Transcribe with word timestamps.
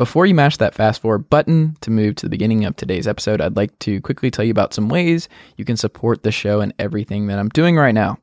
Before 0.00 0.24
you 0.24 0.34
mash 0.34 0.56
that 0.56 0.74
fast 0.74 1.02
forward 1.02 1.28
button 1.28 1.76
to 1.82 1.90
move 1.90 2.14
to 2.14 2.24
the 2.24 2.30
beginning 2.30 2.64
of 2.64 2.74
today's 2.74 3.06
episode, 3.06 3.42
I'd 3.42 3.58
like 3.58 3.78
to 3.80 4.00
quickly 4.00 4.30
tell 4.30 4.46
you 4.46 4.50
about 4.50 4.72
some 4.72 4.88
ways 4.88 5.28
you 5.58 5.66
can 5.66 5.76
support 5.76 6.22
the 6.22 6.32
show 6.32 6.62
and 6.62 6.72
everything 6.78 7.26
that 7.26 7.38
I'm 7.38 7.50
doing 7.50 7.76
right 7.76 7.92
now. 7.92 8.16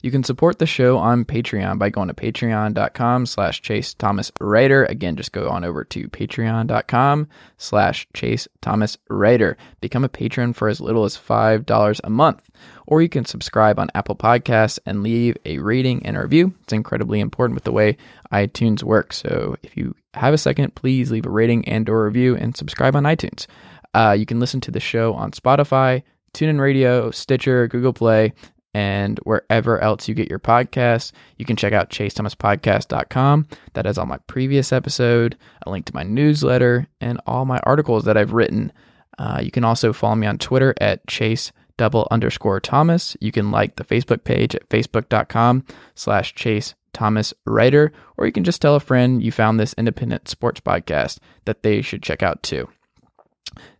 You 0.00 0.12
can 0.12 0.22
support 0.22 0.60
the 0.60 0.66
show 0.66 0.96
on 0.96 1.24
Patreon 1.24 1.80
by 1.80 1.90
going 1.90 2.06
to 2.06 2.14
patreon.com 2.14 3.26
slash 3.26 3.62
Chase 3.62 3.94
Thomas 3.94 4.30
Writer. 4.40 4.84
Again, 4.84 5.16
just 5.16 5.32
go 5.32 5.48
on 5.48 5.64
over 5.64 5.82
to 5.82 6.08
patreon.com 6.08 7.26
slash 7.58 8.06
Chase 8.14 8.46
Thomas 8.60 8.96
Writer. 9.10 9.56
Become 9.80 10.04
a 10.04 10.08
patron 10.08 10.52
for 10.52 10.68
as 10.68 10.80
little 10.80 11.02
as 11.02 11.18
$5 11.18 12.00
a 12.04 12.10
month. 12.10 12.48
Or 12.86 13.02
you 13.02 13.08
can 13.08 13.24
subscribe 13.24 13.80
on 13.80 13.90
Apple 13.96 14.14
Podcasts 14.14 14.78
and 14.86 15.02
leave 15.02 15.36
a 15.44 15.58
rating 15.58 16.06
and 16.06 16.16
a 16.16 16.22
review. 16.22 16.54
It's 16.62 16.72
incredibly 16.72 17.18
important 17.18 17.56
with 17.56 17.64
the 17.64 17.72
way 17.72 17.96
iTunes 18.32 18.84
works. 18.84 19.16
So 19.16 19.56
if 19.64 19.76
you 19.76 19.96
have 20.14 20.34
a 20.34 20.38
second, 20.38 20.74
please 20.74 21.10
leave 21.10 21.26
a 21.26 21.30
rating 21.30 21.66
and 21.68 21.88
or 21.88 22.04
review 22.04 22.36
and 22.36 22.56
subscribe 22.56 22.96
on 22.96 23.04
iTunes. 23.04 23.46
Uh, 23.94 24.14
you 24.18 24.26
can 24.26 24.40
listen 24.40 24.60
to 24.62 24.70
the 24.70 24.80
show 24.80 25.14
on 25.14 25.30
Spotify, 25.30 26.02
TuneIn 26.34 26.60
Radio, 26.60 27.10
Stitcher, 27.10 27.68
Google 27.68 27.92
Play, 27.92 28.32
and 28.74 29.20
wherever 29.20 29.78
else 29.78 30.08
you 30.08 30.14
get 30.14 30.28
your 30.28 30.40
podcasts. 30.40 31.12
You 31.38 31.44
can 31.44 31.56
check 31.56 31.72
out 31.72 31.90
chasethomaspodcast.com. 31.90 33.46
That 33.74 33.86
has 33.86 33.96
all 33.96 34.06
my 34.06 34.18
previous 34.26 34.72
episode, 34.72 35.38
a 35.64 35.70
link 35.70 35.86
to 35.86 35.94
my 35.94 36.02
newsletter, 36.02 36.88
and 37.00 37.20
all 37.26 37.44
my 37.44 37.60
articles 37.62 38.04
that 38.04 38.16
I've 38.16 38.32
written. 38.32 38.72
Uh, 39.16 39.40
you 39.42 39.52
can 39.52 39.62
also 39.64 39.92
follow 39.92 40.16
me 40.16 40.26
on 40.26 40.38
Twitter 40.38 40.74
at 40.80 41.06
chase 41.06 41.52
double 41.76 42.08
underscore 42.10 42.60
Thomas. 42.60 43.16
You 43.20 43.32
can 43.32 43.50
like 43.50 43.76
the 43.76 43.84
Facebook 43.84 44.24
page 44.24 44.54
at 44.54 44.68
facebook.com 44.68 45.64
slash 45.94 46.34
chase 46.34 46.74
Thomas 46.94 47.34
Writer, 47.44 47.92
or 48.16 48.24
you 48.24 48.32
can 48.32 48.44
just 48.44 48.62
tell 48.62 48.74
a 48.74 48.80
friend 48.80 49.22
you 49.22 49.30
found 49.30 49.60
this 49.60 49.74
independent 49.74 50.28
sports 50.28 50.60
podcast 50.60 51.18
that 51.44 51.62
they 51.62 51.82
should 51.82 52.02
check 52.02 52.22
out 52.22 52.42
too. 52.42 52.68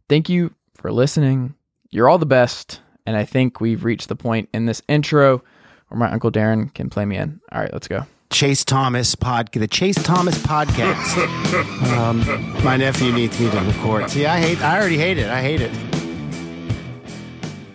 Thank 0.08 0.28
you 0.28 0.54
for 0.74 0.92
listening. 0.92 1.54
You're 1.90 2.08
all 2.08 2.18
the 2.18 2.26
best. 2.26 2.80
And 3.06 3.16
I 3.16 3.24
think 3.24 3.60
we've 3.60 3.84
reached 3.84 4.08
the 4.08 4.16
point 4.16 4.48
in 4.52 4.66
this 4.66 4.82
intro 4.88 5.42
where 5.88 5.98
my 5.98 6.10
Uncle 6.10 6.32
Darren 6.32 6.72
can 6.74 6.90
play 6.90 7.04
me 7.04 7.16
in. 7.16 7.40
All 7.52 7.60
right, 7.60 7.72
let's 7.72 7.88
go. 7.88 8.06
Chase 8.30 8.64
Thomas 8.64 9.14
pod, 9.14 9.50
the 9.52 9.68
Chase 9.68 10.02
Thomas 10.02 10.38
podcast. 10.38 11.92
um, 11.96 12.64
my 12.64 12.76
nephew 12.76 13.12
needs 13.12 13.38
me 13.38 13.50
to 13.50 13.60
record. 13.60 14.10
See, 14.10 14.26
I 14.26 14.40
hate. 14.40 14.60
I 14.60 14.78
already 14.78 14.98
hate 14.98 15.18
it. 15.18 15.28
I 15.28 15.40
hate 15.40 15.60
it. 15.60 15.70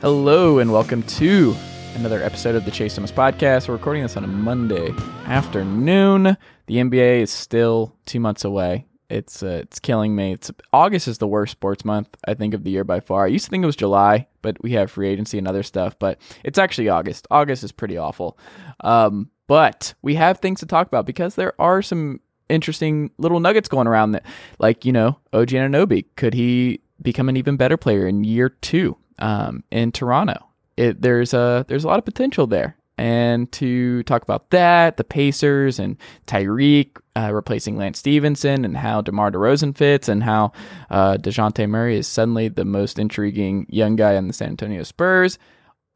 Hello 0.01 0.59
and 0.59 0.71
welcome 0.71 1.03
to 1.03 1.55
another 1.99 2.23
episode 2.23 2.55
of 2.55 2.63
the 2.63 2.71
Chase 2.71 2.95
Thomas 2.95 3.11
podcast. 3.11 3.67
We're 3.67 3.73
recording 3.73 4.03
this 4.03 4.15
on 4.15 4.23
a 4.23 4.27
Monday 4.27 4.91
afternoon. 5.25 6.37
The 6.67 6.75
NBA 6.77 7.19
is 7.19 7.29
still 7.29 7.93
two 8.05 8.21
months 8.21 8.45
away. 8.45 8.85
It's 9.09 9.43
uh, 9.43 9.59
it's 9.63 9.79
killing 9.79 10.15
me. 10.15 10.31
It's 10.31 10.49
August 10.71 11.09
is 11.09 11.17
the 11.17 11.27
worst 11.27 11.51
sports 11.51 11.83
month 11.83 12.07
I 12.25 12.35
think 12.35 12.53
of 12.53 12.63
the 12.63 12.71
year 12.71 12.85
by 12.85 13.01
far. 13.01 13.25
I 13.25 13.27
used 13.27 13.43
to 13.45 13.51
think 13.51 13.63
it 13.63 13.65
was 13.65 13.75
July, 13.75 14.27
but 14.41 14.63
we 14.63 14.71
have 14.73 14.89
free 14.89 15.09
agency 15.09 15.37
and 15.37 15.45
other 15.45 15.61
stuff. 15.61 15.99
But 15.99 16.21
it's 16.45 16.57
actually 16.57 16.87
August. 16.87 17.27
August 17.31 17.65
is 17.65 17.73
pretty 17.73 17.97
awful. 17.97 18.39
Um, 18.79 19.29
but 19.47 19.93
we 20.01 20.15
have 20.15 20.37
things 20.39 20.61
to 20.61 20.65
talk 20.65 20.87
about 20.87 21.05
because 21.05 21.35
there 21.35 21.53
are 21.59 21.81
some 21.81 22.21
interesting 22.47 23.11
little 23.17 23.41
nuggets 23.41 23.67
going 23.67 23.87
around 23.87 24.13
that, 24.13 24.25
like 24.57 24.85
you 24.85 24.93
know, 24.93 25.19
OG 25.33 25.49
Anunoby. 25.49 26.05
Could 26.15 26.33
he 26.33 26.79
become 27.01 27.27
an 27.27 27.35
even 27.35 27.57
better 27.57 27.75
player 27.75 28.07
in 28.07 28.23
year 28.23 28.47
two 28.47 28.95
um, 29.17 29.65
in 29.69 29.91
Toronto? 29.91 30.48
It, 30.79 31.01
there's 31.01 31.33
a 31.33 31.65
there's 31.67 31.83
a 31.83 31.87
lot 31.87 31.99
of 31.99 32.05
potential 32.05 32.47
there. 32.47 32.77
And 32.97 33.51
to 33.53 34.03
talk 34.03 34.23
about 34.23 34.49
that, 34.51 34.97
the 34.97 35.03
Pacers 35.03 35.79
and 35.79 35.97
Tyreke 36.25 36.97
uh, 37.15 37.33
replacing 37.33 37.77
Lance 37.77 37.99
Stephenson, 37.99 38.63
and 38.63 38.77
how 38.77 39.01
DeMar 39.01 39.31
DeRozan 39.31 39.75
fits, 39.75 40.07
and 40.07 40.23
how 40.23 40.53
uh, 40.89 41.17
Dejounte 41.17 41.67
Murray 41.69 41.97
is 41.97 42.07
suddenly 42.07 42.47
the 42.47 42.65
most 42.65 42.97
intriguing 42.97 43.65
young 43.69 43.97
guy 43.97 44.15
on 44.15 44.27
the 44.27 44.33
San 44.33 44.49
Antonio 44.49 44.83
Spurs. 44.83 45.37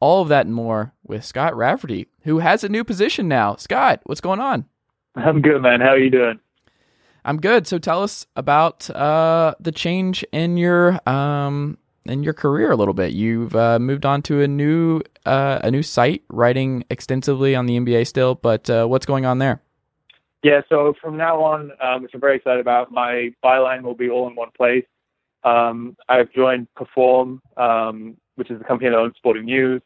All 0.00 0.20
of 0.20 0.28
that 0.28 0.44
and 0.44 0.54
more 0.54 0.92
with 1.02 1.24
Scott 1.24 1.56
Rafferty, 1.56 2.08
who 2.22 2.40
has 2.40 2.62
a 2.62 2.68
new 2.68 2.84
position 2.84 3.26
now. 3.26 3.56
Scott, 3.56 4.00
what's 4.04 4.20
going 4.20 4.40
on? 4.40 4.66
I'm 5.14 5.40
good, 5.40 5.62
man. 5.62 5.80
How 5.80 5.90
are 5.90 5.98
you 5.98 6.10
doing? 6.10 6.40
I'm 7.24 7.40
good. 7.40 7.66
So 7.66 7.78
tell 7.78 8.02
us 8.02 8.26
about 8.36 8.90
uh, 8.90 9.54
the 9.60 9.72
change 9.72 10.24
in 10.32 10.58
your 10.58 11.00
um, 11.08 11.78
in 12.06 12.22
your 12.22 12.34
career 12.34 12.70
a 12.70 12.76
little 12.76 12.94
bit. 12.94 13.12
You've 13.12 13.54
uh, 13.54 13.78
moved 13.78 14.04
on 14.04 14.22
to 14.22 14.42
a 14.42 14.48
new 14.48 15.00
uh, 15.24 15.60
a 15.62 15.70
new 15.70 15.82
site, 15.82 16.22
writing 16.28 16.84
extensively 16.90 17.54
on 17.54 17.66
the 17.66 17.78
NBA 17.78 18.06
still. 18.06 18.34
But 18.34 18.68
uh, 18.68 18.86
what's 18.86 19.06
going 19.06 19.26
on 19.26 19.38
there? 19.38 19.62
Yeah, 20.42 20.60
so 20.68 20.92
from 21.00 21.16
now 21.16 21.42
on, 21.42 21.72
um, 21.80 22.02
which 22.02 22.12
I'm 22.12 22.20
very 22.20 22.36
excited 22.36 22.60
about, 22.60 22.92
my 22.92 23.32
byline 23.42 23.82
will 23.82 23.94
be 23.94 24.10
all 24.10 24.28
in 24.28 24.34
one 24.34 24.50
place. 24.54 24.84
Um, 25.42 25.96
I've 26.08 26.30
joined 26.32 26.68
Perform, 26.74 27.40
um, 27.56 28.18
which 28.36 28.50
is 28.50 28.60
a 28.60 28.64
company 28.64 28.90
that 28.90 28.96
owns 28.96 29.14
Sporting 29.16 29.46
News. 29.46 29.80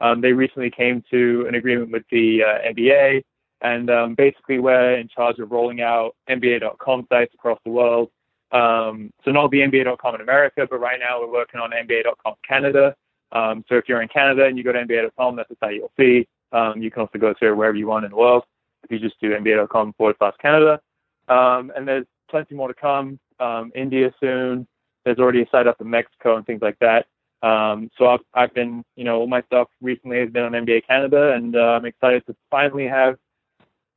Um, 0.00 0.20
they 0.20 0.32
recently 0.32 0.70
came 0.70 1.02
to 1.10 1.46
an 1.48 1.56
agreement 1.56 1.90
with 1.90 2.04
the 2.12 2.42
uh, 2.44 2.72
NBA, 2.72 3.22
and 3.60 3.90
um, 3.90 4.14
basically 4.14 4.60
we're 4.60 4.96
in 4.96 5.08
charge 5.08 5.38
of 5.40 5.50
rolling 5.50 5.80
out 5.80 6.14
NBA.com 6.28 7.06
sites 7.08 7.34
across 7.34 7.58
the 7.64 7.70
world. 7.70 8.10
Um, 8.54 9.10
so 9.24 9.32
not 9.32 9.50
the 9.50 9.58
NBA.com 9.58 10.14
in 10.14 10.20
America, 10.20 10.66
but 10.70 10.78
right 10.78 11.00
now 11.00 11.20
we're 11.20 11.32
working 11.32 11.60
on 11.60 11.72
NBA.com 11.72 12.34
Canada. 12.48 12.94
Um, 13.32 13.64
so 13.68 13.74
if 13.74 13.88
you're 13.88 14.00
in 14.00 14.08
Canada 14.08 14.44
and 14.44 14.56
you 14.56 14.62
go 14.62 14.72
to 14.72 14.78
NBA.com, 14.78 15.36
that's 15.36 15.48
the 15.48 15.56
site 15.58 15.74
you'll 15.74 15.92
see. 15.98 16.26
Um, 16.52 16.80
you 16.80 16.90
can 16.90 17.00
also 17.00 17.18
go 17.18 17.34
to 17.34 17.52
wherever 17.54 17.76
you 17.76 17.88
want 17.88 18.04
in 18.04 18.12
the 18.12 18.16
world. 18.16 18.44
If 18.84 18.92
you 18.92 19.00
just 19.00 19.20
do 19.20 19.30
NBA.com 19.30 19.94
forward 19.94 20.16
slash 20.18 20.34
Canada. 20.40 20.80
Um, 21.28 21.72
and 21.74 21.88
there's 21.88 22.06
plenty 22.30 22.54
more 22.54 22.68
to 22.68 22.74
come. 22.74 23.18
Um, 23.40 23.72
India 23.74 24.14
soon. 24.20 24.68
There's 25.04 25.18
already 25.18 25.42
a 25.42 25.48
site 25.50 25.66
up 25.66 25.80
in 25.80 25.90
Mexico 25.90 26.36
and 26.36 26.46
things 26.46 26.62
like 26.62 26.78
that. 26.78 27.06
Um, 27.42 27.90
so 27.98 28.06
I've, 28.06 28.20
I've 28.32 28.54
been, 28.54 28.84
you 28.94 29.04
know, 29.04 29.18
all 29.18 29.26
my 29.26 29.42
stuff 29.42 29.68
recently 29.82 30.20
has 30.20 30.30
been 30.30 30.44
on 30.44 30.52
NBA 30.52 30.86
Canada, 30.86 31.32
and 31.32 31.56
uh, 31.56 31.58
I'm 31.58 31.84
excited 31.84 32.24
to 32.26 32.36
finally 32.50 32.86
have 32.86 33.16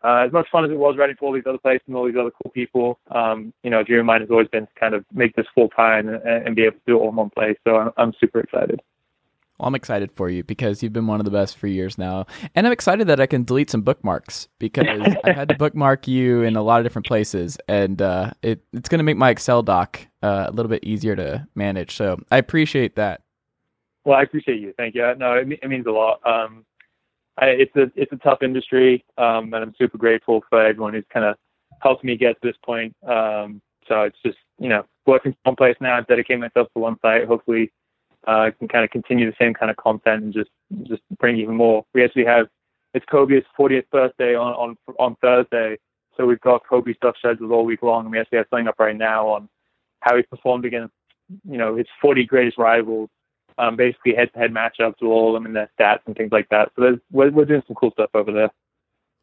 uh, 0.04 0.24
as 0.26 0.32
much 0.32 0.48
fun 0.52 0.64
as 0.64 0.72
it 0.72 0.78
was 0.78 0.96
writing 0.98 1.16
for 1.18 1.26
all 1.26 1.34
these 1.34 1.44
other 1.48 1.58
places 1.58 1.84
and 1.88 1.96
all 1.96 2.06
these 2.06 2.16
other 2.20 2.32
cool 2.32 2.52
people, 2.52 3.00
um, 3.12 3.54
you 3.64 3.70
know, 3.70 3.84
dream 3.84 4.02
of 4.02 4.06
mine 4.06 4.22
has 4.22 4.30
always 4.30 4.48
been 4.48 4.68
to 4.68 4.74
kind 4.80 4.94
of 4.94 5.04
make 5.12 5.36
this 5.36 5.48
full 5.56 5.70
time 5.70 6.08
and, 6.08 6.24
and, 6.24 6.56
be 6.56 6.64
able 6.64 6.76
to 6.76 6.82
do 6.86 6.98
it 6.98 7.00
all 7.00 7.10
in 7.10 7.16
one 7.16 7.30
place. 7.30 7.58
So 7.68 7.76
I'm, 7.76 7.92
I'm 7.98 8.14
super 8.20 8.40
excited. 8.40 8.80
Well, 9.58 9.68
I'm 9.68 9.76
excited 9.76 10.12
for 10.12 10.30
you 10.30 10.44
because 10.44 10.84
you've 10.84 10.94
been 10.94 11.08
one 11.08 11.20
of 11.20 11.26
the 11.26 11.32
best 11.32 11.58
for 11.58 11.66
years 11.66 11.98
now. 11.98 12.28
And 12.54 12.68
I'm 12.68 12.74
excited 12.74 13.08
that 13.08 13.20
I 13.20 13.26
can 13.26 13.44
delete 13.44 13.72
some 13.72 13.82
bookmarks 13.82 14.48
because 14.60 14.86
I've 15.24 15.36
had 15.36 15.50
to 15.50 15.56
bookmark 15.56 16.08
you 16.08 16.44
in 16.44 16.56
a 16.56 16.62
lot 16.62 16.80
of 16.80 16.86
different 16.86 17.08
places. 17.08 17.58
And 17.68 18.00
uh, 18.00 18.32
it, 18.44 18.64
it's 18.74 18.88
going 18.88 19.00
to 19.00 19.04
make 19.04 19.18
my 19.18 19.32
Excel 19.32 19.64
doc 19.64 20.00
uh, 20.22 20.46
a 20.48 20.52
little 20.52 20.70
bit 20.70 20.84
easier 20.84 21.16
to 21.16 21.48
manage. 21.56 21.96
So 21.96 22.20
I 22.30 22.38
appreciate 22.38 22.98
that. 22.98 23.22
Well, 24.06 24.18
I 24.18 24.22
appreciate 24.22 24.62
you. 24.62 24.74
Thank 24.78 24.94
you. 24.94 25.12
No, 25.18 25.34
it, 25.34 25.48
it 25.62 25.68
means 25.68 25.88
a 25.88 25.92
lot. 25.92 26.20
Um, 26.24 26.64
I, 27.38 27.46
it's 27.48 27.76
a 27.76 27.92
it's 27.96 28.12
a 28.12 28.18
tough 28.18 28.42
industry, 28.42 29.06
um, 29.18 29.54
and 29.54 29.56
I'm 29.56 29.76
super 29.78 29.98
grateful 29.98 30.44
for 30.50 30.66
everyone 30.66 30.94
who's 30.94 31.06
kind 31.14 31.26
of 31.26 31.36
helped 31.82 32.04
me 32.04 32.18
get 32.18 32.42
to 32.42 32.48
this 32.48 32.58
point. 32.64 32.96
Um, 33.08 33.62
so 33.88 34.04
it's 34.04 34.18
just 34.26 34.38
you 34.60 34.70
know 34.70 34.86
working 35.06 35.34
from 35.34 35.52
one 35.52 35.56
place 35.56 35.76
now, 35.80 36.02
dedicate 36.02 36.40
myself 36.40 36.68
to 36.74 36.80
one 36.80 36.98
site. 37.02 37.28
Hopefully, 37.28 37.72
uh, 38.28 38.50
can 38.58 38.68
kind 38.68 38.84
of 38.84 38.92
continue 38.92 39.30
the 39.30 39.36
same 39.40 39.54
kind 39.54 39.70
of 39.70 39.78
content 39.78 40.24
and 40.24 40.34
just 40.34 40.50
just 40.84 41.02
bring 41.20 41.38
even 41.38 41.56
more. 41.56 41.86
We 41.94 42.04
actually 42.04 42.26
have 42.26 42.48
it's 42.94 43.06
Kobe's 43.06 43.44
40th 43.58 43.90
birthday 43.92 44.36
on 44.36 44.54
on 44.54 44.78
on 45.00 45.16
Thursday, 45.22 45.78
so 46.16 46.26
we've 46.26 46.42
got 46.42 46.68
Kobe 46.68 46.94
stuff 46.96 47.16
scheduled 47.20 47.52
all 47.52 47.66
week 47.66 47.84
long, 47.84 48.06
and 48.06 48.12
we 48.12 48.20
actually 48.20 48.40
have 48.40 48.48
something 48.50 48.68
up 48.68 48.80
right 48.80 48.98
now 48.98 49.28
on 49.28 49.48
how 50.00 50.16
he 50.16 50.24
performed 50.24 50.66
against 50.66 50.94
you 51.48 51.58
know 51.58 51.76
his 51.76 51.88
40 52.02 52.26
greatest 52.26 52.58
rivals 52.58 53.10
um, 53.58 53.76
basically 53.76 54.16
head-to-head 54.16 54.52
matchups 54.52 55.02
with 55.02 55.10
all 55.10 55.36
of 55.36 55.42
them 55.42 55.46
and 55.46 55.56
their 55.56 55.70
stats 55.80 56.00
and 56.06 56.16
things 56.16 56.32
like 56.32 56.48
that. 56.50 56.72
So 56.76 56.98
we're, 57.12 57.32
we're 57.32 57.46
doing 57.46 57.64
some 57.68 57.76
cool 57.76 57.92
stuff 57.92 58.10
over 58.14 58.32
there. 58.32 58.50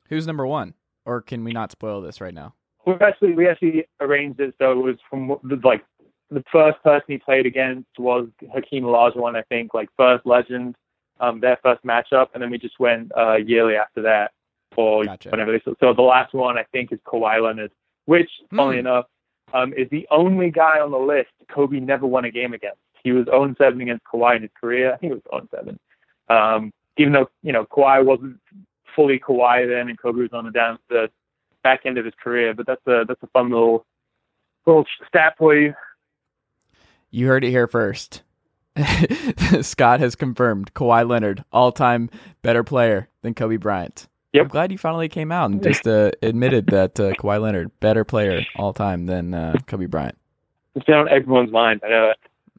Who's 0.08 0.26
number 0.26 0.46
one, 0.46 0.75
or 1.04 1.20
can 1.20 1.44
we 1.44 1.52
not 1.52 1.72
spoil 1.72 2.00
this 2.00 2.20
right 2.20 2.34
now? 2.34 2.54
We 2.86 2.94
actually 3.00 3.32
we 3.32 3.48
actually 3.48 3.86
arranged 3.98 4.40
it 4.40 4.54
so 4.58 4.72
it 4.72 4.82
was 4.82 4.96
from 5.08 5.38
like 5.62 5.82
the 6.31 6.44
first 6.52 6.82
person 6.82 7.04
he 7.08 7.19
played 7.19 7.46
against 7.46 7.88
was 7.98 8.28
Hakeem 8.52 8.84
Olajuwon, 8.84 9.36
I 9.36 9.42
think, 9.42 9.72
like 9.72 9.88
first 9.96 10.26
legend, 10.26 10.75
um, 11.20 11.40
their 11.40 11.58
first 11.62 11.84
matchup, 11.84 12.28
and 12.34 12.42
then 12.42 12.50
we 12.50 12.58
just 12.58 12.78
went 12.78 13.12
uh, 13.16 13.36
yearly 13.36 13.76
after 13.76 14.02
that 14.02 14.32
for 14.75 15.04
Gotcha. 15.04 15.31
whenever 15.31 15.52
they. 15.52 15.62
So, 15.64 15.75
so 15.81 15.94
the 15.94 16.02
last 16.02 16.34
one 16.34 16.58
I 16.58 16.64
think 16.72 16.92
is 16.92 16.98
Kawhi 17.06 17.42
Leonard, 17.42 17.72
which, 18.06 18.31
funnily 18.54 18.78
enough, 18.78 19.06
um, 19.52 19.72
is 19.75 19.88
the 19.90 20.06
only 20.10 20.50
guy 20.50 20.81
on 20.81 20.90
the 20.90 20.98
list 20.98 21.31
Kobe 21.48 21.78
never 21.78 22.06
won 22.06 22.25
a 22.25 22.31
game 22.31 22.52
against. 22.52 22.78
He 23.05 23.12
was 23.12 23.27
0-7 23.27 23.81
against 23.81 24.05
Kawhi 24.05 24.37
in 24.37 24.43
his 24.43 24.51
career. 24.59 24.93
I 24.93 24.97
think 24.97 25.12
it 25.12 25.23
was 25.31 25.47
0-7. 25.53 25.79
Um, 26.29 26.73
even 26.97 27.12
though 27.12 27.29
you 27.43 27.53
know 27.53 27.67
Kawhi 27.67 28.05
wasn't 28.05 28.39
fully 28.97 29.19
Kawhi 29.19 29.69
then, 29.69 29.89
and 29.89 29.99
Kobe 29.99 30.23
was 30.23 30.33
on 30.33 30.47
the 30.47 30.51
down 30.51 30.79
the 30.89 31.11
back 31.62 31.81
end 31.85 31.99
of 31.99 32.05
his 32.05 32.15
career. 32.23 32.55
But 32.55 32.67
that's 32.67 32.87
a 32.87 33.05
that's 33.06 33.23
a 33.23 33.27
fun 33.29 33.51
little 33.51 33.85
little 34.67 34.85
stat 35.06 35.35
for 35.39 35.55
you. 35.55 35.75
You 37.11 37.27
heard 37.27 37.45
it 37.45 37.51
here 37.51 37.69
first. 37.69 38.23
Scott 39.61 40.01
has 40.01 40.17
confirmed 40.17 40.75
Kawhi 40.75 41.09
Leonard, 41.09 41.45
all 41.53 41.71
time 41.71 42.11
better 42.43 42.65
player 42.65 43.09
than 43.23 43.35
Kobe 43.35 43.56
Bryant. 43.56 44.09
Yep. 44.33 44.43
I'm 44.43 44.49
glad 44.49 44.73
you 44.73 44.79
finally 44.79 45.09
came 45.09 45.31
out 45.31 45.51
and 45.51 45.62
just 45.62 45.87
uh, 45.87 46.11
admitted 46.23 46.67
that 46.69 46.99
uh, 46.99 47.12
Kawhi 47.12 47.41
Leonard, 47.41 47.71
better 47.79 48.05
player 48.05 48.41
all 48.56 48.73
time 48.73 49.06
than 49.06 49.33
uh, 49.33 49.55
Kobe 49.69 49.87
Bryant. 49.87 50.19
It's 50.75 50.85
been 50.85 50.97
on 50.97 51.09
everyone's 51.09 51.53
mind. 51.53 51.83
I 51.85 51.89
know 51.89 52.09
that. 52.09 52.19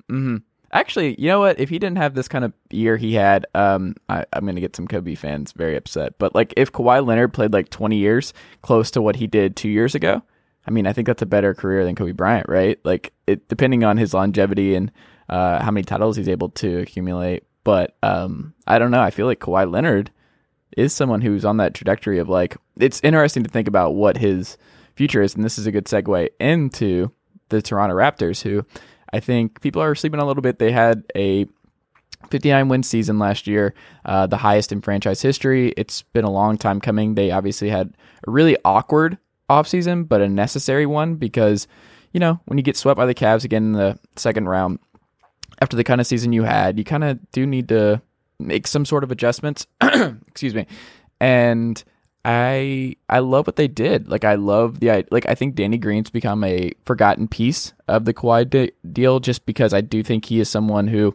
Hmm 0.10 0.38
Actually, 0.72 1.16
you 1.18 1.30
know 1.30 1.40
what? 1.40 1.58
If 1.58 1.70
he 1.70 1.80
didn't 1.80 2.00
have 2.00 2.16
this 2.16 2.28
kind 2.28 2.44
of 2.44 2.52
year 2.70 2.98
he 2.98 3.14
had, 3.14 3.46
um, 3.56 3.96
I, 4.10 4.26
I'm 4.34 4.44
going 4.44 4.56
to 4.56 4.62
get 4.62 4.76
some 4.76 4.88
Kobe 4.90 5.16
fans 5.16 5.54
very 5.54 5.78
upset. 5.78 6.18
But 6.18 6.36
like, 6.36 6.54
if 6.58 6.74
Kawhi 6.74 7.06
Leonard 7.06 7.34
played 7.34 7.54
like 7.54 7.70
20 7.70 7.96
years 7.96 8.34
close 8.62 8.92
to 8.92 9.02
what 9.02 9.16
he 9.16 9.26
did 9.26 9.56
two 9.56 9.70
years 9.70 9.96
ago, 9.96 10.22
I 10.68 10.72
mean, 10.72 10.86
I 10.86 10.92
think 10.92 11.08
that's 11.08 11.22
a 11.22 11.28
better 11.28 11.54
career 11.54 11.86
than 11.86 11.96
Kobe 11.96 12.12
Bryant, 12.12 12.50
right? 12.50 12.78
Like, 12.84 13.14
it 13.26 13.48
depending 13.48 13.86
on 13.86 13.96
his 13.96 14.14
longevity 14.14 14.76
and 14.76 14.92
uh, 15.30 15.64
how 15.64 15.72
many 15.72 15.86
titles 15.86 16.18
he's 16.18 16.28
able 16.28 16.50
to 16.50 16.80
accumulate. 16.80 17.44
But 17.64 17.96
um, 18.04 18.54
I 18.68 18.78
don't 18.78 18.92
know. 18.92 19.02
I 19.02 19.12
feel 19.12 19.28
like 19.28 19.40
Kawhi 19.40 19.72
Leonard 19.72 20.12
is 20.76 20.92
someone 20.92 21.22
who's 21.22 21.46
on 21.46 21.58
that 21.58 21.74
trajectory 21.74 22.20
of 22.20 22.28
like, 22.28 22.58
it's 22.76 23.00
interesting 23.02 23.44
to 23.44 23.50
think 23.50 23.70
about 23.70 23.96
what 23.96 24.18
his 24.18 24.58
future 24.96 25.22
is. 25.22 25.36
And 25.36 25.44
this 25.44 25.58
is 25.58 25.68
a 25.68 25.72
good 25.72 25.86
segue 25.86 26.30
into 26.40 27.12
the 27.50 27.62
Toronto 27.62 27.96
Raptors, 27.96 28.42
who 28.42 28.66
I 29.16 29.22
think 29.22 29.62
people 29.62 29.82
are 29.82 29.96
sleeping 29.96 30.20
a 30.20 30.26
little 30.26 30.42
bit. 30.42 30.60
They 30.60 30.74
had 30.74 31.06
a 31.16 31.48
59 32.30 32.68
win 32.68 32.84
season 32.84 33.18
last 33.18 33.48
year, 33.48 33.74
uh, 34.04 34.28
the 34.28 34.36
highest 34.36 34.74
in 34.74 34.82
franchise 34.82 35.22
history. 35.22 35.74
It's 35.78 36.02
been 36.02 36.26
a 36.26 36.30
long 36.30 36.58
time 36.58 36.82
coming. 36.82 37.16
They 37.16 37.32
obviously 37.32 37.70
had 37.70 37.96
a 38.28 38.32
really 38.32 38.58
awkward 38.66 39.18
offseason, 39.50 40.06
but 40.06 40.20
a 40.20 40.28
necessary 40.28 40.86
one 40.86 41.16
because, 41.16 41.66
you 42.12 42.20
know, 42.20 42.42
when 42.44 42.58
you 42.58 42.64
get 42.64 42.76
swept 42.76 42.98
by 42.98 43.06
the 43.06 43.16
Cavs 43.16 43.46
again 43.46 43.68
in 43.68 43.72
the 43.72 43.98
second 44.18 44.50
round, 44.50 44.80
after 45.62 45.78
the 45.78 45.86
kind 45.86 46.02
of 46.02 46.08
season 46.08 46.34
you 46.34 46.44
had, 46.44 46.78
you 46.78 46.84
kind 46.84 47.06
of 47.06 47.20
do 47.32 47.48
need 47.48 47.70
to 47.70 48.02
make 48.38 48.68
some 48.68 48.84
sort 48.84 49.06
of 49.06 49.12
adjustments. 49.12 49.66
Excuse 49.82 50.54
me. 50.54 50.68
And 51.22 51.82
I 52.26 52.96
I 53.08 53.20
love 53.20 53.46
what 53.46 53.56
they 53.56 53.68
did. 53.68 54.10
Like 54.10 54.24
I 54.26 54.34
love 54.34 54.80
the 54.80 55.06
like 55.12 55.28
I 55.30 55.36
think 55.36 55.54
Danny 55.54 55.78
Green's 55.78 56.10
become 56.10 56.44
a 56.44 56.72
forgotten 56.84 57.28
piece 57.28 57.74
of 57.88 58.06
the 58.06 58.16
Kawhi 58.16 58.50
de- 58.50 58.72
deal 58.92 59.20
just 59.20 59.46
because 59.46 59.76
I 59.76 59.82
do 59.82 60.02
think 60.02 60.26
he 60.26 60.40
is 60.40 60.50
someone 60.50 60.88
who 60.88 61.14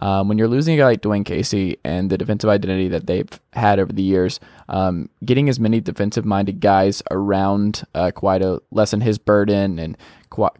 um, 0.00 0.28
when 0.28 0.38
you're 0.38 0.48
losing 0.48 0.74
a 0.74 0.78
guy 0.78 0.84
like 0.84 1.02
Dwane 1.02 1.24
Casey 1.24 1.78
and 1.84 2.10
the 2.10 2.18
defensive 2.18 2.50
identity 2.50 2.88
that 2.88 3.06
they've 3.06 3.28
had 3.52 3.78
over 3.78 3.92
the 3.92 4.02
years, 4.02 4.40
um, 4.68 5.08
getting 5.24 5.48
as 5.48 5.60
many 5.60 5.80
defensive 5.80 6.24
minded 6.24 6.60
guys 6.60 7.02
around 7.10 7.84
uh, 7.94 8.10
Kawhi 8.14 8.40
to 8.40 8.62
lessen 8.70 9.00
his 9.00 9.18
burden 9.18 9.78
and 9.78 9.96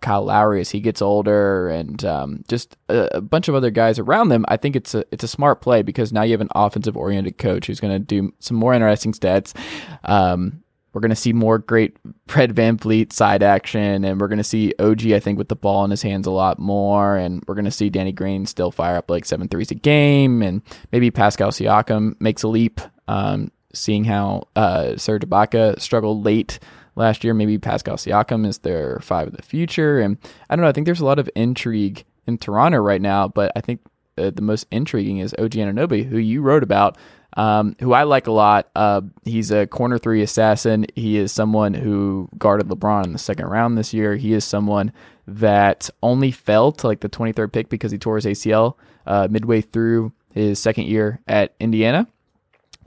Kyle 0.00 0.24
Lowry 0.24 0.60
as 0.60 0.70
he 0.70 0.80
gets 0.80 1.00
older 1.00 1.68
and 1.68 2.04
um, 2.04 2.44
just 2.48 2.76
a, 2.88 3.18
a, 3.18 3.20
bunch 3.20 3.48
of 3.48 3.54
other 3.54 3.70
guys 3.70 3.98
around 3.98 4.28
them, 4.28 4.44
I 4.48 4.56
think 4.56 4.74
it's 4.74 4.94
a 4.94 5.04
it's 5.12 5.22
a 5.22 5.28
smart 5.28 5.60
play 5.60 5.82
because 5.82 6.12
now 6.12 6.22
you 6.22 6.32
have 6.32 6.40
an 6.40 6.48
offensive 6.54 6.96
oriented 6.96 7.38
coach 7.38 7.68
who's 7.68 7.80
going 7.80 7.92
to 7.92 7.98
do 7.98 8.34
some 8.40 8.56
more 8.56 8.74
interesting 8.74 9.12
stats. 9.12 9.56
Um, 10.04 10.62
we're 10.92 11.00
going 11.00 11.10
to 11.10 11.16
see 11.16 11.32
more 11.32 11.58
great 11.58 11.96
Fred 12.26 12.54
VanVleet 12.54 13.12
side 13.12 13.42
action, 13.42 14.04
and 14.04 14.20
we're 14.20 14.28
going 14.28 14.38
to 14.38 14.44
see 14.44 14.74
OG, 14.78 15.12
I 15.12 15.20
think, 15.20 15.38
with 15.38 15.48
the 15.48 15.56
ball 15.56 15.84
in 15.84 15.90
his 15.90 16.02
hands 16.02 16.26
a 16.26 16.30
lot 16.30 16.58
more. 16.58 17.16
And 17.16 17.42
we're 17.46 17.54
going 17.54 17.64
to 17.64 17.70
see 17.70 17.90
Danny 17.90 18.12
Green 18.12 18.46
still 18.46 18.70
fire 18.70 18.96
up 18.96 19.10
like 19.10 19.24
seven 19.24 19.48
threes 19.48 19.70
a 19.70 19.76
game. 19.76 20.42
And 20.42 20.62
maybe 20.92 21.10
Pascal 21.10 21.50
Siakam 21.50 22.20
makes 22.20 22.42
a 22.42 22.48
leap, 22.48 22.80
um, 23.08 23.50
seeing 23.72 24.04
how 24.04 24.48
uh, 24.56 24.96
Serge 24.96 25.22
Ibaka 25.22 25.80
struggled 25.80 26.24
late 26.24 26.58
last 26.96 27.22
year. 27.22 27.34
Maybe 27.34 27.58
Pascal 27.58 27.96
Siakam 27.96 28.46
is 28.46 28.58
their 28.58 28.98
five 29.00 29.28
of 29.28 29.36
the 29.36 29.42
future. 29.42 30.00
And 30.00 30.18
I 30.48 30.56
don't 30.56 30.62
know. 30.62 30.68
I 30.68 30.72
think 30.72 30.86
there's 30.86 31.00
a 31.00 31.06
lot 31.06 31.18
of 31.18 31.30
intrigue 31.36 32.04
in 32.26 32.38
Toronto 32.38 32.78
right 32.78 33.00
now, 33.00 33.28
but 33.28 33.52
I 33.54 33.60
think 33.60 33.80
uh, 34.18 34.30
the 34.30 34.42
most 34.42 34.66
intriguing 34.70 35.18
is 35.18 35.34
OG 35.38 35.52
Anunoby, 35.52 36.04
who 36.04 36.18
you 36.18 36.42
wrote 36.42 36.62
about 36.62 36.98
um, 37.36 37.76
who 37.80 37.92
I 37.92 38.02
like 38.02 38.26
a 38.26 38.32
lot. 38.32 38.68
Uh, 38.74 39.02
he's 39.24 39.50
a 39.50 39.66
corner 39.66 39.98
three 39.98 40.22
assassin. 40.22 40.86
He 40.94 41.16
is 41.16 41.32
someone 41.32 41.74
who 41.74 42.28
guarded 42.38 42.68
LeBron 42.68 43.04
in 43.04 43.12
the 43.12 43.18
second 43.18 43.46
round 43.46 43.78
this 43.78 43.94
year. 43.94 44.16
He 44.16 44.32
is 44.32 44.44
someone 44.44 44.92
that 45.26 45.88
only 46.02 46.30
fell 46.30 46.72
to 46.72 46.86
like 46.86 47.00
the 47.00 47.08
23rd 47.08 47.52
pick 47.52 47.68
because 47.68 47.92
he 47.92 47.98
tore 47.98 48.16
his 48.16 48.26
ACL 48.26 48.74
uh, 49.06 49.28
midway 49.30 49.60
through 49.60 50.12
his 50.34 50.58
second 50.58 50.86
year 50.86 51.20
at 51.28 51.54
Indiana. 51.60 52.06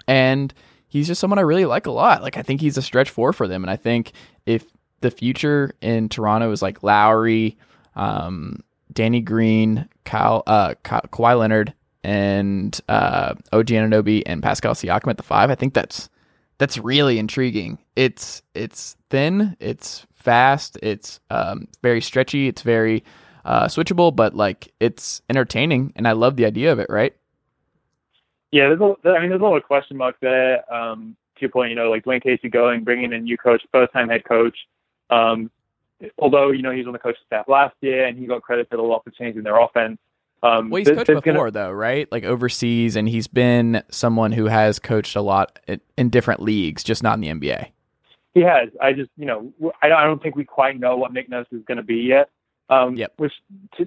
And 0.08 0.54
he's 0.88 1.08
just 1.08 1.22
someone 1.22 1.40
I 1.40 1.44
really 1.44 1.66
like 1.66 1.86
a 1.86 1.92
lot. 1.92 2.22
Like, 2.22 2.38
I 2.38 2.42
think 2.42 2.60
he's 2.60 2.78
a 2.78 2.82
stretch 2.82 3.10
four 3.10 3.32
for 3.32 3.48
them. 3.48 3.64
And 3.64 3.72
I 3.72 3.78
think 3.78 4.12
if 4.46 4.66
the 5.02 5.12
future 5.12 5.74
in 5.82 6.10
Toronto 6.10 6.52
is 6.52 6.62
like 6.62 6.84
Lowry, 6.84 7.58
um, 7.96 8.60
Danny 8.92 9.22
Green, 9.22 9.88
Kyle, 10.06 10.44
uh, 10.48 10.76
Kawhi 10.84 11.38
Leonard, 11.38 11.74
and 12.04 12.80
uh, 12.90 13.36
OG 13.52 13.68
Anunoby 13.68 14.24
and 14.26 14.44
Pascal 14.44 14.74
Siakam 14.74 15.10
at 15.10 15.18
the 15.18 15.24
five. 15.24 15.50
I 15.50 15.56
think 15.56 15.74
that's 15.74 16.10
that's 16.58 16.78
really 16.78 17.20
intriguing. 17.20 17.78
It's 17.96 18.42
it's 18.54 18.96
thin, 19.10 19.56
it's 19.60 20.06
fast, 20.14 20.78
it's 20.82 21.20
um, 21.30 21.68
very 21.82 22.02
stretchy, 22.02 22.48
it's 22.48 22.62
very 22.62 23.04
uh, 23.46 23.66
switchable, 23.66 24.16
but 24.16 24.36
like 24.36 24.74
it's 24.80 25.22
entertaining, 25.30 25.94
and 25.96 26.08
I 26.08 26.14
love 26.14 26.36
the 26.36 26.46
idea 26.46 26.72
of 26.72 26.80
it. 26.80 26.88
Right? 26.90 27.16
Yeah, 28.52 28.70
there's 28.70 28.82
a, 28.82 29.10
I 29.10 29.20
mean, 29.20 29.30
there's 29.30 29.42
a 29.42 29.46
lot 29.46 29.58
of 29.58 29.64
question 29.64 29.98
marks 29.98 30.20
there. 30.22 30.72
Um, 30.74 31.16
to 31.36 31.42
your 31.42 31.50
point, 31.50 31.72
you 31.72 31.76
know, 31.76 31.90
like 31.90 32.06
Dwane 32.06 32.22
Casey 32.22 32.50
going, 32.50 32.84
bringing 32.84 33.12
in 33.12 33.24
new 33.24 33.38
coach, 33.38 33.64
first 33.72 33.92
time 33.94 34.10
head 34.10 34.24
coach. 34.26 34.56
Um, 35.10 35.50
although 36.18 36.52
you 36.52 36.62
know 36.62 36.72
he 36.72 36.78
was 36.78 36.88
on 36.88 36.94
the 36.94 37.00
coaching 37.00 37.24
staff 37.26 37.48
last 37.48 37.76
year, 37.82 38.06
and 38.06 38.18
he 38.18 38.26
got 38.26 38.42
credit 38.42 38.70
for 38.70 38.76
a 38.76 38.82
lot 38.82 39.04
for 39.04 39.12
changing 39.12 39.44
their 39.44 39.60
offense. 39.60 39.98
Um, 40.44 40.70
well, 40.70 40.80
he's 40.80 40.90
coached 40.90 41.08
before 41.08 41.22
gonna... 41.22 41.52
though, 41.52 41.72
right? 41.72 42.12
Like 42.12 42.26
overseas, 42.26 42.98
and 42.98 43.08
he's 43.08 43.28
been 43.28 43.82
someone 43.90 44.34
who 44.34 44.46
has 44.46 44.78
coached 44.78 45.16
a 45.16 45.22
lot 45.22 45.58
in 45.98 46.10
different 46.10 46.42
leagues, 46.42 46.84
just 46.84 47.02
not 47.02 47.16
in 47.16 47.22
the 47.22 47.30
NBA. 47.30 47.72
He 48.34 48.42
has. 48.42 48.70
I 48.82 48.92
just, 48.94 49.10
you 49.16 49.26
know, 49.26 49.54
I 49.82 49.88
don't 49.88 50.22
think 50.22 50.36
we 50.36 50.44
quite 50.44 50.80
know 50.80 50.98
what 50.98 51.14
Nick 51.14 51.30
Nurse 51.30 51.48
is 51.52 51.62
going 51.66 51.78
to 51.78 51.84
be 51.84 51.98
yet. 51.98 52.30
Um, 52.70 52.96
yep. 52.96 53.14
Which, 53.18 53.34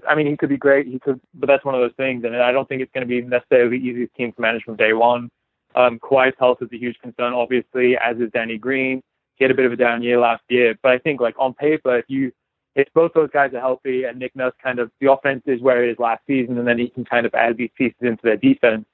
I 0.09 0.15
mean, 0.15 0.27
he 0.29 0.37
could 0.37 0.49
be 0.49 0.57
great. 0.57 0.87
He 0.87 0.99
could, 0.99 1.21
but 1.35 1.47
that's 1.47 1.65
one 1.65 1.75
of 1.75 1.81
those 1.81 1.95
things, 1.97 2.25
and 2.25 2.35
I 2.37 2.53
don't 2.53 2.69
think 2.69 2.81
it's 2.81 2.93
going 2.93 3.07
to 3.07 3.09
be 3.09 3.21
necessarily 3.21 3.79
the 3.79 3.85
easiest 3.85 4.15
team 4.15 4.33
to 4.33 4.41
manage 4.41 4.63
from 4.63 4.77
day 4.77 4.93
one. 4.93 5.31
Um, 5.75 5.99
Kawhi's 5.99 6.35
health 6.39 6.59
is 6.63 6.69
a 6.73 6.79
huge 6.79 6.97
concern, 7.03 7.35
obviously, 7.35 7.97
as 7.99 8.17
is 8.19 8.31
Danny 8.33 8.57
Green. 8.57 9.03
He 9.35 9.45
had 9.45 9.51
a 9.51 9.55
bit 9.55 9.67
of 9.67 9.73
a 9.73 9.77
down 9.77 10.03
year 10.03 10.19
last 10.19 10.43
year, 10.49 10.75
but 10.83 10.93
I 10.93 10.99
think, 10.99 11.21
like 11.21 11.35
on 11.39 11.53
paper, 11.53 11.99
if 11.99 12.07
you 12.09 12.33
if 12.77 12.93
both 12.93 13.13
those 13.15 13.31
guys 13.31 13.55
are 13.55 13.61
healthy 13.61 14.05
and 14.05 14.19
Nick 14.19 14.37
Nurse 14.37 14.53
kind 14.63 14.79
of 14.79 14.91
the 15.01 15.11
offense 15.11 15.43
is 15.47 15.61
where 15.63 15.83
it 15.83 15.91
is 15.91 15.99
last 15.99 16.23
season, 16.27 16.59
and 16.59 16.69
then 16.69 16.79
he 16.79 16.89
can 16.89 17.05
kind 17.05 17.25
of 17.25 17.35
add 17.35 17.57
these 17.57 17.71
pieces 17.77 17.97
into 18.03 18.21
their 18.23 18.37
defense. 18.37 18.85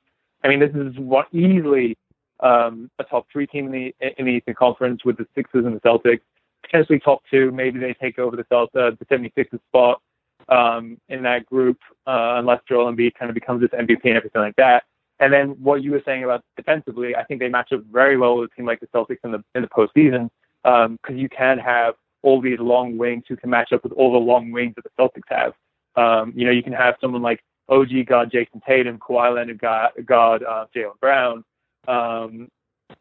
I 0.45 0.49
mean, 0.49 0.61
this 0.61 0.71
is 0.75 0.97
what 0.99 1.27
easily 1.33 1.99
um, 2.41 2.91
a 3.01 3.05
top 3.05 3.27
three 3.31 3.47
team 3.47 3.67
in 3.67 3.73
the 3.73 3.95
in 4.19 4.27
the 4.27 4.33
Eastern 4.33 4.55
Conference 4.55 5.05
with 5.05 5.19
the 5.19 5.27
Sixers 5.35 5.67
and 5.67 5.75
the 5.75 5.81
Celtics, 5.81 6.21
potentially 6.63 7.01
top 7.01 7.23
two. 7.29 7.51
Maybe 7.51 7.81
they 7.81 7.93
take 7.95 8.21
over 8.21 8.37
the 8.37 8.45
Celtics, 8.45 8.93
uh, 8.93 8.97
the 8.99 9.07
76ers 9.07 9.61
spot 9.69 10.01
um, 10.49 10.97
in 11.09 11.25
that 11.25 11.45
group, 11.47 11.79
uh, 12.07 12.35
unless 12.39 12.61
Joel 12.69 12.93
Embiid 12.93 13.15
kind 13.15 13.31
of 13.31 13.35
becomes 13.35 13.63
this 13.63 13.71
MVP 13.71 14.05
and 14.05 14.17
everything 14.17 14.43
like 14.43 14.57
that. 14.57 14.85
And 15.19 15.33
then 15.33 15.51
what 15.61 15.83
you 15.83 15.91
were 15.91 16.03
saying 16.05 16.23
about 16.23 16.45
defensively, 16.57 17.17
I 17.17 17.25
think 17.25 17.41
they 17.41 17.49
match 17.49 17.73
up 17.73 17.83
very 17.93 18.17
well 18.17 18.39
with 18.39 18.51
a 18.53 18.55
team 18.55 18.67
like 18.67 18.81
the 18.81 18.87
Celtics 18.89 19.19
in 19.25 19.33
the 19.33 19.43
in 19.57 19.63
the 19.63 19.69
postseason 19.69 20.31
because 20.63 20.89
um, 20.89 21.17
you 21.17 21.29
can 21.29 21.59
have 21.59 21.95
all 22.23 22.41
these 22.41 22.59
long 22.59 22.97
wings 22.97 23.25
who 23.29 23.37
can 23.37 23.51
match 23.51 23.73
up 23.73 23.83
with 23.83 23.93
all 23.93 24.13
the 24.13 24.19
long 24.19 24.51
wings 24.53 24.75
that 24.77 24.85
the 24.85 24.91
Celtics 24.99 25.29
have. 25.29 25.53
Um, 25.97 26.33
you 26.35 26.47
know, 26.47 26.53
you 26.53 26.63
can 26.63 26.73
have 26.73 26.95
someone 27.01 27.23
like 27.23 27.41
OG 27.69 28.07
guard 28.07 28.31
Jayson 28.31 28.61
Tatum, 28.67 28.99
Kawhi 28.99 29.35
Leonard 29.35 29.61
guard 30.07 30.43
uh, 30.43 30.67
Jaylen 30.75 30.99
Brown. 31.01 31.45
Um, 31.89 32.49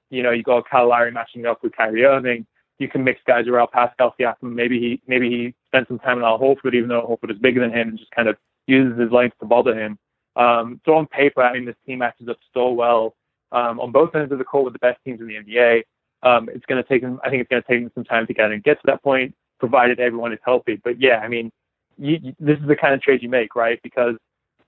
you 0.09 0.23
know, 0.23 0.31
you 0.31 0.43
got 0.43 0.69
Kyle 0.69 0.89
Lowry 0.89 1.11
matching 1.11 1.45
up 1.45 1.63
with 1.63 1.75
Kyrie 1.75 2.05
Irving. 2.05 2.45
You 2.79 2.87
can 2.87 3.03
mix 3.03 3.21
guys 3.27 3.47
around 3.47 3.69
Pascal 3.71 4.15
Siakam. 4.19 4.53
Maybe 4.53 4.79
he 4.79 5.01
maybe 5.07 5.29
he 5.29 5.55
spent 5.67 5.87
some 5.87 5.99
time 5.99 6.17
in 6.17 6.23
Al 6.23 6.39
Horford, 6.39 6.73
even 6.73 6.89
though 6.89 7.01
Horford 7.01 7.31
is 7.31 7.39
bigger 7.39 7.61
than 7.61 7.71
him, 7.71 7.89
and 7.89 7.99
just 7.99 8.11
kind 8.11 8.27
of 8.27 8.37
uses 8.65 8.99
his 8.99 9.11
length 9.11 9.37
to 9.39 9.45
bother 9.45 9.77
him. 9.77 9.97
Um, 10.35 10.81
so 10.85 10.95
on 10.95 11.07
paper, 11.07 11.41
I 11.41 11.53
mean, 11.53 11.65
this 11.65 11.75
team 11.85 11.99
matches 11.99 12.27
up 12.29 12.37
so 12.53 12.71
well 12.71 13.15
um, 13.51 13.79
on 13.79 13.91
both 13.91 14.15
ends 14.15 14.31
of 14.31 14.37
the 14.37 14.43
court 14.45 14.65
with 14.65 14.73
the 14.73 14.79
best 14.79 14.99
teams 15.05 15.19
in 15.19 15.27
the 15.27 15.35
NBA. 15.35 15.83
Um, 16.23 16.49
it's 16.53 16.65
going 16.65 16.81
to 16.81 16.87
take 16.87 17.01
them. 17.01 17.19
I 17.23 17.29
think 17.29 17.41
it's 17.41 17.49
going 17.49 17.61
to 17.61 17.67
take 17.67 17.81
them 17.81 17.91
some 17.95 18.03
time 18.03 18.27
to 18.27 18.33
get 18.33 18.51
and 18.51 18.63
get 18.63 18.75
to 18.75 18.85
that 18.85 19.03
point, 19.03 19.33
provided 19.59 19.99
everyone 19.99 20.33
is 20.33 20.39
healthy. 20.45 20.79
But 20.83 21.01
yeah, 21.01 21.19
I 21.19 21.27
mean, 21.27 21.51
you, 21.97 22.19
you, 22.21 22.35
this 22.39 22.59
is 22.59 22.67
the 22.67 22.75
kind 22.75 22.93
of 22.93 23.01
trade 23.01 23.23
you 23.23 23.29
make, 23.29 23.55
right? 23.55 23.79
Because 23.83 24.15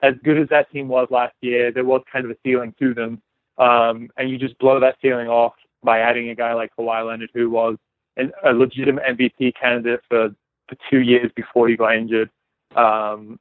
as 0.01 0.15
good 0.23 0.39
as 0.39 0.49
that 0.49 0.71
team 0.71 0.87
was 0.87 1.07
last 1.11 1.35
year, 1.41 1.71
there 1.71 1.85
was 1.85 2.01
kind 2.11 2.25
of 2.25 2.31
a 2.31 2.35
ceiling 2.43 2.73
to 2.79 2.93
them, 2.93 3.21
um, 3.57 4.09
and 4.17 4.29
you 4.29 4.37
just 4.37 4.57
blow 4.57 4.79
that 4.79 4.97
ceiling 5.01 5.27
off 5.27 5.53
by 5.83 5.99
adding 5.99 6.29
a 6.29 6.35
guy 6.35 6.53
like 6.53 6.71
Kawhi 6.77 7.07
Leonard, 7.07 7.29
who 7.33 7.49
was 7.49 7.77
an, 8.17 8.31
a 8.43 8.51
legitimate 8.51 9.03
MVP 9.05 9.53
candidate 9.59 10.01
for 10.09 10.29
for 10.67 10.77
two 10.89 11.01
years 11.01 11.31
before 11.35 11.67
he 11.67 11.75
got 11.75 11.95
injured. 11.95 12.29
Um, 12.75 13.39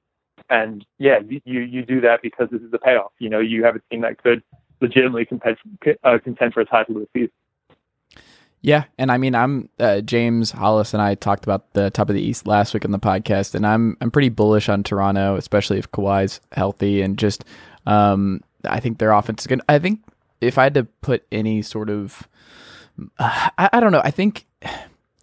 and 0.51 0.85
yeah, 0.99 1.21
you 1.45 1.61
you 1.61 1.85
do 1.85 2.01
that 2.03 2.21
because 2.23 2.49
this 2.51 2.61
is 2.61 2.71
the 2.71 2.79
payoff. 2.79 3.13
You 3.19 3.31
know, 3.31 3.41
you 3.41 3.65
have 3.65 3.77
a 3.77 3.81
team 3.91 4.03
that 4.03 4.23
could 4.23 4.43
legitimately 4.81 5.25
compete, 5.25 5.57
uh, 6.03 6.19
contend 6.23 6.53
for 6.53 6.61
a 6.61 6.65
title 6.65 6.97
this 6.97 7.09
season. 7.15 7.31
Yeah, 8.63 8.85
and 8.97 9.11
I 9.11 9.19
mean, 9.19 9.35
I'm 9.35 9.69
uh, 9.81 10.01
James 10.03 10.53
Hollis 10.53 10.95
and 10.95 11.03
I 11.03 11.17
talked 11.17 11.43
about 11.45 11.73
the 11.73 11.91
top 11.91 12.09
of 12.09 12.15
the 12.15 12.23
East 12.23 12.47
last 12.47 12.73
week 12.73 12.85
on 12.85 12.93
the 12.93 12.99
podcast, 12.99 13.57
and 13.57 13.67
I'm 13.67 13.97
I'm 14.01 14.13
pretty 14.13 14.29
bullish 14.29 14.69
on 14.69 14.85
Toronto, 14.85 15.35
especially 15.37 15.79
if 15.79 15.91
Kawhi's 15.91 16.41
healthy 16.53 17.03
and 17.03 17.19
just 17.19 17.45
um, 17.87 18.41
I 18.65 18.79
think 18.79 18.99
their 18.99 19.11
offense 19.11 19.43
is 19.43 19.47
good. 19.49 19.61
I 19.69 19.81
think 19.81 20.05
if 20.41 20.59
I 20.59 20.65
had 20.65 20.75
to 20.75 20.85
put 20.85 21.25
any 21.33 21.63
sort 21.63 21.91
of, 21.91 22.29
uh, 23.19 23.51
I, 23.59 23.71
I 23.73 23.81
don't 23.81 23.93
know, 23.93 24.03
I 24.05 24.13
think 24.13 24.47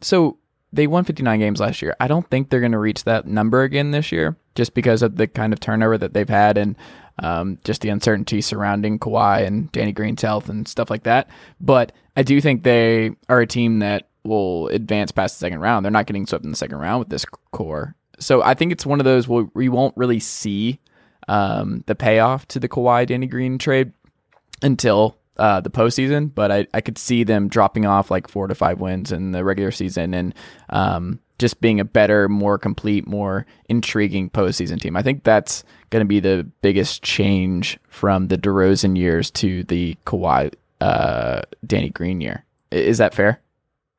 so. 0.01 0.37
They 0.71 0.85
won 0.85 1.03
59 1.03 1.39
games 1.39 1.59
last 1.59 1.81
year. 1.81 1.95
I 1.99 2.07
don't 2.07 2.29
think 2.29 2.49
they're 2.49 2.59
going 2.59 2.73
to 2.73 2.77
reach 2.77 3.05
that 3.05 3.25
number 3.25 3.63
again 3.63 3.89
this 3.89 4.11
year, 4.11 4.37
just 4.53 4.75
because 4.75 5.01
of 5.01 5.15
the 5.15 5.25
kind 5.25 5.51
of 5.51 5.59
turnover 5.59 5.97
that 5.97 6.13
they've 6.13 6.29
had 6.29 6.59
and 6.59 6.75
um, 7.23 7.57
just 7.63 7.81
the 7.81 7.89
uncertainty 7.89 8.39
surrounding 8.41 8.99
Kawhi 8.99 9.47
and 9.47 9.71
Danny 9.71 9.91
Green's 9.91 10.21
health 10.21 10.47
and 10.47 10.67
stuff 10.67 10.91
like 10.91 11.03
that. 11.03 11.27
But 11.59 11.91
I 12.19 12.23
do 12.23 12.41
think 12.41 12.63
they 12.63 13.11
are 13.29 13.39
a 13.39 13.47
team 13.47 13.79
that 13.79 14.09
will 14.25 14.67
advance 14.67 15.09
past 15.09 15.35
the 15.35 15.39
second 15.39 15.61
round. 15.61 15.85
They're 15.85 15.91
not 15.91 16.05
getting 16.05 16.25
swept 16.25 16.43
in 16.43 16.51
the 16.51 16.57
second 16.57 16.79
round 16.79 16.99
with 16.99 17.07
this 17.07 17.23
core. 17.53 17.95
So 18.19 18.43
I 18.43 18.55
think 18.55 18.73
it's 18.73 18.85
one 18.85 18.99
of 18.99 19.05
those 19.05 19.29
where 19.29 19.45
we 19.53 19.69
won't 19.69 19.95
really 19.95 20.19
see 20.19 20.81
um, 21.29 21.81
the 21.87 21.95
payoff 21.95 22.45
to 22.49 22.59
the 22.59 22.67
Kawhi 22.67 23.07
Danny 23.07 23.25
Green 23.25 23.57
trade 23.57 23.93
until 24.61 25.17
uh, 25.37 25.61
the 25.61 25.69
postseason. 25.69 26.35
But 26.35 26.51
I, 26.51 26.67
I 26.73 26.81
could 26.81 26.97
see 26.97 27.23
them 27.23 27.47
dropping 27.47 27.85
off 27.85 28.11
like 28.11 28.27
four 28.27 28.47
to 28.47 28.55
five 28.55 28.81
wins 28.81 29.13
in 29.13 29.31
the 29.31 29.45
regular 29.45 29.71
season 29.71 30.13
and 30.13 30.35
um, 30.71 31.21
just 31.37 31.61
being 31.61 31.79
a 31.79 31.85
better, 31.85 32.27
more 32.27 32.57
complete, 32.57 33.07
more 33.07 33.45
intriguing 33.69 34.29
postseason 34.29 34.81
team. 34.81 34.97
I 34.97 35.03
think 35.03 35.23
that's 35.23 35.63
going 35.89 36.03
to 36.03 36.05
be 36.05 36.19
the 36.19 36.45
biggest 36.61 37.01
change 37.01 37.79
from 37.87 38.27
the 38.27 38.37
DeRozan 38.37 38.97
years 38.97 39.31
to 39.31 39.63
the 39.63 39.95
Kawhi 40.05 40.53
uh, 40.81 41.41
Danny 41.65 41.89
Green 41.89 42.21
year. 42.21 42.45
Is 42.71 42.97
that 42.99 43.13
fair? 43.13 43.41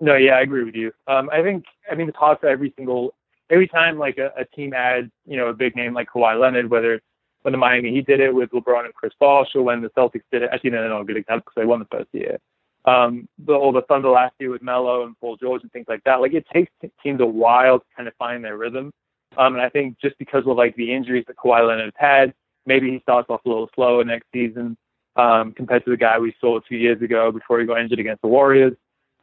No, 0.00 0.16
yeah, 0.16 0.32
I 0.32 0.40
agree 0.40 0.64
with 0.64 0.74
you. 0.74 0.92
Um, 1.06 1.28
I 1.30 1.42
think 1.42 1.64
I 1.90 1.94
mean 1.94 2.06
the 2.06 2.12
talk 2.12 2.40
for 2.40 2.48
every 2.48 2.72
single 2.76 3.14
every 3.50 3.68
time 3.68 3.98
like 3.98 4.18
a, 4.18 4.32
a 4.40 4.44
team 4.44 4.72
adds 4.72 5.10
you 5.26 5.36
know 5.36 5.48
a 5.48 5.52
big 5.54 5.76
name 5.76 5.92
like 5.92 6.08
Kawhi 6.10 6.40
Leonard, 6.40 6.70
whether 6.70 7.00
when 7.42 7.52
the 7.52 7.58
Miami 7.58 7.90
Heat 7.90 8.06
did 8.06 8.20
it 8.20 8.34
with 8.34 8.50
LeBron 8.50 8.84
and 8.84 8.94
Chris 8.94 9.12
Bosh, 9.18 9.48
or 9.54 9.62
when 9.62 9.82
the 9.82 9.90
Celtics 9.90 10.22
did 10.32 10.42
it. 10.42 10.50
Actually, 10.52 10.70
no, 10.70 10.88
no, 10.88 10.98
no, 10.98 11.04
good 11.04 11.16
example 11.16 11.44
because 11.46 11.60
they 11.60 11.66
won 11.66 11.80
the 11.80 11.86
first 11.90 12.08
year. 12.12 12.38
Um, 12.86 13.28
the, 13.44 13.52
or 13.52 13.74
the 13.74 13.82
Thunder 13.82 14.08
last 14.08 14.34
year 14.38 14.50
with 14.50 14.62
Melo 14.62 15.04
and 15.04 15.18
Paul 15.20 15.36
George 15.36 15.62
and 15.62 15.70
things 15.70 15.86
like 15.86 16.02
that. 16.04 16.22
Like 16.22 16.32
it 16.32 16.46
takes 16.50 16.72
teams 17.02 17.20
a 17.20 17.26
while 17.26 17.80
to 17.80 17.84
kind 17.94 18.08
of 18.08 18.14
find 18.18 18.42
their 18.42 18.56
rhythm. 18.56 18.90
Um, 19.36 19.54
and 19.54 19.62
I 19.62 19.68
think 19.68 19.98
just 20.00 20.18
because 20.18 20.44
of 20.46 20.56
like 20.56 20.74
the 20.76 20.92
injuries 20.92 21.24
that 21.26 21.36
Kawhi 21.36 21.66
Leonard 21.66 21.92
has 21.96 22.24
had, 22.24 22.34
maybe 22.64 22.90
he 22.90 23.00
starts 23.00 23.28
off 23.28 23.44
a 23.44 23.48
little 23.48 23.68
slower 23.74 24.02
next 24.02 24.26
season 24.32 24.78
um, 25.20 25.52
compared 25.52 25.84
to 25.84 25.90
the 25.90 25.96
guy 25.96 26.18
we 26.18 26.34
saw 26.40 26.60
two 26.60 26.76
years 26.76 27.00
ago 27.02 27.30
before 27.30 27.60
he 27.60 27.66
got 27.66 27.80
injured 27.80 27.98
against 27.98 28.22
the 28.22 28.28
Warriors. 28.28 28.74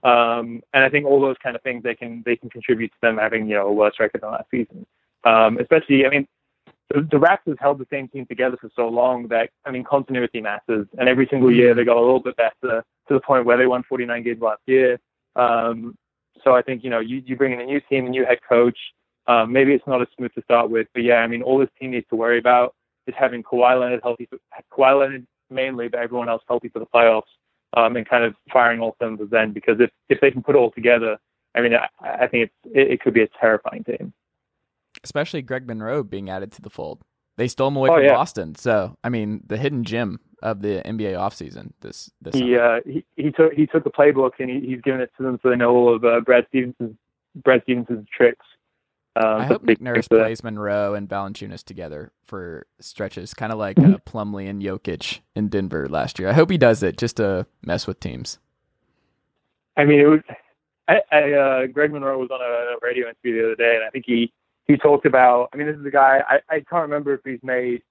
Um, 0.03 0.61
and 0.73 0.83
I 0.83 0.89
think 0.89 1.05
all 1.05 1.19
those 1.19 1.37
kind 1.41 1.55
of 1.55 1.61
things 1.63 1.83
they 1.83 1.95
can 1.95 2.21
they 2.25 2.35
can 2.35 2.49
contribute 2.49 2.89
to 2.89 2.97
them 3.01 3.17
having 3.17 3.47
you 3.47 3.55
know 3.55 3.67
a 3.67 3.73
worse 3.73 3.95
record 3.99 4.21
than 4.21 4.31
last 4.31 4.49
season. 4.51 4.85
Um, 5.23 5.57
especially, 5.57 6.05
I 6.05 6.09
mean, 6.09 6.27
the, 6.89 7.01
the 7.01 7.17
Raptors 7.17 7.59
held 7.59 7.79
the 7.79 7.87
same 7.89 8.07
team 8.07 8.25
together 8.27 8.57
for 8.61 8.69
so 8.75 8.87
long 8.87 9.27
that 9.29 9.49
I 9.65 9.71
mean 9.71 9.83
continuity 9.83 10.39
matters, 10.39 10.87
and 10.99 11.09
every 11.09 11.27
single 11.29 11.51
year 11.51 11.73
they 11.73 11.83
got 11.83 11.97
a 11.97 11.99
little 11.99 12.21
bit 12.21 12.37
better 12.37 12.83
to 13.07 13.13
the 13.13 13.19
point 13.19 13.45
where 13.45 13.57
they 13.57 13.65
won 13.65 13.83
49 13.89 14.23
games 14.23 14.41
last 14.41 14.61
year. 14.67 14.99
Um, 15.35 15.97
so 16.43 16.55
I 16.55 16.61
think 16.61 16.83
you 16.83 16.91
know 16.91 16.99
you 16.99 17.23
you 17.25 17.35
bring 17.35 17.53
in 17.53 17.59
a 17.59 17.65
new 17.65 17.81
team, 17.89 18.05
a 18.05 18.09
new 18.09 18.25
head 18.25 18.39
coach. 18.47 18.77
Um, 19.25 19.51
maybe 19.51 19.73
it's 19.73 19.87
not 19.87 20.01
as 20.01 20.07
smooth 20.15 20.33
to 20.35 20.43
start 20.43 20.69
with, 20.69 20.87
but 20.93 21.03
yeah, 21.03 21.17
I 21.17 21.27
mean 21.27 21.41
all 21.41 21.57
this 21.57 21.69
team 21.79 21.91
needs 21.91 22.07
to 22.11 22.15
worry 22.15 22.37
about 22.37 22.75
is 23.07 23.15
having 23.17 23.41
Kawhi 23.41 23.79
Leonard 23.79 24.01
healthy, 24.03 24.29
Kawhi 24.71 24.99
Leonard 24.99 25.27
mainly, 25.49 25.87
but 25.87 25.99
everyone 25.99 26.29
else 26.29 26.43
healthy 26.47 26.69
for 26.69 26.79
the 26.79 26.85
playoffs, 26.85 27.23
um, 27.75 27.95
and 27.95 28.07
kind 28.07 28.23
of 28.23 28.35
firing 28.51 28.79
all 28.79 28.95
cylinders 28.99 29.29
then. 29.29 29.53
Because 29.53 29.79
if 29.79 29.89
if 30.09 30.19
they 30.21 30.31
can 30.31 30.41
put 30.41 30.55
it 30.55 30.59
all 30.59 30.71
together, 30.71 31.17
I 31.55 31.61
mean, 31.61 31.73
I, 31.73 31.87
I 32.01 32.27
think 32.27 32.45
it's 32.45 32.75
it, 32.75 32.91
it, 32.91 33.01
could 33.01 33.13
be 33.13 33.23
a 33.23 33.27
terrifying 33.39 33.83
team. 33.83 34.13
Especially 35.03 35.41
Greg 35.41 35.67
Monroe 35.67 36.03
being 36.03 36.29
added 36.29 36.51
to 36.53 36.61
the 36.61 36.69
fold. 36.69 37.03
They 37.37 37.47
stole 37.47 37.67
him 37.67 37.77
away 37.77 37.89
oh, 37.89 37.95
from 37.95 38.03
yeah. 38.05 38.13
Boston, 38.13 38.55
so 38.55 38.97
I 39.03 39.09
mean, 39.09 39.43
the 39.45 39.57
hidden 39.57 39.83
gem 39.83 40.19
of 40.41 40.61
the 40.61 40.81
NBA 40.85 41.13
offseason 41.13 41.71
this 41.81 42.11
this. 42.21 42.35
He 42.35 42.57
uh, 42.57 42.79
he 42.85 43.05
he 43.15 43.31
took 43.31 43.53
he 43.53 43.65
took 43.65 43.83
the 43.83 43.91
playbook 43.91 44.31
and 44.39 44.49
he, 44.49 44.59
he's 44.61 44.81
given 44.81 45.01
it 45.01 45.11
to 45.17 45.23
them 45.23 45.39
so 45.41 45.49
they 45.49 45.55
know 45.55 45.71
all 45.71 45.95
of 45.95 46.03
uh, 46.03 46.21
Brad 46.21 46.45
Stevenson's 46.49 46.95
Brad 47.35 47.61
Stevenson's 47.63 48.07
tricks. 48.15 48.45
Um, 49.17 49.41
I 49.41 49.45
hope 49.45 49.63
Nick 49.63 49.81
Nurse 49.81 50.07
plays 50.07 50.43
Monroe 50.43 50.93
and 50.93 51.09
Valanciunas 51.09 51.63
together 51.63 52.11
for 52.25 52.67
stretches, 52.79 53.33
kind 53.33 53.51
of 53.51 53.57
like 53.57 53.79
uh, 53.79 53.97
Plumlee 54.05 54.49
and 54.49 54.61
Jokic 54.61 55.21
in 55.35 55.47
Denver 55.47 55.87
last 55.87 56.19
year. 56.19 56.29
I 56.29 56.33
hope 56.33 56.51
he 56.51 56.57
does 56.57 56.83
it 56.83 56.97
just 56.97 57.17
to 57.17 57.47
mess 57.63 57.87
with 57.87 57.99
teams. 57.99 58.37
I 59.75 59.85
mean, 59.85 59.99
it 59.99 60.07
was. 60.07 60.19
I, 60.87 61.01
I 61.11 61.31
uh, 61.33 61.67
Greg 61.67 61.91
Monroe 61.91 62.19
was 62.19 62.29
on 62.31 62.41
a, 62.41 62.75
a 62.75 62.77
radio 62.81 63.07
interview 63.07 63.41
the 63.41 63.47
other 63.47 63.55
day, 63.55 63.75
and 63.75 63.83
I 63.83 63.89
think 63.89 64.05
he 64.05 64.31
he 64.67 64.77
talked 64.77 65.05
about. 65.05 65.49
I 65.53 65.57
mean, 65.57 65.67
this 65.67 65.77
is 65.77 65.85
a 65.85 65.91
guy 65.91 66.19
I, 66.27 66.35
I 66.49 66.59
can't 66.59 66.83
remember 66.83 67.13
if 67.13 67.21
he's 67.23 67.39
made. 67.43 67.81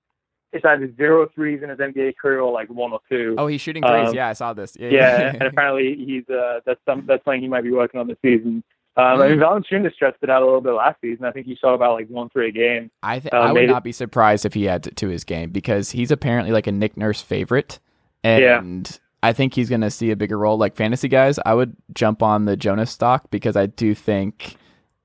It's 0.52 0.64
either 0.64 0.90
zero 0.96 1.28
threes 1.34 1.62
in 1.62 1.70
his 1.70 1.78
NBA 1.78 2.16
career 2.16 2.40
or 2.40 2.52
like 2.52 2.70
one 2.70 2.92
or 2.92 3.00
two. 3.10 3.34
Oh, 3.36 3.46
he's 3.46 3.60
shooting 3.60 3.82
threes. 3.82 4.08
Um, 4.08 4.14
yeah, 4.14 4.28
I 4.28 4.32
saw 4.32 4.52
this. 4.52 4.76
Yeah, 4.78 4.90
yeah, 4.90 5.32
and 5.34 5.42
apparently 5.42 5.96
he's 5.96 6.28
uh, 6.28 6.60
that's 6.64 6.80
some 6.86 7.04
that's 7.06 7.24
something 7.24 7.42
he 7.42 7.48
might 7.48 7.64
be 7.64 7.72
working 7.72 8.00
on 8.00 8.06
this 8.06 8.18
season. 8.22 8.62
Um, 8.98 9.20
I 9.20 9.28
mean, 9.28 9.38
mm-hmm. 9.38 9.42
Valanciunas 9.42 9.92
stretched 9.92 10.22
it 10.22 10.30
out 10.30 10.42
a 10.42 10.44
little 10.46 10.62
bit 10.62 10.72
last 10.72 11.00
season. 11.02 11.26
I 11.26 11.30
think 11.30 11.46
he 11.46 11.56
saw 11.60 11.74
about 11.74 11.94
like 11.94 12.08
one 12.08 12.30
three 12.30 12.48
a 12.48 12.52
game. 12.52 12.90
I 13.02 13.18
th- 13.18 13.32
uh, 13.32 13.36
I 13.36 13.52
would 13.52 13.68
not 13.68 13.78
it... 13.78 13.84
be 13.84 13.92
surprised 13.92 14.46
if 14.46 14.54
he 14.54 14.68
adds 14.68 14.86
it 14.86 14.96
to 14.96 15.08
his 15.08 15.24
game 15.24 15.50
because 15.50 15.90
he's 15.90 16.10
apparently 16.10 16.52
like 16.52 16.66
a 16.66 16.72
Nick 16.72 16.96
Nurse 16.96 17.20
favorite, 17.20 17.78
and 18.24 18.88
yeah. 18.88 18.96
I 19.22 19.34
think 19.34 19.54
he's 19.54 19.68
going 19.68 19.82
to 19.82 19.90
see 19.90 20.10
a 20.10 20.16
bigger 20.16 20.38
role. 20.38 20.56
Like 20.56 20.76
fantasy 20.76 21.08
guys, 21.08 21.38
I 21.44 21.52
would 21.52 21.76
jump 21.92 22.22
on 22.22 22.46
the 22.46 22.56
Jonas 22.56 22.90
stock 22.90 23.30
because 23.30 23.54
I 23.54 23.66
do 23.66 23.94
think 23.94 24.56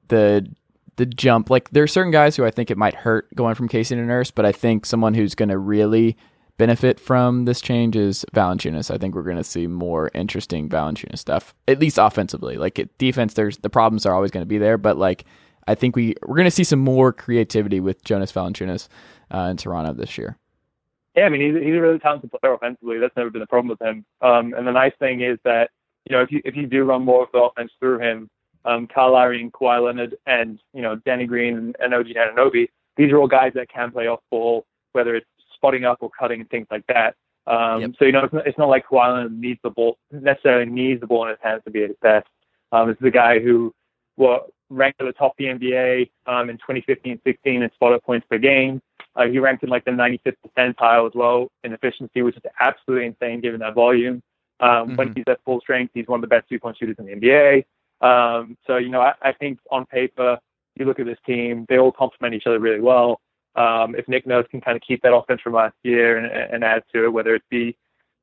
the 0.08 0.48
the 0.96 1.06
jump 1.06 1.50
like 1.50 1.70
there 1.72 1.84
are 1.84 1.88
certain 1.88 2.12
guys 2.12 2.36
who 2.38 2.46
I 2.46 2.52
think 2.52 2.72
it 2.72 2.78
might 2.78 2.96
hurt 2.96 3.34
going 3.36 3.56
from 3.56 3.68
Casey 3.68 3.96
to 3.96 4.02
Nurse, 4.02 4.32
but 4.32 4.46
I 4.46 4.54
think 4.54 4.86
someone 4.86 5.16
who's 5.16 5.36
going 5.36 5.50
to 5.50 5.58
really 5.58 6.16
benefit 6.62 7.00
from 7.00 7.46
this 7.46 7.60
change 7.60 7.96
is 7.96 8.24
Valanciunas. 8.36 8.94
I 8.94 9.00
think 9.00 9.16
we're 9.16 9.24
going 9.24 9.36
to 9.36 9.44
see 9.44 9.66
more 9.66 10.12
interesting 10.14 10.70
Valanciunas 10.70 11.18
stuff, 11.18 11.56
at 11.68 11.80
least 11.80 11.98
offensively. 11.98 12.58
Like 12.58 12.78
at 12.78 12.96
defense, 13.00 13.34
there's 13.34 13.58
the 13.58 13.70
problems 13.70 14.06
are 14.06 14.14
always 14.14 14.30
going 14.30 14.44
to 14.44 14.48
be 14.48 14.60
there, 14.60 14.78
but 14.78 14.96
like 14.96 15.26
I 15.68 15.74
think 15.74 15.96
we 15.96 16.14
we're 16.22 16.36
going 16.36 16.46
to 16.46 16.52
see 16.52 16.64
some 16.64 16.78
more 16.78 17.12
creativity 17.12 17.80
with 17.80 18.04
Jonas 18.04 18.32
Valanciunas 18.32 18.90
uh, 19.34 19.48
in 19.50 19.58
Toronto 19.58 19.92
this 19.94 20.20
year. 20.20 20.38
Yeah, 21.16 21.24
I 21.24 21.30
mean 21.30 21.42
he's, 21.42 21.64
he's 21.64 21.74
a 21.74 21.82
really 21.82 21.98
talented 21.98 22.30
player 22.32 22.54
offensively. 22.54 23.00
That's 23.00 23.16
never 23.18 23.32
been 23.32 23.42
a 23.42 23.48
problem 23.48 23.70
with 23.70 23.82
him. 23.82 24.06
Um, 24.22 24.54
and 24.54 24.68
the 24.68 24.72
nice 24.72 24.94
thing 25.00 25.22
is 25.22 25.40
that 25.44 25.72
you 26.08 26.16
know 26.16 26.22
if 26.22 26.32
you 26.32 26.44
if 26.46 26.56
you 26.56 26.68
do 26.68 26.84
run 26.84 27.04
more 27.04 27.24
of 27.24 27.30
the 27.34 27.40
offense 27.40 27.72
through 27.80 28.02
him, 28.02 28.30
um, 28.66 28.86
Kyle 28.86 29.14
Lowry 29.14 29.42
and 29.42 29.52
Kawhi 29.52 29.84
Leonard 29.84 30.16
and 30.28 30.60
you 30.76 30.84
know 30.84 30.96
Danny 31.08 31.26
Green 31.26 31.74
and, 31.80 31.94
OG 31.96 32.10
Anunoby, 32.10 32.68
these 32.98 33.12
are 33.12 33.18
all 33.18 33.28
guys 33.28 33.54
that 33.56 33.68
can 33.68 33.92
play 33.92 34.06
off 34.06 34.20
ball, 34.30 34.68
whether 34.92 35.16
it's 35.16 35.26
spotting 35.62 35.86
up 35.86 36.00
or 36.02 36.10
cutting 36.10 36.42
and 36.42 36.50
things 36.50 36.68
like 36.72 36.86
that. 36.88 37.16
Um, 37.48 37.82
yep. 37.82 37.92
So 37.98 38.06
you 38.06 38.12
know, 38.12 38.24
it's 38.24 38.34
not, 38.34 38.48
it's 38.48 38.58
not 38.58 38.70
like 38.70 38.88
Kawhi 38.88 39.32
needs 39.38 39.60
the 39.64 39.70
ball 39.70 39.98
necessarily 40.12 40.70
needs 40.70 41.02
the 41.02 41.08
ball 41.08 41.24
in 41.26 41.30
his 41.30 41.40
hands 41.42 41.62
to 41.66 41.72
be 41.72 41.84
at 41.84 41.90
his 41.90 41.98
best. 42.02 42.28
Um, 42.72 42.88
this 42.88 42.98
is 43.00 43.06
a 43.06 43.12
guy 43.12 43.40
who 43.40 43.74
well 44.18 44.48
ranked 44.70 45.02
at 45.02 45.06
the 45.06 45.14
top 45.14 45.32
of 45.32 45.38
the 45.38 45.46
NBA 45.46 46.10
um, 46.28 46.50
in 46.50 46.58
2015-16 46.58 47.20
in 47.44 47.70
spot 47.74 47.94
up 47.94 48.04
points 48.04 48.26
per 48.30 48.38
game. 48.38 48.82
Uh, 49.16 49.26
he 49.26 49.40
ranked 49.40 49.64
in 49.64 49.70
like 49.70 49.84
the 49.84 49.92
95th 49.92 50.36
percentile 50.48 51.08
as 51.08 51.14
well 51.14 51.50
in 51.64 51.74
efficiency, 51.74 52.22
which 52.22 52.38
is 52.38 52.44
absolutely 52.60 53.08
insane 53.08 53.42
given 53.42 53.60
that 53.60 53.74
volume. 53.74 54.22
Um, 54.62 54.70
mm-hmm. 54.70 54.96
When 54.96 55.14
he's 55.14 55.26
at 55.28 55.44
full 55.44 55.60
strength, 55.60 55.92
he's 55.94 56.08
one 56.08 56.20
of 56.20 56.22
the 56.22 56.34
best 56.34 56.48
two-point 56.48 56.78
shooters 56.78 56.96
in 57.00 57.06
the 57.06 57.14
NBA. 57.14 57.66
Um, 58.02 58.58
so 58.66 58.78
you 58.78 58.90
know, 58.90 59.02
I, 59.02 59.14
I 59.22 59.34
think 59.34 59.60
on 59.70 59.86
paper, 59.86 60.40
you 60.76 60.86
look 60.86 61.00
at 61.00 61.06
this 61.06 61.18
team, 61.26 61.66
they 61.68 61.78
all 61.78 61.92
complement 61.92 62.34
each 62.34 62.48
other 62.48 62.60
really 62.60 62.80
well 62.80 63.20
um, 63.56 63.96
if 63.96 64.08
Nick 64.08 64.26
Nurse 64.26 64.48
can 64.50 64.62
kind 64.62 64.76
of 64.76 64.82
keep 64.82 65.02
that 65.02 65.14
offense 65.14 65.42
from 65.42 65.54
last 65.54 65.76
year 65.84 66.18
and, 66.18 66.26
and 66.26 66.64
add 66.64 66.84
to 66.94 67.06
it, 67.06 67.14
whether 67.14 67.36
it 67.36 67.44
be, 67.50 67.76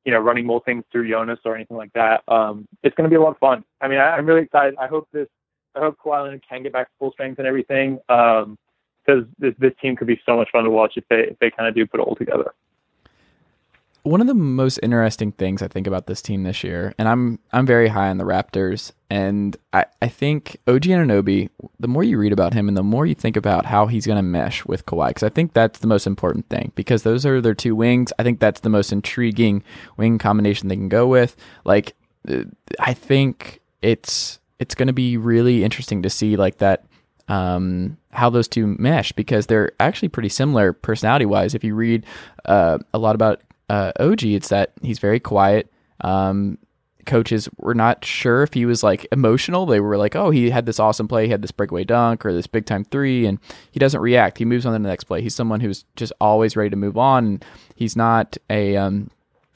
you 0.05 0.11
know, 0.11 0.19
running 0.19 0.45
more 0.45 0.61
things 0.65 0.83
through 0.91 1.09
Jonas 1.09 1.39
or 1.45 1.55
anything 1.55 1.77
like 1.77 1.93
that, 1.93 2.23
um, 2.27 2.67
it's 2.83 2.95
going 2.95 3.09
to 3.09 3.09
be 3.09 3.15
a 3.15 3.21
lot 3.21 3.31
of 3.31 3.37
fun. 3.37 3.63
I 3.81 3.87
mean, 3.87 3.99
I, 3.99 4.17
am 4.17 4.25
really 4.25 4.41
excited. 4.41 4.75
I 4.79 4.87
hope 4.87 5.07
this, 5.11 5.27
I 5.75 5.79
hope 5.79 5.97
Kawhi 6.03 6.23
Leonard 6.23 6.43
can 6.47 6.63
get 6.63 6.73
back 6.73 6.87
to 6.87 6.93
full 6.97 7.11
strength 7.11 7.37
and 7.37 7.47
everything, 7.47 7.99
because 8.07 8.43
um, 8.43 9.35
this, 9.37 9.53
this 9.59 9.73
team 9.81 9.95
could 9.95 10.07
be 10.07 10.19
so 10.25 10.35
much 10.35 10.49
fun 10.51 10.63
to 10.63 10.69
watch 10.69 10.93
if 10.95 11.03
they 11.09 11.27
if 11.27 11.39
they 11.39 11.51
kind 11.51 11.67
of 11.67 11.75
do 11.75 11.85
put 11.85 11.99
it 11.99 12.03
all 12.03 12.15
together 12.15 12.53
one 14.09 14.21
of 14.21 14.27
the 14.27 14.33
most 14.33 14.79
interesting 14.81 15.31
things 15.33 15.61
I 15.61 15.67
think 15.67 15.85
about 15.85 16.07
this 16.07 16.19
team 16.19 16.41
this 16.41 16.63
year, 16.63 16.95
and 16.97 17.07
I'm 17.07 17.37
I'm 17.51 17.67
very 17.67 17.89
high 17.89 18.09
on 18.09 18.17
the 18.17 18.23
Raptors, 18.23 18.91
and 19.07 19.55
I, 19.71 19.85
I 20.01 20.07
think 20.07 20.57
OG 20.67 20.81
Anunoby, 20.81 21.49
the 21.79 21.87
more 21.87 22.03
you 22.03 22.17
read 22.17 22.33
about 22.33 22.53
him 22.53 22.67
and 22.67 22.75
the 22.75 22.83
more 22.83 23.05
you 23.05 23.13
think 23.13 23.37
about 23.37 23.67
how 23.67 23.85
he's 23.85 24.07
going 24.07 24.17
to 24.17 24.23
mesh 24.23 24.65
with 24.65 24.87
Kawhi, 24.87 25.09
because 25.09 25.21
I 25.23 25.29
think 25.29 25.53
that's 25.53 25.79
the 25.79 25.87
most 25.87 26.07
important 26.07 26.49
thing, 26.49 26.71
because 26.73 27.03
those 27.03 27.23
are 27.23 27.39
their 27.39 27.53
two 27.53 27.75
wings. 27.75 28.11
I 28.17 28.23
think 28.23 28.39
that's 28.39 28.61
the 28.61 28.69
most 28.69 28.91
intriguing 28.91 29.63
wing 29.95 30.17
combination 30.17 30.69
they 30.69 30.75
can 30.75 30.89
go 30.89 31.05
with. 31.05 31.35
Like, 31.63 31.95
uh, 32.27 32.45
I 32.79 32.95
think 32.95 33.61
it's 33.83 34.39
it's 34.57 34.73
going 34.73 34.87
to 34.87 34.93
be 34.93 35.17
really 35.17 35.63
interesting 35.63 36.01
to 36.01 36.09
see 36.09 36.35
like 36.35 36.57
that 36.57 36.85
um, 37.27 37.97
how 38.11 38.31
those 38.31 38.47
two 38.47 38.65
mesh 38.79 39.11
because 39.11 39.45
they're 39.45 39.71
actually 39.79 40.09
pretty 40.09 40.29
similar 40.29 40.73
personality 40.73 41.27
wise. 41.27 41.53
If 41.53 41.63
you 41.63 41.75
read 41.75 42.07
uh, 42.45 42.79
a 42.91 42.97
lot 42.97 43.13
about 43.13 43.43
uh, 43.69 43.91
OG, 43.99 44.23
it's 44.23 44.49
that 44.49 44.73
he's 44.81 44.99
very 44.99 45.19
quiet. 45.19 45.71
Um, 46.01 46.57
coaches 47.05 47.49
were 47.57 47.73
not 47.73 48.05
sure 48.05 48.43
if 48.43 48.53
he 48.53 48.65
was 48.65 48.83
like 48.83 49.07
emotional. 49.11 49.65
They 49.65 49.79
were 49.79 49.97
like, 49.97 50.15
"Oh, 50.15 50.29
he 50.29 50.49
had 50.49 50.65
this 50.65 50.79
awesome 50.79 51.07
play, 51.07 51.25
he 51.25 51.31
had 51.31 51.41
this 51.41 51.51
breakaway 51.51 51.83
dunk 51.83 52.25
or 52.25 52.31
this 52.31 52.47
big 52.47 52.65
time 52.65 52.85
three, 52.85 53.25
and 53.25 53.39
he 53.71 53.79
doesn't 53.79 53.99
react. 53.99 54.37
He 54.37 54.45
moves 54.45 54.65
on 54.65 54.73
to 54.73 54.79
the 54.79 54.87
next 54.87 55.05
play. 55.05 55.21
He's 55.21 55.35
someone 55.35 55.59
who's 55.59 55.85
just 55.95 56.13
always 56.21 56.55
ready 56.55 56.69
to 56.69 56.75
move 56.75 56.97
on. 56.97 57.25
And 57.25 57.45
he's 57.75 57.95
not 57.95 58.37
a 58.49 58.77
um, 58.77 59.09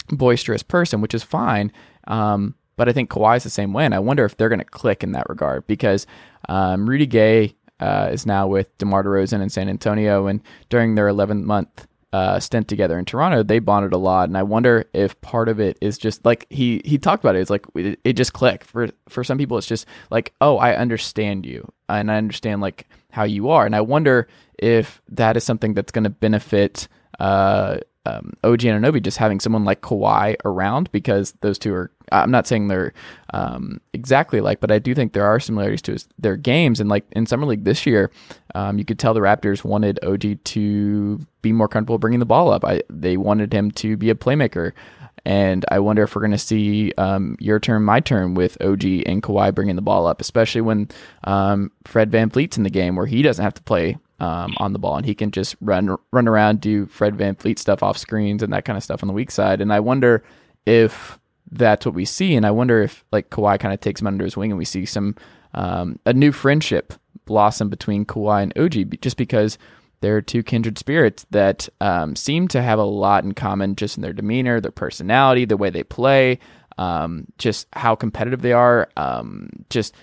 boisterous 0.09 0.63
person, 0.63 0.99
which 1.01 1.13
is 1.13 1.23
fine. 1.23 1.71
Um, 2.07 2.55
but 2.75 2.89
I 2.89 2.91
think 2.91 3.09
Kawhi's 3.09 3.43
the 3.43 3.49
same 3.49 3.71
way, 3.71 3.85
and 3.85 3.93
I 3.93 3.99
wonder 3.99 4.25
if 4.25 4.35
they're 4.35 4.49
going 4.49 4.59
to 4.59 4.65
click 4.65 5.03
in 5.03 5.11
that 5.11 5.29
regard 5.29 5.67
because 5.67 6.07
um, 6.49 6.89
Rudy 6.89 7.05
Gay 7.05 7.55
uh, 7.79 8.09
is 8.11 8.25
now 8.25 8.47
with 8.47 8.75
DeMar 8.79 9.03
DeRozan 9.03 9.41
in 9.41 9.49
San 9.49 9.69
Antonio, 9.69 10.25
and 10.27 10.41
during 10.69 10.95
their 10.95 11.07
11 11.07 11.45
month 11.45 11.87
uh, 12.13 12.39
stint 12.39 12.67
together 12.67 12.99
in 12.99 13.05
Toronto, 13.05 13.41
they 13.41 13.57
bonded 13.57 13.91
a 13.91 13.97
lot, 13.97 14.29
and 14.29 14.37
I 14.37 14.43
wonder 14.43 14.85
if 14.93 15.19
part 15.21 15.49
of 15.49 15.59
it 15.59 15.79
is 15.81 15.97
just 15.97 16.23
like 16.23 16.45
he 16.51 16.79
he 16.85 16.99
talked 16.99 17.23
about 17.23 17.35
it. 17.35 17.39
It's 17.39 17.49
like 17.49 17.65
it, 17.73 17.99
it 18.03 18.13
just 18.13 18.33
clicked 18.33 18.65
for 18.65 18.89
for 19.09 19.23
some 19.23 19.39
people. 19.39 19.57
It's 19.57 19.67
just 19.67 19.87
like, 20.11 20.31
oh, 20.39 20.57
I 20.57 20.75
understand 20.75 21.43
you, 21.43 21.67
and 21.89 22.11
I 22.11 22.17
understand 22.17 22.61
like 22.61 22.87
how 23.11 23.23
you 23.23 23.49
are, 23.49 23.65
and 23.65 23.75
I 23.75 23.81
wonder 23.81 24.27
if 24.59 25.01
that 25.09 25.35
is 25.37 25.43
something 25.43 25.73
that's 25.73 25.91
going 25.91 26.03
to 26.03 26.11
benefit. 26.11 26.87
Uh, 27.19 27.77
um, 28.05 28.33
OG 28.43 28.59
Anunoby 28.59 29.01
just 29.01 29.17
having 29.17 29.39
someone 29.39 29.63
like 29.63 29.81
Kawhi 29.81 30.35
around 30.43 30.91
because 30.91 31.33
those 31.41 31.57
two 31.57 31.73
are. 31.73 31.91
I'm 32.11 32.31
not 32.31 32.45
saying 32.45 32.67
they're 32.67 32.93
um, 33.33 33.79
exactly 33.93 34.41
like, 34.41 34.59
but 34.59 34.71
I 34.71 34.77
do 34.77 34.93
think 34.93 35.13
there 35.13 35.25
are 35.25 35.39
similarities 35.39 35.81
to 35.83 35.93
his, 35.93 36.07
their 36.19 36.35
games. 36.35 36.79
And 36.79 36.89
like 36.89 37.05
in 37.13 37.25
summer 37.25 37.45
league 37.45 37.63
this 37.63 37.85
year, 37.85 38.11
um, 38.55 38.77
you 38.77 38.85
could 38.85 38.99
tell 38.99 39.13
the 39.13 39.21
Raptors 39.21 39.63
wanted 39.63 40.03
OG 40.03 40.43
to 40.43 41.25
be 41.41 41.53
more 41.53 41.67
comfortable 41.69 41.97
bringing 41.97 42.19
the 42.19 42.25
ball 42.25 42.51
up. 42.51 42.65
I, 42.65 42.81
they 42.89 43.15
wanted 43.15 43.53
him 43.53 43.71
to 43.71 43.95
be 43.95 44.09
a 44.09 44.15
playmaker. 44.15 44.73
And 45.25 45.63
I 45.71 45.79
wonder 45.79 46.03
if 46.03 46.15
we're 46.15 46.21
going 46.21 46.31
to 46.31 46.37
see 46.37 46.91
um, 46.97 47.37
your 47.39 47.59
turn, 47.59 47.83
my 47.83 48.01
turn 48.01 48.33
with 48.33 48.61
OG 48.61 48.83
and 49.05 49.23
Kawhi 49.23 49.55
bringing 49.55 49.77
the 49.77 49.81
ball 49.81 50.05
up, 50.05 50.19
especially 50.19 50.61
when 50.61 50.89
um, 51.23 51.71
Fred 51.85 52.11
VanVleet's 52.11 52.57
in 52.57 52.63
the 52.63 52.69
game 52.69 52.97
where 52.97 53.05
he 53.05 53.21
doesn't 53.21 53.43
have 53.43 53.53
to 53.53 53.63
play 53.63 53.97
um, 54.23 54.55
on 54.57 54.71
the 54.71 54.79
ball, 54.79 54.95
and 54.95 55.05
he 55.05 55.13
can 55.13 55.31
just 55.31 55.57
run 55.59 55.97
run 56.11 56.27
around, 56.29 56.61
do 56.61 56.85
Fred 56.85 57.17
VanVleet 57.17 57.59
stuff 57.59 57.83
off 57.83 57.97
screens 57.97 58.41
and 58.41 58.53
that 58.53 58.63
kind 58.63 58.77
of 58.77 58.83
stuff 58.83 59.03
on 59.03 59.07
the 59.07 59.13
weak 59.13 59.29
side. 59.29 59.59
And 59.59 59.73
I 59.73 59.81
wonder 59.81 60.23
if 60.65 61.19
that's 61.51 61.85
what 61.85 61.93
we 61.93 62.05
see, 62.05 62.33
and 62.35 62.45
I 62.45 62.51
wonder 62.51 62.81
if 62.81 63.03
like 63.11 63.29
Kawhi 63.29 63.59
kind 63.59 63.73
of 63.73 63.81
takes 63.81 63.99
him 63.99 64.07
under 64.07 64.23
his 64.23 64.37
wing, 64.37 64.51
and 64.51 64.57
we 64.57 64.63
see 64.63 64.85
some 64.85 65.15
um, 65.53 65.99
a 66.05 66.13
new 66.13 66.31
friendship 66.31 66.93
blossom 67.25 67.69
between 67.69 68.05
Kawhi 68.05 68.43
and 68.43 68.57
OG, 68.57 69.01
just 69.01 69.17
because 69.17 69.57
they're 69.99 70.21
two 70.21 70.41
kindred 70.41 70.77
spirits 70.77 71.25
that 71.31 71.67
um, 71.81 72.15
seem 72.15 72.47
to 72.49 72.61
have 72.61 72.79
a 72.79 72.83
lot 72.83 73.25
in 73.25 73.33
common, 73.33 73.75
just 73.75 73.97
in 73.97 74.03
their 74.03 74.13
demeanor, 74.13 74.61
their 74.61 74.71
personality, 74.71 75.43
the 75.43 75.57
way 75.57 75.69
they 75.69 75.83
play, 75.83 76.39
um, 76.77 77.27
just 77.37 77.67
how 77.73 77.93
competitive 77.93 78.41
they 78.41 78.53
are, 78.53 78.89
um, 78.95 79.49
just 79.69 79.93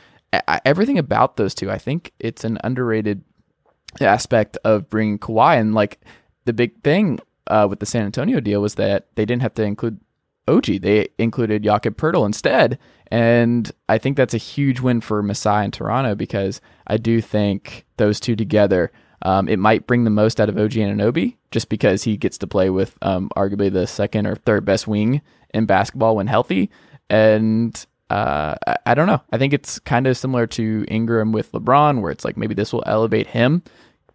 everything 0.64 0.98
about 0.98 1.36
those 1.36 1.54
two. 1.54 1.70
I 1.70 1.78
think 1.78 2.12
it's 2.18 2.44
an 2.44 2.58
underrated 2.62 3.22
aspect 4.00 4.58
of 4.64 4.88
bringing 4.88 5.18
Kawhi. 5.18 5.58
And 5.60 5.74
like 5.74 6.00
the 6.44 6.52
big 6.52 6.82
thing 6.82 7.18
uh, 7.46 7.66
with 7.68 7.80
the 7.80 7.86
San 7.86 8.04
Antonio 8.04 8.40
deal 8.40 8.62
was 8.62 8.76
that 8.76 9.06
they 9.14 9.24
didn't 9.24 9.42
have 9.42 9.54
to 9.54 9.62
include 9.62 10.00
OG. 10.48 10.66
They 10.82 11.08
included 11.18 11.64
Jakob 11.64 11.96
Poeltl 11.96 12.26
instead. 12.26 12.78
And 13.10 13.70
I 13.88 13.98
think 13.98 14.16
that's 14.16 14.34
a 14.34 14.38
huge 14.38 14.80
win 14.80 15.00
for 15.00 15.22
Masai 15.22 15.64
and 15.64 15.72
Toronto 15.72 16.14
because 16.14 16.60
I 16.86 16.96
do 16.96 17.20
think 17.20 17.86
those 17.96 18.20
two 18.20 18.36
together, 18.36 18.92
um, 19.22 19.48
it 19.48 19.58
might 19.58 19.86
bring 19.86 20.04
the 20.04 20.10
most 20.10 20.40
out 20.40 20.48
of 20.48 20.56
OG 20.56 20.72
Anunoby 20.72 21.36
just 21.50 21.68
because 21.68 22.04
he 22.04 22.16
gets 22.16 22.38
to 22.38 22.46
play 22.46 22.70
with 22.70 22.96
um, 23.02 23.30
arguably 23.36 23.72
the 23.72 23.86
second 23.86 24.26
or 24.26 24.36
third 24.36 24.64
best 24.64 24.86
wing 24.86 25.22
in 25.52 25.66
basketball 25.66 26.16
when 26.16 26.28
healthy. 26.28 26.70
And 27.08 27.84
uh, 28.10 28.56
I, 28.66 28.76
I, 28.86 28.94
don't 28.94 29.06
know. 29.06 29.22
I 29.32 29.38
think 29.38 29.52
it's 29.52 29.78
kind 29.78 30.06
of 30.06 30.16
similar 30.16 30.46
to 30.48 30.84
Ingram 30.88 31.32
with 31.32 31.52
LeBron, 31.52 32.02
where 32.02 32.10
it's 32.10 32.24
like 32.24 32.36
maybe 32.36 32.54
this 32.54 32.72
will 32.72 32.82
elevate 32.86 33.28
him 33.28 33.62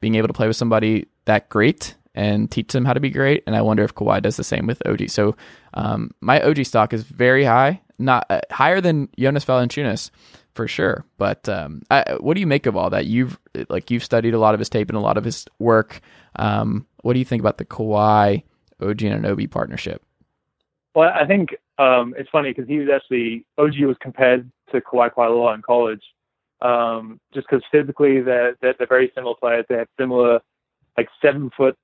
being 0.01 0.15
able 0.15 0.27
to 0.27 0.34
play 0.34 0.47
with 0.47 0.58
somebody 0.58 1.08
that 1.25 1.49
great 1.49 1.95
and 2.13 2.51
teach 2.51 2.71
them 2.73 2.86
how 2.86 2.93
to 2.93 2.99
be 2.99 3.10
great. 3.10 3.43
And 3.47 3.55
I 3.55 3.62
wonder 3.62 3.84
if 3.84 3.95
Kawhi 3.95 4.21
does 4.21 4.38
the 4.38 4.43
same 4.43 4.67
with 4.67 4.86
OG. 4.86 5.10
So 5.10 5.36
um, 5.73 6.12
my 6.21 6.41
OG 6.41 6.65
stock 6.65 6.93
is 6.93 7.03
very 7.03 7.43
high, 7.43 7.81
not 7.97 8.25
uh, 8.29 8.41
higher 8.51 8.81
than 8.81 9.10
Jonas 9.17 9.45
Valanciunas 9.45 10.12
for 10.53 10.67
sure. 10.67 11.05
But 11.17 11.47
um, 11.47 11.81
I, 11.89 12.17
what 12.19 12.34
do 12.34 12.39
you 12.39 12.47
make 12.47 12.65
of 12.65 12.75
all 12.75 12.89
that? 12.89 13.05
You've 13.05 13.39
like 13.69 13.91
you've 13.91 14.03
studied 14.03 14.34
a 14.34 14.39
lot 14.39 14.53
of 14.53 14.60
his 14.60 14.69
tape 14.69 14.89
and 14.89 14.97
a 14.97 15.01
lot 15.01 15.17
of 15.17 15.23
his 15.23 15.45
work. 15.60 16.01
Um, 16.38 16.86
what 17.01 17.13
do 17.13 17.19
you 17.19 17.25
think 17.25 17.41
about 17.41 17.58
the 17.58 17.65
Kawhi 17.65 18.43
OG 18.81 19.03
and 19.03 19.23
Anunoby 19.23 19.49
partnership? 19.49 20.03
Well, 20.95 21.12
I 21.13 21.25
think 21.25 21.55
um, 21.77 22.13
it's 22.17 22.29
funny 22.29 22.51
because 22.51 22.67
he 22.67 22.77
was 22.79 22.89
actually 22.93 23.45
OG 23.57 23.79
was 23.81 23.97
compared 23.99 24.49
to 24.71 24.81
Kawhi 24.81 25.11
quite 25.11 25.29
a 25.29 25.33
lot 25.33 25.55
in 25.55 25.61
college, 25.61 26.03
um, 26.61 27.19
just 27.33 27.47
because 27.49 27.63
physically 27.71 28.21
they're, 28.21 28.55
they're, 28.61 28.75
they're 28.77 28.88
very 28.88 29.11
similar 29.13 29.35
players. 29.35 29.65
They 29.67 29.75
have 29.75 29.88
similar 29.99 30.39
like 30.97 31.09
seven 31.21 31.51
foot 31.55 31.77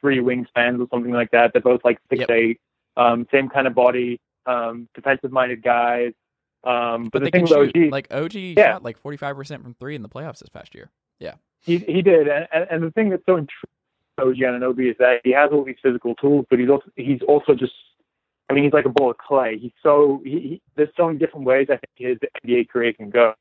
three 0.00 0.18
wingspans 0.18 0.80
or 0.80 0.86
something 0.90 1.12
like 1.12 1.30
that. 1.32 1.52
They're 1.52 1.62
both 1.62 1.80
like 1.84 1.98
six 2.08 2.20
yep. 2.20 2.30
eight, 2.30 2.60
um, 2.96 3.26
same 3.32 3.48
kind 3.48 3.66
of 3.66 3.74
body, 3.74 4.20
um, 4.46 4.88
defensive 4.94 5.32
minded 5.32 5.62
guys. 5.62 6.12
Um, 6.62 7.04
but, 7.04 7.12
but 7.12 7.24
the 7.24 7.30
thing 7.30 7.42
with 7.42 7.52
OG, 7.52 7.92
like 7.92 8.08
OG 8.12 8.34
yeah. 8.34 8.72
shot 8.72 8.84
like 8.84 8.98
forty 8.98 9.16
five 9.16 9.36
percent 9.36 9.62
from 9.62 9.74
three 9.74 9.94
in 9.94 10.02
the 10.02 10.08
playoffs 10.08 10.38
this 10.38 10.48
past 10.48 10.74
year. 10.74 10.90
Yeah, 11.18 11.34
he 11.62 11.78
he 11.78 12.02
did, 12.02 12.28
and 12.28 12.46
and, 12.52 12.66
and 12.70 12.82
the 12.82 12.90
thing 12.92 13.10
that's 13.10 13.24
so 13.26 13.36
intriguing 13.36 13.70
about 14.16 14.28
OG 14.28 14.36
Anunoby 14.36 14.90
is 14.90 14.96
that 14.98 15.20
he 15.24 15.32
has 15.32 15.50
all 15.52 15.64
these 15.64 15.76
physical 15.82 16.14
tools, 16.16 16.46
but 16.50 16.58
he's 16.58 16.68
also 16.68 16.90
he's 16.96 17.20
also 17.28 17.54
just 17.54 17.72
I 18.48 18.52
mean, 18.54 18.64
he's 18.64 18.72
like 18.72 18.84
a 18.84 18.90
ball 18.90 19.10
of 19.10 19.18
clay. 19.18 19.58
He's 19.58 19.72
so 19.82 20.20
he, 20.24 20.30
he, 20.30 20.62
there's 20.76 20.88
so 20.96 21.06
many 21.06 21.18
different 21.18 21.46
ways 21.46 21.68
I 21.70 21.78
think 21.78 21.92
his 21.96 22.18
NBA 22.44 22.68
career 22.68 22.92
can 22.92 23.10
go. 23.10 23.34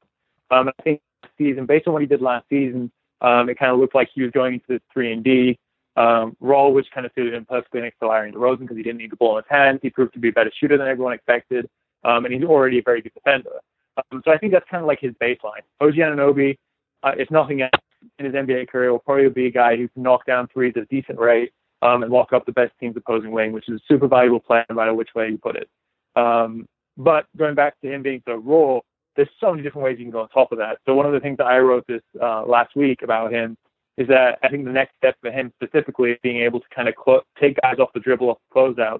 Um, 0.51 0.69
I 0.69 0.81
think 0.83 1.01
season, 1.37 1.65
based 1.65 1.87
on 1.87 1.93
what 1.93 2.01
he 2.01 2.07
did 2.07 2.21
last 2.21 2.45
season, 2.49 2.91
um, 3.21 3.49
it 3.49 3.59
kind 3.59 3.71
of 3.71 3.79
looked 3.79 3.95
like 3.95 4.09
he 4.13 4.21
was 4.21 4.31
going 4.31 4.55
into 4.55 4.65
this 4.67 4.81
three 4.91 5.11
and 5.11 5.23
D 5.23 5.59
um, 5.95 6.35
role, 6.39 6.73
which 6.73 6.87
kind 6.93 7.05
of 7.05 7.11
suited 7.15 7.33
him 7.33 7.45
perfectly 7.45 7.81
next 7.81 7.99
to 7.99 8.07
Larry 8.07 8.31
DeRozan 8.31 8.61
because 8.61 8.77
he 8.77 8.83
didn't 8.83 8.97
need 8.97 9.11
the 9.11 9.15
ball 9.15 9.37
in 9.37 9.43
his 9.43 9.49
hands. 9.49 9.79
He 9.81 9.89
proved 9.89 10.13
to 10.13 10.19
be 10.19 10.29
a 10.29 10.33
better 10.33 10.51
shooter 10.59 10.77
than 10.77 10.87
everyone 10.87 11.13
expected, 11.13 11.69
um, 12.03 12.25
and 12.25 12.33
he's 12.33 12.43
already 12.43 12.79
a 12.79 12.83
very 12.83 13.01
good 13.01 13.13
defender. 13.13 13.59
Um, 13.97 14.21
so 14.25 14.31
I 14.31 14.37
think 14.37 14.51
that's 14.51 14.69
kind 14.69 14.81
of 14.81 14.87
like 14.87 14.99
his 14.99 15.13
baseline. 15.13 15.61
OG 15.81 15.93
Anunoby, 15.93 16.57
uh, 17.03 17.13
if 17.17 17.31
nothing 17.31 17.61
else 17.61 17.71
in 18.19 18.25
his 18.25 18.33
NBA 18.33 18.69
career, 18.69 18.91
will 18.91 18.99
probably 18.99 19.29
be 19.29 19.47
a 19.47 19.51
guy 19.51 19.77
who 19.77 19.87
can 19.87 20.03
knock 20.03 20.25
down 20.25 20.47
threes 20.47 20.73
at 20.75 20.83
a 20.83 20.85
decent 20.87 21.19
rate 21.19 21.53
um, 21.85 22.03
and 22.03 22.11
lock 22.11 22.33
up 22.33 22.45
the 22.45 22.51
best 22.51 22.73
team's 22.79 22.97
opposing 22.97 23.31
wing, 23.31 23.51
which 23.51 23.69
is 23.69 23.79
a 23.79 23.83
super 23.87 24.07
valuable 24.07 24.39
play 24.39 24.63
no 24.69 24.75
matter 24.75 24.93
which 24.93 25.09
way 25.15 25.29
you 25.29 25.37
put 25.37 25.55
it. 25.55 25.69
Um, 26.15 26.67
but 26.97 27.25
going 27.37 27.55
back 27.55 27.79
to 27.81 27.91
him 27.91 28.01
being 28.01 28.23
so 28.25 28.35
raw, 28.35 28.79
there's 29.15 29.29
so 29.39 29.51
many 29.51 29.63
different 29.63 29.85
ways 29.85 29.97
you 29.99 30.05
can 30.05 30.11
go 30.11 30.21
on 30.21 30.29
top 30.29 30.51
of 30.51 30.57
that. 30.57 30.79
So 30.85 30.93
one 30.93 31.05
of 31.05 31.13
the 31.13 31.19
things 31.19 31.37
that 31.37 31.45
I 31.45 31.59
wrote 31.59 31.85
this 31.87 32.01
uh, 32.21 32.45
last 32.45 32.75
week 32.75 33.01
about 33.01 33.31
him 33.31 33.57
is 33.97 34.07
that 34.07 34.39
I 34.43 34.49
think 34.49 34.65
the 34.65 34.71
next 34.71 34.95
step 34.97 35.15
for 35.21 35.31
him 35.31 35.53
specifically 35.61 36.11
is 36.11 36.17
being 36.21 36.41
able 36.41 36.59
to 36.59 36.65
kind 36.75 36.89
of 36.89 36.95
take 37.39 37.57
guys 37.61 37.79
off 37.79 37.89
the 37.93 37.99
dribble, 37.99 38.29
off 38.29 38.37
the 38.49 38.59
closeout, 38.59 38.99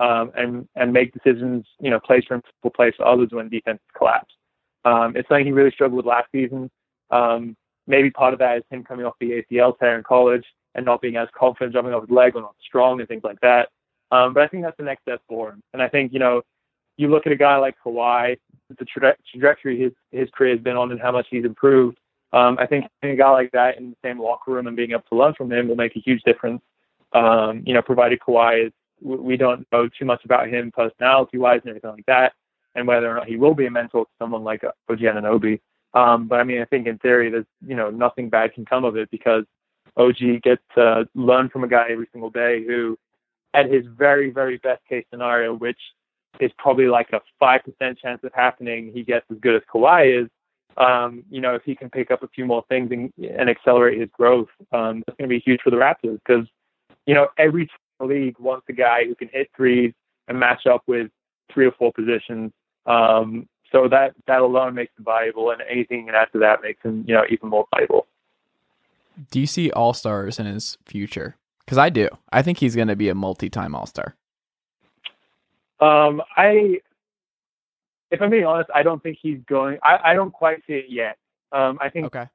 um, 0.00 0.32
and 0.34 0.68
and 0.74 0.92
make 0.92 1.12
decisions, 1.12 1.64
you 1.80 1.90
know, 1.90 2.00
plays 2.00 2.24
for 2.26 2.34
himself, 2.34 2.74
plays 2.74 2.94
for 2.96 3.06
others 3.06 3.28
when 3.30 3.48
defense 3.48 3.78
collapse. 3.96 4.34
Um, 4.84 5.14
it's 5.16 5.28
something 5.28 5.46
he 5.46 5.52
really 5.52 5.70
struggled 5.70 5.98
with 5.98 6.06
last 6.06 6.26
season. 6.32 6.70
Um, 7.10 7.56
maybe 7.86 8.10
part 8.10 8.32
of 8.32 8.40
that 8.40 8.56
is 8.56 8.64
him 8.70 8.82
coming 8.82 9.06
off 9.06 9.14
the 9.20 9.42
ACL 9.52 9.78
tear 9.78 9.96
in 9.96 10.02
college 10.02 10.44
and 10.74 10.84
not 10.86 11.00
being 11.00 11.16
as 11.16 11.28
confident 11.36 11.72
jumping 11.72 11.94
off 11.94 12.02
his 12.02 12.10
leg 12.10 12.34
or 12.34 12.42
not 12.42 12.54
strong 12.66 13.00
and 13.00 13.08
things 13.08 13.24
like 13.24 13.40
that. 13.40 13.68
Um, 14.10 14.34
but 14.34 14.42
I 14.42 14.48
think 14.48 14.62
that's 14.62 14.76
the 14.76 14.84
next 14.84 15.02
step 15.02 15.20
for 15.28 15.50
him. 15.50 15.62
And 15.72 15.82
I 15.82 15.88
think, 15.88 16.12
you 16.12 16.18
know, 16.18 16.42
you 16.96 17.08
look 17.08 17.26
at 17.26 17.32
a 17.32 17.36
guy 17.36 17.56
like 17.56 17.74
Kawhi, 17.84 18.36
the 18.78 18.84
tra- 18.84 19.16
trajectory 19.30 19.80
his, 19.80 19.92
his 20.10 20.28
career 20.30 20.54
has 20.54 20.60
been 20.62 20.76
on 20.76 20.92
and 20.92 21.00
how 21.00 21.12
much 21.12 21.26
he's 21.30 21.44
improved. 21.44 21.98
Um, 22.32 22.56
I 22.58 22.66
think 22.66 22.86
a 23.02 23.14
guy 23.14 23.30
like 23.30 23.50
that 23.52 23.78
in 23.78 23.90
the 23.90 23.96
same 24.02 24.20
locker 24.20 24.52
room 24.52 24.66
and 24.66 24.76
being 24.76 24.92
able 24.92 25.02
to 25.10 25.16
learn 25.16 25.34
from 25.34 25.52
him 25.52 25.68
will 25.68 25.76
make 25.76 25.96
a 25.96 26.00
huge 26.00 26.22
difference. 26.22 26.62
Um, 27.12 27.62
you 27.66 27.74
know, 27.74 27.82
provided 27.82 28.20
Kawhi 28.20 28.66
is, 28.66 28.72
we 29.00 29.36
don't 29.36 29.66
know 29.72 29.88
too 29.88 30.04
much 30.04 30.24
about 30.24 30.48
him 30.48 30.70
personality 30.70 31.36
wise 31.36 31.60
and 31.62 31.70
everything 31.70 31.90
like 31.90 32.06
that, 32.06 32.32
and 32.74 32.86
whether 32.86 33.10
or 33.10 33.14
not 33.14 33.26
he 33.26 33.36
will 33.36 33.54
be 33.54 33.66
a 33.66 33.70
mentor 33.70 34.04
to 34.04 34.10
someone 34.18 34.44
like 34.44 34.62
OG 34.64 34.98
Anunoby. 34.98 35.60
Um, 35.94 36.28
but 36.28 36.40
I 36.40 36.44
mean, 36.44 36.62
I 36.62 36.64
think 36.66 36.86
in 36.86 36.98
theory, 36.98 37.28
there's, 37.28 37.44
you 37.66 37.74
know, 37.74 37.90
nothing 37.90 38.30
bad 38.30 38.54
can 38.54 38.64
come 38.64 38.84
of 38.84 38.96
it 38.96 39.10
because 39.10 39.44
OG 39.96 40.42
gets 40.42 40.62
to 40.74 41.08
learn 41.14 41.48
from 41.48 41.64
a 41.64 41.68
guy 41.68 41.86
every 41.90 42.08
single 42.12 42.30
day 42.30 42.64
who, 42.66 42.98
at 43.54 43.70
his 43.70 43.84
very, 43.86 44.30
very 44.30 44.58
best 44.58 44.82
case 44.88 45.04
scenario, 45.10 45.54
which 45.54 45.78
is 46.40 46.50
probably 46.58 46.86
like 46.86 47.10
a 47.12 47.20
5% 47.42 47.98
chance 47.98 48.20
of 48.24 48.32
happening, 48.34 48.90
he 48.94 49.02
gets 49.02 49.26
as 49.30 49.38
good 49.40 49.56
as 49.56 49.62
Kawhi 49.72 50.24
is. 50.24 50.28
Um, 50.78 51.22
you 51.30 51.40
know, 51.40 51.54
if 51.54 51.62
he 51.64 51.74
can 51.74 51.90
pick 51.90 52.10
up 52.10 52.22
a 52.22 52.28
few 52.28 52.46
more 52.46 52.64
things 52.68 52.90
and, 52.90 53.12
and 53.38 53.50
accelerate 53.50 54.00
his 54.00 54.08
growth, 54.10 54.48
um, 54.72 55.02
that's 55.06 55.18
going 55.18 55.28
to 55.28 55.34
be 55.34 55.42
huge 55.44 55.60
for 55.62 55.70
the 55.70 55.76
Raptors 55.76 56.18
because, 56.26 56.46
you 57.06 57.14
know, 57.14 57.28
every 57.38 57.68
league 58.00 58.38
wants 58.38 58.64
a 58.70 58.72
guy 58.72 59.04
who 59.04 59.14
can 59.14 59.28
hit 59.28 59.50
threes 59.54 59.92
and 60.28 60.38
match 60.38 60.66
up 60.66 60.82
with 60.86 61.10
three 61.52 61.66
or 61.66 61.72
four 61.72 61.92
positions. 61.92 62.52
Um, 62.86 63.46
so 63.70 63.88
that 63.88 64.14
that 64.26 64.40
alone 64.40 64.74
makes 64.74 64.92
him 64.98 65.04
valuable, 65.04 65.50
and 65.50 65.62
anything 65.62 66.10
after 66.10 66.38
that 66.40 66.62
makes 66.62 66.82
him, 66.82 67.04
you 67.06 67.14
know, 67.14 67.24
even 67.30 67.48
more 67.48 67.66
valuable. 67.74 68.06
Do 69.30 69.40
you 69.40 69.46
see 69.46 69.70
all 69.70 69.92
stars 69.94 70.38
in 70.38 70.46
his 70.46 70.78
future? 70.86 71.36
Because 71.64 71.78
I 71.78 71.90
do. 71.90 72.08
I 72.32 72.42
think 72.42 72.58
he's 72.58 72.74
going 72.74 72.88
to 72.88 72.96
be 72.96 73.08
a 73.08 73.14
multi-time 73.14 73.74
all 73.74 73.86
star. 73.86 74.16
Um, 75.80 76.22
I, 76.36 76.80
if 78.10 78.20
I'm 78.22 78.30
being 78.30 78.44
honest, 78.44 78.70
I 78.74 78.82
don't 78.82 79.02
think 79.02 79.18
he's 79.20 79.38
going. 79.48 79.78
I, 79.82 79.98
I 80.10 80.14
don't 80.14 80.32
quite 80.32 80.62
see 80.66 80.74
it 80.74 80.86
yet. 80.88 81.16
Um, 81.50 81.78
I 81.80 81.88
think 81.88 82.06
Okay. 82.06 82.26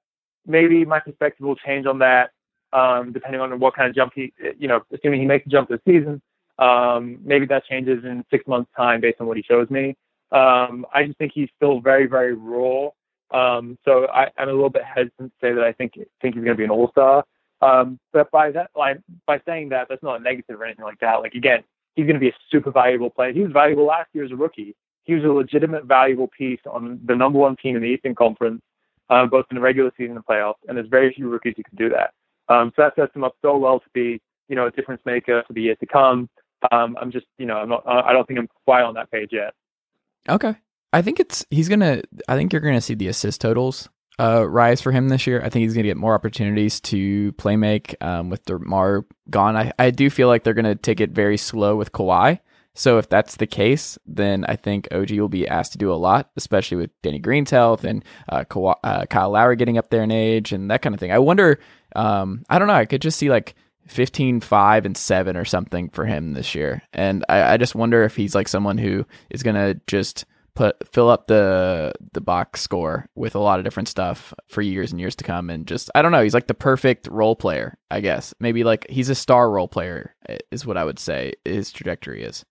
maybe 0.46 0.86
my 0.86 1.00
perspective 1.00 1.46
will 1.46 1.56
change 1.56 1.86
on 1.86 2.00
that, 2.00 2.32
um, 2.74 3.12
depending 3.14 3.42
on 3.42 3.58
what 3.60 3.76
kind 3.76 3.90
of 3.90 3.96
jump 3.96 4.14
he, 4.16 4.34
you 4.60 4.68
know, 4.68 4.82
assuming 4.94 5.20
he 5.22 5.26
makes 5.26 5.46
a 5.46 5.50
jump 5.50 5.70
this 5.70 5.80
season. 5.88 6.22
Um, 6.60 7.20
maybe 7.24 7.46
that 7.48 7.66
changes 7.66 8.04
in 8.04 8.26
six 8.32 8.46
months' 8.48 8.72
time 8.76 9.00
based 9.02 9.22
on 9.22 9.28
what 9.28 9.38
he 9.38 9.44
shows 9.44 9.70
me. 9.70 9.96
Um, 10.32 10.86
I 10.94 11.06
just 11.06 11.18
think 11.18 11.32
he's 11.34 11.50
still 11.56 11.80
very, 11.80 12.06
very 12.08 12.34
raw. 12.34 12.90
Um, 13.32 13.78
so 13.86 14.08
I, 14.08 14.30
I'm 14.38 14.50
a 14.50 14.54
little 14.54 14.70
bit 14.70 14.84
hesitant 14.84 15.34
to 15.34 15.46
say 15.46 15.54
that 15.54 15.64
I 15.64 15.74
think 15.74 15.94
think 16.22 16.36
he's 16.36 16.44
going 16.44 16.56
to 16.56 16.56
be 16.56 16.64
an 16.64 16.70
all 16.70 16.90
star. 16.92 17.26
Um, 17.62 18.00
but 18.14 18.30
by 18.32 18.52
that, 18.52 18.70
like, 18.76 19.00
by 19.26 19.42
saying 19.46 19.70
that, 19.70 19.88
that's 19.90 20.04
not 20.04 20.22
a 20.22 20.24
negative 20.24 20.62
or 20.62 20.66
anything 20.66 20.86
like 20.86 21.00
that. 21.00 21.16
Like 21.16 21.34
again, 21.34 21.64
he's 21.96 22.06
going 22.06 22.16
to 22.16 22.20
be 22.20 22.30
a 22.30 22.36
super 22.52 22.72
valuable 22.72 23.10
player. 23.10 23.34
He 23.34 23.42
was 23.42 23.52
valuable 23.52 23.86
last 23.86 24.10
year 24.14 24.24
as 24.24 24.32
a 24.32 24.36
rookie. 24.36 24.76
He 25.04 25.16
was 25.16 25.24
a 25.24 25.28
legitimate 25.28 25.86
valuable 25.86 26.28
piece 26.28 26.60
on 26.70 27.00
the 27.06 27.16
number 27.16 27.40
one 27.40 27.56
team 27.56 27.76
in 27.76 27.82
the 27.82 27.88
Eastern 27.88 28.14
Conference, 28.14 28.62
uh, 29.10 29.26
both 29.26 29.46
in 29.50 29.56
the 29.56 29.62
regular 29.62 29.92
season 29.98 30.16
and 30.16 30.26
playoffs. 30.26 30.56
And 30.68 30.78
there's 30.78 30.90
very 30.90 31.14
few 31.14 31.30
rookies 31.30 31.54
who 31.58 31.64
can 31.64 31.78
do 31.78 31.90
that. 31.90 32.14
Um, 32.50 32.72
so 32.76 32.84
that 32.84 32.96
sets 32.96 33.16
him 33.16 33.24
up 33.24 33.36
so 33.42 33.58
well 33.58 33.80
to 33.80 33.90
be, 33.94 34.22
you 34.48 34.56
know, 34.56 34.68
a 34.68 34.72
difference 34.72 35.02
maker 35.06 35.44
for 35.48 35.54
the 35.54 35.62
years 35.62 35.78
to 35.80 35.86
come. 35.86 36.30
Um, 36.72 36.98
I'm 37.00 37.12
just, 37.12 37.26
you 37.38 37.46
know, 37.46 37.58
I'm 37.58 37.70
not. 37.70 37.84
I 37.88 38.14
don't 38.14 38.28
think 38.28 38.40
I'm 38.40 38.50
quite 38.66 38.84
on 38.84 38.96
that 38.96 39.12
page 39.12 39.30
yet. 39.32 39.54
Okay. 40.30 40.56
I 40.98 41.04
think 41.04 41.20
it's 41.20 41.46
he's 41.52 41.70
gonna. 41.70 42.02
I 42.28 42.36
think 42.36 42.52
you're 42.52 42.60
gonna 42.60 42.82
see 42.82 42.96
the 42.96 43.08
assist 43.08 43.40
totals 43.40 43.88
uh, 44.20 44.50
rise 44.50 44.82
for 44.82 44.92
him 44.92 45.10
this 45.10 45.28
year. 45.28 45.40
I 45.44 45.50
think 45.50 45.62
he's 45.62 45.76
gonna 45.76 45.84
get 45.84 45.96
more 45.96 46.16
opportunities 46.16 46.80
to 46.82 47.34
play 47.34 47.56
make 47.56 47.96
um, 48.02 48.32
with 48.32 48.44
Demar 48.46 49.06
gone. 49.30 49.56
I, 49.56 49.72
I 49.78 49.92
do 49.92 50.10
feel 50.10 50.28
like 50.28 50.42
they're 50.42 50.56
gonna 50.56 50.74
take 50.74 51.00
it 51.00 51.12
very 51.12 51.38
slow 51.38 51.76
with 51.76 51.92
Kawhi. 51.92 52.40
So 52.74 52.98
if 52.98 53.10
that's 53.10 53.36
the 53.36 53.46
case, 53.46 54.00
then 54.08 54.44
I 54.46 54.56
think 54.56 54.88
OG 54.92 55.12
will 55.12 55.30
be 55.30 55.48
asked 55.48 55.74
to 55.74 55.78
do 55.78 55.94
a 55.94 56.02
lot, 56.02 56.32
especially 56.36 56.78
with 56.78 56.90
Danny 57.04 57.20
Green's 57.20 57.52
health 57.52 57.84
and 57.84 58.04
uh, 58.30 58.46
Kawhi, 58.46 58.74
uh, 58.84 59.06
Kyle 59.06 59.30
Lowry 59.30 59.56
getting 59.56 59.78
up 59.78 59.92
there 59.92 60.02
in 60.02 60.10
age 60.10 60.52
and 60.52 60.72
that 60.72 60.82
kind 60.82 60.96
of 60.96 61.00
thing. 61.00 61.12
I 61.12 61.20
wonder. 61.20 61.60
Um, 61.96 62.44
I 62.50 62.58
don't 62.58 62.68
know. 62.68 62.74
I 62.74 62.86
could 62.86 63.04
just 63.04 63.20
see 63.20 63.30
like 63.30 63.54
15 63.86 64.42
5 64.42 64.86
and 64.88 64.98
7 64.98 65.38
or 65.38 65.46
something 65.46 65.90
for 65.90 66.06
him 66.06 66.34
this 66.34 66.56
year 66.56 66.82
and 66.92 67.24
I, 67.30 67.54
I 67.54 67.58
just 67.58 67.76
wonder 67.76 68.04
if 68.04 68.16
he's 68.16 68.34
like 68.34 68.48
someone 68.48 68.80
who 68.80 69.06
is 69.30 69.44
gonna 69.44 69.76
just 69.86 70.26
put 70.58 70.76
fill 70.92 71.08
up 71.08 71.28
the 71.28 71.94
the 72.14 72.20
box 72.20 72.62
score 72.62 73.08
with 73.14 73.36
a 73.36 73.40
lot 73.40 73.60
of 73.60 73.64
different 73.64 73.88
stuff 73.88 74.34
for 74.48 74.64
years 74.64 74.92
and 74.92 75.00
years 75.00 75.16
to 75.16 75.24
come 75.24 75.52
and 75.52 75.68
just 75.68 75.92
I 75.94 76.02
don't 76.02 76.12
know 76.12 76.24
he's 76.24 76.34
like 76.34 76.48
the 76.48 76.56
perfect 76.56 77.08
role 77.12 77.36
player 77.36 77.78
I 77.90 78.02
guess. 78.02 78.34
Maybe 78.40 78.64
like 78.64 78.86
he's 78.90 79.10
a 79.10 79.16
star 79.16 79.50
role 79.50 79.68
player 79.68 80.16
is 80.52 80.66
what 80.66 80.78
I 80.78 80.84
would 80.84 81.00
say 81.00 81.34
his 81.46 81.72
trajectory 81.72 82.24
is. 82.24 82.44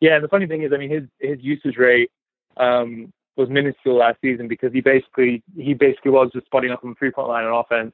Yeah, 0.00 0.16
and 0.16 0.24
the 0.24 0.28
funny 0.28 0.46
thing 0.46 0.62
is, 0.62 0.72
I 0.72 0.76
mean, 0.76 0.90
his 0.90 1.04
his 1.20 1.38
usage 1.40 1.76
rate 1.76 2.10
um, 2.56 3.12
was 3.36 3.48
minuscule 3.48 3.98
last 3.98 4.18
season 4.20 4.48
because 4.48 4.72
he 4.72 4.80
basically 4.80 5.42
he 5.56 5.74
basically 5.74 6.10
was 6.10 6.30
just 6.32 6.46
spotting 6.46 6.70
up 6.70 6.80
on 6.84 6.90
the 6.90 6.96
three 6.96 7.10
point 7.10 7.28
line 7.28 7.44
on 7.44 7.64
offense 7.64 7.92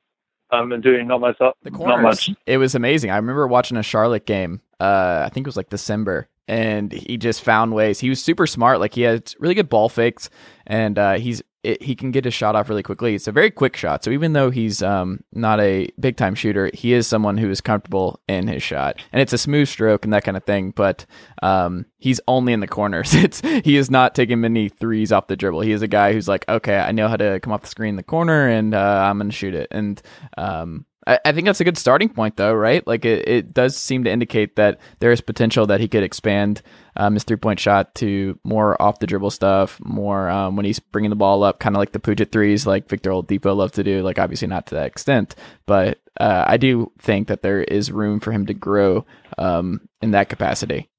um, 0.50 0.72
and 0.72 0.82
doing 0.82 1.06
not 1.06 1.20
much 1.20 1.36
the 1.38 1.70
not 1.70 2.00
much. 2.00 2.30
it 2.46 2.56
was 2.56 2.74
amazing. 2.74 3.10
I 3.10 3.16
remember 3.16 3.46
watching 3.46 3.76
a 3.76 3.82
Charlotte 3.82 4.26
game 4.26 4.60
uh 4.80 5.22
I 5.24 5.28
think 5.30 5.46
it 5.46 5.48
was 5.48 5.56
like 5.56 5.70
December 5.70 6.28
and 6.48 6.90
he 6.90 7.16
just 7.16 7.42
found 7.42 7.72
ways 7.72 8.00
he 8.00 8.08
was 8.08 8.22
super 8.22 8.46
smart 8.46 8.80
like 8.80 8.94
he 8.94 9.02
had 9.02 9.32
really 9.38 9.54
good 9.54 9.68
ball 9.68 9.88
fakes 9.88 10.30
and 10.66 10.98
uh 10.98 11.18
he's 11.18 11.42
it, 11.62 11.82
he 11.82 11.94
can 11.94 12.10
get 12.10 12.24
his 12.24 12.34
shot 12.34 12.56
off 12.56 12.68
really 12.68 12.82
quickly. 12.82 13.14
It's 13.14 13.28
a 13.28 13.32
very 13.32 13.50
quick 13.50 13.76
shot. 13.76 14.02
So 14.02 14.10
even 14.10 14.32
though 14.32 14.50
he's 14.50 14.82
um, 14.82 15.22
not 15.32 15.60
a 15.60 15.88
big 15.98 16.16
time 16.16 16.34
shooter, 16.34 16.70
he 16.72 16.92
is 16.92 17.06
someone 17.06 17.36
who 17.36 17.50
is 17.50 17.60
comfortable 17.60 18.20
in 18.28 18.48
his 18.48 18.62
shot, 18.62 19.00
and 19.12 19.20
it's 19.20 19.32
a 19.32 19.38
smooth 19.38 19.68
stroke 19.68 20.04
and 20.04 20.12
that 20.12 20.24
kind 20.24 20.36
of 20.36 20.44
thing. 20.44 20.70
But 20.70 21.04
um, 21.42 21.86
he's 21.98 22.20
only 22.26 22.52
in 22.52 22.60
the 22.60 22.68
corners. 22.68 23.14
It's 23.20 23.42
he 23.42 23.76
is 23.76 23.90
not 23.90 24.14
taking 24.14 24.40
many 24.40 24.70
threes 24.70 25.12
off 25.12 25.26
the 25.26 25.36
dribble. 25.36 25.60
He 25.60 25.72
is 25.72 25.82
a 25.82 25.88
guy 25.88 26.14
who's 26.14 26.26
like, 26.26 26.48
okay, 26.48 26.78
I 26.78 26.90
know 26.90 27.06
how 27.06 27.16
to 27.16 27.38
come 27.40 27.52
off 27.52 27.60
the 27.60 27.68
screen 27.68 27.90
in 27.90 27.96
the 27.96 28.02
corner, 28.02 28.48
and 28.48 28.74
uh, 28.74 29.04
I'm 29.04 29.20
to 29.20 29.30
shoot 29.30 29.54
it. 29.54 29.68
And 29.70 30.00
um, 30.38 30.86
I, 31.06 31.18
I 31.24 31.32
think 31.32 31.46
that's 31.46 31.60
a 31.60 31.64
good 31.64 31.78
starting 31.78 32.08
point, 32.08 32.36
though, 32.36 32.52
right? 32.52 32.86
Like 32.86 33.04
it, 33.04 33.28
it 33.28 33.54
does 33.54 33.76
seem 33.76 34.04
to 34.04 34.10
indicate 34.10 34.56
that 34.56 34.80
there 34.98 35.12
is 35.12 35.20
potential 35.20 35.66
that 35.66 35.80
he 35.80 35.88
could 35.88 36.02
expand 36.02 36.62
um, 36.96 37.14
his 37.14 37.24
three 37.24 37.36
point 37.36 37.58
shot 37.58 37.94
to 37.96 38.38
more 38.44 38.80
off 38.80 38.98
the 38.98 39.06
dribble 39.06 39.30
stuff, 39.30 39.78
more 39.80 40.28
um, 40.28 40.56
when 40.56 40.66
he's 40.66 40.78
bringing 40.78 41.10
the 41.10 41.16
ball 41.16 41.42
up, 41.42 41.58
kind 41.58 41.74
of 41.74 41.80
like 41.80 41.92
the 41.92 42.00
Puget 42.00 42.32
threes, 42.32 42.66
like 42.66 42.88
Victor 42.88 43.10
Oladipo 43.10 43.56
loved 43.56 43.74
to 43.74 43.84
do. 43.84 44.02
Like 44.02 44.18
obviously 44.18 44.48
not 44.48 44.66
to 44.66 44.74
that 44.74 44.86
extent, 44.86 45.34
but 45.66 45.98
uh, 46.18 46.44
I 46.46 46.56
do 46.56 46.92
think 46.98 47.28
that 47.28 47.42
there 47.42 47.62
is 47.62 47.90
room 47.90 48.20
for 48.20 48.32
him 48.32 48.46
to 48.46 48.54
grow 48.54 49.06
um, 49.38 49.88
in 50.02 50.10
that 50.10 50.28
capacity. 50.28 50.90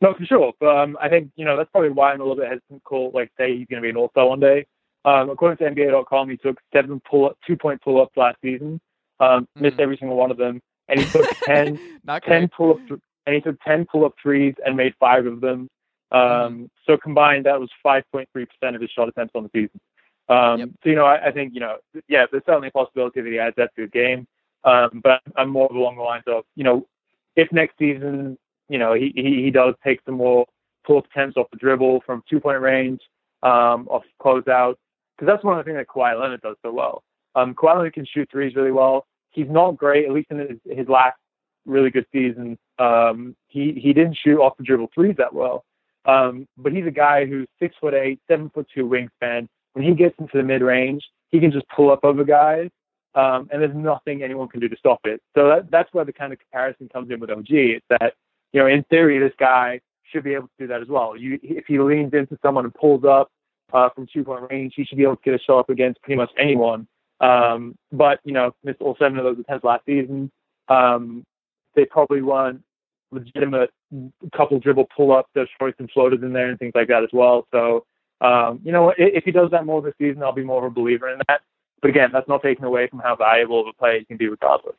No, 0.00 0.14
for 0.14 0.24
sure. 0.24 0.52
But 0.60 0.76
um, 0.76 0.96
I 1.00 1.08
think 1.08 1.30
you 1.36 1.44
know 1.44 1.56
that's 1.56 1.70
probably 1.70 1.90
why 1.90 2.12
I'm 2.12 2.20
a 2.20 2.24
little 2.24 2.36
bit 2.36 2.48
hesitant 2.48 2.80
to 2.80 2.80
call 2.80 3.10
like 3.14 3.30
say 3.38 3.56
he's 3.56 3.66
going 3.66 3.82
to 3.82 3.86
be 3.86 3.90
an 3.90 3.96
All 3.96 4.10
Star 4.10 4.28
one 4.28 4.40
day. 4.40 4.66
Um, 5.04 5.30
according 5.30 5.58
to 5.58 5.74
NBA.com, 5.74 6.28
he 6.28 6.36
took 6.36 6.58
seven 6.72 7.00
pull 7.08 7.26
up, 7.26 7.38
two 7.46 7.56
point 7.56 7.80
pull 7.82 8.00
ups 8.00 8.16
last 8.16 8.36
season, 8.42 8.80
um, 9.20 9.46
missed 9.56 9.76
Mhm. 9.76 9.80
every 9.80 9.96
single 9.96 10.16
one 10.16 10.30
of 10.30 10.36
them, 10.36 10.60
and 10.88 11.00
he 11.00 11.06
took 11.06 11.26
10, 11.44 11.78
10 12.06 12.48
pull 12.56 12.72
up 12.72 12.80
and 13.26 13.34
he 13.34 13.40
took 13.42 13.60
ten 13.62 13.84
pull 13.84 14.04
up 14.06 14.14
threes 14.22 14.54
and 14.64 14.76
made 14.76 14.94
five 14.98 15.26
of 15.26 15.40
them. 15.40 15.68
Um, 16.12 16.70
So 16.86 16.96
combined, 16.96 17.44
that 17.46 17.60
was 17.60 17.68
5.3 17.84 18.26
percent 18.32 18.74
of 18.74 18.80
his 18.80 18.90
shot 18.90 19.08
attempts 19.08 19.34
on 19.34 19.42
the 19.42 19.50
season. 19.52 19.80
Um, 20.30 20.58
Yep. 20.60 20.68
So 20.82 20.88
you 20.90 20.96
know, 20.96 21.04
I, 21.04 21.26
I 21.26 21.32
think 21.32 21.52
you 21.54 21.60
know, 21.60 21.76
yeah, 22.08 22.24
there's 22.30 22.44
certainly 22.46 22.68
a 22.68 22.70
possibility 22.70 23.20
that 23.20 23.30
he 23.30 23.38
adds 23.38 23.56
that 23.56 23.74
to 23.76 23.82
the 23.82 23.88
game. 23.88 24.26
Um, 24.64 25.00
but 25.04 25.20
I'm 25.36 25.50
more 25.50 25.68
along 25.70 25.96
the 25.96 26.02
lines 26.02 26.24
of 26.26 26.44
you 26.56 26.64
know, 26.64 26.86
if 27.36 27.50
next 27.52 27.78
season 27.78 28.38
you 28.68 28.78
know 28.78 28.94
he 28.94 29.12
he, 29.14 29.42
he 29.44 29.50
does 29.50 29.74
take 29.84 30.00
some 30.06 30.14
more 30.14 30.46
pull 30.86 30.98
up 30.98 31.06
attempts 31.06 31.36
off 31.36 31.50
the 31.50 31.56
dribble 31.58 32.00
from 32.06 32.22
two 32.30 32.40
point 32.40 32.60
range, 32.60 33.00
um, 33.42 33.86
off 33.90 34.04
closeout, 34.22 34.76
because 35.16 35.26
that's 35.26 35.44
one 35.44 35.58
of 35.58 35.64
the 35.64 35.68
things 35.70 35.76
that 35.78 35.86
Kawhi 35.88 36.18
Leonard 36.18 36.40
does 36.40 36.56
so 36.62 36.72
well. 36.72 37.02
Um, 37.34 37.54
Kawhi 37.54 37.76
Leonard 37.76 37.92
can 37.92 38.06
shoot 38.06 38.28
threes 38.30 38.56
really 38.56 38.72
well. 38.72 39.06
He's 39.30 39.48
not 39.48 39.76
great, 39.76 40.06
at 40.06 40.12
least 40.12 40.30
in 40.30 40.38
his, 40.38 40.58
his 40.64 40.88
last 40.88 41.16
really 41.66 41.90
good 41.90 42.06
season. 42.12 42.58
Um, 42.78 43.36
he 43.48 43.72
he 43.72 43.92
didn't 43.92 44.18
shoot 44.22 44.40
off 44.40 44.56
the 44.56 44.64
dribble 44.64 44.90
threes 44.94 45.16
that 45.18 45.34
well. 45.34 45.64
Um, 46.04 46.46
but 46.56 46.72
he's 46.72 46.86
a 46.86 46.92
guy 46.92 47.26
who's 47.26 47.46
six 47.60 47.74
foot 47.80 47.94
eight, 47.94 48.20
seven 48.28 48.50
foot 48.50 48.66
two 48.74 48.84
wingspan. 48.86 49.46
When 49.74 49.84
he 49.84 49.94
gets 49.94 50.14
into 50.18 50.36
the 50.36 50.42
mid 50.42 50.62
range, 50.62 51.04
he 51.30 51.40
can 51.40 51.52
just 51.52 51.66
pull 51.68 51.90
up 51.90 52.00
over 52.04 52.24
guys, 52.24 52.70
um, 53.14 53.48
and 53.52 53.60
there's 53.60 53.74
nothing 53.74 54.22
anyone 54.22 54.48
can 54.48 54.60
do 54.60 54.68
to 54.68 54.76
stop 54.76 55.00
it. 55.04 55.20
So 55.36 55.48
that, 55.48 55.70
that's 55.70 55.92
where 55.92 56.04
the 56.04 56.12
kind 56.12 56.32
of 56.32 56.38
comparison 56.38 56.88
comes 56.88 57.10
in 57.10 57.20
with 57.20 57.30
OG. 57.30 57.50
It's 57.50 57.86
that 57.90 58.14
you 58.52 58.60
know, 58.60 58.66
in 58.66 58.82
theory, 58.84 59.18
this 59.18 59.34
guy 59.38 59.80
should 60.10 60.24
be 60.24 60.34
able 60.34 60.46
to 60.46 60.52
do 60.58 60.66
that 60.68 60.80
as 60.80 60.88
well. 60.88 61.16
You, 61.16 61.38
if 61.42 61.66
he 61.66 61.78
leans 61.78 62.14
into 62.14 62.38
someone 62.42 62.64
and 62.64 62.74
pulls 62.74 63.04
up 63.04 63.30
uh, 63.72 63.90
from 63.94 64.06
two 64.12 64.24
point 64.24 64.50
range, 64.50 64.72
he 64.76 64.84
should 64.84 64.98
be 64.98 65.04
able 65.04 65.16
to 65.16 65.22
get 65.22 65.34
a 65.34 65.38
shot 65.38 65.60
up 65.60 65.70
against 65.70 66.00
pretty 66.02 66.16
much 66.16 66.30
anyone. 66.38 66.86
Um, 67.20 67.76
but 67.92 68.20
you 68.24 68.32
know, 68.32 68.52
missed 68.62 68.80
all 68.80 68.96
seven 68.98 69.18
of 69.18 69.24
those 69.24 69.38
attempts 69.38 69.64
last 69.64 69.84
season. 69.86 70.30
Um, 70.68 71.24
they 71.74 71.84
probably 71.84 72.22
weren't 72.22 72.62
legitimate 73.10 73.70
couple 74.36 74.58
dribble 74.58 74.88
pull 74.94 75.12
ups. 75.12 75.30
There's 75.34 75.48
choice 75.58 75.74
and 75.78 75.90
floaters 75.90 76.22
in 76.22 76.32
there 76.32 76.48
and 76.48 76.58
things 76.58 76.72
like 76.74 76.88
that 76.88 77.02
as 77.02 77.10
well. 77.12 77.46
So 77.50 77.84
um, 78.20 78.60
you 78.64 78.72
know, 78.72 78.90
if, 78.90 78.96
if 78.98 79.24
he 79.24 79.30
does 79.30 79.50
that 79.52 79.64
more 79.64 79.80
this 79.80 79.94
season, 79.98 80.22
I'll 80.22 80.32
be 80.32 80.44
more 80.44 80.64
of 80.64 80.72
a 80.72 80.74
believer 80.74 81.08
in 81.08 81.20
that. 81.28 81.40
But 81.80 81.90
again, 81.90 82.10
that's 82.12 82.28
not 82.28 82.42
taking 82.42 82.64
away 82.64 82.88
from 82.88 82.98
how 82.98 83.14
valuable 83.16 83.60
of 83.60 83.68
a 83.68 83.72
player 83.72 84.00
he 84.00 84.04
can 84.04 84.16
be 84.16 84.28
regardless. 84.28 84.74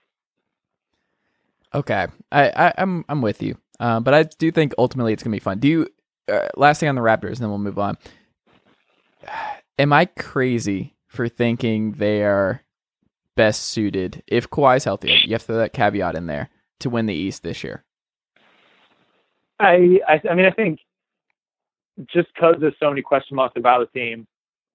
Okay, 1.73 2.07
I, 2.31 2.49
I 2.49 2.73
I'm 2.77 3.05
I'm 3.07 3.21
with 3.21 3.41
you, 3.41 3.57
uh, 3.79 3.99
but 3.99 4.13
I 4.13 4.23
do 4.23 4.51
think 4.51 4.73
ultimately 4.77 5.13
it's 5.13 5.23
gonna 5.23 5.35
be 5.35 5.39
fun. 5.39 5.59
Do 5.59 5.67
you? 5.67 5.87
Uh, 6.27 6.47
last 6.57 6.79
thing 6.79 6.89
on 6.89 6.95
the 6.95 7.01
Raptors, 7.01 7.33
and 7.33 7.37
then 7.37 7.49
we'll 7.49 7.59
move 7.59 7.79
on. 7.79 7.97
Am 9.79 9.93
I 9.93 10.05
crazy 10.05 10.95
for 11.09 11.27
thinking 11.27 11.93
they 11.93 12.23
are 12.23 12.61
best 13.35 13.63
suited 13.63 14.23
if 14.27 14.49
Kawhi's 14.49 14.85
healthy? 14.85 15.19
You 15.25 15.33
have 15.33 15.41
to 15.41 15.47
throw 15.47 15.57
that 15.57 15.73
caveat 15.73 16.15
in 16.15 16.27
there 16.27 16.49
to 16.79 16.89
win 16.89 17.05
the 17.07 17.13
East 17.13 17.43
this 17.43 17.63
year. 17.63 17.83
I, 19.59 19.99
I, 20.07 20.21
I 20.29 20.35
mean, 20.35 20.45
I 20.45 20.51
think 20.51 20.79
just 22.07 22.29
because 22.33 22.55
there's 22.61 22.75
so 22.79 22.89
many 22.89 23.01
question 23.01 23.35
marks 23.35 23.57
about 23.57 23.79
the 23.91 23.99
team, 23.99 24.25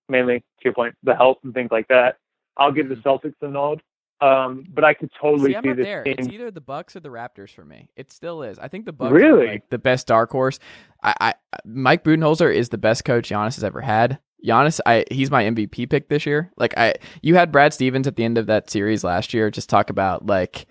mainly 0.09 0.41
to 0.41 0.65
your 0.65 0.75
point, 0.75 0.95
the 1.03 1.15
health 1.15 1.39
and 1.43 1.55
things 1.55 1.71
like 1.71 1.89
that, 1.89 2.19
I'll 2.59 2.73
give 2.73 2.89
the 2.91 2.97
Celtics 2.97 3.35
a 3.41 3.49
nod. 3.49 3.83
Um, 4.21 4.65
but 4.73 4.85
I 4.85 4.95
could 4.95 5.11
totally 5.21 5.51
See, 5.51 5.57
I'm 5.57 5.63
see 5.65 5.69
not 5.71 5.77
this 5.77 5.87
there. 5.87 6.05
team. 6.05 6.15
It's 6.19 6.29
either 6.29 6.51
the 6.51 6.61
Bucks 6.61 6.97
or 6.97 7.01
the 7.01 7.09
Raptors 7.09 7.51
for 7.51 7.65
me. 7.65 7.89
It 7.97 8.13
still 8.13 8.43
is. 8.43 8.59
I 8.59 8.69
think 8.69 8.87
the 8.87 8.93
Bucks 8.93 9.13
Really? 9.13 9.47
are 9.47 9.53
like 9.53 9.69
the 9.71 9.79
best 9.79 10.07
dark 10.07 10.31
horse. 10.31 10.59
I, 11.03 11.15
I 11.21 11.35
Mike 11.65 12.05
Budenholzer 12.05 12.55
is 12.55 12.69
the 12.69 12.79
best 12.79 13.05
coach 13.05 13.29
Giannis 13.31 13.57
has 13.57 13.65
ever 13.65 13.81
had. 13.81 14.19
Giannis, 14.45 14.81
I 14.87 15.05
he's 15.11 15.31
my 15.31 15.45
MVP 15.45 15.89
pick 15.89 16.09
this 16.09 16.27
year. 16.27 16.53
Like 16.57 16.77
I, 16.77 16.95
you 17.23 17.35
had 17.35 17.51
Brad 17.51 17.73
Stevens 17.73 18.07
at 18.07 18.17
the 18.17 18.25
end 18.25 18.39
of 18.39 18.47
that 18.47 18.71
series 18.71 19.03
last 19.03 19.33
year. 19.33 19.51
Just 19.51 19.71
talk 19.71 19.91
about 19.91 20.27
like, 20.27 20.67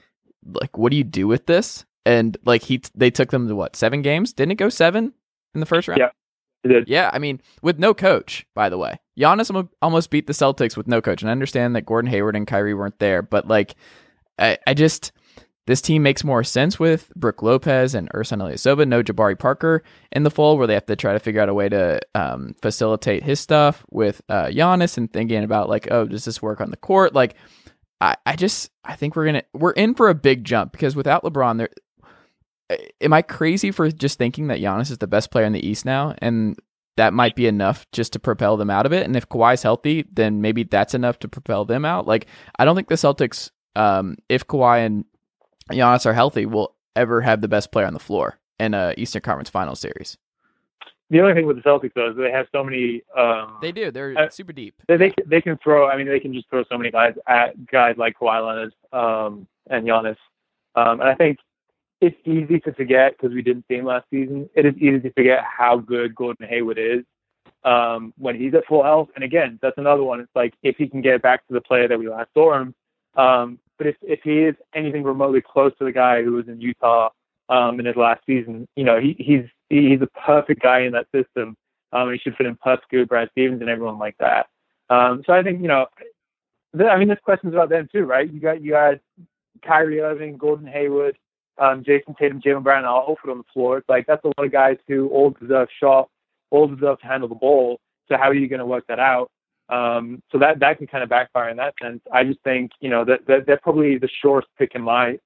like 0.45 0.77
what 0.77 0.91
do 0.91 0.97
you 0.97 1.03
do 1.03 1.27
with 1.27 1.45
this? 1.47 1.85
And 2.05 2.37
like 2.45 2.61
he, 2.61 2.81
they 2.93 3.09
took 3.09 3.31
them 3.31 3.47
to 3.47 3.55
what 3.55 3.75
seven 3.75 4.01
games? 4.01 4.33
Didn't 4.33 4.51
it 4.51 4.55
go 4.55 4.69
seven 4.69 5.13
in 5.53 5.59
the 5.59 5.65
first 5.65 5.87
round? 5.87 5.99
Yeah. 5.99 6.09
Did. 6.65 6.87
Yeah, 6.87 7.09
I 7.11 7.19
mean, 7.19 7.41
with 7.61 7.77
no 7.77 7.93
coach, 7.93 8.45
by 8.55 8.69
the 8.69 8.77
way. 8.77 8.97
Giannis 9.19 9.67
almost 9.81 10.09
beat 10.09 10.27
the 10.27 10.33
Celtics 10.33 10.77
with 10.77 10.87
no 10.87 11.01
coach. 11.01 11.21
And 11.21 11.29
I 11.29 11.33
understand 11.33 11.75
that 11.75 11.85
Gordon 11.85 12.09
Hayward 12.09 12.37
and 12.37 12.47
Kyrie 12.47 12.73
weren't 12.73 12.99
there, 12.99 13.21
but 13.21 13.49
like, 13.49 13.75
I, 14.39 14.57
I 14.65 14.73
just, 14.73 15.11
this 15.65 15.81
team 15.81 16.03
makes 16.03 16.23
more 16.23 16.43
sense 16.43 16.77
with 16.79 17.09
Brook 17.15 17.41
Lopez 17.41 17.95
and 17.95 18.09
Ersan 18.11 18.41
Ilyasova, 18.41 18.85
no 18.87 19.01
Jabari 19.01 19.39
Parker 19.39 19.81
in 20.11 20.23
the 20.23 20.31
fold, 20.31 20.57
where 20.57 20.67
they 20.67 20.73
have 20.73 20.85
to 20.87 20.95
try 20.95 21.13
to 21.13 21.19
figure 21.19 21.41
out 21.41 21.49
a 21.49 21.53
way 21.53 21.69
to 21.69 22.01
um, 22.15 22.53
facilitate 22.61 23.23
his 23.23 23.39
stuff 23.39 23.85
with 23.89 24.21
uh, 24.27 24.45
Giannis 24.47 24.97
and 24.97 25.11
thinking 25.11 25.43
about 25.43 25.69
like, 25.69 25.89
oh, 25.89 26.05
does 26.05 26.25
this 26.25 26.41
work 26.41 26.59
on 26.59 26.69
the 26.69 26.77
court? 26.77 27.13
Like, 27.13 27.35
I, 28.01 28.17
I 28.25 28.35
just, 28.35 28.71
I 28.83 28.95
think 28.95 29.15
we're 29.15 29.25
gonna, 29.25 29.43
we're 29.53 29.71
in 29.71 29.95
for 29.95 30.09
a 30.09 30.15
big 30.15 30.43
jump 30.43 30.73
because 30.73 30.97
without 30.97 31.23
LeBron, 31.23 31.57
there, 31.57 31.69
am 32.99 33.13
I 33.13 33.21
crazy 33.21 33.71
for 33.71 33.89
just 33.89 34.17
thinking 34.17 34.47
that 34.47 34.59
Giannis 34.59 34.91
is 34.91 34.97
the 34.97 35.07
best 35.07 35.31
player 35.31 35.45
in 35.45 35.53
the 35.53 35.65
East 35.65 35.85
now, 35.85 36.13
and 36.17 36.57
that 36.97 37.13
might 37.13 37.35
be 37.35 37.47
enough 37.47 37.89
just 37.93 38.13
to 38.13 38.19
propel 38.19 38.57
them 38.57 38.69
out 38.69 38.85
of 38.85 38.91
it? 38.91 39.05
And 39.05 39.15
if 39.15 39.29
Kawhi's 39.29 39.63
healthy, 39.63 40.05
then 40.11 40.41
maybe 40.41 40.63
that's 40.63 40.93
enough 40.93 41.19
to 41.19 41.29
propel 41.29 41.63
them 41.63 41.85
out. 41.85 42.05
Like 42.05 42.27
I 42.59 42.65
don't 42.65 42.75
think 42.75 42.89
the 42.89 42.95
Celtics, 42.95 43.49
um, 43.77 44.17
if 44.27 44.45
Kawhi 44.45 44.85
and 44.85 45.05
Giannis 45.71 46.05
are 46.05 46.13
healthy, 46.13 46.45
will 46.45 46.73
ever 46.95 47.21
have 47.21 47.41
the 47.41 47.47
best 47.47 47.71
player 47.71 47.85
on 47.85 47.93
the 47.93 47.99
floor 47.99 48.37
in 48.59 48.73
a 48.73 48.93
Eastern 48.97 49.21
Conference 49.21 49.49
Final 49.49 49.75
series. 49.75 50.17
The 51.09 51.19
only 51.21 51.33
thing 51.33 51.45
with 51.45 51.57
the 51.57 51.61
Celtics 51.63 51.91
though 51.95 52.09
is 52.11 52.17
they 52.17 52.31
have 52.31 52.47
so 52.51 52.63
many. 52.63 53.01
Um, 53.15 53.57
They 53.61 53.71
do. 53.71 53.91
They're 53.91 54.17
Uh, 54.17 54.29
super 54.29 54.53
deep. 54.53 54.75
they, 54.87 54.97
they 54.97 55.13
they 55.25 55.41
can 55.41 55.57
throw. 55.57 55.87
I 55.89 55.97
mean, 55.97 56.07
they 56.07 56.19
can 56.19 56.33
just 56.33 56.49
throw 56.49 56.63
so 56.63 56.77
many 56.77 56.91
guys 56.91 57.13
at 57.27 57.65
guys 57.67 57.95
like 57.97 58.17
Kawhi 58.17 58.45
Leonard 58.45 58.73
um, 58.93 59.47
and 59.69 59.85
Giannis. 59.85 60.17
Um, 60.75 61.01
and 61.01 61.09
I 61.09 61.13
think 61.15 61.37
it's 62.01 62.17
easy 62.25 62.59
to 62.61 62.73
forget 62.73 63.13
because 63.15 63.33
we 63.33 63.41
didn't 63.43 63.65
see 63.67 63.75
him 63.75 63.85
last 63.85 64.05
season. 64.09 64.49
It 64.55 64.65
is 64.65 64.75
easy 64.77 64.99
to 65.01 65.11
forget 65.13 65.43
how 65.43 65.77
good 65.77 66.15
Gordon 66.15 66.47
Hayward 66.47 66.79
is 66.79 67.03
um, 67.63 68.13
when 68.17 68.35
he's 68.35 68.53
at 68.55 68.65
full 68.65 68.83
health. 68.83 69.09
And 69.15 69.23
again, 69.23 69.59
that's 69.61 69.77
another 69.77 70.03
one. 70.03 70.19
It's 70.19 70.35
like 70.35 70.53
if 70.63 70.77
he 70.77 70.87
can 70.87 71.01
get 71.01 71.21
back 71.21 71.45
to 71.47 71.53
the 71.53 71.61
player 71.61 71.87
that 71.87 71.99
we 71.99 72.09
last 72.09 72.29
saw 72.33 72.59
him. 72.59 72.73
Um, 73.15 73.59
but 73.77 73.87
if 73.87 73.95
if 74.01 74.19
he 74.23 74.39
is 74.39 74.55
anything 74.75 75.03
remotely 75.03 75.41
close 75.41 75.71
to 75.79 75.85
the 75.85 75.91
guy 75.91 76.23
who 76.23 76.33
was 76.33 76.47
in 76.47 76.61
Utah 76.61 77.09
um, 77.49 77.79
in 77.79 77.85
his 77.85 77.95
last 77.95 78.21
season, 78.25 78.67
you 78.75 78.83
know, 78.83 78.99
he, 78.99 79.15
he's 79.19 79.45
he's 79.69 80.01
a 80.01 80.07
perfect 80.19 80.61
guy 80.61 80.81
in 80.81 80.93
that 80.93 81.07
system. 81.13 81.55
Um, 81.91 82.11
he 82.11 82.17
should 82.17 82.35
fit 82.35 82.47
in 82.47 82.55
perfectly 82.55 82.99
with 82.99 83.09
Brad 83.09 83.29
Stevens 83.31 83.61
and 83.61 83.69
everyone 83.69 83.99
like 83.99 84.15
that. 84.19 84.47
Um, 84.89 85.23
so 85.25 85.33
I 85.33 85.43
think 85.43 85.61
you 85.61 85.67
know, 85.67 85.87
th- 86.77 86.89
I 86.89 86.97
mean, 86.97 87.07
there's 87.07 87.19
questions 87.23 87.53
about 87.53 87.69
them 87.69 87.87
too, 87.91 88.03
right? 88.03 88.31
You 88.31 88.39
got 88.39 88.61
you 88.61 88.71
got 88.71 88.95
Kyrie 89.65 90.01
Irving, 90.01 90.37
Gordon 90.37 90.67
Hayward, 90.67 91.17
um, 91.57 91.83
Jayson 91.83 92.15
Tatum, 92.17 92.41
Jaylen 92.41 92.63
Brown, 92.63 92.85
Al 92.85 93.05
Horford 93.05 93.31
on 93.31 93.37
the 93.39 93.43
floor. 93.53 93.77
It's 93.77 93.89
like 93.89 94.05
that's 94.07 94.23
a 94.23 94.27
lot 94.27 94.45
of 94.45 94.51
guys 94.51 94.77
who 94.87 95.09
all 95.09 95.31
deserve 95.31 95.67
shot, 95.79 96.09
all 96.51 96.67
deserve 96.67 96.99
to 96.99 97.05
handle 97.05 97.29
the 97.29 97.35
ball. 97.35 97.79
So 98.09 98.17
how 98.17 98.29
are 98.29 98.33
you 98.33 98.47
going 98.47 98.59
to 98.59 98.65
work 98.65 98.85
that 98.87 98.99
out? 98.99 99.29
Um, 99.69 100.21
so 100.31 100.37
that 100.39 100.59
that 100.59 100.77
can 100.77 100.87
kind 100.87 101.03
of 101.03 101.09
backfire 101.09 101.49
in 101.49 101.57
that 101.57 101.73
sense. 101.81 102.01
I 102.11 102.23
just 102.23 102.39
think 102.43 102.71
you 102.79 102.89
know 102.89 103.05
that, 103.05 103.25
that 103.27 103.45
they're 103.45 103.57
probably 103.57 103.97
the 103.97 104.09
surest 104.21 104.47
pick 104.57 104.71
in 104.75 104.81
my 104.81 105.17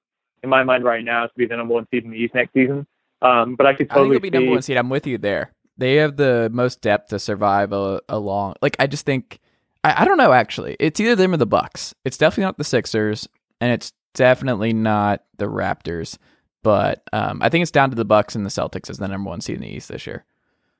in 0.42 0.50
my 0.50 0.62
mind 0.62 0.84
right 0.84 1.04
now 1.04 1.26
to 1.26 1.32
be 1.36 1.46
the 1.46 1.56
number 1.56 1.74
one 1.74 1.86
seed 1.90 2.04
in 2.04 2.10
the 2.10 2.16
East 2.16 2.34
next 2.34 2.52
season. 2.52 2.86
Um, 3.20 3.56
but 3.56 3.66
I 3.66 3.72
could 3.72 3.74
I 3.74 3.78
think 3.78 3.90
totally 3.90 4.16
it'll 4.16 4.22
be 4.22 4.30
number 4.30 4.50
one 4.50 4.62
seed. 4.62 4.76
I'm 4.76 4.88
with 4.88 5.06
you 5.06 5.18
there. 5.18 5.52
They 5.76 5.96
have 5.96 6.16
the 6.16 6.50
most 6.52 6.80
depth 6.80 7.10
to 7.10 7.18
survive 7.18 7.72
a, 7.72 8.00
a 8.08 8.18
long. 8.18 8.54
Like 8.62 8.76
I 8.78 8.86
just 8.86 9.04
think 9.04 9.40
I, 9.84 10.02
I 10.02 10.04
don't 10.04 10.18
know. 10.18 10.32
Actually, 10.32 10.76
it's 10.78 11.00
either 11.00 11.16
them 11.16 11.34
or 11.34 11.36
the 11.36 11.46
Bucks. 11.46 11.94
It's 12.04 12.16
definitely 12.16 12.44
not 12.44 12.58
the 12.58 12.64
Sixers, 12.64 13.28
and 13.60 13.72
it's 13.72 13.92
definitely 14.14 14.72
not 14.72 15.24
the 15.36 15.46
Raptors. 15.46 16.18
But 16.62 17.02
um, 17.12 17.40
I 17.42 17.48
think 17.48 17.62
it's 17.62 17.70
down 17.70 17.90
to 17.90 17.96
the 17.96 18.04
Bucks 18.04 18.34
and 18.34 18.44
the 18.44 18.50
Celtics 18.50 18.90
as 18.90 18.98
the 18.98 19.08
number 19.08 19.28
one 19.28 19.40
seed 19.40 19.56
in 19.56 19.62
the 19.62 19.68
East 19.68 19.88
this 19.88 20.06
year. 20.06 20.24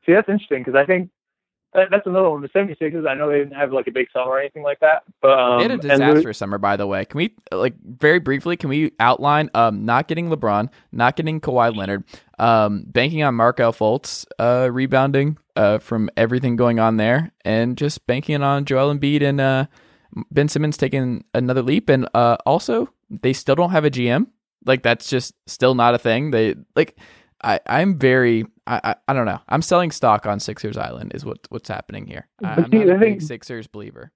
See, 0.05 0.13
that's 0.13 0.29
interesting 0.29 0.63
because 0.65 0.75
I 0.75 0.85
think 0.85 1.11
that, 1.75 1.89
that's 1.91 2.07
another 2.07 2.31
one. 2.31 2.41
The 2.41 2.49
76ers, 2.49 3.07
I 3.07 3.15
know 3.15 3.29
they 3.29 3.39
didn't 3.39 3.55
have 3.55 3.73
like 3.73 3.87
a 3.87 3.91
big 3.91 4.09
summer 4.13 4.31
or 4.31 4.41
anything 4.41 4.63
like 4.63 4.81
that, 4.81 5.03
but 5.21 5.39
um, 5.39 5.59
They 5.59 5.65
had 5.65 5.71
a 5.71 5.75
and 5.75 5.83
disastrous 5.83 6.39
summer, 6.39 6.59
by 6.59 6.77
the 6.77 6.87
way. 6.87 7.05
Can 7.05 7.19
we 7.19 7.35
like 7.53 7.75
very 7.83 8.19
briefly? 8.19 8.57
Can 8.57 8.71
we 8.71 8.93
outline 8.99 9.51
um, 9.55 9.85
not 9.85 10.09
getting 10.09 10.31
LeBron, 10.31 10.71
not 10.93 11.17
getting 11.17 11.41
Kawhi 11.41 11.77
Leonard, 11.77 12.05
um, 12.39 12.85
banking 12.87 13.23
on 13.23 13.35
Markelle 13.35 13.73
Fultz 13.73 14.25
uh, 14.39 14.71
rebounding 14.73 15.37
uh, 15.57 15.79
from 15.79 16.09
everything 16.17 16.57
going 16.57 16.81
on 16.81 16.97
there, 16.97 17.33
and 17.45 17.77
just 17.77 18.07
banking 18.07 18.43
on 18.43 18.65
Joel 18.65 18.95
Embiid 18.95 19.23
and 19.23 19.41
uh, 19.41 19.67
Ben 20.31 20.49
Simmons 20.49 20.79
taking 20.79 21.25
another 21.35 21.63
leap, 21.63 21.91
and 21.91 22.09
uh, 22.15 22.39
also 22.47 22.89
they 23.11 23.35
still 23.35 23.55
don't 23.55 23.71
have 23.71 23.85
a 23.85 23.91
GM. 23.91 24.27
Like 24.65 24.83
that's 24.83 25.11
just 25.11 25.35
still 25.47 25.75
not 25.75 25.95
a 25.95 25.99
thing. 25.99 26.31
They 26.31 26.55
like. 26.75 26.99
I, 27.41 27.61
I'm 27.67 27.97
very 28.01 28.47
I, 28.69 28.81
I 28.85 28.95
I 29.09 29.13
don't 29.15 29.27
know. 29.27 29.41
I'm 29.49 29.63
selling 29.63 29.91
stock 29.91 30.27
on 30.27 30.39
Sixers 30.41 30.77
Island 30.77 31.13
is 31.15 31.25
what 31.25 31.39
what's 31.49 31.69
happening 31.69 32.07
here. 32.07 32.29
I, 32.45 32.49
I'm 32.55 32.71
see, 32.71 32.79
not 32.85 32.97
a 32.97 32.99
big 32.99 33.23
Sixers 33.23 33.67
believer. 33.67 34.13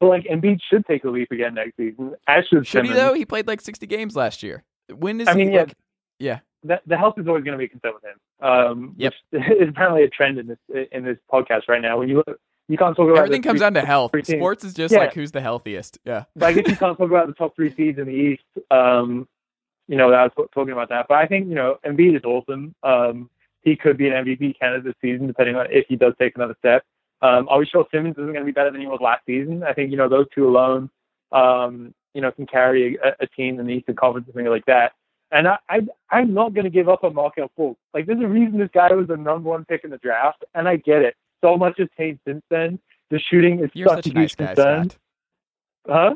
but 0.00 0.08
like 0.08 0.24
Embiid 0.24 0.60
should 0.70 0.84
take 0.86 1.04
a 1.04 1.10
leap 1.10 1.30
again 1.32 1.54
next 1.54 1.76
season. 1.76 2.14
As 2.28 2.44
should, 2.48 2.66
Should 2.66 2.86
he 2.86 2.92
though? 2.92 3.14
He 3.14 3.24
played 3.24 3.46
like 3.46 3.60
60 3.60 3.86
games 3.86 4.14
last 4.16 4.42
year. 4.42 4.62
When 4.94 5.20
is 5.20 5.28
I 5.28 5.32
he? 5.32 5.38
mean, 5.44 5.52
yeah. 5.52 5.60
like, 5.60 5.74
yeah. 6.18 6.38
The, 6.62 6.80
the 6.86 6.98
health 6.98 7.14
is 7.18 7.26
always 7.26 7.42
going 7.42 7.52
to 7.52 7.58
be 7.58 7.64
a 7.64 7.68
concern 7.68 7.92
with 7.94 8.04
him. 8.04 8.46
Um, 8.46 8.94
Yep. 8.98 9.14
Which 9.30 9.42
is 9.60 9.68
apparently 9.70 10.02
a 10.04 10.08
trend 10.10 10.38
in 10.38 10.46
this 10.46 10.58
in 10.92 11.04
this 11.04 11.16
podcast 11.32 11.62
right 11.68 11.80
now. 11.80 11.98
When 11.98 12.08
you 12.10 12.16
look, 12.26 12.38
you 12.68 12.76
can't 12.76 12.94
talk 12.94 13.06
about 13.08 13.18
Everything 13.18 13.42
comes 13.42 13.60
three- 13.60 13.64
down 13.64 13.74
to 13.74 13.80
health. 13.82 14.12
Sports 14.24 14.62
is 14.64 14.74
just 14.74 14.92
Yeah. 14.92 15.00
like 15.00 15.14
who's 15.14 15.32
the 15.32 15.40
healthiest. 15.40 15.98
Yeah. 16.04 16.24
But 16.36 16.46
I 16.46 16.52
guess 16.52 16.68
you 16.68 16.76
can't 16.76 16.98
talk 16.98 17.08
about 17.08 17.28
the 17.28 17.32
top 17.34 17.56
three 17.56 17.74
seeds 17.74 17.98
in 17.98 18.04
the 18.06 18.12
East. 18.12 18.42
Um, 18.70 19.26
you 19.88 19.96
know, 19.96 20.12
I 20.12 20.24
was 20.24 20.32
talking 20.54 20.72
about 20.72 20.90
that. 20.90 21.06
But 21.08 21.16
I 21.18 21.26
think 21.26 21.48
you 21.48 21.54
know, 21.54 21.78
Embiid 21.86 22.16
is 22.16 22.24
awesome. 22.24 22.74
Um, 22.82 23.30
he 23.62 23.76
could 23.76 23.96
be 23.96 24.08
an 24.08 24.24
MVP 24.24 24.58
candidate 24.58 24.84
this 24.84 24.94
season, 25.02 25.26
depending 25.26 25.56
on 25.56 25.66
if 25.70 25.86
he 25.88 25.96
does 25.96 26.14
take 26.18 26.34
another 26.36 26.56
step. 26.58 26.84
Um, 27.22 27.48
are 27.48 27.58
we 27.58 27.66
sure 27.66 27.86
Simmons 27.92 28.14
isn't 28.16 28.32
going 28.32 28.40
to 28.40 28.44
be 28.44 28.52
better 28.52 28.70
than 28.70 28.80
he 28.80 28.86
was 28.86 29.00
last 29.02 29.26
season? 29.26 29.62
I 29.62 29.74
think 29.74 29.90
you 29.90 29.96
know 29.96 30.08
those 30.08 30.26
two 30.34 30.48
alone, 30.48 30.90
um, 31.32 31.94
you 32.14 32.22
know, 32.22 32.32
can 32.32 32.46
carry 32.46 32.96
a, 32.96 33.14
a 33.20 33.26
team 33.26 33.60
in 33.60 33.66
the 33.66 33.72
Eastern 33.72 33.96
Conference 33.96 34.28
or 34.28 34.32
something 34.32 34.50
like 34.50 34.64
that. 34.66 34.92
And 35.30 35.46
I, 35.46 35.58
I 35.68 35.80
I'm 36.10 36.32
not 36.34 36.54
going 36.54 36.64
to 36.64 36.70
give 36.70 36.88
up 36.88 37.04
on 37.04 37.14
Markelle 37.14 37.50
Fultz. 37.58 37.76
Like, 37.94 38.06
there's 38.06 38.22
a 38.22 38.26
reason 38.26 38.58
this 38.58 38.70
guy 38.72 38.92
was 38.92 39.08
the 39.08 39.16
number 39.16 39.50
one 39.50 39.64
pick 39.64 39.84
in 39.84 39.90
the 39.90 39.98
draft, 39.98 40.44
and 40.54 40.66
I 40.66 40.76
get 40.76 41.02
it. 41.02 41.14
So 41.42 41.56
much 41.56 41.78
has 41.78 41.88
changed 41.96 42.20
since 42.26 42.42
then. 42.50 42.78
The 43.10 43.18
shooting 43.18 43.60
is 43.60 43.70
You're 43.74 43.88
such, 43.88 44.04
such 44.04 44.06
a 44.06 44.10
a 44.10 44.20
nice 44.20 44.30
huge 44.30 44.36
guy, 44.36 44.46
concern. 44.54 44.90
Scott. 44.90 44.98
Huh? 45.88 46.14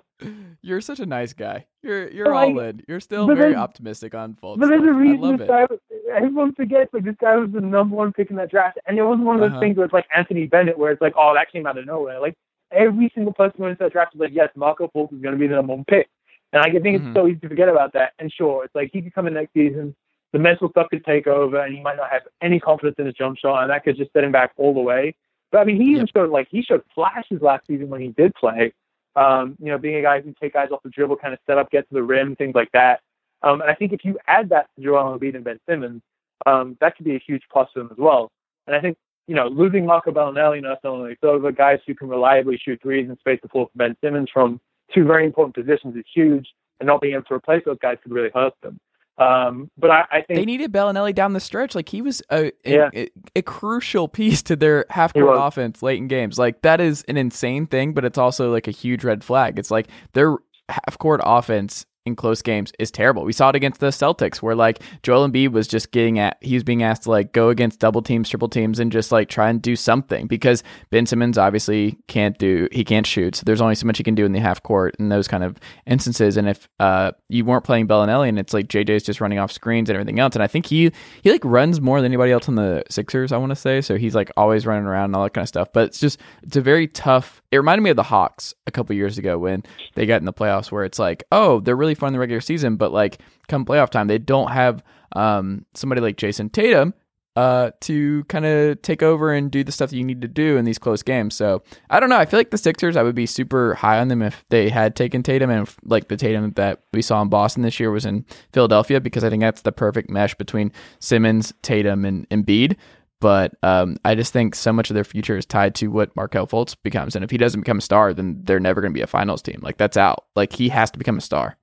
You're 0.62 0.81
such 0.81 1.00
a 1.00 1.07
nice 1.07 1.33
guy. 1.33 1.66
You're 1.83 2.09
you're 2.11 2.27
But, 2.27 2.35
all 2.35 2.55
like- 2.55 2.66
in. 2.74 2.83
You're 2.88 3.00
still 3.00 3.27
very 3.27 3.55
optimistic 3.55 4.14
on 4.14 4.35
Fultz. 4.35 4.59
But 4.59 4.68
there's 4.68 4.83
a 4.83 4.92
reason 4.92 5.37
this 5.37 5.48
guy. 5.48 5.66
Everyone 6.14 6.53
forgets 6.55 6.92
like 6.92 7.05
this 7.05 7.16
guy 7.20 7.37
was 7.37 7.50
the 7.50 7.61
number 7.61 7.96
one 7.96 8.12
pick 8.12 8.31
in 8.31 8.37
that 8.37 8.50
draft, 8.50 8.79
and 8.87 8.98
it 8.98 9.03
wasn't 9.03 9.24
one 9.27 9.37
of 9.37 9.40
those 9.40 9.50
Uh-huh. 9.53 9.61
things 9.61 9.77
where 9.77 9.85
it's 9.85 9.92
like 9.94 10.07
Anthony 10.14 10.46
Bennett, 10.46 10.79
where 10.79 10.92
it's 10.92 11.00
like, 11.00 11.14
oh, 11.16 11.35
that 11.35 11.50
came 11.50 11.66
out 11.66 11.77
of 11.79 11.87
nowhere. 11.87 12.20
Like 12.20 12.35
every 12.72 13.11
single 13.14 13.33
person 13.33 13.55
who 13.57 13.62
went 13.64 13.72
into 13.72 13.85
that 13.85 13.92
draft 13.92 14.14
was 14.14 14.20
like, 14.20 14.35
yes, 14.35 14.50
Markelle 14.55 14.90
Fultz 14.94 15.12
is 15.14 15.20
going 15.22 15.35
to 15.35 15.38
be 15.38 15.46
the 15.46 15.57
number 15.57 15.74
one 15.74 15.85
pick, 15.85 16.09
and 16.53 16.62
I 16.62 16.70
think 16.70 16.85
Mhm. 16.85 17.07
it's 17.09 17.14
so 17.16 17.27
easy 17.27 17.40
to 17.40 17.48
forget 17.48 17.68
about 17.68 17.92
that. 17.94 18.12
And 18.18 18.33
sure, 18.33 18.64
it's 18.64 18.74
like 18.74 18.90
he 18.92 19.03
could 19.03 19.14
come 19.14 19.27
in 19.27 19.35
next 19.35 19.53
season, 19.55 19.94
the 20.33 20.38
mental 20.38 20.68
stuff 20.70 20.88
could 20.90 21.05
take 21.05 21.27
over, 21.27 21.59
and 21.59 21.74
he 21.74 21.81
might 21.81 21.96
not 21.96 22.11
have 22.11 22.22
any 22.42 22.61
confidence 22.61 22.96
in 22.98 23.07
his 23.07 23.14
jump 23.14 23.38
shot, 23.38 23.62
and 23.62 23.70
that 23.70 23.83
could 23.85 23.96
just 23.96 24.12
set 24.12 24.24
him 24.24 24.33
back 24.33 24.53
all 24.57 24.74
the 24.74 24.81
way. 24.81 25.14
But 25.50 25.59
I 25.61 25.64
mean, 25.64 25.77
he 25.77 25.85
even 25.92 26.00
Yep. 26.07 26.09
showed 26.14 26.31
like 26.31 26.48
he 26.48 26.62
showed 26.62 26.83
flashes 26.94 27.40
last 27.42 27.66
season 27.66 27.88
when 27.88 28.00
he 28.00 28.09
did 28.09 28.35
play. 28.35 28.72
Um, 29.16 29.57
you 29.61 29.66
know, 29.66 29.79
being 29.79 29.96
a 29.96 30.03
guy 30.03 30.16
who 30.16 30.22
can 30.24 30.35
take 30.40 30.55
guys 30.55 30.70
off 30.72 30.83
the 30.83 30.90
dribble, 30.90 31.16
kind 31.16 31.35
of 31.35 31.40
set 31.46 31.59
up, 31.59 31.70
get 31.70 31.88
to 31.88 31.94
the 31.94 32.03
rim, 32.03 32.35
things 32.35 32.55
like 32.55 32.72
that. 32.72 33.00
Um, 33.42 33.61
and 33.61 33.70
I 33.70 33.74
think 33.74 33.92
if 33.92 34.05
you 34.05 34.18
add 34.27 34.48
that 34.48 34.68
to 34.74 34.83
Joel 34.83 35.18
Embiid 35.18 35.35
and 35.35 35.44
Ben 35.44 35.61
Simmons, 35.68 36.03
um, 36.46 36.77
that 36.81 36.96
could 36.96 37.05
be 37.05 37.14
a 37.14 37.22
huge 37.24 37.42
plus 37.53 37.68
for 37.72 37.81
them 37.81 37.88
as 37.92 37.98
well. 37.98 38.31
And 38.66 38.74
I 38.74 38.81
think, 38.81 38.96
you 39.29 39.35
know, 39.35 39.46
losing 39.46 39.87
Marco 39.87 40.11
Belinelli 40.11 40.59
and 40.59 40.66
Ersan 40.66 41.16
Ilyasova, 41.22 41.57
guys 41.57 41.79
who 41.87 41.94
can 41.94 42.09
reliably 42.09 42.57
shoot 42.57 42.81
threes 42.83 43.09
and 43.09 43.18
space 43.18 43.38
the 43.42 43.48
floor 43.48 43.66
for 43.66 43.79
Ben 43.79 43.96
Simmons 44.03 44.31
from 44.33 44.61
two 44.92 45.05
very 45.05 45.24
important 45.24 45.55
positions 45.55 45.96
is 45.96 46.05
huge, 46.12 46.48
and 46.81 46.87
not 46.87 47.00
being 47.00 47.14
able 47.14 47.24
to 47.24 47.35
replace 47.35 47.62
those 47.64 47.79
guys 47.81 47.98
could 48.03 48.12
really 48.12 48.31
hurt 48.35 48.55
them. 48.62 48.79
Um, 49.16 49.70
but 49.79 49.90
I, 49.90 50.05
I 50.11 50.22
think 50.22 50.38
They 50.40 50.44
needed 50.44 50.72
Belinelli 50.72 51.14
down 51.14 51.33
the 51.35 51.40
stretch. 51.40 51.74
Like 51.74 51.88
he 51.88 52.03
was 52.03 52.20
a 52.31 52.46
a, 52.46 52.53
Yeah. 52.64 52.90
a, 52.94 53.09
a 53.37 53.42
crucial 53.42 54.09
piece 54.09 54.42
to 54.44 54.57
their 54.57 54.87
half 54.90 55.12
court 55.14 55.37
offense 55.38 55.83
late 55.83 55.98
in 55.98 56.09
games. 56.09 56.38
Like 56.38 56.62
that 56.62 56.81
is 56.81 57.05
an 57.09 57.16
insane 57.16 57.66
thing, 57.66 57.92
but 57.92 58.05
it's 58.05 58.18
also 58.18 58.50
like 58.53 58.66
a 58.66 58.72
huge 58.72 59.05
red 59.05 59.22
flag. 59.22 59.59
It's 59.59 59.70
like 59.70 59.88
their 60.14 60.37
half 60.68 60.98
court 60.98 61.20
offense 61.24 61.87
in 62.06 62.14
close 62.14 62.42
games 62.42 62.70
is 62.78 62.90
terrible. 62.90 63.24
We 63.24 63.32
saw 63.32 63.48
it 63.48 63.56
against 63.56 63.80
the 63.80 63.86
Celtics 63.86 64.42
where 64.42 64.54
like 64.54 64.82
Joel 65.02 65.26
Embiid 65.26 65.52
was 65.52 65.66
just 65.66 65.90
getting 65.90 66.18
at 66.18 66.36
he 66.42 66.54
was 66.54 66.62
being 66.62 66.82
asked 66.82 67.04
to 67.04 67.10
like 67.10 67.32
go 67.32 67.48
against 67.48 67.80
double 67.80 68.02
teams, 68.02 68.28
triple 68.28 68.48
teams 68.48 68.78
and 68.78 68.92
just 68.92 69.10
like 69.10 69.30
try 69.30 69.48
and 69.48 69.62
do 69.62 69.74
something 69.74 70.26
because 70.26 70.62
Ben 70.90 71.06
Simmons 71.06 71.38
obviously 71.38 71.98
can't 72.06 72.36
do 72.36 72.68
he 72.72 72.84
can't 72.84 73.06
shoot. 73.06 73.36
So 73.36 73.42
there's 73.46 73.62
only 73.62 73.74
so 73.74 73.86
much 73.86 73.96
he 73.96 74.04
can 74.04 74.14
do 74.14 74.26
in 74.26 74.32
the 74.32 74.40
half 74.40 74.62
court 74.62 74.96
in 74.98 75.08
those 75.08 75.26
kind 75.26 75.42
of 75.42 75.58
instances. 75.86 76.36
And 76.36 76.48
if 76.48 76.68
uh 76.78 77.12
you 77.28 77.44
weren't 77.44 77.64
playing 77.64 77.88
Belinelli 77.88 78.28
and 78.28 78.38
it's 78.38 78.52
like 78.52 78.68
JJ's 78.68 79.02
just 79.02 79.22
running 79.22 79.38
off 79.38 79.50
screens 79.50 79.88
and 79.88 79.96
everything 79.96 80.20
else. 80.20 80.34
And 80.34 80.42
I 80.42 80.46
think 80.46 80.66
he 80.66 80.92
he 81.22 81.32
like 81.32 81.44
runs 81.44 81.80
more 81.80 82.02
than 82.02 82.12
anybody 82.12 82.32
else 82.32 82.48
on 82.48 82.56
the 82.56 82.84
Sixers, 82.90 83.32
I 83.32 83.38
want 83.38 83.50
to 83.50 83.56
say. 83.56 83.80
So 83.80 83.96
he's 83.96 84.14
like 84.14 84.30
always 84.36 84.66
running 84.66 84.84
around 84.84 85.06
and 85.06 85.16
all 85.16 85.22
that 85.22 85.32
kind 85.32 85.44
of 85.44 85.48
stuff. 85.48 85.68
But 85.72 85.86
it's 85.86 86.00
just 86.00 86.20
it's 86.42 86.56
a 86.56 86.60
very 86.60 86.86
tough 86.86 87.40
it 87.54 87.58
reminded 87.58 87.82
me 87.82 87.90
of 87.90 87.96
the 87.96 88.02
Hawks 88.02 88.52
a 88.66 88.72
couple 88.72 88.96
years 88.96 89.16
ago 89.16 89.38
when 89.38 89.62
they 89.94 90.06
got 90.06 90.20
in 90.20 90.24
the 90.24 90.32
playoffs 90.32 90.72
where 90.72 90.84
it's 90.84 90.98
like, 90.98 91.22
oh, 91.30 91.60
they're 91.60 91.76
really 91.76 91.93
fun 91.94 92.09
in 92.09 92.12
the 92.14 92.18
regular 92.18 92.40
season, 92.40 92.76
but 92.76 92.92
like 92.92 93.20
come 93.48 93.64
playoff 93.64 93.90
time, 93.90 94.07
they 94.07 94.18
don't 94.18 94.50
have 94.50 94.83
um 95.16 95.64
somebody 95.74 96.00
like 96.00 96.16
Jayson 96.16 96.50
Tatum 96.50 96.94
uh, 97.37 97.72
to 97.80 98.22
kind 98.24 98.46
of 98.46 98.80
take 98.83 99.02
over 99.02 99.33
and 99.33 99.50
do 99.50 99.64
the 99.64 99.72
stuff 99.72 99.90
that 99.90 99.96
you 99.96 100.04
need 100.04 100.20
to 100.22 100.28
do 100.28 100.57
in 100.57 100.64
these 100.64 100.78
close 100.78 101.02
games. 101.02 101.35
So 101.35 101.62
I 101.90 101.98
don't 101.98 102.09
know. 102.09 102.16
I 102.16 102.26
feel 102.26 102.38
like 102.38 102.50
the 102.50 102.59
Sixers, 102.59 102.96
I 102.96 103.02
would 103.02 103.14
be 103.14 103.26
super 103.26 103.74
high 103.74 103.98
on 103.98 104.09
them 104.09 104.22
if 104.22 104.44
they 104.50 104.68
had 104.68 104.94
taken 104.94 105.22
Tatum 105.22 105.50
and 105.50 105.66
if, 105.66 105.76
like 105.85 106.09
the 106.09 106.16
Tatum 106.16 106.52
that 106.52 106.83
we 106.92 107.02
saw 107.02 107.20
in 107.22 107.28
Boston 107.28 107.62
this 107.62 107.80
year 107.80 107.90
was 107.90 108.07
in 108.07 108.24
Philadelphia 108.52 109.00
because 109.00 109.24
I 109.24 109.30
think 109.30 109.40
that's 109.40 109.62
the 109.62 109.72
perfect 109.72 110.11
mesh 110.11 110.35
between 110.37 110.70
Simmons, 111.00 111.52
Tatum, 111.62 112.04
and 112.04 112.28
Embiid. 112.28 112.76
But 113.20 113.54
um, 113.62 113.96
I 114.04 114.14
just 114.14 114.33
think 114.33 114.54
so 114.54 114.72
much 114.72 114.90
of 114.90 114.94
their 114.94 115.04
future 115.04 115.37
is 115.37 115.46
tied 115.46 115.74
to 115.76 115.88
what 115.88 116.14
Markelle 116.14 116.46
Fultz 116.46 116.76
becomes, 116.83 117.16
and 117.16 117.24
if 117.24 117.30
he 117.30 117.38
doesn't 117.38 117.61
become 117.61 117.78
a 117.78 117.80
star, 117.80 118.12
then 118.12 118.42
they're 118.44 118.61
never 118.61 118.83
going 118.83 118.92
to 118.92 118.98
be 118.98 119.02
a 119.02 119.07
finals 119.07 119.40
team. 119.40 119.61
Like 119.62 119.78
that's 119.78 119.96
out. 119.96 120.26
Like 120.37 120.52
he 120.52 120.68
has 120.68 120.90
to 120.90 120.98
become 120.98 121.16
a 121.16 121.22
star. 121.22 121.57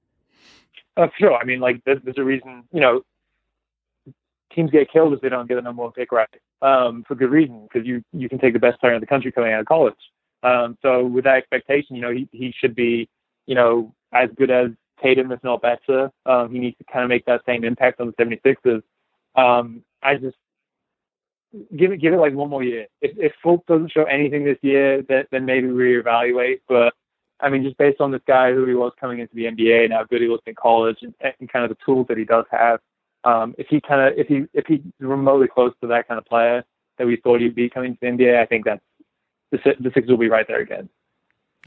Uh, 1.02 1.08
sure. 1.18 1.36
I 1.36 1.44
mean, 1.44 1.60
like 1.60 1.82
there's, 1.84 2.00
a 2.18 2.24
reason. 2.24 2.64
You 2.72 2.80
know, 2.80 3.02
teams 4.54 4.70
get 4.70 4.92
killed 4.92 5.14
if 5.14 5.22
they 5.22 5.30
don't 5.30 5.48
get 5.48 5.58
a 5.58 5.62
number 5.62 5.82
one 5.82 5.92
pick 5.92 6.12
right 6.12 6.30
um, 6.62 7.04
for 7.08 7.16
good 7.16 7.32
reason 7.32 7.68
because 7.68 7.88
you 7.88 8.04
you 8.14 8.30
can 8.30 8.38
take 8.38 8.54
the 8.54 8.60
best 8.60 8.80
player 8.80 8.94
in 8.94 9.02
the 9.02 9.08
country 9.08 9.32
coming 9.32 9.52
out 9.52 9.62
of 9.62 9.66
college. 9.66 9.96
Um, 10.44 10.78
so 10.82 11.06
with 11.06 11.24
that 11.24 11.38
expectation, 11.38 11.96
you 11.96 12.02
know 12.04 12.12
he 12.12 12.30
he 12.32 12.54
should 12.56 12.76
be 12.76 13.10
you 13.48 13.56
know 13.56 13.94
as 14.14 14.30
good 14.38 14.52
as 14.52 14.70
Tatum, 15.02 15.32
if 15.32 15.44
not 15.44 15.64
better. 15.64 16.12
Um, 16.28 16.52
he 16.52 16.60
needs 16.60 16.78
to 16.78 16.84
kind 16.84 17.04
of 17.04 17.10
make 17.10 17.26
that 17.26 17.42
same 17.48 17.64
impact 17.64 18.00
on 18.00 18.14
the 18.16 18.24
76ers. 18.24 18.84
Um, 19.36 19.84
I 20.04 20.16
just 20.16 20.38
give 21.76 21.92
it 21.92 21.98
give 21.98 22.14
it 22.14 22.18
like 22.18 22.34
one 22.34 22.50
more 22.50 22.64
year. 22.64 22.86
If 23.02 23.18
if 23.18 23.34
Fultz 23.44 23.66
doesn't 23.66 23.92
show 23.92 24.04
anything 24.04 24.44
this 24.46 24.60
year, 24.62 25.02
then 25.02 25.26
then 25.32 25.46
maybe 25.46 25.68
reevaluate. 25.68 26.60
But 26.68 26.94
I 27.42 27.50
mean, 27.50 27.64
just 27.64 27.78
based 27.78 28.02
on 28.02 28.12
this 28.12 28.22
guy 28.28 28.54
who 28.54 28.66
he 28.66 28.74
was 28.74 28.94
coming 29.00 29.20
into 29.20 29.36
the 29.36 29.46
NBA 29.46 29.86
and 29.86 29.94
how 29.94 30.04
good 30.04 30.22
he 30.22 30.28
looked 30.28 30.48
in 30.48 30.56
college 30.56 30.98
and, 31.02 31.14
and 31.40 31.52
kind 31.52 31.66
of 31.66 31.70
the 31.70 31.84
tools 31.86 32.06
that 32.08 32.18
he 32.18 32.26
does 32.26 32.46
have, 32.52 32.80
um, 33.24 33.56
if 33.58 33.68
he 33.68 33.82
kind 33.82 34.02
of 34.02 34.18
if 34.18 34.28
he 34.28 34.46
if 34.54 34.66
he's 34.66 34.82
remotely 35.00 35.48
close 35.48 35.74
to 35.82 35.88
that 35.88 36.08
kind 36.08 36.18
of 36.18 36.26
player 36.26 36.64
that 36.98 37.08
we 37.08 37.18
thought 37.18 37.40
he'd 37.40 37.56
be 37.56 37.70
coming 37.70 37.94
to 37.94 38.00
the 38.02 38.08
NBA, 38.08 38.42
I 38.42 38.46
think 38.46 38.66
that's 38.66 38.82
the 39.52 39.60
the 39.80 39.92
Sixers 39.94 40.10
will 40.10 40.18
be 40.18 40.30
right 40.30 40.48
there 40.48 40.62
again. 40.62 40.90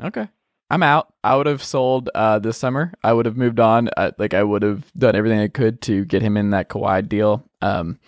Okay. 0.01 0.29
I'm 0.71 0.83
out. 0.83 1.13
I 1.23 1.37
would 1.37 1.47
have 1.47 1.63
sold 1.63 2.11
uh, 2.15 2.39
this 2.39 2.57
summer. 2.57 2.95
I 3.05 3.13
would 3.13 3.27
have 3.27 3.37
moved 3.37 3.61
on. 3.61 3.91
Uh, 3.97 4.13
like 4.19 4.35
I 4.35 4.43
would 4.43 4.63
have 4.63 4.91
done 4.95 5.15
everything 5.15 5.39
I 5.39 5.49
could 5.49 5.81
to 5.83 6.05
get 6.05 6.23
him 6.23 6.37
in 6.37 6.51
that 6.51 6.69
Kawhi 6.69 7.07
deal. 7.09 7.45
Um, 7.61 8.01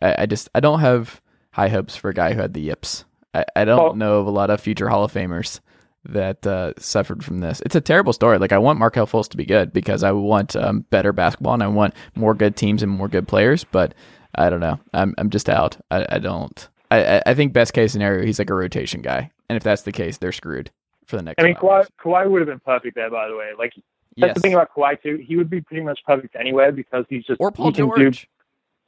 I, 0.00 0.16
I, 0.18 0.26
just 0.26 0.48
I 0.54 0.60
don't 0.60 0.80
have 0.80 1.20
high 1.52 1.68
hopes 1.68 1.96
for 1.96 2.10
a 2.10 2.14
guy 2.14 2.34
who 2.34 2.40
had 2.40 2.52
the 2.52 2.60
yips. 2.60 3.04
I, 3.34 3.44
I 3.56 3.64
don't 3.64 3.80
oh. 3.80 3.92
know 3.94 4.20
of 4.20 4.26
a 4.26 4.30
lot 4.30 4.50
of 4.50 4.60
future 4.60 4.88
Hall 4.88 5.04
of 5.04 5.12
Famers 5.12 5.60
that 6.04 6.46
uh, 6.46 6.72
suffered 6.78 7.24
from 7.24 7.40
this. 7.40 7.60
It's 7.64 7.76
a 7.76 7.80
terrible 7.80 8.12
story. 8.12 8.38
Like 8.38 8.52
I 8.52 8.58
want 8.58 8.78
Markelle 8.78 9.06
Fultz 9.06 9.28
to 9.30 9.36
be 9.36 9.44
good 9.44 9.72
because 9.72 10.02
I 10.02 10.12
want 10.12 10.56
um, 10.56 10.80
better 10.90 11.12
basketball 11.12 11.54
and 11.54 11.62
I 11.62 11.68
want 11.68 11.94
more 12.14 12.34
good 12.34 12.56
teams 12.56 12.82
and 12.82 12.90
more 12.90 13.08
good 13.08 13.28
players. 13.28 13.64
But 13.64 13.94
I 14.34 14.50
don't 14.50 14.60
know. 14.60 14.78
I'm 14.94 15.14
I'm 15.18 15.30
just 15.30 15.48
out. 15.48 15.76
I, 15.90 16.06
I 16.08 16.18
don't. 16.18 16.68
I 16.90 17.22
I 17.26 17.34
think 17.34 17.52
best 17.52 17.72
case 17.72 17.92
scenario 17.92 18.24
he's 18.24 18.38
like 18.38 18.50
a 18.50 18.54
rotation 18.54 19.02
guy, 19.02 19.30
and 19.48 19.56
if 19.56 19.62
that's 19.62 19.82
the 19.82 19.92
case, 19.92 20.18
they're 20.18 20.32
screwed 20.32 20.70
for 21.06 21.16
the 21.16 21.22
next. 21.22 21.40
I 21.40 21.46
mean, 21.46 21.54
Kawhi, 21.54 21.86
Kawhi 22.02 22.28
would 22.30 22.40
have 22.40 22.48
been 22.48 22.60
perfect 22.60 22.96
there. 22.96 23.10
By 23.10 23.28
the 23.28 23.36
way, 23.36 23.50
like 23.58 23.72
that's 24.16 24.30
yes. 24.30 24.34
the 24.34 24.40
thing 24.40 24.54
about 24.54 24.70
Kawhi 24.76 25.00
too. 25.02 25.22
He 25.24 25.36
would 25.36 25.50
be 25.50 25.60
pretty 25.60 25.82
much 25.82 26.00
perfect 26.06 26.36
anywhere 26.36 26.72
because 26.72 27.04
he's 27.08 27.24
just 27.24 27.40
or 27.40 27.50
Paul 27.50 27.72
George. 27.72 28.22
Do, 28.22 28.26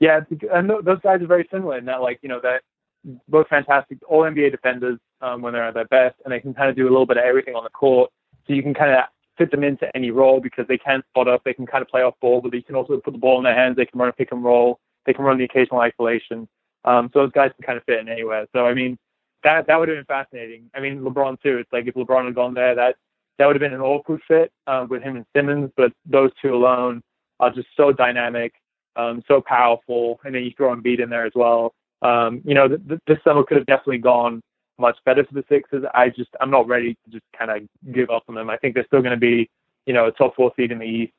yeah, 0.00 0.20
and 0.53 0.68
those 0.68 1.00
guys 1.00 1.22
are 1.22 1.27
very 1.27 1.48
similar 1.50 1.79
in 1.79 1.85
that, 1.87 2.03
like 2.03 2.18
you 2.22 2.29
know, 2.29 2.40
that 2.42 2.62
both 3.29 3.48
fantastic 3.48 3.98
all 4.09 4.22
NBA 4.22 4.50
defenders 4.50 4.98
um, 5.24 5.42
when 5.42 5.52
they're 5.52 5.64
at 5.64 5.74
their 5.74 5.87
best, 5.87 6.16
and 6.24 6.32
they 6.32 6.40
can 6.40 6.54
kind 6.54 6.68
of 6.68 6.76
do 6.76 6.84
a 6.84 6.90
little 6.90 7.06
bit 7.06 7.16
of 7.16 7.24
everything 7.24 7.54
on 7.54 7.64
the 7.64 7.70
court. 7.70 8.10
So 8.46 8.52
you 8.52 8.62
can 8.62 8.74
kind 8.74 8.92
of 8.92 9.04
fit 9.38 9.50
them 9.50 9.64
into 9.64 9.94
any 9.96 10.10
role 10.10 10.40
because 10.40 10.66
they 10.68 10.78
can 10.78 11.02
spot 11.10 11.28
up, 11.28 11.42
they 11.44 11.54
can 11.54 11.66
kind 11.66 11.82
of 11.82 11.88
play 11.88 12.02
off 12.02 12.14
ball, 12.20 12.40
but 12.40 12.52
they 12.52 12.60
can 12.60 12.74
also 12.74 12.98
put 12.98 13.12
the 13.12 13.18
ball 13.18 13.38
in 13.38 13.44
their 13.44 13.54
hands. 13.54 13.76
They 13.76 13.87
can 13.87 13.98
run 13.98 14.10
a 14.10 14.12
pick 14.12 14.32
and 14.32 14.44
roll, 14.44 14.80
they 15.06 15.12
can 15.12 15.24
run 15.24 15.38
the 15.38 15.44
occasional 15.44 15.80
isolation. 15.80 16.48
Um, 16.84 17.10
so 17.12 17.20
those 17.20 17.32
guys 17.32 17.50
can 17.56 17.64
kind 17.64 17.78
of 17.78 17.84
fit 17.84 18.00
in 18.00 18.08
anywhere. 18.08 18.46
So 18.54 18.66
I 18.66 18.74
mean, 18.74 18.98
that 19.42 19.66
that 19.66 19.78
would 19.78 19.88
have 19.88 19.96
been 19.96 20.04
fascinating. 20.04 20.70
I 20.74 20.80
mean, 20.80 21.00
LeBron 21.00 21.40
too. 21.42 21.58
It's 21.58 21.72
like 21.72 21.87
if 21.87 21.94
LeBron 21.94 22.26
had 22.26 22.34
gone 22.34 22.54
there, 22.54 22.74
that 22.74 22.96
that 23.38 23.46
would 23.46 23.56
have 23.56 23.60
been 23.60 23.72
an 23.72 23.80
awkward 23.80 24.20
fit 24.28 24.52
uh, 24.66 24.87
with 24.88 25.02
him 25.02 25.16
and 25.16 25.26
Simmons. 25.34 25.70
But 25.76 25.92
those 26.04 26.30
two 26.40 26.54
alone 26.54 27.02
are 27.40 27.50
just 27.50 27.68
so 27.76 27.92
dynamic, 27.92 28.52
um, 28.96 29.22
so 29.26 29.40
powerful, 29.40 30.20
and 30.24 30.34
then 30.34 30.44
you 30.44 30.52
throw 30.56 30.74
Embiid 30.74 31.02
in 31.02 31.08
there 31.08 31.24
as 31.24 31.32
well 31.34 31.74
um, 32.04 32.42
you 32.44 32.54
know, 32.54 32.68
th- 32.68 32.80
th- 32.87 33.00
this 33.06 33.18
summer 33.24 33.42
could 33.42 33.56
have 33.56 33.66
definitely 33.66 33.98
gone 33.98 34.42
much 34.78 34.96
better 35.04 35.24
for 35.24 35.34
the 35.34 35.44
Sixers. 35.48 35.84
I 35.94 36.08
just 36.08 36.30
I'm 36.40 36.50
not 36.50 36.66
ready 36.66 36.94
to 36.94 37.10
just 37.10 37.24
kind 37.38 37.50
of 37.50 37.92
give 37.92 38.10
up 38.10 38.24
on 38.28 38.34
them. 38.34 38.50
I 38.50 38.56
think 38.56 38.74
they're 38.74 38.87
still 38.87 39.02
going 39.02 39.12
to 39.12 39.16
be, 39.16 39.50
you 39.87 39.92
know, 39.92 40.06
a 40.06 40.12
top 40.12 40.37
four 40.37 40.52
seed 40.56 40.72
in 40.72 40.78
the 40.78 40.84
East, 40.84 41.12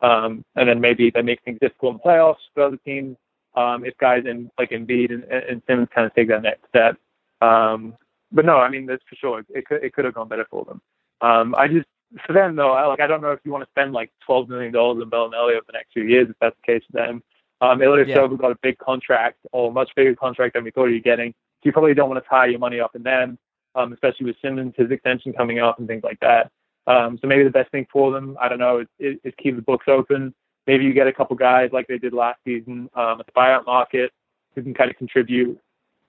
um, 0.00 0.44
and 0.56 0.68
then 0.68 0.80
maybe 0.80 1.10
they 1.10 1.22
make 1.22 1.42
things 1.42 1.58
difficult 1.60 1.94
in 1.94 2.00
playoffs 2.00 2.36
for 2.54 2.64
other 2.64 2.78
teams 2.84 3.16
um, 3.54 3.84
if 3.84 3.96
guys 3.98 4.24
in 4.26 4.50
like 4.58 4.70
Embiid 4.70 5.12
and, 5.12 5.24
and 5.24 5.62
Simmons 5.66 5.88
kind 5.94 6.06
of 6.06 6.14
take 6.14 6.28
that 6.28 6.42
next 6.42 6.68
step. 6.68 6.96
Um, 7.40 7.94
but 8.30 8.44
no, 8.44 8.56
I 8.56 8.68
mean 8.68 8.86
that's 8.86 9.02
for 9.08 9.16
sure. 9.16 9.44
It 9.50 9.66
could 9.66 9.84
it 9.84 9.92
could 9.92 10.04
have 10.04 10.14
gone 10.14 10.28
better 10.28 10.46
for 10.50 10.64
them. 10.64 10.80
Um, 11.20 11.54
I 11.54 11.68
just 11.68 11.86
for 12.26 12.32
them 12.32 12.56
though, 12.56 12.72
I, 12.72 12.86
like 12.86 13.00
I 13.00 13.06
don't 13.06 13.22
know 13.22 13.32
if 13.32 13.40
you 13.44 13.52
want 13.52 13.64
to 13.64 13.70
spend 13.70 13.92
like 13.92 14.10
twelve 14.24 14.48
million 14.48 14.72
dollars 14.72 15.02
in 15.02 15.10
Belinelli 15.10 15.52
over 15.52 15.66
the 15.66 15.72
next 15.72 15.92
few 15.92 16.04
years 16.04 16.28
if 16.30 16.36
that's 16.40 16.56
the 16.64 16.72
case 16.72 16.82
for 16.90 16.98
them. 16.98 17.22
Um, 17.60 17.78
Ilyasova 17.78 18.30
yeah. 18.32 18.36
got 18.38 18.50
a 18.50 18.58
big 18.60 18.78
contract, 18.78 19.38
or 19.52 19.70
much 19.70 19.90
bigger 19.94 20.16
contract 20.16 20.54
than 20.54 20.64
we 20.64 20.72
thought 20.72 20.88
he 20.88 20.94
was 20.94 21.02
getting. 21.02 21.32
So 21.62 21.68
you 21.68 21.72
probably 21.72 21.94
don't 21.94 22.08
want 22.08 22.22
to 22.22 22.28
tie 22.28 22.46
your 22.46 22.58
money 22.58 22.80
up 22.80 22.96
in 22.96 23.02
them, 23.02 23.38
um, 23.74 23.92
especially 23.92 24.26
with 24.26 24.36
Simmons, 24.42 24.74
his 24.76 24.90
extension 24.90 25.32
coming 25.32 25.58
up 25.58 25.78
and 25.78 25.86
things 25.86 26.02
like 26.02 26.18
that. 26.20 26.50
Um, 26.86 27.18
so 27.20 27.28
maybe 27.28 27.44
the 27.44 27.50
best 27.50 27.70
thing 27.70 27.86
for 27.92 28.10
them, 28.10 28.36
I 28.40 28.48
don't 28.48 28.58
know, 28.58 28.80
is, 28.80 28.88
is, 28.98 29.16
is 29.22 29.32
keep 29.40 29.54
the 29.56 29.62
books 29.62 29.86
open. 29.88 30.34
Maybe 30.66 30.84
you 30.84 30.92
get 30.92 31.06
a 31.06 31.12
couple 31.12 31.36
guys 31.36 31.70
like 31.72 31.86
they 31.86 31.98
did 31.98 32.12
last 32.12 32.40
season 32.44 32.90
um, 32.94 33.20
at 33.20 33.26
the 33.26 33.32
buyout 33.36 33.66
market 33.66 34.10
who 34.54 34.62
can 34.62 34.74
kind 34.74 34.90
of 34.90 34.96
contribute 34.96 35.58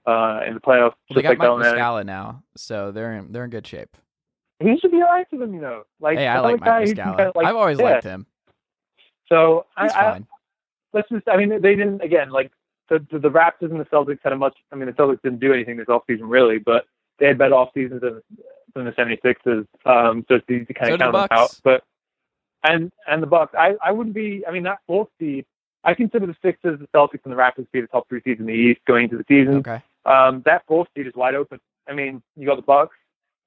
uh, 0.05 0.41
in 0.47 0.55
the 0.55 0.59
playoffs. 0.59 0.93
Well, 1.09 1.15
they 1.15 1.21
got 1.21 1.29
like 1.29 1.39
Mike 1.39 1.75
Muscala 1.75 2.05
now, 2.05 2.43
so 2.55 2.91
they're 2.91 3.13
in, 3.13 3.31
they're 3.31 3.45
in 3.45 3.51
good 3.51 3.67
shape. 3.67 3.95
He 4.59 4.77
should 4.79 4.91
be 4.91 4.97
alright 4.97 5.27
for 5.29 5.37
them, 5.37 5.53
you 5.53 5.61
know. 5.61 5.83
Like 5.99 6.17
hey, 6.17 6.27
I 6.27 6.39
like 6.39 6.59
Mike 6.59 6.87
Muscala. 6.87 6.95
Kind 6.97 7.19
of 7.21 7.35
like, 7.35 7.45
I've 7.45 7.55
always 7.55 7.77
yeah. 7.77 7.85
liked 7.85 8.03
him. 8.03 8.25
So 9.29 9.65
He's 9.79 9.91
I, 9.91 10.01
fine 10.01 10.27
let's 10.93 11.09
just, 11.09 11.27
I 11.27 11.37
mean, 11.37 11.49
they 11.61 11.75
didn't, 11.75 12.01
again, 12.01 12.29
like 12.29 12.51
the, 12.93 13.05
the, 13.11 13.19
the 13.19 13.29
Raptors 13.29 13.71
and 13.71 13.79
the 13.79 13.85
Celtics 13.85 14.19
had 14.23 14.33
a 14.33 14.37
much, 14.37 14.55
I 14.71 14.75
mean, 14.75 14.85
the 14.85 14.93
Celtics 14.93 15.21
didn't 15.23 15.39
do 15.39 15.53
anything 15.53 15.77
this 15.77 15.87
offseason 15.87 16.21
really, 16.23 16.59
but 16.59 16.85
they 17.19 17.27
had 17.27 17.37
better 17.37 17.55
off 17.55 17.69
seasons 17.73 18.01
than, 18.01 18.21
than 18.75 18.85
the 18.85 18.91
76ers. 18.91 19.65
Um, 19.85 20.25
so 20.27 20.35
it's 20.35 20.49
easy 20.49 20.65
to 20.65 20.73
kind 20.73 20.89
so 20.89 20.93
of 20.93 20.99
count 20.99 21.13
them 21.13 21.27
out. 21.31 21.59
But, 21.63 21.83
and, 22.63 22.91
and 23.07 23.23
the 23.23 23.27
Bucks, 23.27 23.53
I, 23.57 23.75
I 23.83 23.91
wouldn't 23.91 24.15
be, 24.15 24.43
I 24.47 24.51
mean, 24.51 24.63
that 24.63 24.79
fourth 24.87 25.09
seed, 25.19 25.45
I 25.83 25.93
consider 25.95 26.27
the 26.27 26.35
Sixers, 26.41 26.79
the 26.79 26.87
Celtics, 26.95 27.21
and 27.25 27.33
the 27.33 27.37
Raptors 27.37 27.55
to 27.55 27.67
be 27.73 27.81
the 27.81 27.87
top 27.87 28.07
three 28.07 28.21
seeds 28.23 28.39
in 28.39 28.45
the 28.45 28.53
East 28.53 28.81
going 28.87 29.05
into 29.05 29.17
the 29.17 29.25
season. 29.27 29.57
Okay. 29.57 29.81
Um, 30.05 30.43
that 30.45 30.63
fourth 30.67 30.87
seed 30.95 31.07
is 31.07 31.13
wide 31.15 31.35
open. 31.35 31.59
I 31.89 31.93
mean, 31.93 32.21
you 32.37 32.47
got 32.47 32.55
the 32.55 32.61
Bucks. 32.61 32.95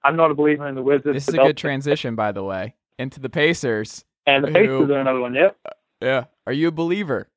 I'm 0.05 0.17
not 0.17 0.31
a 0.31 0.35
believer 0.35 0.69
in 0.69 0.75
the 0.75 0.83
Wizards. 0.83 1.15
This 1.15 1.29
is 1.29 1.35
a 1.35 1.39
good 1.39 1.57
transition, 1.57 2.15
by 2.15 2.33
the 2.33 2.45
way, 2.45 2.75
into 2.99 3.21
the 3.21 3.31
Pacers. 3.31 4.05
And 4.27 4.45
the 4.45 4.49
Pacers 4.49 4.87
who, 4.87 4.93
are 4.93 5.01
another 5.01 5.21
one. 5.21 5.35
Yep. 5.35 5.57
Yeah. 6.01 6.25
Are 6.47 6.53
you 6.53 6.69
a 6.69 6.73
believer? 6.73 7.29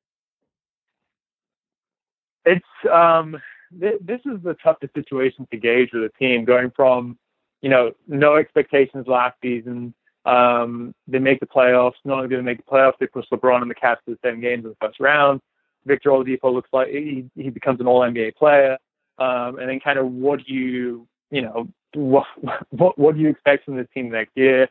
It's 2.44 2.64
um, 2.90 3.36
th- 3.78 4.00
this 4.00 4.20
is 4.24 4.42
the 4.42 4.54
toughest 4.62 4.94
situation 4.94 5.46
to 5.50 5.56
gauge 5.56 5.90
with 5.92 6.04
a 6.04 6.18
team 6.18 6.44
going 6.44 6.70
from 6.74 7.18
you 7.62 7.68
know 7.68 7.92
no 8.06 8.36
expectations 8.36 9.06
last 9.06 9.36
season. 9.42 9.94
Um, 10.26 10.94
they 11.08 11.18
make 11.18 11.40
the 11.40 11.46
playoffs. 11.46 11.94
Not 12.04 12.18
only 12.18 12.28
do 12.28 12.36
they 12.36 12.42
make 12.42 12.58
the 12.58 12.70
playoffs, 12.70 12.98
they 13.00 13.06
push 13.06 13.26
LeBron 13.32 13.62
and 13.62 13.70
the 13.70 13.74
Cavs 13.74 14.04
to 14.04 14.12
the 14.12 14.18
seven 14.22 14.40
games 14.40 14.64
in 14.64 14.70
the 14.70 14.76
first 14.80 15.00
round. 15.00 15.40
Victor 15.86 16.10
Oladipo 16.10 16.52
looks 16.52 16.68
like 16.74 16.88
he, 16.88 17.24
he 17.36 17.48
becomes 17.48 17.80
an 17.80 17.86
All 17.86 18.00
NBA 18.00 18.36
player. 18.36 18.76
Um, 19.18 19.58
and 19.58 19.68
then 19.68 19.80
kind 19.80 19.98
of 19.98 20.10
what 20.10 20.44
do 20.46 20.54
you 20.54 21.06
you 21.30 21.42
know 21.42 21.68
what 21.94 22.26
what, 22.70 22.98
what 22.98 23.14
do 23.14 23.20
you 23.20 23.28
expect 23.28 23.64
from 23.64 23.76
this 23.76 23.86
team 23.94 24.10
next 24.10 24.32
year? 24.34 24.68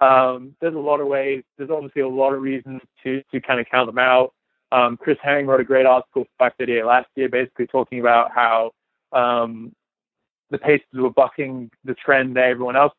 Um, 0.00 0.54
there's 0.60 0.74
a 0.74 0.78
lot 0.78 1.00
of 1.00 1.08
ways. 1.08 1.42
There's 1.56 1.70
obviously 1.70 2.02
a 2.02 2.08
lot 2.08 2.32
of 2.32 2.42
reasons 2.42 2.82
to 3.04 3.22
to 3.32 3.40
kind 3.40 3.60
of 3.60 3.66
count 3.70 3.88
them 3.88 3.98
out. 3.98 4.32
Um, 4.70 4.96
Chris 4.96 5.16
Herring 5.22 5.46
wrote 5.46 5.60
a 5.60 5.64
great 5.64 5.86
article 5.86 6.24
for 6.24 6.30
Fact 6.38 6.58
Today 6.58 6.82
last 6.82 7.08
year, 7.14 7.28
basically 7.28 7.66
talking 7.66 8.00
about 8.00 8.30
how 8.34 8.72
um, 9.12 9.72
the 10.50 10.58
Pacers 10.58 10.86
were 10.92 11.10
bucking 11.10 11.70
the 11.84 11.94
trend 11.94 12.36
that 12.36 12.44
everyone 12.44 12.76
else 12.76 12.92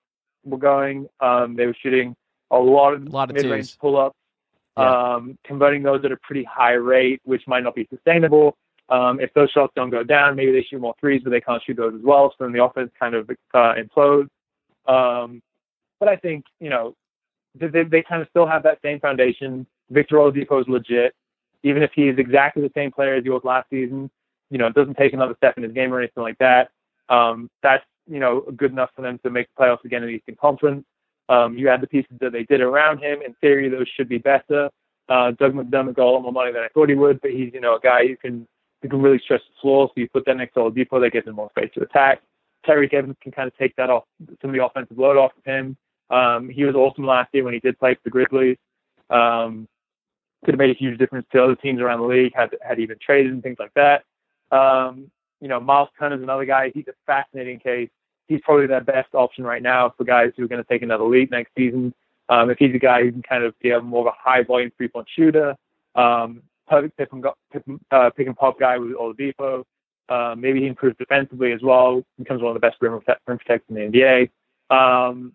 were 0.44 0.58
going. 0.58 1.08
Um, 1.20 1.56
they 1.56 1.66
were 1.66 1.76
shooting 1.82 2.16
a 2.52 2.58
lot 2.58 2.94
of, 2.94 3.06
a 3.06 3.10
lot 3.10 3.30
of 3.30 3.36
mid-range 3.36 3.78
pull-ups, 3.78 4.16
yeah. 4.78 5.14
um, 5.16 5.38
converting 5.46 5.84
those 5.84 6.04
at 6.04 6.12
a 6.12 6.18
pretty 6.18 6.44
high 6.44 6.74
rate, 6.74 7.22
which 7.24 7.44
might 7.48 7.64
not 7.64 7.76
be 7.76 7.88
sustainable. 7.94 8.56
Um, 8.90 9.20
if 9.20 9.32
those 9.36 9.52
shots 9.52 9.72
don't 9.76 9.92
go 9.92 10.04
down, 10.04 10.36
maybe 10.36 10.52
they 10.52 10.64
shoot 10.64 10.82
more 10.82 10.96
threes, 11.00 11.22
but 11.24 11.30
they 11.30 11.42
can't 11.42 11.62
shoot 11.64 11.78
those 11.78 11.94
as 11.94 12.02
well. 12.04 12.34
So 12.38 12.46
then 12.46 12.54
the 12.54 12.64
offense 12.64 12.90
kind 13.00 13.14
of 13.14 13.30
uh, 13.54 13.76
implodes. 13.76 14.30
Um, 14.88 15.44
but 16.00 16.10
I 16.10 16.16
think 16.16 16.46
you 16.60 16.72
know 16.72 16.96
they, 17.54 17.84
they 17.84 18.02
kind 18.02 18.24
of 18.24 18.28
still 18.30 18.48
have 18.48 18.64
that 18.64 18.80
same 18.84 19.00
foundation. 19.00 19.68
Victor 19.92 20.16
Oladipo 20.16 20.62
is 20.62 20.68
legit 20.68 21.14
even 21.64 21.84
if 21.84 21.92
he 21.94 22.08
is 22.08 22.18
exactly 22.18 22.62
the 22.62 22.72
same 22.76 22.92
player 22.92 23.16
as 23.16 23.24
he 23.24 23.30
was 23.30 23.42
last 23.44 23.70
season, 23.70 24.10
you 24.50 24.58
know, 24.58 24.68
it 24.68 24.74
doesn't 24.74 24.96
take 24.96 25.14
another 25.14 25.36
step 25.38 25.58
in 25.58 25.64
his 25.64 25.74
game 25.74 25.94
or 25.94 26.00
anything 26.00 26.24
like 26.24 26.38
that, 26.40 26.70
um, 27.10 27.50
that's, 27.62 27.84
you 28.08 28.20
know, 28.20 28.42
good 28.56 28.72
enough 28.72 28.90
for 28.96 29.02
them 29.02 29.20
to 29.24 29.30
make 29.30 29.48
the 29.48 29.64
playoffs 29.64 29.84
again 29.86 30.04
in 30.04 30.10
the 30.10 30.16
Eastern 30.16 30.36
Conference. 30.36 30.86
Um, 31.28 31.58
you 31.58 31.70
add 31.70 31.82
the 31.82 31.88
pieces 31.88 32.18
that 32.22 32.32
they 32.32 32.44
did 32.44 32.62
around 32.62 33.00
him. 33.00 33.22
In 33.22 33.34
theory, 33.36 33.70
those 33.70 33.88
should 33.96 34.10
be 34.10 34.18
better. 34.18 34.70
Uh, 35.08 35.32
Doug 35.32 35.54
McDermott 35.54 35.96
got 35.96 36.06
a 36.06 36.12
lot 36.12 36.22
more 36.22 36.32
money 36.32 36.52
than 36.52 36.64
I 36.64 36.68
thought 36.70 36.90
he 36.90 36.96
would, 36.96 37.22
but 37.22 37.32
he's, 37.32 37.54
you 37.54 37.62
know, 37.62 37.76
a 37.76 37.80
guy 37.80 38.08
who 38.08 38.18
can 38.18 38.48
who 38.82 38.90
can 38.90 39.02
really 39.02 39.20
stretch 39.20 39.42
the 39.42 39.62
floor. 39.62 39.88
So 39.88 39.94
you 39.98 40.08
put 40.10 40.26
that 40.26 40.38
next 40.38 40.54
to 40.54 40.62
Oladipo, 40.62 41.02
that 41.02 41.12
gives 41.12 41.28
him 41.28 41.36
more 41.36 41.50
space 41.50 41.72
to 41.76 41.82
attack. 41.82 42.22
Tyreke 42.66 42.94
Evans 42.94 43.18
can 43.22 43.32
kind 43.32 43.48
of 43.48 43.58
take 43.58 43.76
that 43.76 43.90
off 43.90 44.04
some 44.42 44.52
of 44.52 44.56
the 44.56 44.64
offensive 44.64 44.98
load 44.98 45.18
off 45.18 45.32
of 45.38 45.44
him. 45.46 45.76
Um, 46.10 46.50
he 46.50 46.64
was 46.64 46.76
awesome 46.76 47.06
last 47.06 47.30
year 47.34 47.44
when 47.44 47.54
he 47.54 47.60
did 47.60 47.78
play 47.78 47.96
for 47.96 48.02
the 48.06 48.10
Grizzlies. 48.10 48.58
Um, 49.10 49.68
could 50.46 50.54
have 50.54 50.60
made 50.60 50.70
a 50.70 50.80
huge 50.80 50.98
difference 50.98 51.28
to 51.32 51.44
other 51.44 51.56
teams 51.56 51.82
around 51.82 52.00
the 52.00 52.08
league, 52.08 52.34
had 52.36 52.56
had 52.62 52.80
even 52.80 52.98
traded 53.00 53.32
and 53.32 53.44
things 53.44 53.58
like 53.60 53.74
that. 53.76 54.04
Um, 54.56 55.12
you 55.42 55.48
know, 55.48 55.60
Myles 55.60 55.90
Turner 55.98 56.16
is 56.16 56.22
another 56.22 56.46
guy. 56.46 56.72
He's 56.74 56.88
a 56.88 56.94
fascinating 57.06 57.60
case. 57.60 57.90
He's 58.28 58.42
probably 58.44 58.68
their 58.68 58.82
best 58.82 59.14
option 59.14 59.44
right 59.44 59.62
now 59.62 59.94
for 59.98 60.04
guys 60.04 60.32
who 60.36 60.44
are 60.44 60.48
going 60.48 60.64
to 60.64 60.68
take 60.68 60.82
another 60.82 61.06
leap 61.06 61.32
next 61.32 61.52
season. 61.58 61.94
Um, 62.30 62.50
if 62.50 62.58
he's 62.60 62.76
a 62.76 62.80
guy 62.80 63.04
who 63.04 63.12
can 63.12 63.24
kind 63.24 63.44
of 63.44 63.58
be 63.60 63.72
a 63.72 63.82
more 63.82 64.02
of 64.02 64.14
a 64.14 64.18
high 64.18 64.44
volume 64.44 64.72
three 64.78 64.88
point 64.88 65.08
shooter, 65.16 65.56
um, 65.96 66.44
perfect 66.68 66.98
pick 66.98 67.12
and, 67.12 67.26
pick, 67.52 67.64
uh, 67.92 68.10
pick 68.12 68.28
and 68.28 68.38
pop 68.38 68.60
guy 68.60 68.78
with 68.78 68.92
Oladipo. 68.92 69.64
Uh, 70.10 70.36
maybe 70.38 70.62
he 70.62 70.68
improves 70.68 70.98
defensively 70.98 71.52
as 71.52 71.62
well, 71.62 72.04
becomes 72.18 72.42
one 72.42 72.56
of 72.56 72.60
the 72.60 72.66
best 72.66 72.78
rim, 72.82 72.94
rim 72.94 73.38
protectors 73.38 73.62
in 73.70 73.76
the 73.76 73.82
NBA. 73.82 74.30
Um, 74.72 75.34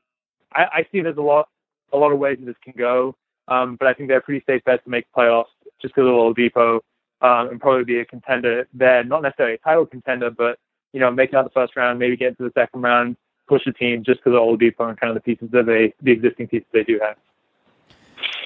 I, 0.52 0.64
I 0.64 0.86
see 0.90 1.00
there's 1.00 1.16
a 1.16 1.22
lot, 1.22 1.48
a 1.92 1.96
lot 1.96 2.12
of 2.12 2.18
ways 2.18 2.38
that 2.38 2.46
this 2.46 2.56
can 2.62 2.74
go, 2.76 3.14
um, 3.48 3.76
but 3.76 3.88
I 3.88 3.94
think 3.94 4.08
they're 4.08 4.20
pretty 4.20 4.44
safe 4.46 4.64
bets 4.64 4.84
to 4.84 4.90
make 4.90 5.04
playoffs 5.16 5.46
just 5.80 5.94
because 5.94 6.08
of 6.08 6.14
Oladipo 6.14 6.80
um, 7.20 7.48
and 7.48 7.60
probably 7.60 7.84
be 7.84 7.98
a 7.98 8.04
contender 8.04 8.68
there. 8.72 9.04
Not 9.04 9.22
necessarily 9.22 9.54
a 9.56 9.58
title 9.58 9.86
contender, 9.86 10.30
but 10.30 10.58
you 10.92 11.00
know, 11.00 11.10
make 11.10 11.30
it 11.30 11.36
out 11.36 11.44
the 11.44 11.50
first 11.50 11.74
round, 11.76 11.98
maybe 11.98 12.16
get 12.16 12.28
into 12.28 12.44
the 12.44 12.52
second 12.54 12.82
round, 12.82 13.16
push 13.48 13.62
the 13.66 13.72
team 13.72 14.04
just 14.04 14.20
because 14.20 14.36
of 14.36 14.42
Oladipo 14.42 14.88
and 14.88 14.98
kind 14.98 15.10
of 15.10 15.14
the 15.14 15.20
pieces 15.20 15.50
that 15.50 15.66
they, 15.66 15.92
the 16.02 16.12
existing 16.12 16.46
pieces 16.46 16.66
they 16.72 16.84
do 16.84 17.00
have. 17.02 17.16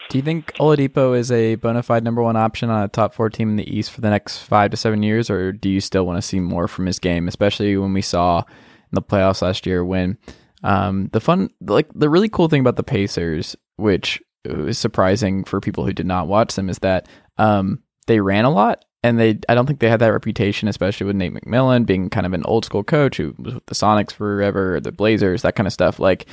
Do 0.09 0.17
you 0.17 0.23
think 0.23 0.55
Oladipo 0.55 1.17
is 1.17 1.31
a 1.31 1.57
bona 1.57 1.83
fide 1.83 2.03
number 2.03 2.23
one 2.23 2.37
option 2.37 2.71
on 2.71 2.83
a 2.83 2.89
top 2.89 3.13
four 3.13 3.29
team 3.29 3.51
in 3.51 3.57
the 3.57 3.77
East 3.77 3.91
for 3.91 4.01
the 4.01 4.09
next 4.09 4.39
five 4.39 4.71
to 4.71 4.77
seven 4.77 5.03
years, 5.03 5.29
or 5.29 5.53
do 5.53 5.69
you 5.69 5.81
still 5.81 6.07
want 6.07 6.17
to 6.17 6.23
see 6.23 6.41
more 6.41 6.67
from 6.67 6.87
his 6.87 6.99
game, 6.99 7.29
especially 7.29 7.77
when 7.77 7.93
we 7.93 8.01
saw 8.01 8.39
in 8.39 8.45
the 8.93 9.03
playoffs 9.03 9.43
last 9.43 9.67
year 9.67 9.85
when 9.85 10.17
um, 10.65 11.11
the 11.13 11.21
fun, 11.21 11.51
like 11.61 11.89
the 11.95 12.09
really 12.09 12.31
cool 12.31 12.49
thing 12.49 12.61
about 12.61 12.77
the 12.77 12.83
Pacers, 12.83 13.55
which 13.77 14.23
is 14.45 14.79
surprising 14.79 15.45
for 15.45 15.61
people 15.61 15.85
who 15.85 15.93
did 15.93 16.07
not 16.07 16.29
watch 16.29 16.55
them, 16.55 16.69
is 16.69 16.79
that 16.81 17.09
um, 17.39 17.83
they 18.07 18.21
ran 18.21 18.45
a 18.45 18.51
lot. 18.51 18.85
And 19.05 19.19
they, 19.19 19.39
I 19.49 19.55
don't 19.55 19.67
think 19.67 19.79
they 19.79 19.89
had 19.89 20.01
that 20.01 20.09
reputation, 20.13 20.67
especially 20.67 21.07
with 21.07 21.15
Nate 21.15 21.33
McMillan 21.33 21.87
being 21.87 22.11
kind 22.11 22.27
of 22.27 22.33
an 22.33 22.43
old 22.45 22.65
school 22.65 22.83
coach 22.83 23.17
who 23.17 23.33
was 23.39 23.55
with 23.55 23.67
the 23.67 23.75
Sonics 23.75 24.13
forever, 24.13 24.81
the 24.81 24.91
Blazers, 24.91 25.43
that 25.43 25.55
kind 25.55 25.69
of 25.69 25.73
stuff. 25.73 26.01
Like, 26.01 26.27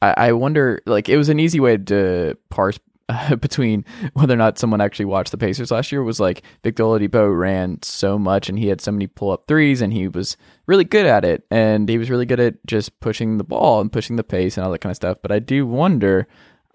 I, 0.00 0.14
I 0.28 0.32
wonder, 0.32 0.80
like, 0.86 1.08
it 1.08 1.16
was 1.16 1.28
an 1.28 1.40
easy 1.40 1.58
way 1.58 1.78
to 1.78 2.38
parse 2.48 2.78
between 3.40 3.84
whether 4.14 4.34
or 4.34 4.36
not 4.36 4.58
someone 4.58 4.80
actually 4.80 5.04
watched 5.04 5.30
the 5.30 5.38
Pacers 5.38 5.70
last 5.70 5.92
year 5.92 6.02
was 6.02 6.20
like 6.20 6.42
Victor 6.62 6.84
Oladipo 6.84 7.36
ran 7.36 7.78
so 7.82 8.18
much 8.18 8.48
and 8.48 8.58
he 8.58 8.68
had 8.68 8.80
so 8.80 8.92
many 8.92 9.06
pull 9.06 9.30
up 9.30 9.46
threes 9.46 9.80
and 9.80 9.92
he 9.92 10.08
was 10.08 10.36
really 10.66 10.84
good 10.84 11.06
at 11.06 11.24
it 11.24 11.44
and 11.50 11.88
he 11.88 11.98
was 11.98 12.10
really 12.10 12.26
good 12.26 12.40
at 12.40 12.64
just 12.66 12.98
pushing 13.00 13.38
the 13.38 13.44
ball 13.44 13.80
and 13.80 13.92
pushing 13.92 14.16
the 14.16 14.24
pace 14.24 14.56
and 14.56 14.64
all 14.64 14.72
that 14.72 14.80
kind 14.80 14.90
of 14.90 14.96
stuff. 14.96 15.18
But 15.22 15.32
I 15.32 15.38
do 15.38 15.66
wonder, 15.66 16.26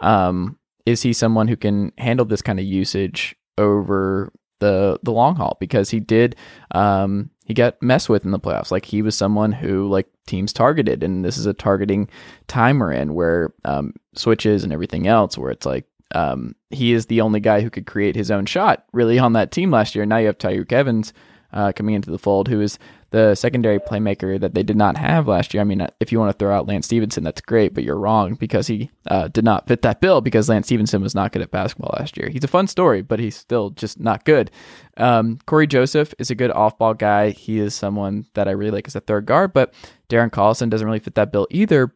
um, 0.02 0.58
is 0.88 1.02
he 1.02 1.12
someone 1.12 1.50
who 1.50 1.58
can 1.58 1.92
handle 1.98 2.26
this 2.26 2.42
kind 2.42 2.60
of 2.60 2.66
usage 2.66 3.36
over 3.58 4.32
the 4.60 4.98
the 5.04 5.12
long 5.12 5.36
haul? 5.36 5.58
Because 5.60 5.90
he 5.90 6.00
did, 6.00 6.38
um, 6.72 7.30
he 7.46 7.54
got 7.54 7.82
messed 7.84 8.08
with 8.08 8.24
in 8.24 8.32
the 8.32 8.40
playoffs. 8.40 8.72
Like 8.72 8.86
he 8.86 9.02
was 9.02 9.16
someone 9.16 9.52
who 9.52 9.90
like 9.90 10.08
teams 10.28 10.54
targeted, 10.54 11.04
and 11.04 11.26
this 11.26 11.38
is 11.38 11.46
a 11.46 11.54
targeting 11.54 12.08
timer 12.48 12.94
in 12.94 13.14
where 13.14 13.54
um, 13.66 13.94
switches 14.16 14.64
and 14.64 14.72
everything 14.72 15.08
else, 15.08 15.38
where 15.38 15.52
it's 15.52 15.66
like 15.66 15.86
um, 16.16 16.56
he 16.70 16.94
is 16.94 17.08
the 17.08 17.20
only 17.20 17.42
guy 17.42 17.60
who 17.60 17.70
could 17.70 17.86
create 17.86 18.16
his 18.16 18.32
own 18.32 18.46
shot 18.46 18.86
really 18.94 19.20
on 19.20 19.34
that 19.34 19.52
team 19.52 19.72
last 19.72 19.94
year. 19.94 20.06
Now 20.06 20.18
you 20.18 20.28
have 20.28 20.38
Tyreke 20.38 20.72
Evans 20.72 21.12
uh, 21.52 21.74
coming 21.74 21.96
into 21.96 22.12
the 22.12 22.18
fold, 22.18 22.48
who 22.48 22.62
is 22.62 22.80
the 23.12 23.36
secondary 23.36 23.80
playmaker 23.80 24.40
that 24.40 24.54
they 24.54 24.64
did 24.64 24.76
not 24.76 24.98
have 24.98 25.28
last 25.28 25.54
year. 25.54 25.62
I 25.62 25.64
mean, 25.64 25.88
if 26.00 26.12
you 26.12 26.20
want 26.20 26.32
to 26.32 26.38
throw 26.38 26.56
out 26.56 26.68
Lance 26.68 26.88
Stephenson, 26.88 27.24
that's 27.24 27.40
great, 27.40 27.74
but 27.74 27.84
you're 27.84 27.98
wrong 27.98 28.36
because 28.36 28.68
he 28.68 28.92
uh, 29.08 29.30
did 29.30 29.46
not 29.46 29.68
fit 29.68 29.82
that 29.84 30.02
bill 30.02 30.20
because 30.20 30.50
Lance 30.50 30.68
Stephenson 30.68 31.02
was 31.02 31.16
not 31.16 31.32
good 31.32 31.42
at 31.42 31.52
basketball 31.52 31.96
last 31.98 32.18
year. 32.18 32.30
He's 32.30 32.44
a 32.44 32.50
fun 32.50 32.68
story, 32.68 33.02
but 33.02 33.20
he's 33.20 33.36
still 33.36 33.70
just 33.70 34.00
not 34.00 34.26
good. 34.26 34.52
Um, 34.98 35.40
Cory 35.46 35.68
Joseph 35.68 36.14
is 36.20 36.30
a 36.30 36.36
good 36.36 36.52
off 36.52 36.78
ball 36.78 36.94
guy. 36.94 37.30
He 37.30 37.60
is 37.60 37.74
someone 37.74 38.26
that 38.34 38.48
I 38.48 38.52
really 38.52 38.72
like 38.72 38.88
as 38.88 38.96
a 38.96 39.02
third 39.02 39.26
guard, 39.26 39.54
but 39.54 39.74
Darren 40.10 40.30
Collison 40.30 40.70
doesn't 40.70 40.86
really 40.86 41.00
fit 41.00 41.16
that 41.16 41.32
bill 41.32 41.48
either. 41.50 41.94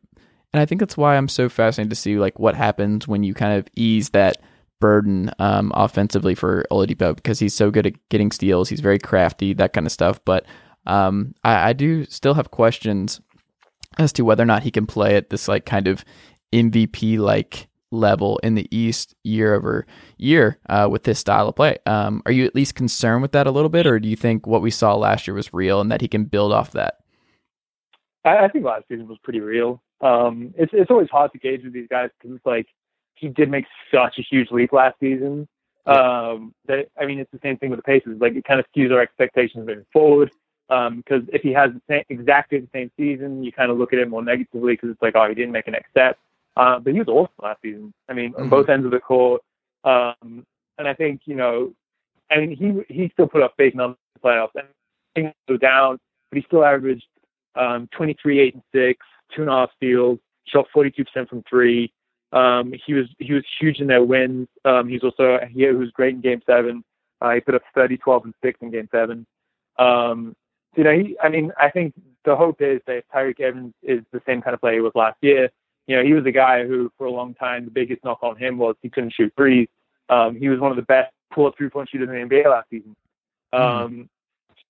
And 0.53 0.61
I 0.61 0.65
think 0.65 0.79
that's 0.79 0.97
why 0.97 1.17
I'm 1.17 1.27
so 1.27 1.49
fascinated 1.49 1.91
to 1.91 1.95
see 1.95 2.17
like 2.17 2.39
what 2.39 2.55
happens 2.55 3.07
when 3.07 3.23
you 3.23 3.33
kind 3.33 3.57
of 3.57 3.67
ease 3.75 4.09
that 4.09 4.37
burden 4.79 5.31
um, 5.39 5.71
offensively 5.75 6.35
for 6.35 6.65
Oladipo 6.71 7.15
because 7.15 7.39
he's 7.39 7.53
so 7.53 7.71
good 7.71 7.87
at 7.87 8.09
getting 8.09 8.31
steals. 8.31 8.67
He's 8.67 8.81
very 8.81 8.99
crafty, 8.99 9.53
that 9.53 9.73
kind 9.73 9.85
of 9.85 9.91
stuff. 9.93 10.19
But 10.25 10.45
um, 10.85 11.35
I, 11.43 11.69
I, 11.69 11.73
do 11.73 12.05
still 12.05 12.33
have 12.33 12.51
questions 12.51 13.21
as 13.99 14.11
to 14.13 14.23
whether 14.23 14.43
or 14.43 14.47
not 14.47 14.63
he 14.63 14.71
can 14.71 14.87
play 14.87 15.15
at 15.15 15.29
this 15.29 15.47
like 15.47 15.65
kind 15.65 15.87
of 15.87 16.03
MVP 16.53 17.19
like 17.19 17.67
level 17.91 18.39
in 18.41 18.55
the 18.55 18.67
East 18.75 19.15
year 19.23 19.53
over 19.53 19.85
year 20.17 20.57
uh, 20.69 20.87
with 20.89 21.03
this 21.03 21.19
style 21.19 21.47
of 21.49 21.55
play. 21.55 21.77
Um, 21.85 22.21
are 22.25 22.31
you 22.31 22.45
at 22.45 22.55
least 22.55 22.75
concerned 22.75 23.21
with 23.21 23.33
that 23.33 23.47
a 23.47 23.51
little 23.51 23.69
bit, 23.69 23.85
or 23.85 23.99
do 23.99 24.09
you 24.09 24.15
think 24.15 24.47
what 24.47 24.61
we 24.61 24.71
saw 24.71 24.95
last 24.95 25.27
year 25.27 25.35
was 25.35 25.53
real 25.53 25.81
and 25.81 25.91
that 25.91 26.01
he 26.01 26.07
can 26.07 26.25
build 26.25 26.51
off 26.51 26.71
that? 26.71 26.95
I, 28.23 28.45
I 28.45 28.47
think 28.47 28.65
last 28.65 28.87
season 28.87 29.07
was 29.07 29.17
pretty 29.23 29.39
real. 29.39 29.81
Um, 30.01 30.53
it's 30.57 30.71
it's 30.73 30.91
always 30.91 31.09
hard 31.09 31.31
to 31.33 31.37
gauge 31.37 31.63
with 31.63 31.73
these 31.73 31.87
guys 31.89 32.09
because 32.17 32.35
it's 32.35 32.45
like 32.45 32.67
he 33.15 33.27
did 33.27 33.49
make 33.49 33.65
such 33.93 34.17
a 34.17 34.23
huge 34.23 34.49
leap 34.51 34.73
last 34.73 34.99
season. 34.99 35.47
Um, 35.85 36.53
that 36.67 36.87
I 36.99 37.05
mean, 37.05 37.19
it's 37.19 37.31
the 37.31 37.39
same 37.43 37.57
thing 37.57 37.69
with 37.69 37.79
the 37.79 37.83
Pacers. 37.83 38.19
Like 38.19 38.35
it 38.35 38.45
kind 38.45 38.59
of 38.59 38.65
skews 38.75 38.91
our 38.91 39.01
expectations 39.01 39.65
moving 39.67 39.85
forward. 39.93 40.31
Because 40.71 41.23
um, 41.23 41.29
if 41.33 41.41
he 41.41 41.51
has 41.51 41.71
the 41.73 41.81
same, 41.89 42.03
exactly 42.07 42.59
the 42.59 42.67
same 42.73 42.91
season, 42.95 43.43
you 43.43 43.51
kind 43.51 43.71
of 43.71 43.77
look 43.77 43.91
at 43.91 43.99
it 43.99 44.07
more 44.07 44.23
negatively 44.23 44.73
because 44.73 44.91
it's 44.91 45.01
like, 45.01 45.15
oh, 45.17 45.27
he 45.27 45.35
didn't 45.35 45.51
make 45.51 45.67
an 45.67 45.75
step. 45.89 46.17
Uh, 46.55 46.79
but 46.79 46.93
he 46.93 46.99
was 46.99 47.09
awesome 47.09 47.33
last 47.43 47.61
season. 47.61 47.93
I 48.07 48.13
mean, 48.13 48.31
mm-hmm. 48.31 48.43
on 48.43 48.49
both 48.49 48.69
ends 48.69 48.85
of 48.85 48.91
the 48.91 48.99
court. 48.99 49.41
Um, 49.83 50.45
and 50.77 50.87
I 50.87 50.93
think 50.93 51.21
you 51.25 51.35
know, 51.35 51.73
I 52.31 52.39
mean, 52.39 52.55
he 52.55 52.93
he 52.93 53.09
still 53.09 53.27
put 53.27 53.41
up 53.41 53.57
big 53.57 53.75
numbers 53.75 53.97
in 54.15 54.21
the 54.21 54.27
playoffs 54.27 54.55
and 54.55 54.67
things 55.13 55.33
go 55.47 55.57
down, 55.57 55.99
but 56.29 56.37
he 56.37 56.43
still 56.47 56.63
averaged 56.63 57.05
um, 57.55 57.89
23, 57.95 58.39
8, 58.39 58.53
and 58.53 58.63
6, 58.73 59.05
two 59.35 59.41
and 59.41 59.51
a 59.51 59.53
half 59.53 59.69
steals, 59.75 60.19
shot 60.45 60.67
42% 60.73 61.27
from 61.27 61.43
three. 61.49 61.91
Um, 62.31 62.73
he 62.85 62.93
was 62.93 63.07
he 63.19 63.33
was 63.33 63.43
huge 63.59 63.79
in 63.79 63.87
their 63.87 64.03
wins. 64.03 64.47
Um, 64.63 64.87
he's 64.87 65.03
also 65.03 65.39
he 65.51 65.65
was 65.65 65.91
great 65.91 66.15
in 66.15 66.21
Game 66.21 66.41
Seven. 66.45 66.83
Uh, 67.19 67.31
he 67.31 67.39
put 67.41 67.55
up 67.55 67.61
30, 67.75 67.97
12, 67.97 68.25
and 68.25 68.33
six 68.41 68.57
in 68.61 68.71
Game 68.71 68.87
Seven. 68.89 69.27
Um, 69.77 70.35
you 70.75 70.83
know, 70.83 70.91
he, 70.91 71.17
I 71.21 71.29
mean, 71.29 71.51
I 71.59 71.69
think 71.69 71.93
the 72.25 72.35
hope 72.35 72.61
is 72.61 72.81
that 72.87 73.03
Tyreke 73.13 73.39
Evans 73.39 73.73
is 73.83 74.01
the 74.11 74.21
same 74.25 74.41
kind 74.41 74.53
of 74.53 74.61
player 74.61 74.75
he 74.75 74.81
was 74.81 74.93
last 74.95 75.17
year. 75.21 75.49
You 75.87 75.97
know, 75.97 76.03
he 76.03 76.13
was 76.13 76.25
a 76.25 76.31
guy 76.31 76.65
who, 76.65 76.91
for 76.97 77.05
a 77.05 77.11
long 77.11 77.33
time, 77.33 77.65
the 77.65 77.71
biggest 77.71 78.03
knock 78.03 78.19
on 78.21 78.37
him 78.37 78.57
was 78.57 78.75
he 78.81 78.89
couldn't 78.89 79.13
shoot 79.13 79.33
threes. 79.35 79.67
Um, 80.09 80.35
he 80.35 80.49
was 80.49 80.59
one 80.59 80.71
of 80.71 80.77
the 80.77 80.83
best 80.83 81.11
pull-up 81.33 81.55
three-point 81.57 81.89
shooters 81.89 82.09
in 82.09 82.29
the 82.29 82.35
NBA 82.35 82.45
last 82.45 82.69
season. 82.69 82.95
Mm-hmm. 83.53 83.63
Um, 83.63 83.91
mm. 83.91 84.07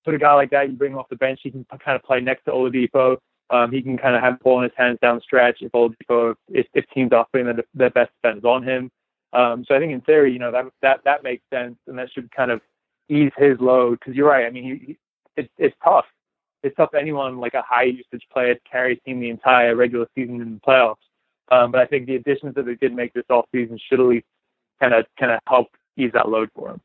Put 0.04 0.14
a 0.14 0.18
guy 0.18 0.34
like 0.34 0.50
that, 0.50 0.68
you 0.68 0.76
bring 0.76 0.92
him 0.92 0.98
off 0.98 1.08
the 1.08 1.16
bench, 1.16 1.40
he 1.42 1.50
can 1.50 1.64
kind 1.64 1.94
of 1.94 2.02
play 2.02 2.20
next 2.20 2.44
to 2.46 2.50
Oladipo. 2.50 3.18
Um, 3.50 3.70
he 3.70 3.82
can 3.82 3.98
kind 3.98 4.16
of 4.16 4.22
have 4.22 4.38
the 4.38 4.42
ball 4.42 4.58
in 4.58 4.64
his 4.64 4.72
hands 4.76 4.98
down 5.00 5.16
the 5.16 5.20
stretch 5.20 5.58
if 5.60 5.70
Oladipo, 5.72 6.34
if, 6.48 6.66
if 6.74 6.84
teams 6.92 7.12
are 7.12 7.26
putting 7.30 7.46
their, 7.46 7.64
their 7.74 7.90
best 7.90 8.10
defenders 8.16 8.44
on 8.44 8.64
him. 8.64 8.90
Um, 9.32 9.64
so 9.66 9.74
I 9.74 9.78
think 9.78 9.92
in 9.92 10.00
theory, 10.00 10.32
you 10.32 10.38
know, 10.38 10.50
that 10.50 10.66
that 10.82 11.00
that 11.04 11.22
makes 11.22 11.42
sense, 11.50 11.76
and 11.86 11.98
that 11.98 12.10
should 12.12 12.30
kind 12.32 12.50
of 12.50 12.60
ease 13.08 13.32
his 13.36 13.58
load. 13.60 13.98
Because 13.98 14.14
you're 14.14 14.28
right. 14.28 14.44
I 14.44 14.50
mean, 14.50 14.64
he, 14.64 14.98
he, 15.36 15.42
it's 15.42 15.52
it's 15.58 15.76
tough. 15.82 16.06
It's 16.62 16.76
tough 16.76 16.90
for 16.90 16.98
anyone 16.98 17.38
like 17.38 17.54
a 17.54 17.62
high 17.62 17.84
usage 17.84 18.22
player 18.32 18.54
to 18.54 18.60
carry 18.70 18.92
a 18.92 18.96
team 18.96 19.20
the 19.20 19.30
entire 19.30 19.74
regular 19.74 20.06
season 20.14 20.40
in 20.40 20.54
the 20.54 20.60
playoffs. 20.60 20.96
Um, 21.50 21.72
but 21.72 21.80
I 21.80 21.86
think 21.86 22.06
the 22.06 22.16
additions 22.16 22.54
that 22.54 22.66
they 22.66 22.76
did 22.76 22.94
make 22.94 23.12
this 23.12 23.24
off 23.28 23.46
season 23.52 23.78
should 23.88 24.00
at 24.00 24.06
least 24.06 24.26
kind 24.80 24.94
of 24.94 25.06
kind 25.18 25.32
of 25.32 25.40
help 25.46 25.68
ease 25.96 26.12
that 26.14 26.28
load 26.28 26.50
for 26.54 26.70
him. 26.70 26.80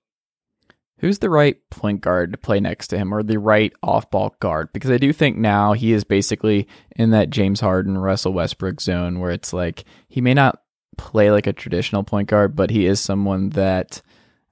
Who's 1.00 1.20
the 1.20 1.30
right 1.30 1.58
point 1.70 2.02
guard 2.02 2.32
to 2.32 2.39
play 2.39 2.60
next 2.60 2.88
to 2.88 2.98
him 2.98 3.14
or 3.14 3.22
the 3.22 3.38
right 3.38 3.72
off 3.84 4.10
ball 4.10 4.36
guard? 4.39 4.70
Because 4.74 4.89
I 4.89 4.98
do 4.98 5.14
think 5.14 5.38
now 5.38 5.74
he 5.74 5.93
is 5.93 6.04
basically 6.04 6.68
in 6.95 7.12
that 7.12 7.30
James 7.30 7.60
Harden, 7.60 8.00
Russell 8.00 8.34
Westbrook 8.34 8.82
zone 8.82 9.20
where 9.20 9.30
it's 9.30 9.54
like 9.54 9.86
he 10.08 10.22
may 10.22 10.34
not 10.34 10.64
play 10.98 11.30
like 11.30 11.45
a 11.45 11.54
traditional 11.54 12.04
point 12.04 12.30
guard, 12.30 12.56
but 12.56 12.72
he 12.72 12.88
is 12.88 13.00
someone 13.00 13.50
that 13.50 14.02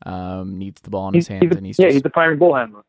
um, 0.06 0.60
needs 0.60 0.82
the 0.82 0.91
ball 0.91 1.08
in 1.08 1.16
he's, 1.16 1.28
his 1.28 1.28
hands. 1.30 1.43
He's 1.48 1.58
and 1.58 1.66
he's 1.66 1.80
yeah, 1.80 1.88
just, 1.88 1.93
he's 1.96 2.04
the 2.04 2.12
primary 2.12 2.38
ball 2.38 2.54
handler. 2.54 2.84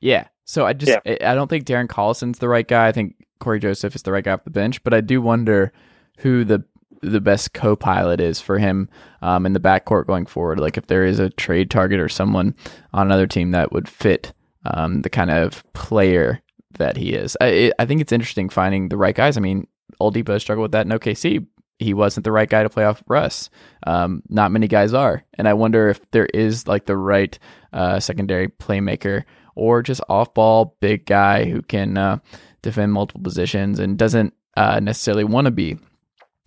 Yeah. 0.00 0.28
So 0.44 0.66
I 0.66 0.72
just 0.72 0.98
yeah. 1.04 1.30
I 1.30 1.34
don't 1.34 1.48
think 1.48 1.64
Darren 1.64 1.88
Collison's 1.88 2.38
the 2.38 2.48
right 2.48 2.66
guy. 2.66 2.88
I 2.88 2.92
think 2.92 3.16
Cory 3.40 3.60
Joseph 3.60 3.94
is 3.94 4.02
the 4.02 4.12
right 4.12 4.24
guy 4.24 4.32
off 4.32 4.44
the 4.44 4.50
bench, 4.50 4.82
but 4.82 4.94
I 4.94 5.00
do 5.00 5.20
wonder 5.20 5.72
who 6.18 6.44
the 6.44 6.64
the 7.02 7.20
best 7.20 7.52
co-pilot 7.52 8.20
is 8.20 8.40
for 8.40 8.58
him 8.58 8.88
um, 9.22 9.44
in 9.44 9.52
the 9.52 9.60
backcourt 9.60 10.06
going 10.06 10.24
forward. 10.24 10.60
Like 10.60 10.76
if 10.76 10.86
there 10.86 11.04
is 11.04 11.18
a 11.18 11.30
trade 11.30 11.70
target 11.70 11.98
or 11.98 12.08
someone 12.08 12.54
on 12.92 13.08
another 13.08 13.26
team 13.26 13.50
that 13.50 13.72
would 13.72 13.88
fit 13.88 14.32
um, 14.64 15.02
the 15.02 15.10
kind 15.10 15.30
of 15.30 15.64
player 15.72 16.40
that 16.78 16.96
he 16.96 17.12
is. 17.12 17.36
I, 17.40 17.72
I 17.78 17.86
think 17.86 18.00
it's 18.00 18.12
interesting 18.12 18.48
finding 18.48 18.88
the 18.88 18.96
right 18.96 19.14
guys. 19.14 19.36
I 19.36 19.40
mean, 19.40 19.66
Oladipo 20.00 20.40
struggled 20.40 20.62
with 20.62 20.72
that 20.72 20.86
in 20.86 20.92
OKC. 20.92 21.44
He 21.78 21.94
wasn't 21.94 22.24
the 22.24 22.32
right 22.32 22.48
guy 22.48 22.62
to 22.62 22.68
play 22.68 22.84
off 22.84 23.02
Russ. 23.08 23.50
Um, 23.86 24.22
not 24.28 24.52
many 24.52 24.68
guys 24.68 24.94
are, 24.94 25.24
and 25.34 25.48
I 25.48 25.54
wonder 25.54 25.88
if 25.88 26.08
there 26.12 26.26
is 26.26 26.68
like 26.68 26.86
the 26.86 26.96
right 26.96 27.36
uh, 27.72 27.98
secondary 27.98 28.46
playmaker 28.48 29.24
or 29.54 29.82
just 29.82 30.00
off 30.08 30.34
ball 30.34 30.76
big 30.80 31.06
guy 31.06 31.44
who 31.44 31.62
can 31.62 31.98
uh, 31.98 32.18
defend 32.62 32.92
multiple 32.92 33.22
positions 33.22 33.78
and 33.78 33.98
doesn't 33.98 34.34
uh, 34.56 34.80
necessarily 34.80 35.24
want 35.24 35.46
to 35.46 35.50
be 35.50 35.78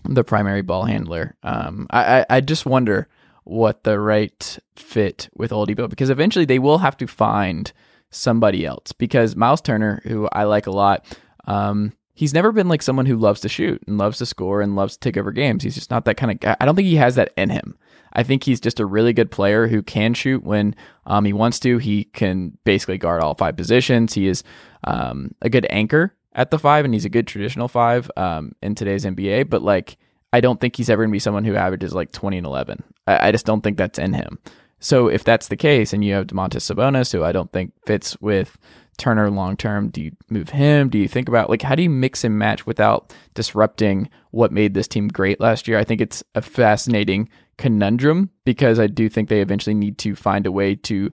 the 0.04 0.24
primary 0.24 0.62
ball 0.62 0.86
handler. 0.86 1.36
Um, 1.44 1.88
I, 1.90 2.20
I, 2.20 2.26
I 2.30 2.42
just 2.42 2.66
wonder 2.66 3.08
what 3.44 3.84
the 3.84 4.00
right 4.00 4.60
fit 4.76 5.30
with 5.36 5.52
Oladipo 5.52 5.90
because 5.90 6.10
eventually 6.10 6.46
they 6.46 6.60
will 6.60 6.80
have 6.80 6.98
to 6.98 7.08
find 7.08 7.72
somebody 8.12 8.66
else 8.66 8.92
because 8.92 9.36
Myles 9.36 9.62
Turner, 9.62 10.02
who 10.04 10.28
I 10.32 10.44
like 10.44 10.68
a 10.68 10.72
lot, 10.72 11.06
um, 11.46 11.94
he's 12.16 12.34
never 12.34 12.52
been 12.52 12.68
like 12.68 12.82
someone 12.82 13.06
who 13.06 13.18
loves 13.18 13.42
to 13.42 13.50
shoot 13.50 13.84
and 13.86 13.98
loves 13.98 14.18
to 14.18 14.26
score 14.26 14.62
and 14.62 14.76
loves 14.76 14.94
to 14.94 15.00
take 15.00 15.18
over 15.18 15.32
games. 15.32 15.64
He's 15.64 15.76
just 15.76 15.92
not 15.92 16.06
that 16.06 16.16
kind 16.16 16.32
of 16.32 16.40
guy. 16.40 16.58
I 16.60 16.66
don't 16.66 16.76
think 16.76 16.88
he 16.88 16.96
has 16.96 17.16
that 17.16 17.32
in 17.38 17.50
him. 17.50 17.78
I 18.14 18.24
think 18.24 18.44
he's 18.44 18.62
just 18.62 18.80
a 18.80 18.86
really 18.86 19.12
good 19.12 19.30
player 19.30 19.68
who 19.68 19.84
can 19.84 20.14
shoot 20.14 20.44
when 20.44 20.74
um, 21.06 21.26
he 21.26 21.34
wants 21.34 21.60
to. 21.60 21.78
He 21.78 22.06
can 22.06 22.58
basically 22.64 22.98
guard 22.98 23.22
all 23.22 23.36
five 23.36 23.58
positions. 23.58 24.14
He 24.14 24.28
is 24.28 24.42
um, 24.86 25.36
a 25.42 25.50
good 25.50 25.68
anchor 25.70 26.16
at 26.34 26.50
the 26.50 26.58
five, 26.58 26.86
and 26.86 26.94
he's 26.94 27.06
a 27.06 27.10
good 27.10 27.28
traditional 27.28 27.68
five 27.68 28.10
um, 28.16 28.54
in 28.62 28.74
today's 28.74 29.04
NBA. 29.04 29.50
But 29.50 29.62
like, 29.62 29.98
I 30.32 30.40
don't 30.40 30.62
think 30.62 30.78
he's 30.78 30.90
ever 30.90 31.04
going 31.04 31.12
to 31.12 31.16
be 31.16 31.20
someone 31.20 31.44
who 31.44 31.56
averages 31.56 31.94
like 31.94 32.14
20 32.14 32.38
and 32.38 32.48
11. 32.48 32.84
I, 33.06 33.28
I 33.28 33.32
just 33.32 33.46
don't 33.46 33.62
think 33.62 33.78
that's 33.78 34.00
in 34.00 34.14
him. 34.14 34.40
So 34.80 35.08
if 35.08 35.24
that's 35.26 35.50
the 35.50 35.58
case, 35.58 35.92
and 35.92 36.04
you 36.04 36.14
have 36.14 36.28
Domantas 36.28 36.74
Sabonis, 36.74 37.12
who 37.12 37.24
I 37.24 37.34
don't 37.34 37.52
think 37.52 37.74
fits 37.86 38.20
with 38.22 38.58
Turner 38.98 39.30
long 39.30 39.58
term, 39.58 39.90
do 39.90 40.02
you 40.02 40.12
move 40.30 40.50
him? 40.50 40.90
Do 40.90 40.98
you 40.98 41.08
think 41.08 41.28
about 41.28 41.50
like 41.50 41.62
how 41.62 41.76
do 41.76 41.84
you 41.84 41.90
mix 41.90 42.24
and 42.24 42.38
match 42.38 42.66
without 42.66 43.14
disrupting 43.34 44.10
what 44.32 44.52
made 44.52 44.74
this 44.74 44.88
team 44.88 45.08
great 45.08 45.40
last 45.40 45.68
year? 45.68 45.78
I 45.78 45.84
think 45.84 46.02
it's 46.02 46.24
a 46.34 46.42
fascinating 46.42 47.30
conundrum 47.58 48.30
because 48.44 48.80
I 48.80 48.88
do 48.88 49.10
think 49.10 49.30
they 49.30 49.42
eventually 49.42 49.74
need 49.74 49.98
to 50.00 50.16
find 50.16 50.46
a 50.46 50.52
way 50.52 50.76
to 50.76 51.12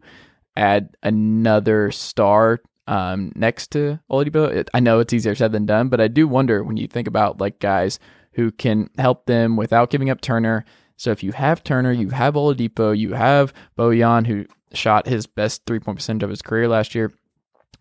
add 0.56 0.96
another 1.02 1.90
star 1.90 2.60
um, 2.86 3.32
next 3.34 3.70
to 3.72 4.00
Oladipo. 4.10 4.66
I 4.74 4.80
know 4.80 4.98
it's 4.98 5.12
easier 5.12 5.34
said 5.34 5.52
than 5.52 5.66
done, 5.66 5.88
but 5.88 6.00
I 6.00 6.08
do 6.08 6.26
wonder 6.28 6.62
when 6.62 6.76
you 6.76 6.86
think 6.86 7.08
about 7.08 7.40
like 7.40 7.60
guys 7.60 7.98
who 8.32 8.50
can 8.50 8.88
help 8.98 9.26
them 9.26 9.56
without 9.56 9.90
giving 9.90 10.10
up 10.10 10.20
Turner. 10.20 10.64
So 10.96 11.10
if 11.10 11.22
you 11.22 11.32
have 11.32 11.64
Turner, 11.64 11.92
you 11.92 12.10
have 12.10 12.34
Oladipo, 12.34 12.96
you 12.96 13.14
have 13.14 13.52
Bojan 13.78 14.26
who 14.26 14.46
shot 14.72 15.06
his 15.06 15.26
best 15.26 15.62
three 15.66 15.80
point 15.80 15.98
percentage 15.98 16.22
of 16.22 16.30
his 16.30 16.42
career 16.42 16.68
last 16.68 16.94
year. 16.94 17.12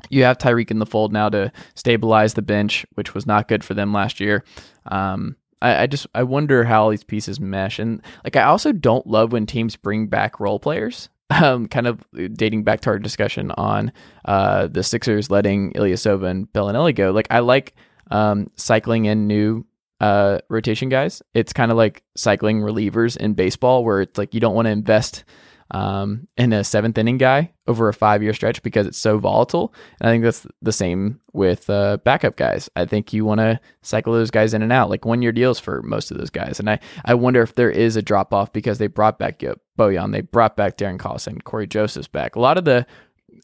You 0.10 0.24
have 0.24 0.38
Tyreke 0.38 0.72
in 0.72 0.80
the 0.80 0.86
fold 0.86 1.14
now 1.14 1.30
to 1.30 1.52
stabilize 1.76 2.34
the 2.34 2.42
bench, 2.42 2.86
which 2.96 3.14
was 3.14 3.26
not 3.26 3.48
good 3.48 3.64
for 3.64 3.74
them 3.74 3.94
last 3.94 4.20
year. 4.20 4.44
Um, 4.86 5.36
I, 5.62 5.84
I 5.84 5.88
just 5.88 6.08
I 6.16 6.24
wonder 6.24 6.64
how 6.64 6.84
all 6.84 6.90
these 6.90 7.04
pieces 7.04 7.40
mesh, 7.40 7.80
and 7.80 8.02
like 8.24 8.36
I 8.36 8.44
also 8.44 8.72
don't 8.72 9.08
love 9.08 9.32
when 9.32 9.46
teams 9.46 9.76
bring 9.76 10.08
back 10.08 10.40
role 10.40 10.60
players. 10.60 11.10
Um, 11.32 11.70
kind 11.70 11.88
of 11.88 12.06
dating 12.34 12.66
back 12.66 12.82
to 12.82 12.90
our 12.90 13.00
discussion 13.00 13.52
on 13.52 13.94
uh, 14.26 14.68
the 14.68 14.84
Sixers 14.84 15.32
letting 15.32 15.72
Ilyasova 15.72 16.30
and 16.30 16.52
Belinelli 16.52 16.94
go. 16.94 17.12
Like 17.12 17.28
I 17.32 17.40
like 17.40 17.74
um, 18.12 18.48
cycling 18.58 19.06
in 19.06 19.28
new 19.28 19.66
uh, 20.02 20.40
rotation 20.50 20.90
guys. 20.90 21.22
It's 21.34 21.54
kind 21.54 21.72
of 21.72 21.78
like 21.78 22.04
cycling 22.18 22.60
relievers 22.60 23.16
in 23.16 23.34
baseball, 23.34 23.86
where 23.86 24.02
it's 24.02 24.18
like 24.18 24.34
you 24.34 24.42
don't 24.42 24.56
want 24.56 24.66
to 24.66 24.72
invest 24.72 25.24
um, 25.72 26.28
in 26.38 26.54
a 26.54 26.64
seventh 26.64 26.98
inning 26.98 27.18
guy 27.18 27.52
over 27.68 27.88
a 27.88 27.94
five 27.94 28.22
year 28.22 28.34
stretch 28.34 28.62
because 28.62 28.86
it's 28.86 28.98
so 28.98 29.18
volatile. 29.18 29.74
And 30.00 30.10
I 30.10 30.14
think 30.14 30.24
that's 30.24 30.46
the 30.62 30.72
same 30.72 31.20
with 31.34 31.70
uh, 31.70 31.98
backup 32.04 32.36
guys. 32.36 32.70
I 32.76 32.86
think 32.86 33.14
you 33.14 33.26
want 33.26 33.40
to 33.40 33.60
cycle 33.82 34.14
those 34.14 34.32
guys 34.32 34.54
in 34.54 34.62
and 34.62 34.72
out, 34.72 34.90
like 34.90 35.06
one 35.06 35.22
year 35.22 35.32
deals 35.32 35.60
for 35.60 35.82
most 35.82 36.12
of 36.12 36.18
those 36.18 36.30
guys. 36.30 36.60
And 36.60 36.70
I, 36.70 36.80
I 37.06 37.14
wonder 37.14 37.42
if 37.42 37.56
there 37.56 37.72
is 37.72 37.96
a 37.96 38.02
drop 38.02 38.34
off 38.34 38.52
because 38.52 38.78
they 38.78 38.88
brought 38.88 39.18
back 39.18 39.42
Bojan, 39.80 40.12
they 40.12 40.22
brought 40.22 40.58
back 40.58 40.78
Darren 40.78 40.98
Collison, 40.98 41.44
Cory 41.44 41.68
Joseph's 41.68 42.08
back. 42.08 42.36
A 42.36 42.40
lot 42.40 42.58
of 42.58 42.66
the 42.66 42.86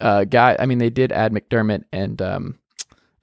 uh, 0.01 0.25
guy, 0.25 0.55
I 0.59 0.65
mean, 0.65 0.77
they 0.77 0.89
did 0.89 1.11
add 1.11 1.31
McDermott 1.31 1.83
and 1.91 2.21
um, 2.21 2.59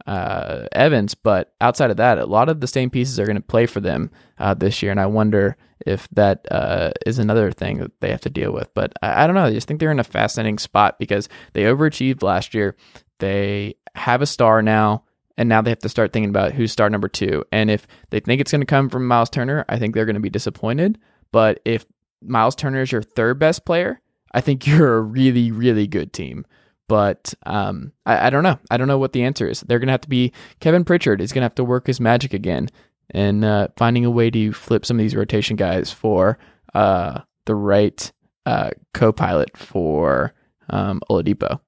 uh, 0.06 0.66
Evans, 0.72 1.14
but 1.14 1.54
outside 1.60 1.90
of 1.90 1.96
that, 1.96 2.18
a 2.18 2.26
lot 2.26 2.48
of 2.48 2.60
the 2.60 2.66
same 2.66 2.90
pieces 2.90 3.18
are 3.18 3.26
going 3.26 3.36
to 3.36 3.42
play 3.42 3.66
for 3.66 3.80
them 3.80 4.10
uh, 4.38 4.54
this 4.54 4.82
year, 4.82 4.90
and 4.90 5.00
I 5.00 5.06
wonder 5.06 5.56
if 5.86 6.08
that 6.12 6.46
uh, 6.50 6.92
is 7.06 7.18
another 7.18 7.50
thing 7.50 7.78
that 7.78 8.00
they 8.00 8.10
have 8.10 8.20
to 8.22 8.30
deal 8.30 8.52
with. 8.52 8.72
But 8.74 8.92
I, 9.02 9.24
I, 9.24 9.26
don't 9.26 9.34
know. 9.34 9.44
I 9.44 9.52
just 9.52 9.66
think 9.68 9.80
they're 9.80 9.90
in 9.90 10.00
a 10.00 10.04
fascinating 10.04 10.58
spot 10.58 10.98
because 10.98 11.28
they 11.52 11.62
overachieved 11.62 12.22
last 12.22 12.54
year. 12.54 12.76
They 13.18 13.76
have 13.94 14.22
a 14.22 14.26
star 14.26 14.62
now, 14.62 15.04
and 15.36 15.48
now 15.48 15.62
they 15.62 15.70
have 15.70 15.78
to 15.80 15.88
start 15.88 16.12
thinking 16.12 16.30
about 16.30 16.52
who's 16.52 16.72
star 16.72 16.90
number 16.90 17.08
two. 17.08 17.44
And 17.52 17.70
if 17.70 17.86
they 18.10 18.20
think 18.20 18.40
it's 18.40 18.52
going 18.52 18.60
to 18.60 18.66
come 18.66 18.88
from 18.88 19.06
Myles 19.06 19.30
Turner, 19.30 19.64
I 19.68 19.78
think 19.78 19.94
they're 19.94 20.06
going 20.06 20.14
to 20.14 20.20
be 20.20 20.30
disappointed. 20.30 20.98
But 21.32 21.60
if 21.64 21.86
Myles 22.22 22.54
Turner 22.54 22.82
is 22.82 22.92
your 22.92 23.02
third 23.02 23.38
best 23.38 23.64
player, 23.64 24.00
I 24.32 24.40
think 24.40 24.66
you're 24.66 24.96
a 24.96 25.00
really, 25.00 25.50
really 25.50 25.86
good 25.86 26.12
team. 26.12 26.46
But 26.88 27.32
um, 27.46 27.92
I, 28.04 28.26
I, 28.26 28.30
don't 28.30 28.42
know. 28.42 28.58
I 28.70 28.76
don't 28.76 28.88
know 28.88 28.98
what 28.98 29.12
the 29.12 29.22
answer 29.22 29.48
is. 29.48 29.60
They're 29.60 29.78
going 29.78 29.88
to 29.88 29.92
have 29.92 30.02
to 30.02 30.08
be 30.08 30.32
Kevin 30.60 30.84
Pritchard 30.84 31.20
is 31.20 31.32
going 31.32 31.40
to 31.40 31.46
have 31.46 31.54
to 31.54 31.64
work 31.64 31.86
his 31.86 32.00
magic 32.00 32.34
again 32.34 32.68
and 33.10 33.44
uh, 33.44 33.68
finding 33.76 34.04
a 34.04 34.10
way 34.10 34.30
to 34.30 34.52
flip 34.52 34.84
some 34.84 34.98
of 34.98 35.02
these 35.02 35.16
rotation 35.16 35.56
guys 35.56 35.90
for 35.90 36.38
uh, 36.74 37.20
the 37.46 37.54
right 37.54 38.12
uh, 38.46 38.70
co-pilot 38.92 39.56
for 39.56 40.34
um, 40.70 41.00
Oladipo. 41.10 41.60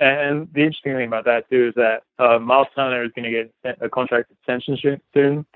And 0.00 0.48
the 0.54 0.60
interesting 0.60 0.94
thing 0.94 1.08
about 1.08 1.26
that 1.26 1.48
too 1.50 1.68
is 1.68 1.74
that 1.74 2.02
uh, 2.18 2.38
Myles 2.38 2.68
Turner 2.74 3.04
is 3.04 3.12
going 3.14 3.30
to 3.30 3.48
get 3.62 3.78
a 3.82 3.88
contract 3.88 4.30
extension 4.30 4.78
soon. 5.12 5.46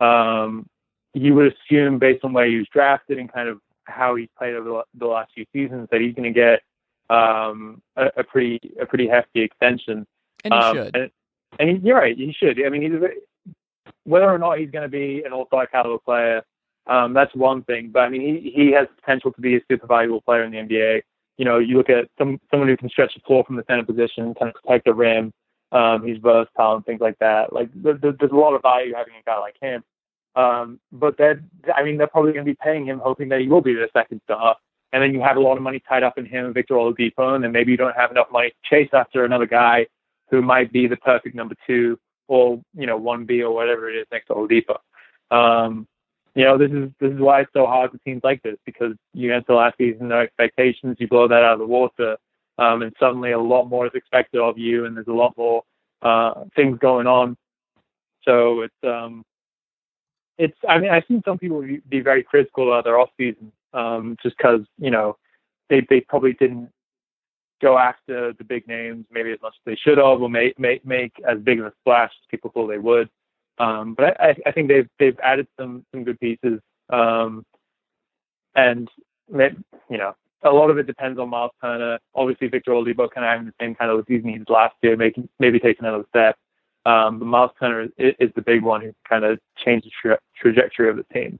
Um, 0.00 0.68
you 1.14 1.34
would 1.34 1.52
assume, 1.52 1.98
based 1.98 2.24
on 2.24 2.32
where 2.32 2.46
he 2.46 2.56
was 2.56 2.66
drafted 2.72 3.18
and 3.18 3.32
kind 3.32 3.48
of 3.48 3.60
how 3.84 4.16
he's 4.16 4.28
played 4.36 4.54
over 4.54 4.82
the 4.94 5.06
last 5.06 5.30
few 5.34 5.44
seasons, 5.52 5.88
that 5.92 6.00
he's 6.00 6.14
going 6.14 6.32
to 6.32 6.38
get 6.38 6.62
um, 7.12 7.82
a, 7.96 8.06
a, 8.18 8.24
pretty 8.24 8.60
a 8.80 8.86
pretty 8.86 9.08
hefty 9.08 9.42
extension. 9.42 10.06
And 10.44 10.54
he 10.54 10.60
um, 10.60 10.76
should. 10.76 10.96
And, 10.96 11.10
and 11.58 11.70
he, 11.70 11.86
you're 11.86 11.96
right, 11.96 12.16
he 12.16 12.32
should. 12.32 12.64
I 12.64 12.68
mean, 12.68 12.82
he's 12.82 12.92
a, 12.92 13.08
whether 14.04 14.30
or 14.30 14.38
not 14.38 14.58
he's 14.58 14.70
going 14.70 14.82
to 14.82 14.88
be 14.88 15.22
an 15.24 15.32
all-star 15.32 15.66
caliber 15.66 15.98
player, 15.98 16.42
um, 16.86 17.12
that's 17.12 17.34
one 17.34 17.62
thing. 17.62 17.90
But 17.92 18.00
I 18.00 18.08
mean, 18.08 18.22
he 18.22 18.50
he 18.50 18.72
has 18.72 18.88
potential 19.00 19.32
to 19.32 19.40
be 19.40 19.56
a 19.56 19.60
super 19.70 19.86
valuable 19.86 20.20
player 20.20 20.44
in 20.44 20.50
the 20.50 20.58
NBA. 20.58 21.02
You 21.38 21.44
know, 21.44 21.58
you 21.58 21.76
look 21.76 21.90
at 21.90 22.08
some 22.18 22.40
someone 22.50 22.68
who 22.68 22.76
can 22.76 22.88
stretch 22.88 23.14
the 23.14 23.20
floor 23.20 23.44
from 23.44 23.56
the 23.56 23.64
center 23.68 23.84
position, 23.84 24.34
kind 24.34 24.52
of 24.54 24.62
protect 24.62 24.86
the 24.86 24.94
rim. 24.94 25.32
Um, 25.70 26.06
he's 26.06 26.18
versatile 26.18 26.76
and 26.76 26.84
things 26.84 27.00
like 27.00 27.18
that. 27.20 27.52
Like 27.52 27.70
there, 27.74 27.94
there's 27.94 28.30
a 28.30 28.34
lot 28.34 28.54
of 28.54 28.62
value 28.62 28.94
having 28.94 29.14
a 29.14 29.22
guy 29.24 29.38
like 29.38 29.56
him. 29.60 29.82
Um, 30.34 30.80
but 30.90 31.16
that 31.18 31.40
I 31.74 31.84
mean, 31.84 31.98
they're 31.98 32.06
probably 32.06 32.32
going 32.32 32.44
to 32.44 32.50
be 32.50 32.58
paying 32.60 32.84
him, 32.84 32.98
hoping 32.98 33.28
that 33.28 33.40
he 33.40 33.48
will 33.48 33.60
be 33.60 33.74
the 33.74 33.88
second 33.92 34.20
star 34.24 34.56
and 34.92 35.02
then 35.02 35.14
you 35.14 35.20
have 35.22 35.36
a 35.36 35.40
lot 35.40 35.56
of 35.56 35.62
money 35.62 35.82
tied 35.88 36.02
up 36.02 36.18
in 36.18 36.26
him 36.26 36.46
and 36.46 36.54
Victor 36.54 36.74
Oladipo, 36.74 37.34
and 37.34 37.42
then 37.42 37.52
maybe 37.52 37.70
you 37.70 37.78
don't 37.78 37.96
have 37.96 38.10
enough 38.10 38.28
money 38.30 38.50
to 38.50 38.56
chase 38.68 38.90
after 38.92 39.24
another 39.24 39.46
guy 39.46 39.86
who 40.30 40.42
might 40.42 40.72
be 40.72 40.86
the 40.86 40.96
perfect 40.96 41.34
number 41.34 41.54
two 41.66 41.98
or 42.28 42.60
you 42.74 42.86
know 42.86 42.96
one 42.96 43.24
B 43.24 43.42
or 43.42 43.54
whatever 43.54 43.90
it 43.90 43.96
is 43.96 44.06
next 44.12 44.26
to 44.26 44.34
Oladipo. 44.34 44.76
Um, 45.30 45.86
you 46.34 46.44
know 46.44 46.58
this 46.58 46.70
is 46.70 46.90
this 47.00 47.12
is 47.12 47.18
why 47.18 47.40
it's 47.40 47.52
so 47.54 47.66
hard 47.66 47.90
for 47.90 47.98
teams 47.98 48.22
like 48.22 48.42
this 48.42 48.56
because 48.66 48.94
you 49.14 49.34
enter 49.34 49.54
last 49.54 49.78
season 49.78 50.08
no 50.08 50.20
expectations, 50.20 50.96
you 50.98 51.08
blow 51.08 51.26
that 51.28 51.42
out 51.42 51.54
of 51.54 51.58
the 51.58 51.66
water, 51.66 52.16
um, 52.58 52.82
and 52.82 52.94
suddenly 53.00 53.32
a 53.32 53.40
lot 53.40 53.64
more 53.64 53.86
is 53.86 53.92
expected 53.94 54.40
of 54.40 54.58
you, 54.58 54.84
and 54.84 54.96
there's 54.96 55.08
a 55.08 55.12
lot 55.12 55.34
more 55.36 55.62
uh, 56.02 56.44
things 56.54 56.78
going 56.78 57.06
on. 57.06 57.36
So 58.24 58.60
it's 58.60 58.84
um, 58.84 59.24
it's 60.36 60.56
I 60.68 60.78
mean 60.78 60.90
I've 60.90 61.04
seen 61.08 61.22
some 61.24 61.38
people 61.38 61.66
be 61.88 62.00
very 62.00 62.22
critical 62.22 62.68
about 62.68 62.84
their 62.84 62.98
off 62.98 63.10
season 63.16 63.52
um, 63.74 64.16
just 64.22 64.36
because 64.36 64.60
you 64.78 64.90
know 64.90 65.16
they 65.68 65.86
they 65.88 66.00
probably 66.00 66.34
didn't 66.34 66.70
go 67.60 67.78
after 67.78 68.32
the 68.32 68.44
big 68.44 68.66
names 68.66 69.06
maybe 69.10 69.30
as 69.30 69.40
much 69.40 69.54
as 69.54 69.62
they 69.64 69.76
should 69.76 69.98
have, 69.98 70.20
or 70.20 70.28
make 70.28 70.58
make 70.58 70.84
make 70.84 71.12
as 71.28 71.38
big 71.38 71.60
of 71.60 71.66
a 71.66 71.72
splash 71.80 72.10
as 72.10 72.26
people 72.30 72.50
thought 72.50 72.68
they 72.68 72.78
would. 72.78 73.08
Um, 73.58 73.94
but 73.94 74.20
I, 74.20 74.34
I 74.46 74.52
think 74.52 74.68
they've 74.68 74.88
they've 74.98 75.18
added 75.22 75.46
some 75.58 75.84
some 75.92 76.04
good 76.04 76.18
pieces, 76.20 76.60
um, 76.90 77.44
and 78.54 78.88
you 79.28 79.98
know 79.98 80.14
a 80.44 80.50
lot 80.50 80.70
of 80.70 80.78
it 80.78 80.86
depends 80.86 81.18
on 81.18 81.30
Myles 81.30 81.52
Turner. 81.60 81.98
Obviously, 82.14 82.48
Victor 82.48 82.72
Oladipo 82.72 83.10
kind 83.10 83.24
of 83.24 83.30
having 83.30 83.46
the 83.46 83.54
same 83.60 83.74
kind 83.74 83.90
of 83.90 84.04
season 84.08 84.30
he 84.30 84.38
did 84.38 84.50
last 84.50 84.74
year, 84.82 84.96
making 84.96 85.28
maybe 85.38 85.58
take 85.58 85.78
another 85.78 86.04
step. 86.08 86.36
Um, 86.84 87.20
but 87.20 87.26
Myles 87.26 87.52
Turner 87.60 87.82
is, 87.82 88.14
is, 88.18 88.30
the 88.34 88.42
big 88.42 88.62
one 88.62 88.80
who 88.80 88.92
kind 89.08 89.24
of 89.24 89.38
changed 89.56 89.86
the 89.86 89.90
tra- 90.02 90.18
trajectory 90.36 90.90
of 90.90 90.96
the 90.96 91.04
team. 91.14 91.38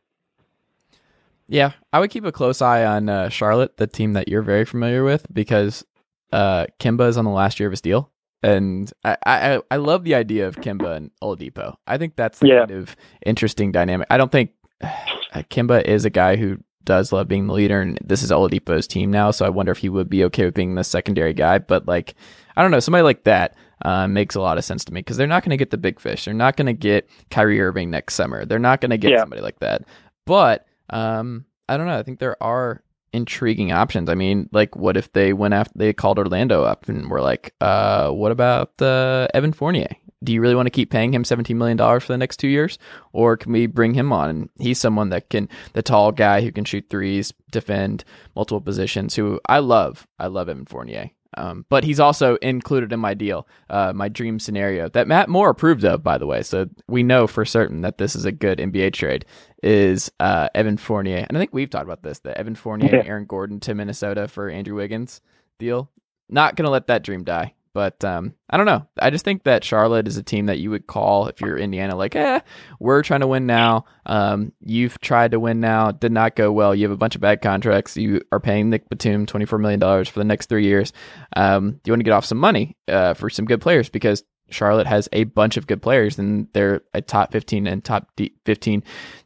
Yeah, 1.49 1.73
I 1.93 2.01
would 2.01 2.11
keep 2.11 2.25
a 2.25 2.33
close 2.33 2.63
eye 2.63 2.85
on 2.85 3.09
uh, 3.09 3.29
Charlotte, 3.29 3.77
the 3.77 3.87
team 3.87 4.15
that 4.15 4.29
you're 4.29 4.43
very 4.43 4.65
familiar 4.65 5.05
with, 5.05 5.27
because 5.33 5.85
uh, 6.33 6.67
Kemba 6.81 7.09
is 7.09 7.17
on 7.17 7.25
the 7.25 7.31
last 7.31 7.61
year 7.61 7.69
of 7.69 7.73
his 7.73 7.81
deal, 7.81 8.11
and 8.43 8.91
I, 9.05 9.17
I 9.27 9.61
I 9.71 9.77
love 9.77 10.05
the 10.05 10.15
idea 10.15 10.49
of 10.49 10.57
Kemba 10.57 10.97
and 10.97 11.11
Oladipo. 11.23 11.77
I 11.87 11.99
think 11.99 12.17
that's 12.17 12.39
the 12.39 12.49
yeah. 12.49 12.59
kind 12.61 12.71
of 12.71 12.97
interesting 13.27 13.73
dynamic. 13.73 14.07
I 14.11 14.17
don't 14.17 14.33
think 14.33 14.51
uh, 14.83 15.43
Kemba 15.51 15.85
is 15.85 16.05
a 16.05 16.11
guy 16.11 16.37
who 16.37 16.59
does 16.85 17.13
love 17.13 17.29
being 17.29 17.47
the 17.47 17.53
leader, 17.53 17.81
and 17.81 17.99
this 18.03 18.23
is 18.23 18.31
Oladipo's 18.31 18.87
team 18.87 19.11
now. 19.11 19.31
So 19.31 19.45
I 19.45 19.51
wonder 19.51 19.73
if 19.73 19.79
he 19.79 19.89
would 19.89 20.09
be 20.09 20.25
okay 20.25 20.45
with 20.45 20.55
being 20.55 20.75
the 20.75 20.85
secondary 20.85 21.35
guy. 21.35 21.59
But 21.59 21.87
like, 21.87 22.15
I 22.57 22.63
don't 22.63 22.71
know, 22.71 22.81
somebody 22.81 23.03
like 23.03 23.25
that 23.25 23.57
uh, 23.85 24.09
makes 24.09 24.35
a 24.35 24.41
lot 24.41 24.59
of 24.59 24.65
sense 24.65 24.85
to 24.87 24.93
me 24.93 25.01
because 25.01 25.17
they're 25.17 25.27
not 25.27 25.43
going 25.43 25.51
to 25.51 25.57
get 25.57 25.71
the 25.71 25.79
big 25.79 26.01
fish. 26.01 26.25
They're 26.25 26.35
not 26.35 26.57
going 26.57 26.67
to 26.67 26.73
get 26.73 27.09
Kyrie 27.31 27.61
Irving 27.61 27.91
next 27.91 28.15
summer. 28.15 28.45
They're 28.45 28.59
not 28.59 28.81
going 28.81 28.91
to 28.91 28.99
get 28.99 29.13
yeah. 29.13 29.21
somebody 29.21 29.43
like 29.43 29.61
that. 29.61 29.83
But 30.27 30.67
um, 30.93 31.47
I 31.69 31.77
don't 31.77 31.87
know. 31.87 31.99
I 31.99 32.03
think 32.03 32.19
there 32.19 32.41
are 32.43 32.83
intriguing 33.13 33.73
options. 33.73 34.09
I 34.09 34.15
mean, 34.15 34.49
like, 34.53 34.77
what 34.77 34.97
if 34.97 35.13
they 35.13 35.33
went 35.33 35.55
after 35.55 35.73
they 35.77 35.93
called 35.93 36.19
Orlando 36.19 36.65
up 36.65 36.89
and 36.89 37.11
were 37.11 37.21
like, 37.21 37.55
uh, 37.61 38.11
what 38.11 38.33
about 38.33 38.81
uh, 38.81 39.29
Evan 39.35 39.53
Fournier? 39.53 39.95
Do 40.25 40.33
you 40.33 40.41
really 40.41 40.55
want 40.55 40.67
to 40.67 40.71
keep 40.71 40.91
paying 40.91 41.13
him 41.13 41.25
$17 41.25 41.57
million 41.57 41.77
for 41.77 42.13
the 42.13 42.19
next 42.19 42.37
two 42.37 42.49
years? 42.49 42.79
Or 43.13 43.37
can 43.37 43.53
we 43.53 43.67
bring 43.67 43.95
him 43.95 44.13
on? 44.13 44.31
And 44.31 44.51
he's 44.61 44.79
someone 44.79 45.11
that 45.11 45.31
can, 45.31 45.49
the 45.73 45.83
tall 45.83 46.13
guy 46.13 46.43
who 46.43 46.53
can 46.53 46.65
shoot 46.65 46.87
threes, 46.89 47.33
defend 47.51 48.05
multiple 48.37 48.61
positions, 48.61 49.17
who 49.17 49.41
I 49.47 49.59
love. 49.59 50.07
I 50.21 50.29
love 50.29 50.49
Evan 50.49 50.65
Fournier. 50.65 51.11
Um, 51.37 51.65
but 51.69 51.83
he's 51.85 51.99
also 52.01 52.37
included 52.37 52.93
in 52.93 53.01
my 53.01 53.15
deal, 53.15 53.47
uh, 53.71 53.93
my 53.95 54.09
dream 54.09 54.39
scenario 54.39 54.89
that 54.91 55.09
Matt 55.09 55.29
Moore 55.29 55.51
approved 55.51 55.85
of, 55.85 56.03
by 56.03 56.19
the 56.19 56.27
way. 56.27 56.43
So 56.43 56.67
we 56.89 57.03
know 57.03 57.27
for 57.27 57.45
certain 57.45 57.81
that 57.83 57.99
this 57.99 58.15
is 58.15 58.25
a 58.25 58.33
good 58.33 58.59
NBA 58.59 58.93
trade. 58.93 59.25
Is 59.63 60.11
uh, 60.21 60.49
Evan 60.55 60.77
Fournier, 60.77 61.25
and 61.29 61.37
I 61.37 61.41
think 61.41 61.55
we've 61.55 61.71
talked 61.71 61.85
about 61.85 62.03
this: 62.03 62.19
the 62.19 62.37
Evan 62.37 62.55
Fournier 62.57 62.91
Yeah. 62.93 62.99
and 63.01 63.09
Aaron 63.09 63.25
Gordon 63.27 63.61
to 63.61 63.75
Minnesota 63.75 64.27
for 64.29 64.51
Andrew 64.51 64.75
Wiggins 64.75 65.21
deal. 65.59 65.89
Not 66.29 66.57
gonna 66.57 66.71
let 66.71 66.89
that 66.89 67.05
dream 67.05 67.23
die. 67.25 67.55
But 67.75 68.05
um, 68.05 68.35
I 68.51 68.59
don't 68.59 68.67
know. 68.67 68.87
I 69.01 69.11
just 69.11 69.25
think 69.25 69.45
that 69.45 69.65
Charlotte 69.65 70.07
is 70.07 70.19
a 70.19 70.23
team 70.23 70.47
that 70.47 70.59
you 70.59 70.71
would 70.71 70.87
call 70.87 71.29
if 71.29 71.41
you're 71.41 71.57
Indiana, 71.57 71.97
like, 71.97 72.15
eh, 72.15 72.41
we're 72.79 73.03
trying 73.03 73.21
to 73.21 73.27
win 73.27 73.47
now. 73.47 73.87
Um, 74.05 74.53
you've 74.61 75.01
tried 75.01 75.31
to 75.31 75.41
win 75.41 75.61
now, 75.61 75.91
did 75.91 76.13
not 76.13 76.37
go 76.37 76.53
well. 76.53 76.75
You 76.75 76.85
have 76.85 76.93
a 76.93 76.97
bunch 76.97 77.15
of 77.15 77.23
bad 77.23 77.41
contracts. 77.41 77.97
You 77.97 78.21
are 78.31 78.41
paying 78.41 78.69
Nick 78.69 78.89
Batum 78.91 79.27
twenty 79.27 79.47
four 79.47 79.59
million 79.59 79.81
dollars 79.81 80.09
for 80.09 80.19
the 80.19 80.25
next 80.25 80.49
three 80.49 80.65
years. 80.65 80.93
Um, 81.35 81.81
you 81.85 81.93
want 81.93 82.01
to 82.01 82.05
get 82.05 82.13
off 82.13 82.27
some 82.27 82.39
money 82.39 82.77
uh, 82.89 83.15
for 83.15 83.31
some 83.31 83.47
good 83.47 83.61
players 83.61 83.89
because 83.89 84.23
Charlotte 84.51 84.87
has 84.87 85.09
a 85.13 85.25
bunch 85.25 85.57
of 85.57 85.67
good 85.67 85.81
players 85.81 86.19
and 86.19 86.49
they're 86.53 86.83
a 86.93 87.01
top 87.01 87.33
fifteen 87.33 87.67
and 87.67 87.83
top 87.83 88.09
fifteen 88.45 88.85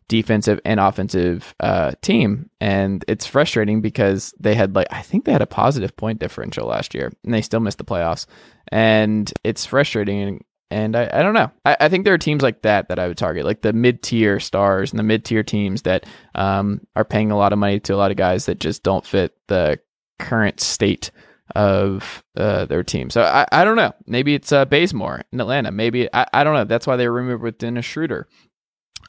defensive 0.08 0.60
and 0.64 0.78
offensive 0.78 1.54
uh, 1.60 1.92
team. 2.02 2.50
And 2.60 3.04
it's 3.08 3.26
frustrating 3.26 3.80
because 3.80 4.34
they 4.38 4.54
had 4.54 4.74
like 4.74 4.88
I 4.90 5.02
think 5.02 5.24
they 5.24 5.32
had 5.32 5.42
a 5.42 5.46
positive 5.46 5.96
point 5.96 6.20
differential 6.20 6.66
last 6.66 6.94
year 6.94 7.12
and 7.24 7.34
they 7.34 7.42
still 7.42 7.60
missed 7.60 7.78
the 7.78 7.84
playoffs. 7.84 8.26
And 8.68 9.32
it's 9.44 9.66
frustrating. 9.66 10.44
And 10.70 10.96
I, 10.96 11.08
I 11.12 11.22
don't 11.22 11.34
know. 11.34 11.50
I, 11.64 11.76
I 11.80 11.88
think 11.88 12.04
there 12.04 12.14
are 12.14 12.18
teams 12.18 12.42
like 12.42 12.62
that 12.62 12.88
that 12.88 12.98
I 12.98 13.06
would 13.06 13.18
target, 13.18 13.44
like 13.44 13.62
the 13.62 13.72
mid 13.72 14.02
tier 14.02 14.40
stars 14.40 14.90
and 14.92 14.98
the 14.98 15.04
mid 15.04 15.24
tier 15.24 15.42
teams 15.42 15.82
that 15.82 16.06
um, 16.34 16.80
are 16.96 17.04
paying 17.04 17.30
a 17.30 17.36
lot 17.36 17.52
of 17.52 17.58
money 17.58 17.78
to 17.80 17.94
a 17.94 17.96
lot 17.96 18.10
of 18.10 18.16
guys 18.16 18.46
that 18.46 18.58
just 18.58 18.82
don't 18.82 19.06
fit 19.06 19.36
the 19.46 19.78
current 20.18 20.60
state 20.60 21.10
of 21.54 22.24
uh, 22.36 22.64
their 22.64 22.82
team. 22.82 23.10
So 23.10 23.22
I, 23.22 23.46
I 23.52 23.64
don't 23.64 23.76
know. 23.76 23.94
Maybe 24.06 24.34
it's 24.34 24.50
uh, 24.50 24.64
Bazemore 24.64 25.22
in 25.32 25.40
Atlanta. 25.40 25.70
Maybe 25.70 26.12
I, 26.12 26.26
I 26.32 26.42
don't 26.42 26.54
know. 26.54 26.64
That's 26.64 26.86
why 26.86 26.96
they 26.96 27.08
were 27.08 27.14
removed 27.14 27.42
with 27.42 27.58
Dennis 27.58 27.84
Schroeder 27.84 28.26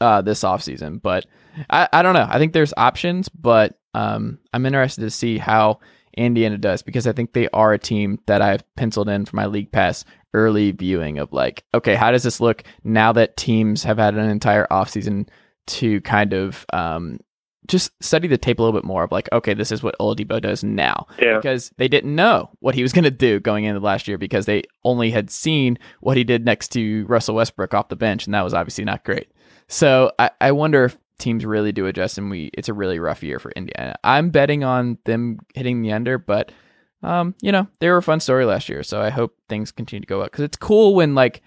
uh, 0.01 0.21
this 0.21 0.41
offseason. 0.43 1.01
But 1.01 1.25
I, 1.69 1.87
I 1.91 2.01
don't 2.01 2.13
know. 2.13 2.27
I 2.29 2.37
think 2.37 2.53
there's 2.53 2.73
options, 2.77 3.29
but 3.29 3.79
um, 3.93 4.39
I'm 4.53 4.65
interested 4.65 5.01
to 5.01 5.09
see 5.11 5.37
how 5.37 5.79
Indiana 6.15 6.57
does 6.57 6.81
because 6.81 7.07
I 7.07 7.11
think 7.13 7.33
they 7.33 7.47
are 7.49 7.73
a 7.73 7.79
team 7.79 8.19
that 8.27 8.41
I've 8.41 8.63
penciled 8.75 9.09
in 9.09 9.25
for 9.25 9.35
my 9.35 9.45
league 9.45 9.71
pass 9.71 10.03
early 10.33 10.71
viewing 10.71 11.19
of 11.19 11.31
like, 11.33 11.63
okay, 11.73 11.95
how 11.95 12.11
does 12.11 12.23
this 12.23 12.39
look 12.39 12.63
now 12.83 13.11
that 13.13 13.37
teams 13.37 13.83
have 13.83 13.97
had 13.97 14.15
an 14.15 14.29
entire 14.29 14.67
offseason 14.69 15.27
to 15.67 15.99
kind 16.01 16.33
of 16.33 16.65
um, 16.73 17.19
just 17.67 17.91
study 18.01 18.27
the 18.27 18.37
tape 18.37 18.59
a 18.59 18.61
little 18.63 18.77
bit 18.79 18.85
more 18.85 19.03
of 19.03 19.11
like, 19.11 19.27
okay, 19.31 19.53
this 19.53 19.71
is 19.71 19.83
what 19.83 19.95
Oladipo 19.99 20.41
does 20.41 20.63
now 20.63 21.05
Yeah. 21.19 21.35
because 21.37 21.71
they 21.77 21.87
didn't 21.87 22.15
know 22.15 22.49
what 22.59 22.75
he 22.75 22.81
was 22.81 22.93
going 22.93 23.03
to 23.03 23.11
do 23.11 23.39
going 23.39 23.65
into 23.65 23.79
last 23.79 24.07
year 24.07 24.17
because 24.17 24.45
they 24.45 24.63
only 24.83 25.11
had 25.11 25.29
seen 25.29 25.77
what 26.01 26.17
he 26.17 26.23
did 26.23 26.45
next 26.45 26.69
to 26.69 27.05
Russell 27.07 27.35
Westbrook 27.35 27.73
off 27.73 27.89
the 27.89 27.95
bench, 27.95 28.25
and 28.25 28.33
that 28.33 28.43
was 28.43 28.53
obviously 28.53 28.85
not 28.85 29.03
great. 29.03 29.27
So 29.67 30.11
I, 30.17 30.31
I 30.39 30.51
wonder 30.51 30.85
if 30.85 30.97
teams 31.19 31.45
really 31.45 31.71
do 31.71 31.87
adjust, 31.87 32.17
and 32.17 32.29
we 32.29 32.49
it's 32.53 32.69
a 32.69 32.73
really 32.73 32.99
rough 32.99 33.23
year 33.23 33.39
for 33.39 33.51
Indiana. 33.51 33.95
I'm 34.03 34.29
betting 34.29 34.63
on 34.63 34.97
them 35.05 35.39
hitting 35.55 35.81
the 35.81 35.93
under, 35.93 36.17
but 36.17 36.51
um, 37.03 37.35
you 37.41 37.51
know 37.51 37.67
they 37.79 37.89
were 37.89 37.97
a 37.97 38.03
fun 38.03 38.19
story 38.19 38.45
last 38.45 38.69
year, 38.69 38.83
so 38.83 39.01
I 39.01 39.09
hope 39.09 39.35
things 39.49 39.71
continue 39.71 40.01
to 40.01 40.07
go 40.07 40.21
up 40.21 40.31
because 40.31 40.45
it's 40.45 40.57
cool 40.57 40.95
when 40.95 41.15
like 41.15 41.41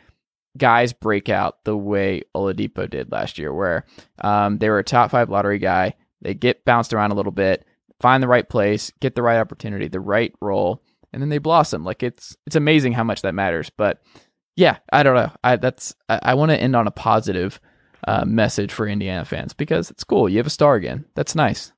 guys 0.57 0.93
break 0.93 1.29
out 1.29 1.65
the 1.65 1.77
way 1.77 2.23
Oladipo 2.35 2.89
did 2.89 3.13
last 3.13 3.39
year, 3.39 3.53
where 3.53 3.87
um, 4.21 4.59
they 4.59 4.69
were 4.69 4.79
a 4.79 4.85
top 4.85 5.11
five 5.11 5.31
lottery 5.31 5.59
guy. 5.59 5.95
They 6.23 6.35
get 6.35 6.65
bounced 6.65 6.93
around 6.93 7.13
a 7.13 7.15
little 7.15 7.33
bit, 7.33 7.65
find 8.01 8.23
the 8.23 8.29
right 8.29 8.49
place, 8.49 8.93
get 9.01 9.15
the 9.15 9.23
right 9.23 9.39
opportunity, 9.39 9.89
the 9.89 10.01
right 10.01 10.35
role, 10.41 10.83
and 11.13 11.23
then 11.23 11.29
they 11.29 11.39
blossom. 11.39 11.85
Like 11.85 12.03
it's 12.03 12.37
it's 12.47 12.57
amazing 12.57 12.93
how 12.93 13.05
much 13.05 13.23
that 13.23 13.35
matters. 13.35 13.71
But 13.71 14.03
yeah, 14.57 14.79
I 14.93 15.03
don't 15.03 15.15
know. 15.15 15.33
I 15.43 15.57
that's 15.57 15.95
I, 16.09 16.19
I 16.23 16.35
want 16.35 16.51
to 16.51 16.61
end 16.61 16.77
on 16.77 16.87
a 16.87 16.93
positive 16.93 17.61
uh, 18.07 18.25
message 18.25 18.73
for 18.73 18.87
Indiana 18.87 19.25
fans 19.25 19.53
because 19.53 19.91
it's 19.91 20.05
cool. 20.05 20.29
You 20.29 20.39
have 20.39 20.47
a 20.47 20.51
star 20.51 20.75
again. 20.75 21.05
That's 21.15 21.35
nice. 21.35 21.73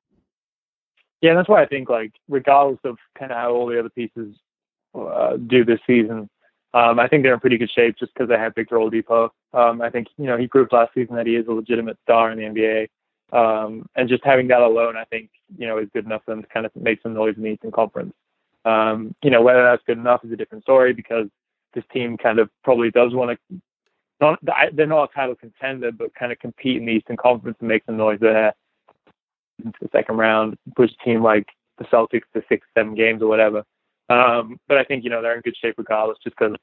Yeah, 1.21 1.35
that's 1.35 1.47
why 1.47 1.63
I 1.63 1.65
think 1.65 1.89
like 1.89 2.11
regardless 2.27 2.79
of 2.83 2.97
kind 3.17 3.31
of 3.31 3.37
how 3.37 3.53
all 3.53 3.67
the 3.67 3.79
other 3.79 3.89
pieces 3.89 4.35
uh, 4.93 5.37
do 5.37 5.63
this 5.63 5.79
season, 5.87 6.29
um, 6.73 6.99
I 6.99 7.07
think 7.07 7.23
they're 7.23 7.33
in 7.33 7.39
pretty 7.39 7.57
good 7.57 7.71
shape 7.73 7.95
just 7.97 8.13
because 8.13 8.27
they 8.27 8.37
have 8.37 8.55
Victor 8.55 8.75
Oladipo. 8.75 9.29
Um, 9.53 9.81
I 9.81 9.89
think 9.89 10.07
you 10.17 10.25
know 10.25 10.37
he 10.37 10.47
proved 10.47 10.73
last 10.73 10.93
season 10.93 11.15
that 11.15 11.27
he 11.27 11.35
is 11.35 11.47
a 11.47 11.51
legitimate 11.51 11.97
star 12.03 12.31
in 12.31 12.37
the 12.37 12.43
NBA, 12.45 12.87
um, 13.31 13.85
and 13.95 14.09
just 14.09 14.25
having 14.25 14.47
that 14.47 14.61
alone, 14.61 14.97
I 14.97 15.05
think 15.05 15.29
you 15.57 15.67
know 15.67 15.77
is 15.77 15.87
good 15.93 16.05
enough 16.05 16.23
for 16.25 16.31
them 16.31 16.41
to 16.41 16.49
kind 16.49 16.65
of 16.65 16.75
make 16.75 17.01
some 17.01 17.13
noise 17.13 17.35
in 17.37 17.43
the 17.43 17.49
Eastern 17.49 17.71
Conference. 17.71 18.13
Um, 18.65 19.15
you 19.23 19.29
know 19.29 19.41
whether 19.41 19.63
that's 19.63 19.83
good 19.85 19.97
enough 19.97 20.25
is 20.25 20.31
a 20.31 20.35
different 20.35 20.63
story 20.63 20.93
because 20.93 21.27
this 21.73 21.83
team 21.93 22.17
kind 22.17 22.39
of 22.39 22.49
probably 22.63 22.91
does 22.91 23.13
want 23.13 23.37
to. 23.49 23.61
Not, 24.23 24.75
they're 24.75 24.87
not 24.87 25.09
a 25.11 25.13
title 25.13 25.35
contender, 25.35 25.91
but 25.91 26.15
kind 26.15 26.31
of 26.31 26.39
compete 26.39 26.77
in 26.77 26.85
the 26.85 26.93
Eastern 26.93 27.17
Conference 27.17 27.57
and 27.59 27.67
make 27.67 27.83
some 27.85 27.97
noise 27.97 28.19
there 28.21 28.53
into 29.63 29.77
the 29.81 29.89
second 29.91 30.17
round, 30.17 30.57
push 30.75 30.91
a 30.91 31.03
team 31.03 31.21
like 31.21 31.47
the 31.77 31.85
Celtics 31.85 32.23
to 32.33 32.41
six, 32.49 32.65
seven 32.75 32.95
games 32.95 33.21
or 33.21 33.27
whatever. 33.27 33.63
Um, 34.09 34.59
but 34.67 34.77
I 34.77 34.83
think 34.83 35.03
you 35.03 35.09
know 35.09 35.21
they're 35.21 35.35
in 35.35 35.41
good 35.41 35.55
shape 35.61 35.75
regardless, 35.77 36.17
just 36.23 36.35
because 36.37 36.55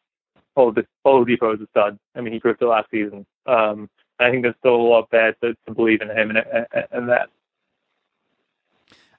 Oladipo 0.57 1.55
is 1.55 1.61
a 1.61 1.67
stud. 1.71 1.99
I 2.15 2.21
mean, 2.21 2.33
he 2.33 2.41
proved 2.41 2.63
it 2.63 2.67
last 2.67 2.89
season. 2.91 3.27
Um, 3.47 3.89
and 4.19 4.29
I 4.29 4.31
think 4.31 4.43
there's 4.43 4.57
still 4.59 4.77
a 4.77 4.77
lot 4.77 5.09
there 5.11 5.35
to, 5.43 5.55
to 5.67 5.75
believe 5.75 6.03
in 6.03 6.11
him 6.11 6.31
and, 6.31 6.39
and, 6.39 6.87
and 6.91 7.09
that. 7.09 7.29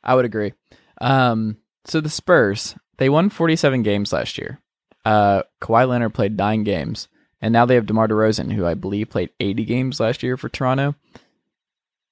I 0.03 0.15
would 0.15 0.25
agree. 0.25 0.53
Um, 0.99 1.57
so 1.85 2.01
the 2.01 2.09
Spurs, 2.09 2.75
they 2.97 3.09
won 3.09 3.29
47 3.29 3.83
games 3.83 4.13
last 4.13 4.37
year. 4.37 4.59
Uh, 5.03 5.43
Kawhi 5.61 5.87
Leonard 5.87 6.13
played 6.13 6.37
nine 6.37 6.63
games, 6.63 7.07
and 7.41 7.51
now 7.51 7.65
they 7.65 7.75
have 7.75 7.85
DeMar 7.85 8.07
DeRozan, 8.07 8.53
who 8.53 8.65
I 8.65 8.73
believe 8.73 9.09
played 9.09 9.31
80 9.39 9.65
games 9.65 9.99
last 9.99 10.21
year 10.23 10.37
for 10.37 10.49
Toronto. 10.49 10.95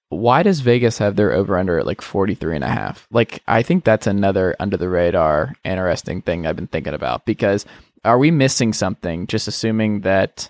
Why 0.09 0.41
does 0.41 0.61
Vegas 0.61 0.97
have 0.97 1.15
their 1.15 1.31
over 1.31 1.55
under 1.57 1.77
at 1.77 1.85
like 1.85 2.01
43 2.01 2.55
and 2.55 2.63
a 2.63 2.69
half? 2.69 3.07
Like, 3.11 3.43
I 3.47 3.61
think 3.61 3.83
that's 3.83 4.07
another 4.07 4.55
under 4.59 4.75
the 4.75 4.89
radar 4.89 5.53
interesting 5.63 6.23
thing 6.23 6.47
I've 6.47 6.55
been 6.55 6.67
thinking 6.67 6.95
about 6.95 7.25
because 7.25 7.65
are 8.03 8.17
we 8.17 8.31
missing 8.31 8.73
something 8.73 9.27
just 9.27 9.47
assuming 9.47 10.01
that 10.01 10.49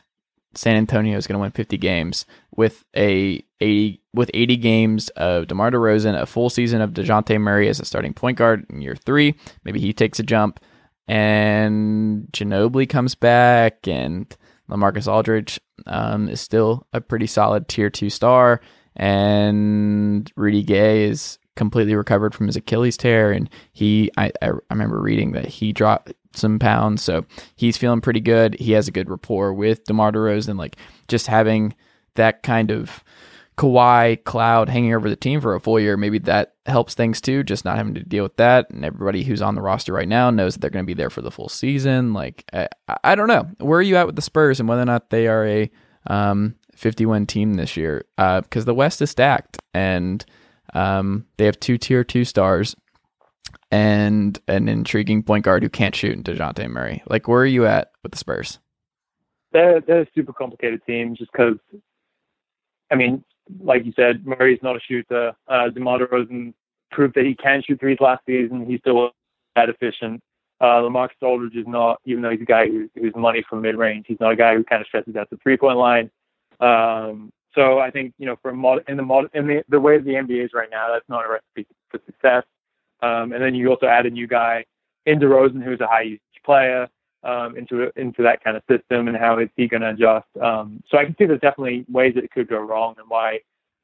San 0.55 0.77
Antonio 0.77 1.17
is 1.17 1.27
going 1.27 1.33
to 1.33 1.41
win 1.41 1.51
50 1.51 1.77
games 1.77 2.25
with 2.55 2.85
a 2.95 3.43
80 3.59 4.01
with 4.13 4.31
80 4.33 4.57
games 4.57 5.09
of 5.09 5.47
DeMar 5.47 5.71
DeRozan, 5.71 6.19
a 6.19 6.25
full 6.25 6.49
season 6.49 6.81
of 6.81 6.91
DeJounte 6.91 7.39
Murray 7.39 7.67
as 7.67 7.79
a 7.79 7.85
starting 7.85 8.13
point 8.13 8.37
guard 8.37 8.65
in 8.69 8.81
year 8.81 8.95
3, 8.95 9.35
maybe 9.63 9.79
he 9.79 9.93
takes 9.93 10.19
a 10.19 10.23
jump 10.23 10.59
and 11.07 12.27
Ginobili 12.31 12.87
comes 12.87 13.15
back 13.15 13.87
and 13.87 14.35
LaMarcus 14.69 15.11
Aldridge 15.11 15.59
um, 15.87 16.29
is 16.29 16.41
still 16.41 16.87
a 16.93 17.01
pretty 17.01 17.27
solid 17.27 17.67
tier 17.67 17.89
2 17.89 18.09
star 18.09 18.61
and 18.95 20.31
Rudy 20.35 20.63
Gay 20.63 21.05
is 21.05 21.39
completely 21.55 21.95
recovered 21.95 22.33
from 22.33 22.47
his 22.47 22.55
Achilles 22.55 22.97
tear 22.97 23.31
and 23.31 23.49
he 23.73 24.11
I, 24.17 24.31
I 24.41 24.51
remember 24.69 25.01
reading 25.01 25.33
that 25.33 25.45
he 25.45 25.73
dropped 25.73 26.13
some 26.33 26.59
pounds 26.59 27.01
so 27.01 27.25
he's 27.55 27.77
feeling 27.77 28.01
pretty 28.01 28.21
good. 28.21 28.55
He 28.59 28.71
has 28.73 28.87
a 28.87 28.91
good 28.91 29.09
rapport 29.09 29.53
with 29.53 29.83
DeMar 29.85 30.11
DeRozan 30.11 30.57
like 30.57 30.77
just 31.07 31.27
having 31.27 31.73
that 32.15 32.43
kind 32.43 32.71
of 32.71 33.03
Kawhi 33.59 34.23
cloud 34.23 34.69
hanging 34.69 34.93
over 34.93 35.09
the 35.09 35.15
team 35.15 35.41
for 35.41 35.53
a 35.53 35.59
full 35.59 35.79
year 35.79 35.97
maybe 35.97 36.19
that 36.19 36.53
helps 36.65 36.93
things 36.93 37.19
too 37.19 37.43
just 37.43 37.65
not 37.65 37.77
having 37.77 37.93
to 37.93 38.03
deal 38.03 38.23
with 38.23 38.37
that 38.37 38.69
and 38.69 38.85
everybody 38.85 39.23
who's 39.23 39.41
on 39.41 39.55
the 39.55 39.61
roster 39.61 39.91
right 39.91 40.07
now 40.07 40.29
knows 40.29 40.53
that 40.53 40.61
they're 40.61 40.69
going 40.69 40.85
to 40.85 40.87
be 40.87 40.93
there 40.93 41.09
for 41.09 41.21
the 41.21 41.31
full 41.31 41.49
season 41.49 42.13
like 42.13 42.45
I, 42.53 42.69
I 43.03 43.15
don't 43.15 43.27
know 43.27 43.49
where 43.59 43.79
are 43.79 43.83
you 43.83 43.97
at 43.97 44.05
with 44.05 44.15
the 44.15 44.21
Spurs 44.21 44.59
and 44.59 44.69
whether 44.69 44.81
or 44.81 44.85
not 44.85 45.09
they 45.09 45.27
are 45.27 45.45
a 45.45 45.69
um 46.07 46.55
50 46.79 47.05
win 47.05 47.27
team 47.27 47.55
this 47.55 47.75
year 47.75 48.05
uh, 48.17 48.41
because 48.41 48.63
the 48.63 48.73
West 48.73 49.01
is 49.01 49.09
stacked 49.09 49.57
and 49.73 50.25
um, 50.73 51.25
they 51.37 51.45
have 51.45 51.59
two 51.59 51.77
tier 51.77 52.03
two 52.03 52.23
stars 52.23 52.75
and 53.69 54.39
an 54.47 54.69
intriguing 54.69 55.21
point 55.21 55.43
guard 55.43 55.61
who 55.61 55.69
can't 55.69 55.95
shoot 55.95 56.13
in 56.13 56.23
DeJounte 56.23 56.69
Murray. 56.69 57.03
Like, 57.07 57.27
where 57.27 57.41
are 57.41 57.45
you 57.45 57.65
at 57.65 57.91
with 58.01 58.13
the 58.13 58.17
Spurs? 58.17 58.59
They're, 59.51 59.81
they're 59.81 60.03
a 60.03 60.07
super 60.15 60.31
complicated 60.31 60.81
team 60.85 61.15
just 61.17 61.31
because, 61.31 61.57
I 62.91 62.95
mean, 62.95 63.23
like 63.61 63.85
you 63.85 63.93
said, 63.95 64.25
Murray's 64.25 64.59
not 64.61 64.75
a 64.75 64.79
shooter. 64.79 65.33
Uh, 65.47 65.69
DeMar 65.69 65.99
DeRozan 65.99 66.53
proved 66.91 67.15
that 67.15 67.25
he 67.25 67.35
can 67.35 67.61
shoot 67.65 67.79
threes 67.79 67.97
last 67.99 68.25
season. 68.25 68.65
He's 68.65 68.79
still 68.79 69.11
that 69.55 69.69
efficient. 69.69 70.21
Uh, 70.61 70.81
LaMarcus 70.81 71.21
Aldridge 71.21 71.55
is 71.55 71.67
not, 71.67 72.01
even 72.05 72.21
though 72.21 72.31
he's 72.31 72.41
a 72.41 72.45
guy 72.45 72.67
who, 72.67 72.89
who's 72.95 73.15
money 73.15 73.43
from 73.49 73.61
mid 73.61 73.75
range, 73.75 74.05
he's 74.07 74.19
not 74.19 74.33
a 74.33 74.35
guy 74.35 74.55
who 74.55 74.63
kind 74.63 74.81
of 74.81 74.87
stresses 74.87 75.15
out 75.15 75.29
the 75.29 75.37
three 75.37 75.55
point 75.55 75.77
line. 75.77 76.11
Um, 76.59 77.31
so 77.55 77.79
I 77.79 77.89
think 77.89 78.13
you 78.17 78.25
know, 78.25 78.35
for 78.41 78.53
mod, 78.53 78.83
in 78.87 78.97
the 78.97 79.03
mod, 79.03 79.29
in 79.33 79.47
the, 79.47 79.63
the 79.69 79.79
way 79.79 79.97
the 79.97 80.11
NBA 80.11 80.45
is 80.45 80.51
right 80.53 80.69
now, 80.69 80.87
that's 80.91 81.07
not 81.07 81.25
a 81.25 81.29
recipe 81.29 81.65
for 81.89 81.99
success. 82.05 82.43
Um, 83.01 83.31
and 83.31 83.41
then 83.41 83.55
you 83.55 83.69
also 83.69 83.85
add 83.85 84.05
a 84.05 84.09
new 84.09 84.27
guy 84.27 84.65
in 85.05 85.19
DeRozan, 85.19 85.63
who's 85.63 85.79
a 85.79 85.87
high 85.87 86.01
usage 86.01 86.21
player, 86.45 86.87
um, 87.23 87.57
into 87.57 87.91
into 87.95 88.23
that 88.23 88.43
kind 88.43 88.55
of 88.55 88.63
system, 88.69 89.07
and 89.07 89.17
how 89.17 89.39
is 89.39 89.49
he 89.55 89.67
going 89.67 89.81
to 89.81 89.89
adjust? 89.89 90.27
Um, 90.41 90.83
so 90.89 90.97
I 90.97 91.05
can 91.05 91.15
see 91.17 91.25
there's 91.25 91.41
definitely 91.41 91.85
ways 91.89 92.15
that 92.15 92.23
it 92.23 92.31
could 92.31 92.47
go 92.47 92.59
wrong, 92.59 92.95
and 92.97 93.09
why 93.09 93.39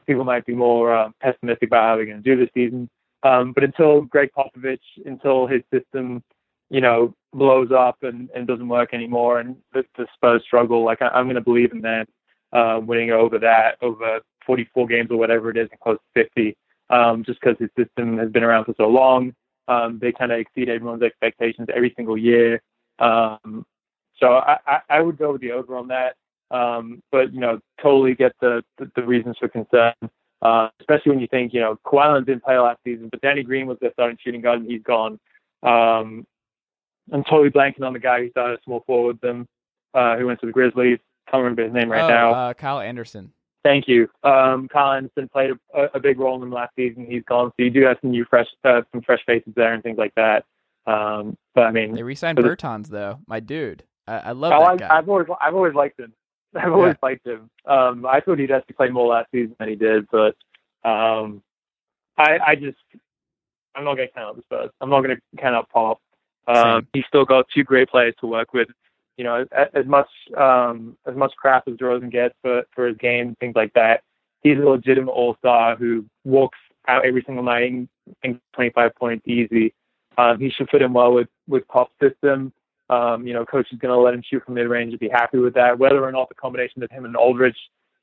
people 0.05 0.23
might 0.23 0.45
be 0.45 0.53
more 0.53 0.95
uh, 0.95 1.09
pessimistic 1.21 1.69
about 1.69 1.83
how 1.83 1.95
they're 1.95 2.05
going 2.05 2.21
to 2.21 2.35
do 2.35 2.39
this 2.39 2.53
season. 2.53 2.89
Um, 3.23 3.53
but 3.53 3.63
until 3.63 4.01
Gregg 4.01 4.29
Popovich, 4.37 4.77
until 5.05 5.47
his 5.47 5.61
system, 5.73 6.23
you 6.69 6.79
know, 6.81 7.13
blows 7.33 7.71
up 7.71 7.97
and, 8.03 8.29
and 8.35 8.47
doesn't 8.47 8.67
work 8.67 8.93
anymore, 8.93 9.39
and 9.39 9.55
the, 9.73 9.83
the 9.97 10.07
Spurs 10.13 10.43
struggle, 10.43 10.83
like 10.83 11.01
I, 11.01 11.07
I'm 11.07 11.25
going 11.25 11.35
to 11.35 11.41
believe 11.41 11.71
in 11.71 11.81
them 11.81 12.05
uh, 12.53 12.79
winning 12.81 13.11
over 13.11 13.39
that, 13.39 13.77
over 13.81 14.19
44 14.45 14.87
games 14.87 15.09
or 15.11 15.17
whatever 15.17 15.49
it 15.49 15.57
is, 15.57 15.67
and 15.71 15.79
close 15.79 15.97
to 16.15 16.23
50, 16.23 16.55
um, 16.89 17.23
just 17.23 17.39
because 17.41 17.57
his 17.59 17.69
system 17.77 18.17
has 18.17 18.29
been 18.29 18.43
around 18.43 18.65
for 18.65 18.75
so 18.77 18.87
long. 18.87 19.33
Um, 19.67 19.97
they 19.99 20.11
kind 20.11 20.31
of 20.31 20.39
exceed 20.39 20.69
everyone's 20.69 21.01
expectations 21.01 21.67
every 21.75 21.93
single 21.95 22.17
year. 22.17 22.61
Um, 22.99 23.65
so 24.19 24.33
I, 24.33 24.57
I, 24.65 24.79
I 24.89 25.01
would 25.01 25.17
go 25.17 25.33
with 25.33 25.41
the 25.41 25.51
over 25.51 25.75
on 25.75 25.87
that. 25.89 26.15
Um, 26.51 27.01
but 27.11 27.33
you 27.33 27.39
know, 27.39 27.59
totally 27.81 28.15
get 28.15 28.33
the 28.39 28.63
the, 28.77 28.91
the 28.95 29.03
reasons 29.03 29.35
for 29.39 29.47
concern, 29.47 29.93
uh, 30.41 30.69
especially 30.79 31.11
when 31.11 31.19
you 31.19 31.27
think 31.27 31.53
you 31.53 31.59
know 31.59 31.79
Kawhi 31.85 32.05
Leonard 32.05 32.27
didn't 32.27 32.43
play 32.43 32.57
last 32.57 32.79
season, 32.83 33.09
but 33.09 33.21
Danny 33.21 33.43
Green 33.43 33.65
was 33.65 33.77
their 33.81 33.91
starting 33.93 34.17
shooting 34.23 34.41
guard 34.41 34.61
and 34.61 34.69
he's 34.69 34.83
gone. 34.83 35.19
Um, 35.63 36.25
I'm 37.11 37.23
totally 37.23 37.49
blanking 37.49 37.83
on 37.83 37.93
the 37.93 37.99
guy 37.99 38.21
who 38.21 38.29
started 38.29 38.59
small 38.63 38.83
forward 38.85 39.19
them, 39.21 39.47
uh, 39.93 40.17
who 40.17 40.27
went 40.27 40.39
to 40.41 40.45
the 40.45 40.51
Grizzlies. 40.51 40.99
Can't 41.29 41.41
remember 41.41 41.63
his 41.63 41.73
name 41.73 41.91
right 41.91 42.03
oh, 42.03 42.07
now. 42.07 42.31
Uh, 42.33 42.53
Kyle 42.53 42.79
Anderson. 42.79 43.31
Thank 43.63 43.87
you. 43.87 44.07
Um, 44.23 44.67
Kyle 44.67 44.93
Anderson 44.93 45.27
played 45.27 45.51
a, 45.73 45.85
a, 45.95 45.99
big 45.99 46.19
role 46.19 46.35
in 46.35 46.41
them 46.41 46.51
last 46.51 46.75
season. 46.75 47.07
He's 47.09 47.23
gone, 47.23 47.49
so 47.49 47.63
you 47.63 47.71
do 47.71 47.81
have 47.81 47.97
some 47.99 48.11
new 48.11 48.23
fresh, 48.29 48.47
uh, 48.63 48.81
some 48.91 49.01
fresh 49.01 49.21
faces 49.25 49.53
there 49.55 49.73
and 49.73 49.81
things 49.81 49.97
like 49.97 50.13
that. 50.15 50.45
Um, 50.87 51.37
but 51.53 51.61
I 51.61 51.71
mean, 51.71 51.93
they 51.93 52.03
re-signed 52.03 52.37
Bertans 52.37 52.87
though. 52.87 53.19
My 53.27 53.39
dude, 53.39 53.83
I, 54.07 54.17
I 54.17 54.31
love 54.31 54.53
oh, 54.53 54.59
that 54.59 54.69
I, 54.69 54.75
guy. 54.77 54.97
I've 54.97 55.09
always, 55.09 55.27
I've 55.41 55.55
always 55.55 55.73
liked 55.73 55.99
him. 55.99 56.13
I've 56.55 56.71
always 56.71 56.95
yeah. 57.01 57.09
liked 57.09 57.25
him. 57.25 57.49
Um, 57.65 58.05
I 58.05 58.21
thought 58.21 58.39
he'd 58.39 58.51
actually 58.51 58.75
play 58.75 58.89
more 58.89 59.07
last 59.07 59.29
season 59.31 59.55
than 59.59 59.69
he 59.69 59.75
did, 59.75 60.07
but 60.11 60.35
um, 60.87 61.41
I, 62.17 62.37
I 62.47 62.55
just, 62.55 62.77
I'm 63.75 63.83
not 63.83 63.95
going 63.95 64.07
to 64.07 64.13
count 64.13 64.29
out 64.29 64.35
the 64.37 64.43
Spurs. 64.43 64.69
I'm 64.79 64.89
not 64.89 65.01
going 65.01 65.15
to 65.15 65.41
count 65.41 65.55
out 65.55 65.69
Pop. 65.69 65.99
Um, 66.47 66.87
he's 66.93 67.03
still 67.07 67.25
got 67.25 67.45
two 67.53 67.63
great 67.63 67.89
players 67.89 68.13
to 68.21 68.27
work 68.27 68.53
with. 68.53 68.67
You 69.17 69.23
know, 69.23 69.45
as 69.51 69.85
much 69.85 70.09
um, 70.37 70.97
as 71.07 71.15
much 71.15 71.31
crap 71.37 71.67
as 71.67 71.75
DeRozan 71.75 72.11
gets 72.11 72.35
for 72.41 72.63
for 72.75 72.87
his 72.87 72.97
game, 72.97 73.35
things 73.39 73.55
like 73.55 73.73
that. 73.73 74.01
He's 74.41 74.57
a 74.57 74.61
legitimate 74.61 75.11
all 75.11 75.35
star 75.39 75.75
who 75.75 76.05
walks 76.25 76.59
out 76.87 77.05
every 77.05 77.23
single 77.25 77.43
night 77.43 77.87
and 78.23 78.39
25 78.53 78.95
points 78.95 79.27
easy. 79.27 79.73
Um, 80.17 80.39
he 80.39 80.49
should 80.49 80.69
fit 80.69 80.81
in 80.81 80.93
well 80.93 81.13
with 81.13 81.27
with 81.47 81.67
Pop's 81.67 81.93
system. 82.01 82.53
Um, 82.89 83.25
you 83.25 83.33
know, 83.33 83.45
coach 83.45 83.67
is 83.71 83.79
going 83.79 83.93
to 83.93 83.99
let 83.99 84.13
him 84.13 84.21
shoot 84.29 84.43
from 84.45 84.53
mid 84.55 84.67
range 84.67 84.91
and 84.91 84.99
be 84.99 85.09
happy 85.09 85.39
with 85.39 85.55
that. 85.55 85.79
Whether 85.79 86.03
or 86.03 86.11
not 86.11 86.29
the 86.29 86.35
combination 86.35 86.83
of 86.83 86.91
him 86.91 87.05
and 87.05 87.15
Aldridge 87.15 87.57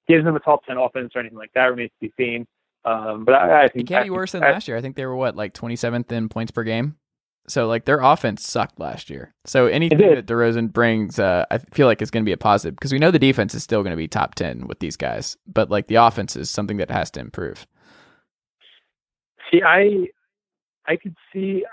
gives 0.08 0.26
him 0.26 0.34
a 0.34 0.40
top 0.40 0.64
10 0.64 0.76
offense 0.76 1.12
or 1.14 1.20
anything 1.20 1.38
like 1.38 1.52
that 1.54 1.66
remains 1.66 1.90
to 2.00 2.08
be 2.08 2.12
seen. 2.16 2.46
Um, 2.84 3.24
but 3.24 3.34
I, 3.34 3.64
I 3.64 3.68
think 3.68 3.88
it 3.88 3.92
can't 3.92 4.04
be 4.04 4.10
worse 4.10 4.32
than 4.32 4.42
I, 4.42 4.50
last 4.50 4.66
year. 4.66 4.76
I 4.76 4.80
think 4.80 4.96
they 4.96 5.06
were 5.06 5.14
what, 5.14 5.36
like 5.36 5.54
27th 5.54 6.10
in 6.10 6.28
points 6.28 6.50
per 6.50 6.64
game. 6.64 6.96
So 7.48 7.66
like 7.66 7.84
their 7.84 8.00
offense 8.00 8.46
sucked 8.46 8.78
last 8.78 9.10
year. 9.10 9.34
So 9.44 9.66
anything 9.66 9.98
that 9.98 10.26
DeRozan 10.26 10.72
brings, 10.72 11.18
uh, 11.18 11.44
I 11.50 11.58
feel 11.58 11.86
like 11.86 12.00
is 12.00 12.10
going 12.10 12.24
to 12.24 12.28
be 12.28 12.32
a 12.32 12.36
positive 12.36 12.76
because 12.76 12.92
we 12.92 12.98
know 12.98 13.10
the 13.10 13.18
defense 13.18 13.54
is 13.54 13.62
still 13.62 13.82
going 13.82 13.92
to 13.92 13.96
be 13.96 14.08
top 14.08 14.34
10 14.36 14.68
with 14.68 14.78
these 14.78 14.96
guys, 14.96 15.36
but 15.46 15.70
like 15.70 15.88
the 15.88 15.96
offense 15.96 16.36
is 16.36 16.50
something 16.50 16.76
that 16.76 16.90
has 16.90 17.10
to 17.12 17.20
improve. 17.20 17.66
See, 19.50 19.62
I, 19.62 20.08
I 20.86 20.96
could 20.96 21.16
see 21.32 21.64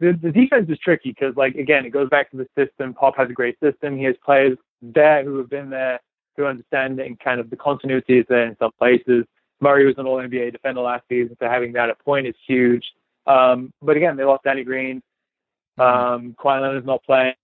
the, 0.00 0.18
the 0.20 0.32
defense 0.32 0.68
is 0.68 0.78
tricky 0.78 1.10
because, 1.10 1.36
like, 1.36 1.54
again, 1.54 1.86
it 1.86 1.90
goes 1.90 2.08
back 2.08 2.30
to 2.30 2.36
the 2.36 2.46
system. 2.56 2.94
Pop 2.94 3.16
has 3.16 3.30
a 3.30 3.32
great 3.32 3.58
system. 3.60 3.96
He 3.96 4.04
has 4.04 4.16
players 4.24 4.58
there 4.82 5.24
who 5.24 5.38
have 5.38 5.48
been 5.48 5.70
there 5.70 6.00
who 6.36 6.46
understand 6.46 6.98
and 6.98 7.18
kind 7.20 7.40
of 7.40 7.48
the 7.48 7.56
continuity 7.56 8.18
is 8.18 8.26
there 8.28 8.46
in 8.46 8.56
some 8.58 8.72
places. 8.78 9.24
Murray 9.60 9.86
was 9.86 9.94
an 9.98 10.06
All 10.06 10.18
NBA 10.18 10.52
defender 10.52 10.80
last 10.80 11.04
season, 11.08 11.36
so 11.38 11.48
having 11.48 11.72
that 11.74 11.90
at 11.90 11.98
point 12.00 12.26
is 12.26 12.34
huge. 12.46 12.84
Um, 13.26 13.72
but 13.80 13.96
again, 13.96 14.16
they 14.16 14.24
lost 14.24 14.44
Danny 14.44 14.64
Green. 14.64 15.00
Um, 15.78 16.36
Kawhi 16.38 16.78
is 16.78 16.84
not 16.84 17.02
playing. 17.04 17.34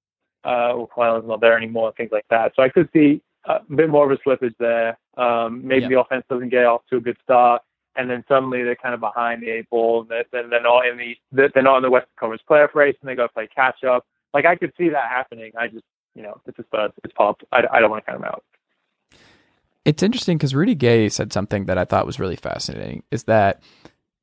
Uh, 0.45 0.75
well, 0.75 0.91
Kawhi 0.95 1.27
not 1.27 1.41
there 1.41 1.57
anymore, 1.57 1.93
things 1.97 2.11
like 2.13 2.27
that. 2.31 2.53
So 2.57 2.63
I 2.63 2.69
could 2.69 2.89
see 2.93 3.23
a 3.45 3.61
bit 3.75 3.89
more 3.89 4.11
of 4.11 4.19
a 4.19 4.29
slippage 4.29 4.55
there. 4.59 4.99
Um, 5.17 5.67
maybe 5.67 5.87
the 5.87 6.01
offense 6.01 6.25
doesn't 6.29 6.51
get 6.51 6.65
off 6.65 6.83
to 6.91 6.97
a 6.97 7.01
good 7.01 7.17
start 7.23 7.63
and 7.97 8.09
then 8.09 8.25
suddenly 8.29 8.63
they're 8.63 8.77
kind 8.77 8.95
of 8.95 9.01
behind 9.01 9.43
the 9.43 9.51
eight 9.51 9.71
ball, 9.71 10.03
and 10.03 10.11
they're, 10.11 10.49
they're 10.49 10.63
not 10.63 10.87
in 10.87 10.97
the 10.97 11.17
they're 11.33 11.63
not 11.63 11.79
in 11.79 11.83
the 11.83 11.91
Western 11.91 12.11
Conference 12.19 12.43
playoff 12.49 12.75
race, 12.75 12.97
and 13.01 13.09
they 13.09 13.15
got 13.15 13.29
to 13.29 13.33
play 13.33 13.49
catch 13.55 13.85
up. 13.85 14.07
Like 14.33 14.47
I 14.47 14.57
could 14.57 14.73
see 14.79 14.89
that 14.91 15.09
happening. 15.09 15.53
I 15.59 15.69
just 15.69 15.85
you 16.15 16.23
know 16.23 16.41
it's 16.47 16.59
a 16.59 16.63
Spurs, 16.63 16.93
it's 17.05 17.13
pop. 17.15 17.41
I, 17.53 17.63
I 17.73 17.81
don't 17.81 17.91
want 17.91 18.05
to 18.05 18.11
count 18.11 18.23
them 18.23 18.29
out. 18.29 18.45
It's 19.85 20.03
interesting 20.03 20.37
because 20.37 20.55
Rudy 20.55 20.75
Gay 20.75 21.09
said 21.09 21.33
something 21.33 21.67
that 21.67 21.79
I 21.79 21.85
thought 21.85 22.07
was 22.07 22.21
really 22.21 22.37
fascinating. 22.37 23.03
Is 23.11 23.25
that 23.25 23.63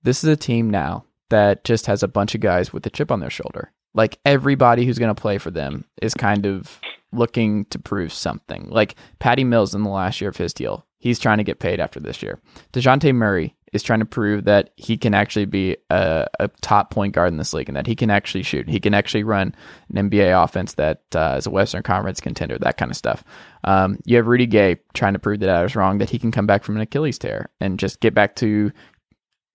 this 0.03 0.23
is 0.23 0.29
a 0.29 0.37
team 0.37 0.69
now 0.69 1.05
that 1.29 1.63
just 1.63 1.87
has 1.87 2.03
a 2.03 2.07
bunch 2.07 2.35
of 2.35 2.41
guys 2.41 2.71
with 2.71 2.85
a 2.85 2.89
chip 2.89 3.11
on 3.11 3.19
their 3.19 3.29
shoulder. 3.29 3.71
Like 3.93 4.19
everybody 4.25 4.85
who's 4.85 4.99
going 4.99 5.13
to 5.13 5.21
play 5.21 5.37
for 5.37 5.51
them 5.51 5.85
is 6.01 6.13
kind 6.13 6.45
of 6.45 6.79
looking 7.11 7.65
to 7.65 7.79
prove 7.79 8.13
something. 8.13 8.69
Like 8.69 8.95
Patty 9.19 9.43
Mills 9.43 9.73
in 9.73 9.83
the 9.83 9.89
last 9.89 10.21
year 10.21 10.29
of 10.29 10.37
his 10.37 10.53
deal, 10.53 10.85
he's 10.99 11.19
trying 11.19 11.39
to 11.39 11.43
get 11.43 11.59
paid 11.59 11.79
after 11.79 11.99
this 11.99 12.21
year. 12.21 12.39
Dejounte 12.73 13.13
Murray 13.13 13.55
is 13.73 13.83
trying 13.83 13.99
to 13.99 14.05
prove 14.05 14.45
that 14.45 14.71
he 14.77 14.97
can 14.97 15.13
actually 15.13 15.45
be 15.45 15.77
a, 15.89 16.27
a, 16.39 16.47
top 16.61 16.91
point 16.91 17.13
guard 17.13 17.31
in 17.31 17.37
this 17.37 17.53
league 17.53 17.69
and 17.69 17.75
that 17.75 17.87
he 17.87 17.95
can 17.95 18.09
actually 18.09 18.43
shoot. 18.43 18.69
He 18.69 18.79
can 18.79 18.93
actually 18.93 19.23
run 19.23 19.53
an 19.93 20.09
NBA 20.09 20.43
offense 20.43 20.75
that 20.75 21.03
uh, 21.15 21.35
is 21.37 21.45
a 21.45 21.49
Western 21.49 21.83
Conference 21.83 22.19
contender, 22.19 22.57
that 22.59 22.77
kind 22.77 22.91
of 22.91 22.97
stuff. 22.97 23.23
Um, 23.63 23.99
you 24.05 24.17
have 24.17 24.27
Rudy 24.27 24.45
Gay 24.45 24.77
trying 24.93 25.13
to 25.13 25.19
prove 25.19 25.39
that 25.41 25.49
I 25.49 25.63
was 25.63 25.75
wrong, 25.75 25.97
that 25.97 26.09
he 26.09 26.19
can 26.19 26.31
come 26.31 26.47
back 26.47 26.63
from 26.63 26.75
an 26.75 26.81
Achilles 26.81 27.17
tear 27.17 27.49
and 27.59 27.79
just 27.79 27.99
get 27.99 28.13
back 28.13 28.35
to 28.37 28.71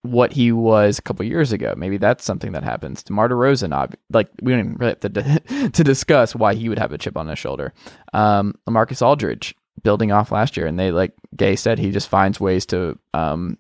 what 0.03 0.33
he 0.33 0.51
was 0.51 0.99
a 0.99 1.03
couple 1.03 1.25
years 1.25 1.53
ago. 1.53 1.75
Maybe 1.77 1.97
that's 1.97 2.25
something 2.25 2.53
that 2.53 2.65
happens. 2.65 3.03
DeMar 3.03 3.29
DeRozan, 3.29 3.95
like 4.11 4.29
we 4.43 4.53
don't 4.53 4.61
even 4.61 4.75
really 4.75 4.97
have 5.01 5.13
to, 5.13 5.71
to 5.71 5.85
discuss 5.85 6.35
why 6.35 6.55
he 6.55 6.69
would 6.69 6.79
have 6.79 6.93
a 6.93 6.99
chip 6.99 7.17
on 7.17 7.29
his 7.29 7.39
shoulder. 7.39 7.73
Um, 8.13 8.55
Lamarcus 8.69 9.01
Aldridge 9.01 9.55
building 9.83 10.13
off 10.13 10.33
last 10.33 10.57
year, 10.57 10.67
and 10.67 10.79
they 10.79 10.91
like 10.91 11.13
Gay 11.37 11.57
said 11.57 11.79
he 11.79 11.91
just 11.91 12.09
finds 12.09 12.41
ways 12.41 12.67
to 12.67 12.99
um, 13.15 13.59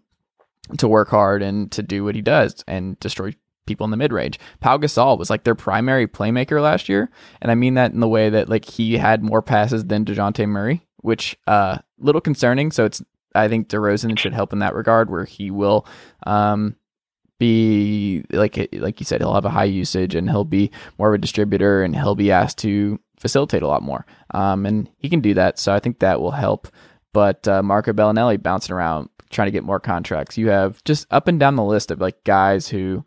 to 0.79 0.89
work 0.89 1.09
hard 1.09 1.43
and 1.43 1.71
to 1.73 1.83
do 1.83 2.05
what 2.05 2.15
he 2.15 2.23
does 2.23 2.65
and 2.67 2.99
destroy 3.01 3.35
people 3.67 3.85
in 3.85 3.91
the 3.91 3.97
mid 3.97 4.13
range. 4.13 4.39
Pau 4.61 4.79
Gasol 4.79 5.19
was 5.19 5.31
like 5.31 5.45
their 5.45 5.55
primary 5.55 6.07
playmaker 6.07 6.61
last 6.61 6.89
year, 6.89 7.11
and 7.41 7.51
I 7.51 7.55
mean 7.55 7.75
that 7.75 7.93
in 7.93 8.01
the 8.01 8.09
way 8.09 8.31
that 8.31 8.49
like 8.49 8.65
he 8.65 8.97
had 8.99 9.23
more 9.23 9.43
passes 9.43 9.85
than 9.85 10.05
Dejounte 10.05 10.49
Murray, 10.49 10.87
which 10.99 11.37
uh 11.47 11.79
little 11.99 12.21
concerning. 12.21 12.71
So 12.71 12.85
it's 12.85 13.03
I 13.35 13.49
think 13.49 13.69
DeRozan 13.69 14.19
should 14.19 14.35
help 14.35 14.53
in 14.53 14.59
that 14.61 14.75
regard, 14.75 15.11
where 15.11 15.25
he 15.25 15.51
will 15.51 15.87
um 16.27 16.77
be 17.39 18.25
like 18.31 18.57
like 18.73 19.01
you 19.01 19.07
said, 19.07 19.21
he'll 19.21 19.35
have 19.35 19.45
a 19.45 19.51
high 19.51 19.65
usage 19.65 20.15
and 20.15 20.31
he'll 20.31 20.45
be 20.45 20.71
more 20.99 21.09
of 21.09 21.15
a 21.15 21.19
distributor 21.19 21.83
and 21.83 21.97
he'll 21.97 22.15
be 22.15 22.31
asked 22.31 22.59
to 22.59 23.01
facilitate 23.19 23.63
a 23.63 23.69
lot 23.69 23.83
more. 23.83 24.05
Um, 24.33 24.67
and 24.67 24.91
he 24.99 25.09
can 25.09 25.21
do 25.21 25.35
that, 25.35 25.59
so 25.59 25.73
I 25.73 25.81
think 25.81 26.01
that 26.01 26.21
will 26.21 26.33
help. 26.33 26.69
But 27.13 27.47
uh, 27.47 27.63
Marco 27.63 27.93
Belinelli 27.93 28.43
bouncing 28.43 28.75
around 28.75 29.09
trying 29.33 29.47
to 29.47 29.53
get 29.53 29.64
more 29.64 29.80
contracts. 29.80 30.39
You 30.39 30.49
have 30.49 30.83
just 30.85 31.07
up 31.11 31.26
and 31.28 31.41
down 31.41 31.57
the 31.57 31.64
list 31.64 31.91
of 31.91 32.01
like 32.01 32.22
guys 32.24 32.68
who 32.68 33.05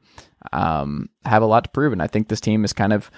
um, 0.52 1.10
have 1.24 1.42
a 1.42 1.48
lot 1.48 1.64
to 1.64 1.70
prove, 1.70 1.94
and 1.94 2.02
I 2.02 2.08
think 2.08 2.28
this 2.28 2.42
team 2.42 2.66
is 2.66 2.74
kind 2.74 2.94
of. 2.94 3.10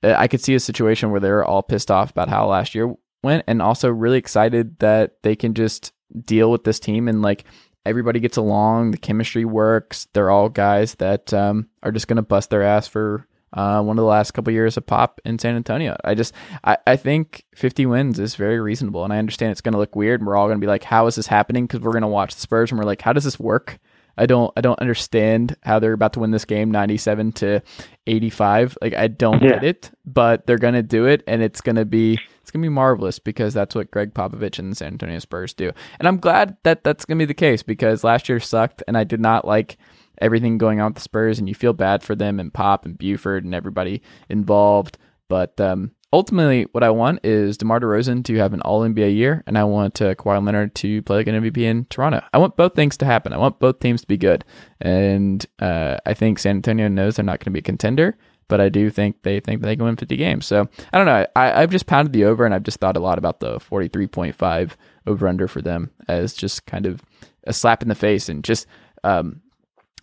I 0.00 0.28
could 0.28 0.40
see 0.40 0.54
a 0.54 0.60
situation 0.60 1.10
where 1.10 1.18
they're 1.18 1.44
all 1.44 1.62
pissed 1.62 1.90
off 1.90 2.12
about 2.12 2.28
how 2.28 2.46
last 2.46 2.74
year 2.74 2.94
went, 3.22 3.44
and 3.48 3.60
also 3.60 3.88
really 3.88 4.18
excited 4.18 4.78
that 4.78 5.22
they 5.22 5.34
can 5.34 5.54
just 5.54 5.92
deal 6.24 6.50
with 6.50 6.64
this 6.64 6.78
team 6.78 7.08
and 7.08 7.20
like 7.20 7.44
everybody 7.84 8.20
gets 8.20 8.36
along, 8.36 8.90
the 8.90 8.98
chemistry 8.98 9.44
works. 9.44 10.06
They're 10.12 10.30
all 10.30 10.48
guys 10.48 10.94
that 10.96 11.32
um, 11.32 11.68
are 11.82 11.92
just 11.92 12.06
going 12.06 12.16
to 12.16 12.22
bust 12.22 12.50
their 12.50 12.62
ass 12.62 12.86
for 12.86 13.26
uh, 13.52 13.82
one 13.82 13.98
of 13.98 14.02
the 14.02 14.08
last 14.08 14.32
couple 14.32 14.50
of 14.50 14.54
years 14.54 14.76
of 14.76 14.86
pop 14.86 15.20
in 15.24 15.38
San 15.38 15.56
Antonio. 15.56 15.96
I 16.04 16.14
just 16.14 16.34
I, 16.64 16.78
I 16.86 16.96
think 16.96 17.44
50 17.54 17.86
wins 17.86 18.18
is 18.18 18.36
very 18.36 18.60
reasonable, 18.60 19.04
and 19.04 19.12
I 19.12 19.18
understand 19.18 19.52
it's 19.52 19.60
going 19.60 19.72
to 19.72 19.78
look 19.78 19.96
weird, 19.96 20.20
and 20.20 20.26
we're 20.26 20.36
all 20.36 20.46
going 20.46 20.58
to 20.58 20.64
be 20.64 20.70
like, 20.70 20.84
"How 20.84 21.06
is 21.06 21.16
this 21.16 21.26
happening?" 21.26 21.66
Because 21.66 21.80
we're 21.80 21.92
going 21.92 22.02
to 22.02 22.08
watch 22.08 22.34
the 22.34 22.40
Spurs, 22.40 22.70
and 22.70 22.78
we're 22.78 22.86
like, 22.86 23.02
"How 23.02 23.12
does 23.12 23.24
this 23.24 23.38
work?" 23.38 23.78
I 24.18 24.26
don't 24.26 24.52
I 24.56 24.60
don't 24.60 24.80
understand 24.80 25.56
how 25.62 25.78
they're 25.78 25.92
about 25.92 26.14
to 26.14 26.20
win 26.20 26.32
this 26.32 26.44
game 26.44 26.70
97 26.70 27.32
to 27.32 27.62
85. 28.06 28.76
Like 28.82 28.94
I 28.94 29.06
don't 29.06 29.40
yeah. 29.40 29.50
get 29.50 29.64
it, 29.64 29.90
but 30.04 30.46
they're 30.46 30.58
going 30.58 30.74
to 30.74 30.82
do 30.82 31.06
it 31.06 31.22
and 31.26 31.40
it's 31.40 31.60
going 31.60 31.76
to 31.76 31.84
be 31.84 32.18
it's 32.42 32.50
going 32.50 32.62
to 32.62 32.68
be 32.68 32.74
marvelous 32.74 33.18
because 33.18 33.54
that's 33.54 33.74
what 33.74 33.90
Gregg 33.90 34.14
Popovich 34.14 34.58
and 34.58 34.72
the 34.72 34.76
San 34.76 34.94
Antonio 34.94 35.18
Spurs 35.20 35.54
do. 35.54 35.70
And 35.98 36.08
I'm 36.08 36.18
glad 36.18 36.56
that 36.64 36.82
that's 36.82 37.04
going 37.04 37.18
to 37.18 37.22
be 37.22 37.26
the 37.26 37.34
case 37.34 37.62
because 37.62 38.02
last 38.02 38.28
year 38.28 38.40
sucked 38.40 38.82
and 38.88 38.98
I 38.98 39.04
did 39.04 39.20
not 39.20 39.46
like 39.46 39.78
everything 40.20 40.58
going 40.58 40.80
on 40.80 40.90
with 40.90 40.96
the 40.96 41.00
Spurs, 41.00 41.38
and 41.38 41.48
you 41.48 41.54
feel 41.54 41.72
bad 41.72 42.02
for 42.02 42.14
them 42.14 42.40
and 42.40 42.52
Pop 42.52 42.84
and 42.84 42.98
Buford 42.98 43.44
and 43.44 43.54
everybody 43.54 44.02
involved. 44.28 44.98
But 45.28 45.60
um, 45.60 45.92
ultimately, 46.12 46.64
what 46.72 46.82
I 46.82 46.90
want 46.90 47.20
is 47.24 47.58
DeMar 47.58 47.80
DeRozan 47.80 48.24
to 48.24 48.36
have 48.36 48.54
an 48.54 48.62
All 48.62 48.82
NBA 48.82 49.14
year, 49.14 49.42
and 49.46 49.58
I 49.58 49.64
want 49.64 50.00
uh, 50.00 50.14
Kawhi 50.14 50.44
Leonard 50.44 50.74
to 50.76 51.02
play 51.02 51.18
like 51.18 51.26
an 51.26 51.42
MVP 51.42 51.58
in 51.58 51.84
Toronto. 51.86 52.22
I 52.32 52.38
want 52.38 52.56
both 52.56 52.74
things 52.74 52.96
to 52.98 53.04
happen. 53.04 53.32
I 53.32 53.38
want 53.38 53.58
both 53.58 53.80
teams 53.80 54.00
to 54.02 54.06
be 54.06 54.16
good, 54.16 54.44
and 54.80 55.44
uh, 55.58 55.98
I 56.06 56.14
think 56.14 56.38
San 56.38 56.56
Antonio 56.56 56.88
knows 56.88 57.16
they're 57.16 57.24
not 57.24 57.40
going 57.40 57.46
to 57.46 57.50
be 57.50 57.58
a 57.60 57.62
contender, 57.62 58.16
but 58.48 58.60
I 58.60 58.70
do 58.70 58.90
think 58.90 59.22
they 59.22 59.40
think 59.40 59.60
they 59.60 59.76
can 59.76 59.84
win 59.84 59.96
50 59.96 60.16
games. 60.16 60.46
So 60.46 60.68
I 60.92 60.96
don't 60.96 61.06
know. 61.06 61.26
I, 61.36 61.62
I've 61.62 61.70
just 61.70 61.86
pounded 61.86 62.12
the 62.12 62.24
over, 62.24 62.44
and 62.44 62.54
I've 62.54 62.62
just 62.62 62.80
thought 62.80 62.96
a 62.96 63.00
lot 63.00 63.18
about 63.18 63.40
the 63.40 63.58
43.5 63.58 64.72
over 65.06 65.28
under 65.28 65.48
for 65.48 65.60
them 65.60 65.90
as 66.08 66.34
just 66.34 66.66
kind 66.66 66.86
of 66.86 67.02
a 67.44 67.52
slap 67.52 67.82
in 67.82 67.88
the 67.88 67.94
face 67.94 68.28
and 68.28 68.42
just 68.44 68.66
um, 69.04 69.40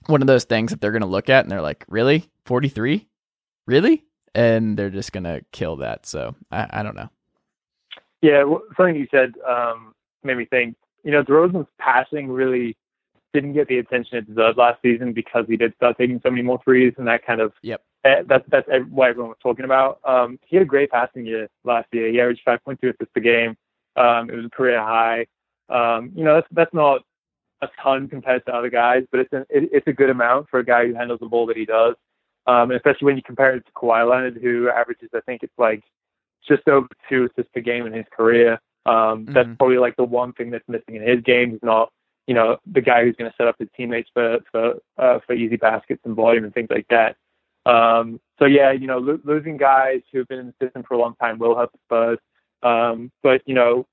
one 0.07 0.21
of 0.21 0.27
those 0.27 0.43
things 0.43 0.71
that 0.71 0.81
they're 0.81 0.91
going 0.91 1.01
to 1.01 1.07
look 1.07 1.29
at 1.29 1.43
and 1.43 1.51
they're 1.51 1.61
like, 1.61 1.85
really? 1.87 2.29
43? 2.45 3.07
Really? 3.65 4.03
And 4.33 4.77
they're 4.77 4.89
just 4.89 5.11
going 5.11 5.23
to 5.23 5.41
kill 5.51 5.77
that. 5.77 6.05
So 6.05 6.35
I, 6.51 6.67
I 6.69 6.83
don't 6.83 6.95
know. 6.95 7.09
Yeah, 8.21 8.43
well, 8.43 8.61
something 8.75 8.95
you 8.95 9.07
said 9.11 9.33
um, 9.47 9.93
made 10.23 10.37
me 10.37 10.45
think. 10.45 10.75
You 11.03 11.11
know, 11.11 11.23
DeRozan's 11.23 11.67
passing 11.79 12.29
really 12.29 12.75
didn't 13.33 13.53
get 13.53 13.67
the 13.67 13.77
attention 13.77 14.17
it 14.17 14.27
deserved 14.27 14.57
last 14.57 14.81
season 14.81 15.13
because 15.13 15.45
he 15.47 15.57
did 15.57 15.75
start 15.75 15.97
taking 15.97 16.19
so 16.23 16.31
many 16.31 16.41
more 16.41 16.59
threes, 16.63 16.93
and 16.97 17.07
that 17.07 17.25
kind 17.25 17.41
of 17.41 17.51
yep. 17.61 17.81
Eh, 18.05 18.21
that's 18.27 18.45
that's 18.49 18.67
what 18.89 19.09
everyone 19.09 19.29
was 19.29 19.37
talking 19.41 19.65
about. 19.65 19.99
Um, 20.03 20.39
he 20.45 20.55
had 20.55 20.63
a 20.63 20.65
great 20.65 20.91
passing 20.91 21.25
year 21.25 21.49
last 21.63 21.87
year. 21.91 22.09
He 22.09 22.19
averaged 22.19 22.41
5.2 22.47 22.77
assists 22.83 23.11
a 23.15 23.19
game. 23.19 23.57
Um, 23.95 24.29
it 24.29 24.35
was 24.35 24.45
a 24.45 24.49
career 24.49 24.79
high. 24.79 25.25
Um, 25.69 26.11
you 26.15 26.23
know, 26.23 26.35
that's 26.35 26.47
that's 26.51 26.73
not 26.73 27.01
a 27.61 27.69
ton 27.81 28.07
compared 28.07 28.45
to 28.45 28.53
other 28.53 28.69
guys, 28.69 29.03
but 29.11 29.19
it's 29.21 29.33
an, 29.33 29.45
it, 29.49 29.69
it's 29.71 29.87
a 29.87 29.93
good 29.93 30.09
amount 30.09 30.49
for 30.49 30.59
a 30.59 30.65
guy 30.65 30.85
who 30.87 30.93
handles 30.93 31.19
the 31.19 31.27
ball 31.27 31.45
that 31.47 31.57
he 31.57 31.65
does. 31.65 31.95
Um, 32.47 32.69
especially 32.71 33.05
when 33.05 33.15
you 33.15 33.23
compare 33.23 33.55
it 33.55 33.65
to 33.65 33.71
Kawhi 33.71 34.07
Leonard, 34.07 34.37
who 34.39 34.69
averages, 34.69 35.09
I 35.15 35.21
think 35.21 35.41
it's 35.41 35.57
like 35.57 35.83
just 36.47 36.67
over 36.67 36.87
two 37.09 37.25
assists 37.25 37.51
per 37.53 37.61
game 37.61 37.87
in 37.87 37.93
his 37.93 38.05
career. 38.15 38.59
Um, 38.85 39.25
mm-hmm. 39.25 39.33
That's 39.33 39.49
probably 39.57 39.79
like 39.79 39.95
the 39.95 40.03
one 40.03 40.33
thing 40.33 40.51
that's 40.51 40.67
missing 40.67 40.95
in 40.95 41.01
his 41.01 41.21
game. 41.21 41.51
He's 41.51 41.63
not, 41.63 41.91
you 42.27 42.35
know, 42.35 42.57
the 42.71 42.81
guy 42.81 43.03
who's 43.03 43.15
going 43.15 43.31
to 43.31 43.35
set 43.35 43.47
up 43.47 43.55
his 43.57 43.69
teammates 43.75 44.09
for 44.13 44.39
for 44.51 44.75
uh, 44.97 45.19
for 45.25 45.33
easy 45.33 45.55
baskets 45.55 46.01
and 46.05 46.15
volume 46.15 46.43
and 46.43 46.53
things 46.53 46.69
like 46.69 46.87
that. 46.89 47.15
Um, 47.65 48.19
so 48.37 48.45
yeah, 48.45 48.71
you 48.71 48.85
know, 48.85 48.99
lo- 48.99 49.19
losing 49.23 49.57
guys 49.57 50.01
who 50.11 50.19
have 50.19 50.27
been 50.27 50.39
in 50.39 50.47
the 50.47 50.65
system 50.65 50.83
for 50.83 50.93
a 50.93 50.99
long 50.99 51.15
time 51.15 51.39
will 51.39 51.55
help 51.55 51.71
the 51.71 51.79
Spurs. 51.85 52.19
Um, 52.61 53.11
but 53.23 53.41
you 53.47 53.55
know, 53.55 53.87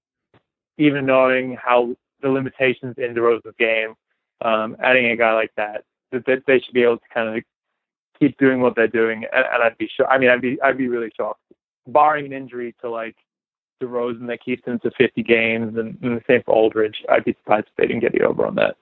even 0.76 1.06
knowing 1.06 1.56
how 1.56 1.96
the 2.22 2.28
limitations 2.28 2.94
in 2.98 3.14
DeRozan's 3.14 3.54
game, 3.58 3.94
um, 4.40 4.76
adding 4.82 5.10
a 5.10 5.16
guy 5.16 5.34
like 5.34 5.52
that, 5.56 5.84
that, 6.12 6.42
they 6.46 6.60
should 6.60 6.74
be 6.74 6.82
able 6.82 6.98
to 6.98 7.08
kind 7.12 7.36
of 7.36 7.44
keep 8.18 8.38
doing 8.38 8.60
what 8.60 8.74
they're 8.76 8.88
doing. 8.88 9.24
And, 9.32 9.44
and 9.52 9.62
I'd 9.62 9.78
be 9.78 9.88
sure. 9.94 10.08
I 10.08 10.18
mean, 10.18 10.30
I'd 10.30 10.40
be 10.40 10.60
I'd 10.62 10.78
be 10.78 10.88
really 10.88 11.10
shocked, 11.16 11.40
barring 11.86 12.26
an 12.26 12.32
injury 12.32 12.74
to 12.80 12.90
like 12.90 13.16
DeRozan 13.82 14.28
that 14.28 14.42
keeps 14.44 14.64
him 14.66 14.78
to 14.80 14.90
50 14.96 15.22
games, 15.22 15.76
and, 15.76 15.98
and 16.02 16.16
the 16.16 16.22
same 16.26 16.42
for 16.44 16.54
Aldridge. 16.54 17.02
I'd 17.08 17.24
be 17.24 17.34
surprised 17.34 17.66
if 17.68 17.76
they 17.76 17.86
didn't 17.86 18.00
get 18.00 18.12
the 18.12 18.22
over 18.22 18.46
on 18.46 18.54
that. 18.56 18.76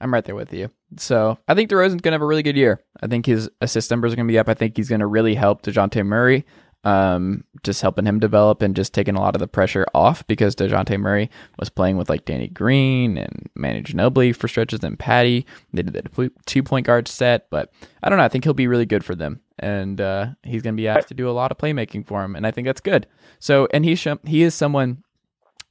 I'm 0.00 0.12
right 0.12 0.24
there 0.24 0.34
with 0.34 0.52
you. 0.52 0.70
So 0.96 1.38
I 1.48 1.54
think 1.54 1.70
DeRozan's 1.70 2.02
to 2.12 2.16
have 2.16 2.22
a 2.22 2.26
really 2.26 2.42
good 2.42 2.56
year. 2.56 2.82
I 3.02 3.06
think 3.06 3.26
his 3.26 3.48
assist 3.60 3.90
numbers 3.90 4.12
are 4.12 4.16
to 4.28 4.32
be 4.32 4.38
up. 4.38 4.48
I 4.48 4.54
think 4.54 4.76
he's 4.76 4.88
to 5.00 5.06
really 5.06 5.34
help 5.34 5.62
DeJounte 5.62 6.04
Murray 6.04 6.44
um, 6.86 7.42
just 7.64 7.82
helping 7.82 8.06
him 8.06 8.20
develop 8.20 8.62
and 8.62 8.76
just 8.76 8.94
taking 8.94 9.16
a 9.16 9.20
lot 9.20 9.34
of 9.34 9.40
the 9.40 9.48
pressure 9.48 9.84
off 9.92 10.24
because 10.28 10.54
DeJounte 10.54 11.00
Murray 11.00 11.28
was 11.58 11.68
playing 11.68 11.96
with 11.96 12.08
like 12.08 12.24
Danny 12.24 12.46
Green 12.46 13.18
and 13.18 13.50
Manu 13.56 13.82
Ginobili 13.82 14.34
for 14.34 14.46
stretches 14.46 14.84
and 14.84 14.96
Patty. 14.96 15.44
They 15.72 15.82
did 15.82 15.94
the 15.94 16.30
two 16.46 16.62
point 16.62 16.86
guard 16.86 17.08
set, 17.08 17.50
but 17.50 17.72
I 18.04 18.08
don't 18.08 18.18
know. 18.18 18.24
I 18.24 18.28
think 18.28 18.44
he'll 18.44 18.54
be 18.54 18.68
really 18.68 18.86
good 18.86 19.04
for 19.04 19.16
them. 19.16 19.40
And 19.58 20.00
uh, 20.00 20.28
he's 20.44 20.62
going 20.62 20.76
to 20.76 20.80
be 20.80 20.86
asked 20.86 21.08
to 21.08 21.14
do 21.14 21.28
a 21.28 21.32
lot 21.32 21.50
of 21.50 21.58
playmaking 21.58 22.06
for 22.06 22.22
him. 22.22 22.36
And 22.36 22.46
I 22.46 22.52
think 22.52 22.66
that's 22.66 22.80
good. 22.80 23.08
So, 23.40 23.66
and 23.72 23.84
he's 23.84 23.98
shown, 23.98 24.20
he 24.24 24.44
is 24.44 24.54
someone 24.54 25.02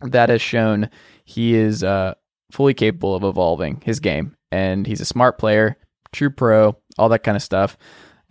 that 0.01 0.27
has 0.27 0.41
shown 0.41 0.89
he 1.23 1.55
is 1.55 1.81
uh, 1.81 2.15
fully 2.51 2.73
capable 2.73 3.15
of 3.15 3.23
evolving 3.23 3.81
his 3.85 4.01
game. 4.01 4.35
And 4.51 4.85
he's 4.85 4.99
a 4.99 5.05
smart 5.05 5.37
player, 5.37 5.77
true 6.11 6.29
pro, 6.29 6.75
all 6.97 7.07
that 7.07 7.23
kind 7.23 7.37
of 7.37 7.43
stuff. 7.43 7.77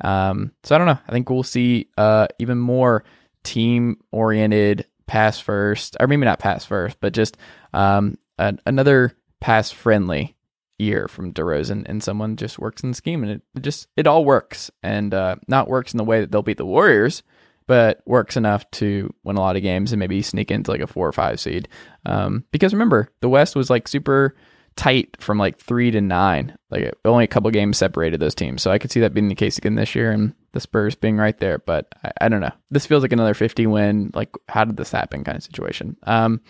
Um, 0.00 0.52
so 0.62 0.74
I 0.74 0.78
don't 0.78 0.86
know. 0.86 0.98
I 1.06 1.12
think 1.12 1.30
we'll 1.30 1.42
see 1.42 1.88
uh, 1.96 2.26
even 2.38 2.58
more 2.58 3.04
team 3.42 3.98
oriented 4.10 4.86
pass 5.06 5.38
first, 5.38 5.96
or 6.00 6.06
maybe 6.06 6.24
not 6.24 6.38
pass 6.38 6.64
first, 6.64 6.98
but 7.00 7.12
just 7.12 7.36
um, 7.72 8.18
another 8.38 9.12
pass 9.40 9.70
friendly 9.70 10.36
year 10.78 11.06
from 11.08 11.32
DeRozan, 11.32 11.84
and 11.86 12.02
someone 12.02 12.36
just 12.36 12.58
works 12.58 12.82
in 12.82 12.90
the 12.90 12.96
scheme, 12.96 13.22
and 13.22 13.32
it, 13.32 13.42
it 13.54 13.62
just 13.62 13.88
it 13.96 14.06
all 14.06 14.24
works, 14.24 14.70
and 14.82 15.14
uh, 15.14 15.36
not 15.46 15.68
works 15.68 15.92
in 15.92 15.98
the 15.98 16.04
way 16.04 16.20
that 16.20 16.32
they'll 16.32 16.42
beat 16.42 16.56
the 16.56 16.66
Warriors, 16.66 17.22
but 17.66 18.02
works 18.06 18.36
enough 18.36 18.68
to 18.72 19.12
win 19.22 19.36
a 19.36 19.40
lot 19.40 19.56
of 19.56 19.62
games 19.62 19.92
and 19.92 20.00
maybe 20.00 20.22
sneak 20.22 20.50
into 20.50 20.70
like 20.70 20.80
a 20.80 20.86
four 20.86 21.06
or 21.06 21.12
five 21.12 21.38
seed. 21.38 21.68
Um, 22.06 22.44
because 22.50 22.72
remember, 22.72 23.08
the 23.20 23.28
West 23.28 23.54
was 23.54 23.70
like 23.70 23.88
super 23.88 24.34
tight 24.76 25.16
from 25.20 25.38
like 25.38 25.58
three 25.58 25.90
to 25.90 26.00
nine. 26.00 26.56
Like 26.70 26.92
only 27.04 27.24
a 27.24 27.28
couple 27.28 27.50
games 27.50 27.78
separated 27.78 28.20
those 28.20 28.34
teams. 28.34 28.62
So 28.62 28.70
I 28.70 28.78
could 28.78 28.90
see 28.90 29.00
that 29.00 29.14
being 29.14 29.28
the 29.28 29.34
case 29.34 29.58
again 29.58 29.74
this 29.74 29.94
year 29.94 30.10
and 30.10 30.34
the 30.52 30.60
Spurs 30.60 30.94
being 30.94 31.16
right 31.16 31.38
there. 31.38 31.58
But 31.58 31.94
I, 32.02 32.12
I 32.22 32.28
don't 32.28 32.40
know. 32.40 32.52
This 32.70 32.86
feels 32.86 33.02
like 33.02 33.12
another 33.12 33.34
50 33.34 33.66
win. 33.66 34.10
Like, 34.14 34.30
how 34.48 34.64
did 34.64 34.76
this 34.76 34.90
happen 34.90 35.24
kind 35.24 35.36
of 35.36 35.42
situation? 35.42 35.96
Um, 36.04 36.40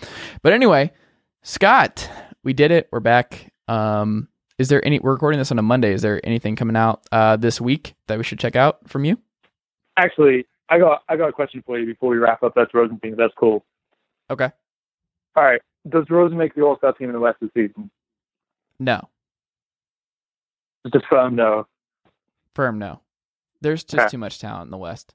but 0.42 0.52
anyway, 0.52 0.92
Scott, 1.42 2.08
we 2.42 2.52
did 2.52 2.70
it. 2.70 2.88
We're 2.90 3.00
back. 3.00 3.52
Um, 3.68 4.28
is 4.58 4.68
there 4.68 4.84
any, 4.84 4.98
we're 5.00 5.12
recording 5.12 5.38
this 5.38 5.50
on 5.50 5.58
a 5.58 5.62
Monday. 5.62 5.92
Is 5.92 6.02
there 6.02 6.20
anything 6.24 6.56
coming 6.56 6.76
out 6.76 7.02
uh, 7.12 7.36
this 7.36 7.60
week 7.60 7.94
that 8.06 8.18
we 8.18 8.24
should 8.24 8.38
check 8.38 8.56
out 8.56 8.88
from 8.88 9.04
you? 9.04 9.18
Actually, 9.96 10.46
I 10.68 10.78
got 10.78 11.02
I 11.08 11.16
got 11.16 11.28
a 11.28 11.32
question 11.32 11.62
for 11.64 11.78
you 11.78 11.86
before 11.86 12.10
we 12.10 12.16
wrap 12.16 12.42
up. 12.42 12.54
That's 12.56 12.72
Rosen 12.74 12.98
thing. 12.98 13.14
That's 13.16 13.34
cool. 13.38 13.64
Okay. 14.30 14.50
All 15.36 15.44
right. 15.44 15.60
Does 15.88 16.04
DeRozan 16.06 16.32
make 16.32 16.54
the 16.54 16.62
All 16.62 16.76
Star 16.78 16.92
team 16.94 17.08
in 17.08 17.12
the 17.12 17.20
West 17.20 17.38
this 17.40 17.50
season? 17.54 17.90
No. 18.78 19.08
Just 20.84 20.96
a 20.96 21.00
firm 21.08 21.34
no. 21.34 21.66
Firm 22.54 22.78
no. 22.78 23.00
There's 23.60 23.84
just 23.84 23.98
okay. 23.98 24.08
too 24.10 24.18
much 24.18 24.38
talent 24.38 24.66
in 24.66 24.70
the 24.70 24.76
West. 24.76 25.14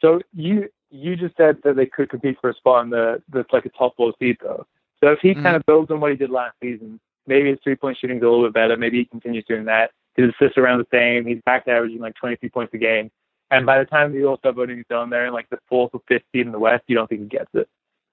So 0.00 0.20
you 0.32 0.68
you 0.90 1.16
just 1.16 1.36
said 1.36 1.58
that 1.64 1.76
they 1.76 1.86
could 1.86 2.10
compete 2.10 2.36
for 2.40 2.50
a 2.50 2.54
spot 2.54 2.84
in 2.84 2.90
the 2.90 3.22
that's 3.32 3.52
like 3.52 3.64
a 3.64 3.70
top 3.70 3.96
four 3.96 4.12
seed 4.18 4.36
though. 4.42 4.66
So 5.02 5.10
if 5.12 5.20
he 5.20 5.30
mm-hmm. 5.30 5.42
kind 5.42 5.56
of 5.56 5.64
builds 5.66 5.90
on 5.90 6.00
what 6.00 6.10
he 6.10 6.16
did 6.16 6.30
last 6.30 6.56
season, 6.62 7.00
maybe 7.26 7.50
his 7.50 7.58
three 7.62 7.76
point 7.76 7.98
shooting 8.00 8.18
is 8.18 8.22
a 8.22 8.26
little 8.26 8.44
bit 8.44 8.54
better. 8.54 8.76
Maybe 8.76 8.98
he 8.98 9.04
continues 9.04 9.44
doing 9.48 9.64
that. 9.66 9.92
His 10.16 10.30
assists 10.30 10.58
around 10.58 10.78
the 10.78 10.86
same. 10.96 11.26
He's 11.26 11.42
back 11.44 11.64
to 11.64 11.72
averaging 11.72 12.00
like 12.00 12.14
23 12.16 12.48
points 12.50 12.74
a 12.74 12.78
game. 12.78 13.10
And 13.50 13.66
by 13.66 13.78
the 13.78 13.84
time 13.84 14.12
the 14.12 14.24
All 14.24 14.38
Star 14.38 14.52
voting 14.52 14.78
is 14.78 14.84
done, 14.88 15.10
there 15.10 15.26
in 15.26 15.32
like 15.32 15.48
the 15.50 15.58
fourth 15.68 15.90
or 15.92 16.00
fifth 16.08 16.24
seed 16.32 16.46
in 16.46 16.52
the 16.52 16.58
West, 16.58 16.84
you 16.86 16.96
don't 16.96 17.08
think 17.08 17.22
he 17.22 17.26
gets 17.28 17.50
it. 17.54 17.68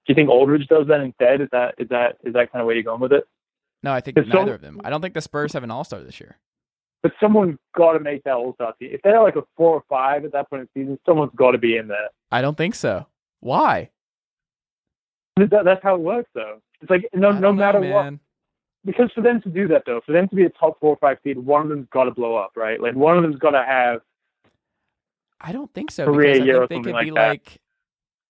Do 0.06 0.12
you 0.12 0.14
think 0.14 0.28
Aldridge 0.28 0.66
does 0.66 0.88
that 0.88 1.00
instead? 1.00 1.40
Is 1.40 1.48
that 1.52 1.74
is 1.78 1.88
that 1.90 2.16
is 2.24 2.32
that 2.34 2.50
kind 2.52 2.60
of 2.60 2.66
where 2.66 2.74
you're 2.74 2.82
going 2.82 3.00
with 3.00 3.12
it? 3.12 3.24
No, 3.82 3.92
I 3.92 4.00
think 4.00 4.16
neither 4.16 4.30
some, 4.30 4.48
of 4.48 4.60
them. 4.60 4.80
I 4.84 4.90
don't 4.90 5.00
think 5.00 5.14
the 5.14 5.20
Spurs 5.20 5.52
have 5.52 5.62
an 5.62 5.70
All 5.70 5.84
Star 5.84 6.00
this 6.00 6.20
year. 6.20 6.38
But 7.02 7.12
someone's 7.20 7.58
got 7.76 7.92
to 7.94 8.00
make 8.00 8.24
that 8.24 8.34
All 8.34 8.54
Star 8.54 8.74
team. 8.74 8.90
If 8.92 9.02
they're 9.02 9.22
like 9.22 9.36
a 9.36 9.42
four 9.56 9.74
or 9.74 9.84
five 9.88 10.24
at 10.24 10.32
that 10.32 10.50
point 10.50 10.62
in 10.62 10.68
the 10.74 10.80
season, 10.80 10.98
someone's 11.06 11.32
got 11.36 11.52
to 11.52 11.58
be 11.58 11.76
in 11.76 11.88
there. 11.88 12.08
I 12.30 12.42
don't 12.42 12.56
think 12.56 12.74
so. 12.74 13.06
Why? 13.40 13.90
That, 15.36 15.64
that's 15.64 15.82
how 15.82 15.94
it 15.94 16.00
works, 16.00 16.30
though. 16.34 16.60
It's 16.80 16.90
like 16.90 17.08
no 17.12 17.30
no 17.32 17.52
matter 17.52 17.80
what. 17.80 18.14
Because 18.84 19.10
for 19.14 19.20
them 19.20 19.40
to 19.42 19.48
do 19.48 19.68
that, 19.68 19.84
though, 19.86 20.00
for 20.04 20.10
them 20.10 20.28
to 20.28 20.34
be 20.34 20.44
a 20.44 20.50
top 20.50 20.80
four 20.80 20.90
or 20.90 20.96
five 20.96 21.18
seed, 21.22 21.38
one 21.38 21.62
of 21.62 21.68
them's 21.68 21.86
got 21.92 22.04
to 22.04 22.10
blow 22.10 22.34
up, 22.34 22.52
right? 22.56 22.80
Like 22.80 22.96
one 22.96 23.16
of 23.16 23.22
them's 23.22 23.36
got 23.36 23.50
to 23.50 23.64
have. 23.64 24.00
I 25.40 25.52
don't 25.52 25.72
think 25.72 25.92
so. 25.92 26.12
Because 26.12 26.40
I 26.40 26.66
think 26.66 26.84
they 26.84 26.90
could 26.90 26.94
like 26.94 27.04
be 27.04 27.10
that. 27.10 27.28
like. 27.28 27.60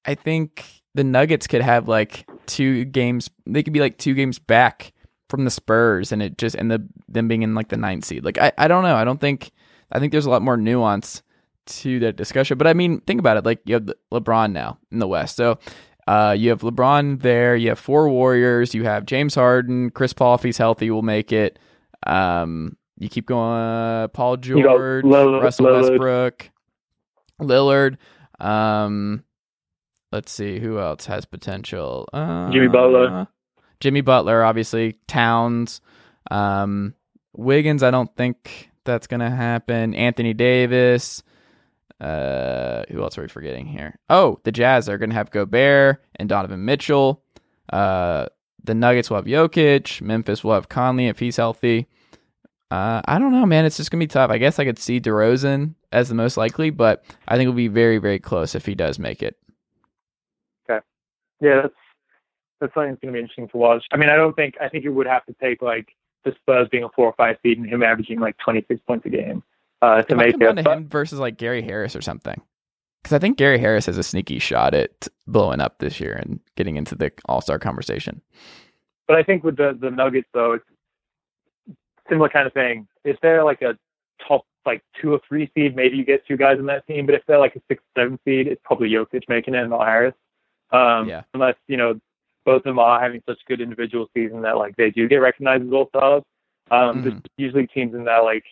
I 0.05 0.15
think 0.15 0.82
the 0.95 1.05
Nuggets 1.05 1.47
could 1.47 1.63
have 1.63 1.89
like 1.89 2.29
two 2.47 2.85
games. 2.85 3.31
They 3.47 3.63
could 3.63 3.73
be 3.73 3.81
like 3.81 3.99
two 3.99 4.15
games 4.15 4.39
back 4.39 4.93
from 5.29 5.45
the 5.45 5.51
Spurs, 5.51 6.13
and 6.13 6.23
it 6.23 6.39
just 6.39 6.55
and 6.55 6.71
the 6.71 6.87
them 7.09 7.29
being 7.29 7.43
in 7.43 7.55
like 7.55 7.69
the 7.69 7.77
ninth 7.77 8.05
seed. 8.05 8.25
Like 8.25 8.39
I, 8.39 8.53
I 8.59 8.69
don't 8.69 8.83
know. 8.83 8.97
I 8.97 9.05
don't 9.05 9.21
think. 9.21 9.51
I 9.91 9.99
think 9.99 10.13
there's 10.13 10.27
a 10.27 10.31
lot 10.31 10.43
more 10.43 10.57
nuance 10.57 11.23
to 11.67 12.01
that 12.01 12.17
discussion. 12.17 12.59
But 12.59 12.67
I 12.67 12.75
mean, 12.75 13.01
think 13.01 13.21
about 13.21 13.37
it. 13.37 13.45
Like 13.45 13.61
you 13.65 13.75
have 13.75 13.91
LeBron 14.13 14.53
now 14.53 14.79
in 14.91 14.99
the 14.99 15.09
West, 15.09 15.37
so. 15.37 15.59
Uh, 16.05 16.35
you 16.37 16.51
have 16.51 16.63
LeBron 16.63 17.23
there. 17.23 17.55
You 17.55 17.69
have 17.69 17.79
four 17.79 18.09
Warriors. 18.09 18.75
You 18.75 18.83
have 18.83 19.07
James 19.07 19.37
Harden. 19.37 19.91
Chris 19.91 20.13
Paul, 20.13 20.35
if 20.35 20.43
he's 20.43 20.59
healthy, 20.59 20.91
will 20.91 21.03
make 21.03 21.31
it. 21.31 21.61
Um, 22.05 22.77
you 22.99 23.09
keep 23.09 23.27
going. 23.27 23.53
Uh, 23.53 24.09
Paul 24.09 24.37
George, 24.37 24.65
Lillard, 25.05 25.43
Russell 25.43 25.67
Lillard. 25.67 25.91
Westbrook, 25.91 26.51
Lillard. 27.41 27.99
Um, 28.41 29.23
let's 30.13 30.31
see 30.31 30.59
who 30.59 30.79
else 30.79 31.07
has 31.07 31.25
potential. 31.25 32.09
Uh, 32.13 32.51
Jimmy 32.51 32.69
Butler. 32.69 33.27
Jimmy 33.81 34.03
Butler, 34.03 34.45
obviously. 34.45 34.99
Towns. 35.09 35.81
Um, 36.31 36.95
Wiggins, 37.35 37.83
I 37.83 37.91
don't 37.91 38.15
think 38.17 38.71
that's 38.85 39.07
gonna 39.07 39.31
happen. 39.31 39.95
Anthony 39.95 40.35
Davis. 40.35 41.23
Uh, 42.01 42.85
who 42.91 43.03
else 43.03 43.17
are 43.17 43.23
we 43.23 43.29
forgetting 43.29 43.67
here? 43.67 43.99
Oh, 44.11 44.41
the 44.45 44.53
Jazz 44.53 44.89
are 44.89 44.99
gonna 44.99 45.15
have 45.15 45.31
Gobert 45.31 46.03
and 46.17 46.29
Donovan 46.29 46.65
Mitchell. 46.65 47.23
Uh, 47.73 48.27
the 48.65 48.75
Nuggets 48.75 49.09
will 49.09 49.17
have 49.17 49.25
Jokic. 49.25 50.01
Memphis 50.01 50.45
will 50.45 50.55
have 50.55 50.69
Conley 50.69 51.07
if 51.07 51.19
he's 51.19 51.37
healthy. 51.37 51.87
Uh, 52.71 53.03
I 53.05 53.19
don't 53.19 53.33
know, 53.33 53.47
man. 53.47 53.65
It's 53.67 53.77
just 53.77 53.91
gonna 53.91 54.01
be 54.01 54.07
tough. 54.07 54.31
I 54.31 54.39
guess 54.39 54.59
I 54.59 54.65
could 54.65 54.79
see 54.79 55.01
DeRozan 55.01 55.75
as 55.93 56.09
the 56.09 56.15
most 56.15 56.37
likely, 56.37 56.71
but 56.71 57.05
I 57.29 57.37
think 57.37 57.43
it'll 57.43 57.55
be 57.55 57.69
very, 57.69 57.99
very 57.99 58.19
close 58.19 58.55
if 58.55 58.67
he 58.67 58.75
does 58.75 58.99
make 58.99 59.23
it. 59.23 59.37
Yeah, 61.43 61.63
that's 61.63 61.75
that's 62.61 62.73
something 62.75 62.91
that's 62.93 63.01
going 63.03 63.13
to 63.13 63.17
be 63.19 63.21
interesting 63.21 63.49
to 63.49 63.57
watch. 63.57 63.85
I 63.93 63.97
mean, 63.97 64.09
I 64.09 64.17
don't 64.17 64.35
think 64.37 64.55
I 64.61 64.69
think 64.69 64.85
it 64.85 64.91
would 64.91 65.07
have 65.09 65.27
to 65.27 65.35
take 65.43 65.61
like 65.61 65.89
the 66.25 66.33
Spurs 66.41 66.69
being 66.71 66.85
a 66.85 66.89
four 66.95 67.07
or 67.07 67.15
five 67.17 67.37
seed 67.43 67.59
and 67.59 67.69
him 67.69 67.83
averaging 67.83 68.21
like 68.21 68.37
26 68.39 68.81
points 68.87 69.05
a 69.07 69.09
game 69.11 69.43
uh, 69.83 70.03
to 70.03 70.15
make 70.15 70.37
it. 70.37 70.39
to 70.39 70.63
But, 70.63 70.67
him 70.79 70.89
versus 70.89 71.19
like 71.19 71.37
Gary 71.37 71.63
Harris 71.63 71.97
or 71.97 72.01
something. 72.01 72.41
Because 73.03 73.17
I 73.17 73.19
think 73.19 73.37
Gary 73.37 73.59
Harris 73.59 73.87
has 73.87 73.99
a 73.99 74.05
sneaky 74.05 74.39
shot 74.39 74.75
at 74.75 75.09
blowing 75.27 75.61
up 75.61 75.81
this 75.81 75.99
year 75.99 76.13
and 76.15 76.39
getting 76.57 76.77
into 76.77 76.95
the 76.95 77.11
All 77.27 77.41
Star 77.41 77.59
conversation. 77.59 78.23
but 79.09 79.17
I 79.17 79.25
think 79.25 79.43
with 79.43 79.57
the 79.57 79.77
the 79.81 79.91
Nuggets 79.91 80.29
though, 80.33 80.53
it's 80.53 80.65
similar 82.09 82.29
kind 82.29 82.47
of 82.47 82.53
thing. 82.53 82.87
If 83.05 83.17
they're 83.21 83.43
like 83.45 83.63
a 83.63 83.77
top 84.27 84.47
like 84.65 84.83
two 85.01 85.13
or 85.13 85.21
three 85.29 85.51
seed, 85.57 85.75
maybe 85.75 85.97
you 85.97 86.05
get 86.05 86.25
two 86.27 86.37
guys 86.37 86.61
in 86.61 86.67
that 86.67 86.87
team. 86.87 87.07
But 87.07 87.17
if 87.17 87.23
they're 87.27 87.41
like 87.41 87.57
a 87.57 87.61
six 87.67 87.83
seven 87.99 88.21
seed, 88.25 88.47
it's 88.47 88.61
probably 88.65 88.89
Jokic 88.91 89.23
making 89.29 89.55
it 89.55 89.63
and 89.63 89.71
not 89.71 89.85
Harris. 89.85 90.15
Um, 90.73 91.09
Yeah. 91.09 91.23
Unless 91.35 91.57
you 91.69 91.77
know 91.77 92.01
both 92.45 92.59
of 92.59 92.63
them 92.65 92.79
are 92.79 93.01
having 93.01 93.23
such 93.29 93.39
good 93.47 93.61
individual 93.61 94.09
season 94.15 94.43
that 94.43 94.57
like 94.57 94.75
they 94.77 94.91
do 94.91 95.07
get 95.09 95.17
recognized 95.17 95.65
as 95.67 95.73
all 95.73 95.89
stars. 95.89 96.23
Um, 96.71 97.03
there's 97.03 97.21
usually 97.37 97.67
teams 97.69 97.95
in 97.95 98.05
that 98.05 98.25
like 98.25 98.45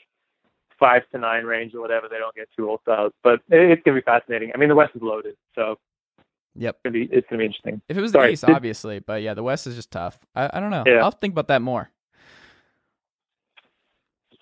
five 0.79 1.03
to 1.13 1.19
nine 1.19 1.45
range 1.45 1.75
or 1.75 1.81
whatever. 1.81 2.09
They 2.09 2.19
don't 2.19 2.35
get 2.35 2.49
two 2.57 2.69
all 2.69 2.79
stars, 2.83 3.13
but 3.23 3.41
it, 3.51 3.71
it's 3.71 3.83
gonna 3.85 3.97
be 3.97 4.03
fascinating. 4.03 4.53
I 4.55 4.59
mean, 4.59 4.69
the 4.69 4.75
West 4.75 4.93
is 4.95 5.03
loaded, 5.03 5.37
so 5.55 5.79
Yep. 6.57 6.75
it's 6.75 6.83
gonna 6.85 6.93
be 6.93 7.15
it's 7.17 7.27
gonna 7.29 7.39
be 7.39 7.47
interesting. 7.47 7.81
If 7.89 7.97
it 7.97 8.01
was 8.01 8.13
the 8.13 8.29
East, 8.29 8.45
obviously, 8.45 8.99
but 8.99 9.23
yeah, 9.23 9.35
the 9.35 9.43
West 9.43 9.67
is 9.67 9.75
just 9.77 9.91
tough. 9.91 10.19
I, 10.35 10.51
I 10.53 10.61
don't 10.61 10.71
know. 10.71 10.85
Yeah. 10.87 11.03
I'll 11.05 11.11
think 11.11 11.33
about 11.33 11.49
that 11.49 11.63
more. 11.63 11.91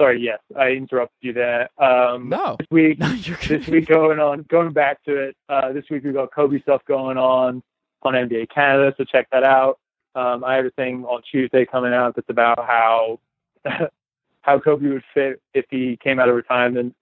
Sorry, 0.01 0.20
yes, 0.20 0.38
I 0.57 0.68
interrupted 0.70 1.18
you 1.20 1.32
there. 1.32 1.68
Um, 1.82 2.28
No, 2.28 2.57
this 2.59 2.68
week 2.70 2.99
no, 3.01 3.09
this 3.14 3.66
week 3.66 3.86
going 3.86 4.20
on, 4.20 4.44
going 4.49 4.72
back 4.72 5.03
to 5.05 5.16
it. 5.16 5.36
Uh, 5.49 5.72
this 5.72 5.84
week 5.90 6.05
we 6.05 6.12
got 6.12 6.32
Kobe 6.32 6.61
stuff 6.62 6.82
going 6.86 7.18
on 7.18 7.62
on 8.03 8.14
NBA 8.14 8.49
Canada, 8.55 8.94
so 8.96 9.05
check 9.05 9.28
that 9.32 9.42
out. 9.42 9.78
Um, 10.14 10.44
I 10.44 10.55
have 10.55 10.66
a 10.66 10.70
thing 10.70 11.05
on 11.05 11.22
Tuesday 11.28 11.66
coming 11.66 11.92
out 11.92 12.14
that's 12.14 12.30
about 12.30 12.59
how 12.59 13.18
how 14.42 14.59
Kobe 14.59 14.88
would 14.88 15.05
fit 15.12 15.40
if 15.53 15.64
he 15.70 15.99
came 16.03 16.20
out 16.20 16.28
of 16.28 16.34
retirement 16.36 16.94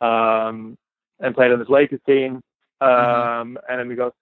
um, 0.00 0.76
and 1.20 1.34
played 1.34 1.52
on 1.52 1.58
his 1.58 1.68
Lakers 1.68 2.00
team. 2.06 2.42
Um, 2.80 3.58
And 3.68 3.80
then 3.80 3.88
we 3.88 3.94
got. 3.94 4.14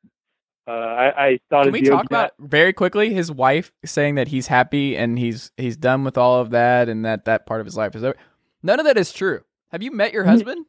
Uh, 0.66 0.70
I, 0.70 1.24
I 1.26 1.38
started. 1.46 1.74
Can 1.74 1.82
we 1.82 1.88
talk 1.88 2.06
about 2.06 2.32
very 2.38 2.72
quickly 2.72 3.12
his 3.12 3.30
wife 3.30 3.70
saying 3.84 4.14
that 4.14 4.28
he's 4.28 4.46
happy 4.46 4.96
and 4.96 5.18
he's 5.18 5.50
he's 5.56 5.76
done 5.76 6.04
with 6.04 6.16
all 6.16 6.40
of 6.40 6.50
that 6.50 6.88
and 6.88 7.04
that 7.04 7.26
that 7.26 7.44
part 7.46 7.60
of 7.60 7.66
his 7.66 7.76
life 7.76 7.94
is 7.94 8.02
over? 8.02 8.16
None 8.62 8.80
of 8.80 8.86
that 8.86 8.96
is 8.96 9.12
true. 9.12 9.42
Have 9.72 9.82
you 9.82 9.90
met 9.90 10.12
your 10.12 10.24
husband? 10.24 10.64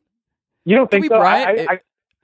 You 0.65 0.75
don't 0.75 0.91
think 0.91 1.05
Kobe 1.05 1.15
so? 1.15 1.19
Bryant, 1.19 1.69
I, 1.69 1.73
I, 1.75 1.79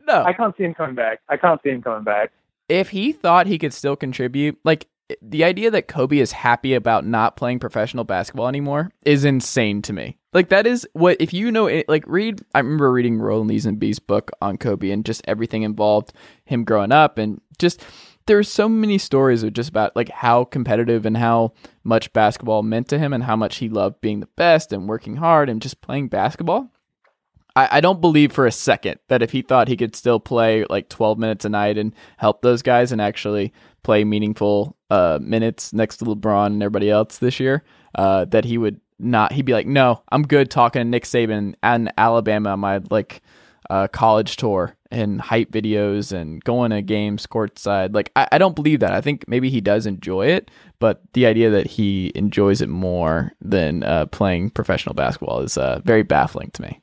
No. 0.05 0.23
I 0.23 0.33
can't 0.33 0.55
see 0.57 0.63
him 0.63 0.73
coming 0.73 0.95
back. 0.95 1.19
I 1.29 1.37
can't 1.37 1.61
see 1.63 1.69
him 1.69 1.81
coming 1.81 2.03
back. 2.03 2.31
if 2.67 2.89
he 2.89 3.11
thought 3.13 3.47
he 3.47 3.57
could 3.57 3.73
still 3.73 3.95
contribute, 3.95 4.57
like 4.65 4.87
the 5.21 5.43
idea 5.43 5.69
that 5.71 5.87
Kobe 5.87 6.17
is 6.17 6.31
happy 6.31 6.73
about 6.73 7.05
not 7.05 7.35
playing 7.37 7.59
professional 7.59 8.03
basketball 8.03 8.47
anymore 8.47 8.91
is 9.05 9.23
insane 9.25 9.81
to 9.83 9.93
me. 9.93 10.17
Like 10.33 10.49
that 10.49 10.65
is 10.65 10.87
what 10.93 11.17
if 11.19 11.33
you 11.33 11.51
know 11.51 11.67
it, 11.67 11.89
like 11.89 12.03
read 12.07 12.41
I 12.55 12.59
remember 12.59 12.91
reading 12.91 13.19
Roland 13.19 13.49
Lazenby's 13.49 13.99
book 13.99 14.31
on 14.41 14.57
Kobe 14.57 14.91
and 14.91 15.05
just 15.05 15.21
everything 15.27 15.63
involved 15.63 16.13
him 16.45 16.63
growing 16.63 16.91
up 16.91 17.17
and 17.17 17.41
just 17.59 17.83
there's 18.27 18.49
so 18.49 18.69
many 18.69 18.97
stories 18.97 19.43
of 19.43 19.53
just 19.53 19.69
about 19.69 19.95
like 19.95 20.09
how 20.09 20.45
competitive 20.45 21.05
and 21.05 21.17
how 21.17 21.53
much 21.83 22.13
basketball 22.13 22.63
meant 22.63 22.87
to 22.89 22.99
him 22.99 23.13
and 23.13 23.23
how 23.23 23.35
much 23.35 23.57
he 23.57 23.67
loved 23.67 23.99
being 23.99 24.19
the 24.19 24.29
best 24.37 24.71
and 24.71 24.87
working 24.87 25.17
hard 25.17 25.49
and 25.49 25.61
just 25.61 25.81
playing 25.81 26.07
basketball. 26.07 26.71
I, 27.55 27.67
I 27.77 27.81
don't 27.81 27.99
believe 27.99 28.31
for 28.31 28.45
a 28.45 28.51
second 28.51 28.99
that 29.09 29.21
if 29.21 29.31
he 29.31 29.41
thought 29.41 29.67
he 29.67 29.75
could 29.75 29.95
still 29.95 30.19
play 30.19 30.65
like 30.69 30.87
12 30.87 31.17
minutes 31.17 31.45
a 31.45 31.49
night 31.49 31.77
and 31.77 31.93
help 32.17 32.41
those 32.41 32.61
guys 32.61 32.91
and 32.91 33.01
actually 33.01 33.51
play 33.83 34.03
meaningful 34.03 34.77
uh, 34.89 35.19
minutes 35.21 35.73
next 35.73 35.97
to 35.97 36.05
LeBron 36.05 36.47
and 36.47 36.63
everybody 36.63 36.89
else 36.89 37.17
this 37.17 37.39
year, 37.39 37.63
uh, 37.95 38.25
that 38.25 38.45
he 38.45 38.57
would 38.57 38.79
not. 39.01 39.31
He'd 39.31 39.45
be 39.45 39.53
like, 39.53 39.67
no, 39.67 40.01
I'm 40.11 40.23
good 40.23 40.49
talking 40.49 40.81
to 40.81 40.85
Nick 40.85 41.03
Saban 41.03 41.55
and 41.63 41.91
Alabama 41.97 42.51
on 42.51 42.59
my 42.59 42.81
like 42.89 43.21
uh, 43.69 43.87
college 43.87 44.35
tour 44.35 44.75
and 44.91 45.21
hype 45.21 45.51
videos 45.51 46.11
and 46.11 46.43
going 46.43 46.71
to 46.71 46.81
games 46.81 47.25
courtside. 47.25 47.95
Like, 47.95 48.11
I, 48.15 48.27
I 48.33 48.37
don't 48.37 48.55
believe 48.55 48.81
that. 48.81 48.91
I 48.91 48.99
think 48.99 49.25
maybe 49.27 49.49
he 49.49 49.61
does 49.61 49.85
enjoy 49.85 50.27
it, 50.27 50.51
but 50.79 51.01
the 51.13 51.25
idea 51.25 51.49
that 51.49 51.67
he 51.67 52.11
enjoys 52.13 52.61
it 52.61 52.67
more 52.69 53.31
than 53.39 53.83
uh, 53.83 54.07
playing 54.07 54.49
professional 54.49 54.93
basketball 54.93 55.39
is 55.39 55.57
uh, 55.57 55.79
very 55.85 56.03
baffling 56.03 56.51
to 56.51 56.61
me. 56.61 56.81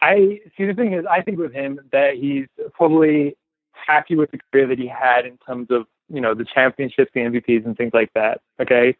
I 0.00 0.40
see. 0.56 0.66
The 0.66 0.74
thing 0.74 0.94
is, 0.94 1.04
I 1.08 1.22
think 1.22 1.38
with 1.38 1.52
him 1.52 1.78
that 1.92 2.14
he's 2.14 2.46
probably 2.72 3.36
happy 3.72 4.16
with 4.16 4.30
the 4.32 4.38
career 4.50 4.66
that 4.66 4.78
he 4.78 4.88
had 4.88 5.26
in 5.26 5.38
terms 5.46 5.68
of 5.70 5.86
you 6.08 6.20
know 6.20 6.34
the 6.34 6.44
championships, 6.44 7.10
the 7.14 7.20
MVPs, 7.20 7.64
and 7.64 7.76
things 7.76 7.92
like 7.94 8.12
that. 8.14 8.40
Okay, 8.60 8.96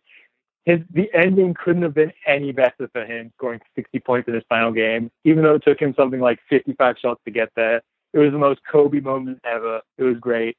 his 0.65 0.81
the 0.93 1.11
ending 1.15 1.55
couldn't 1.55 1.83
have 1.83 1.95
been 1.95 2.13
any 2.27 2.53
better 2.53 2.89
for 2.93 3.05
him, 3.05 3.33
scoring 3.37 3.61
60 3.75 3.99
points 4.01 4.29
in 4.29 4.35
his 4.35 4.45
final 4.49 4.73
game, 4.73 5.11
even 5.25 5.43
though 5.43 5.55
it 5.55 5.63
took 5.67 5.81
him 5.81 5.95
something 5.97 6.21
like 6.21 6.39
55 6.49 6.97
shots 7.01 7.21
to 7.25 7.31
get 7.31 7.51
there. 7.57 7.83
It 8.13 8.19
was 8.19 8.33
the 8.33 8.39
most 8.39 8.61
Kobe 8.71 9.01
moment 9.01 9.41
ever. 9.45 9.81
It 9.99 10.05
was 10.05 10.17
great, 10.19 10.57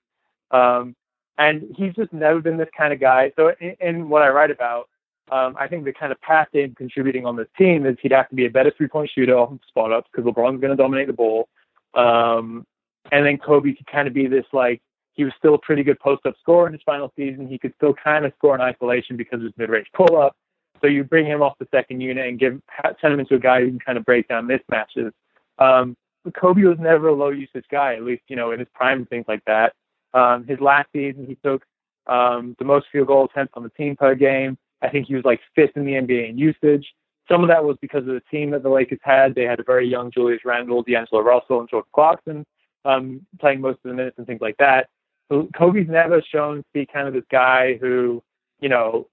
um, 0.51 0.95
and 1.37 1.73
he's 1.75 1.93
just 1.93 2.11
never 2.11 2.41
been 2.41 2.57
this 2.57 2.69
kind 2.75 2.93
of 2.93 2.99
guy. 2.99 3.31
So 3.35 3.53
in, 3.59 3.75
in 3.79 4.09
what 4.09 4.23
I 4.23 4.29
write 4.29 4.51
about, 4.51 4.89
um, 5.31 5.55
I 5.59 5.67
think 5.67 5.85
the 5.85 5.93
kind 5.93 6.11
of 6.11 6.19
path 6.21 6.47
to 6.53 6.63
him 6.63 6.75
contributing 6.75 7.25
on 7.25 7.35
this 7.35 7.47
team 7.57 7.85
is 7.85 7.97
he'd 8.01 8.11
have 8.11 8.29
to 8.29 8.35
be 8.35 8.45
a 8.45 8.49
better 8.49 8.71
three 8.75 8.87
point 8.87 9.09
shooter 9.13 9.37
off 9.37 9.51
of 9.51 9.59
spot 9.67 9.93
ups 9.93 10.09
because 10.11 10.29
LeBron's 10.29 10.59
going 10.59 10.75
to 10.75 10.81
dominate 10.81 11.07
the 11.07 11.13
ball. 11.13 11.47
Um, 11.93 12.65
and 13.11 13.25
then 13.25 13.37
Kobe 13.37 13.73
could 13.73 13.87
kind 13.87 14.07
of 14.07 14.13
be 14.13 14.27
this 14.27 14.45
like, 14.51 14.81
he 15.13 15.23
was 15.23 15.33
still 15.37 15.55
a 15.55 15.59
pretty 15.59 15.83
good 15.83 15.99
post 15.99 16.25
up 16.25 16.35
scorer 16.39 16.67
in 16.67 16.73
his 16.73 16.81
final 16.85 17.11
season. 17.15 17.47
He 17.47 17.57
could 17.57 17.73
still 17.75 17.93
kind 17.93 18.25
of 18.25 18.33
score 18.37 18.55
in 18.55 18.61
isolation 18.61 19.15
because 19.15 19.39
of 19.39 19.43
his 19.43 19.53
mid 19.57 19.69
range 19.69 19.87
pull 19.93 20.17
up. 20.17 20.35
So 20.81 20.87
you 20.87 21.03
bring 21.03 21.25
him 21.25 21.41
off 21.41 21.53
the 21.59 21.67
second 21.71 22.01
unit 22.01 22.27
and 22.27 22.39
give 22.39 22.59
turn 22.99 23.13
him 23.13 23.19
into 23.19 23.35
a 23.35 23.39
guy 23.39 23.61
who 23.61 23.69
can 23.69 23.79
kind 23.79 23.97
of 23.97 24.05
break 24.05 24.27
down 24.27 24.47
mismatches. 24.47 25.11
Um, 25.59 25.95
Kobe 26.35 26.63
was 26.63 26.77
never 26.79 27.09
a 27.09 27.13
low 27.13 27.29
usage 27.29 27.65
guy, 27.71 27.95
at 27.95 28.03
least, 28.03 28.23
you 28.27 28.35
know, 28.35 28.51
in 28.51 28.59
his 28.59 28.67
prime 28.73 28.99
and 28.99 29.09
things 29.09 29.25
like 29.27 29.43
that. 29.45 29.73
Um, 30.13 30.45
his 30.45 30.59
last 30.59 30.89
season, 30.93 31.25
he 31.25 31.35
took 31.35 31.63
um, 32.07 32.55
the 32.59 32.65
most 32.65 32.87
field 32.91 33.07
goal 33.07 33.25
attempts 33.25 33.53
on 33.55 33.63
the 33.63 33.69
team 33.69 33.95
per 33.95 34.15
game. 34.15 34.57
I 34.81 34.89
think 34.89 35.07
he 35.07 35.15
was 35.15 35.25
like 35.25 35.39
fifth 35.55 35.75
in 35.75 35.85
the 35.85 35.93
NBA 35.93 36.29
in 36.29 36.37
usage. 36.37 36.85
Some 37.29 37.43
of 37.43 37.49
that 37.49 37.63
was 37.63 37.77
because 37.81 38.01
of 38.01 38.13
the 38.13 38.23
team 38.31 38.51
that 38.51 38.63
the 38.63 38.69
Lakers 38.69 38.99
had. 39.03 39.35
They 39.35 39.43
had 39.43 39.59
a 39.59 39.63
very 39.63 39.87
young 39.87 40.11
Julius 40.11 40.41
Randle, 40.43 40.83
D'Angelo 40.83 41.21
Russell, 41.21 41.61
and 41.61 41.69
Jordan 41.69 41.89
Clarkson 41.93 42.45
um, 42.85 43.25
playing 43.39 43.61
most 43.61 43.77
of 43.83 43.89
the 43.89 43.93
minutes 43.93 44.17
and 44.17 44.27
things 44.27 44.41
like 44.41 44.57
that. 44.57 44.89
Kobe's 45.29 45.89
never 45.89 46.21
shown 46.21 46.57
to 46.57 46.65
be 46.73 46.85
kind 46.85 47.07
of 47.07 47.13
this 47.13 47.23
guy 47.31 47.77
who, 47.79 48.21
you 48.59 48.69
know, 48.69 49.07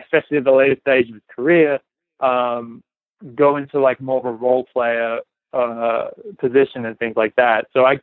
especially 0.00 0.38
at 0.38 0.44
the 0.44 0.52
later 0.52 0.76
stage 0.80 1.08
of 1.08 1.14
his 1.14 1.22
career, 1.34 1.78
um, 2.20 2.82
go 3.34 3.56
into 3.56 3.80
like 3.80 4.00
more 4.00 4.18
of 4.18 4.24
a 4.24 4.32
role 4.32 4.66
player 4.72 5.20
uh, 5.52 6.08
position 6.38 6.86
and 6.86 6.98
things 6.98 7.16
like 7.16 7.34
that. 7.36 7.66
So 7.72 7.84
I, 7.84 8.00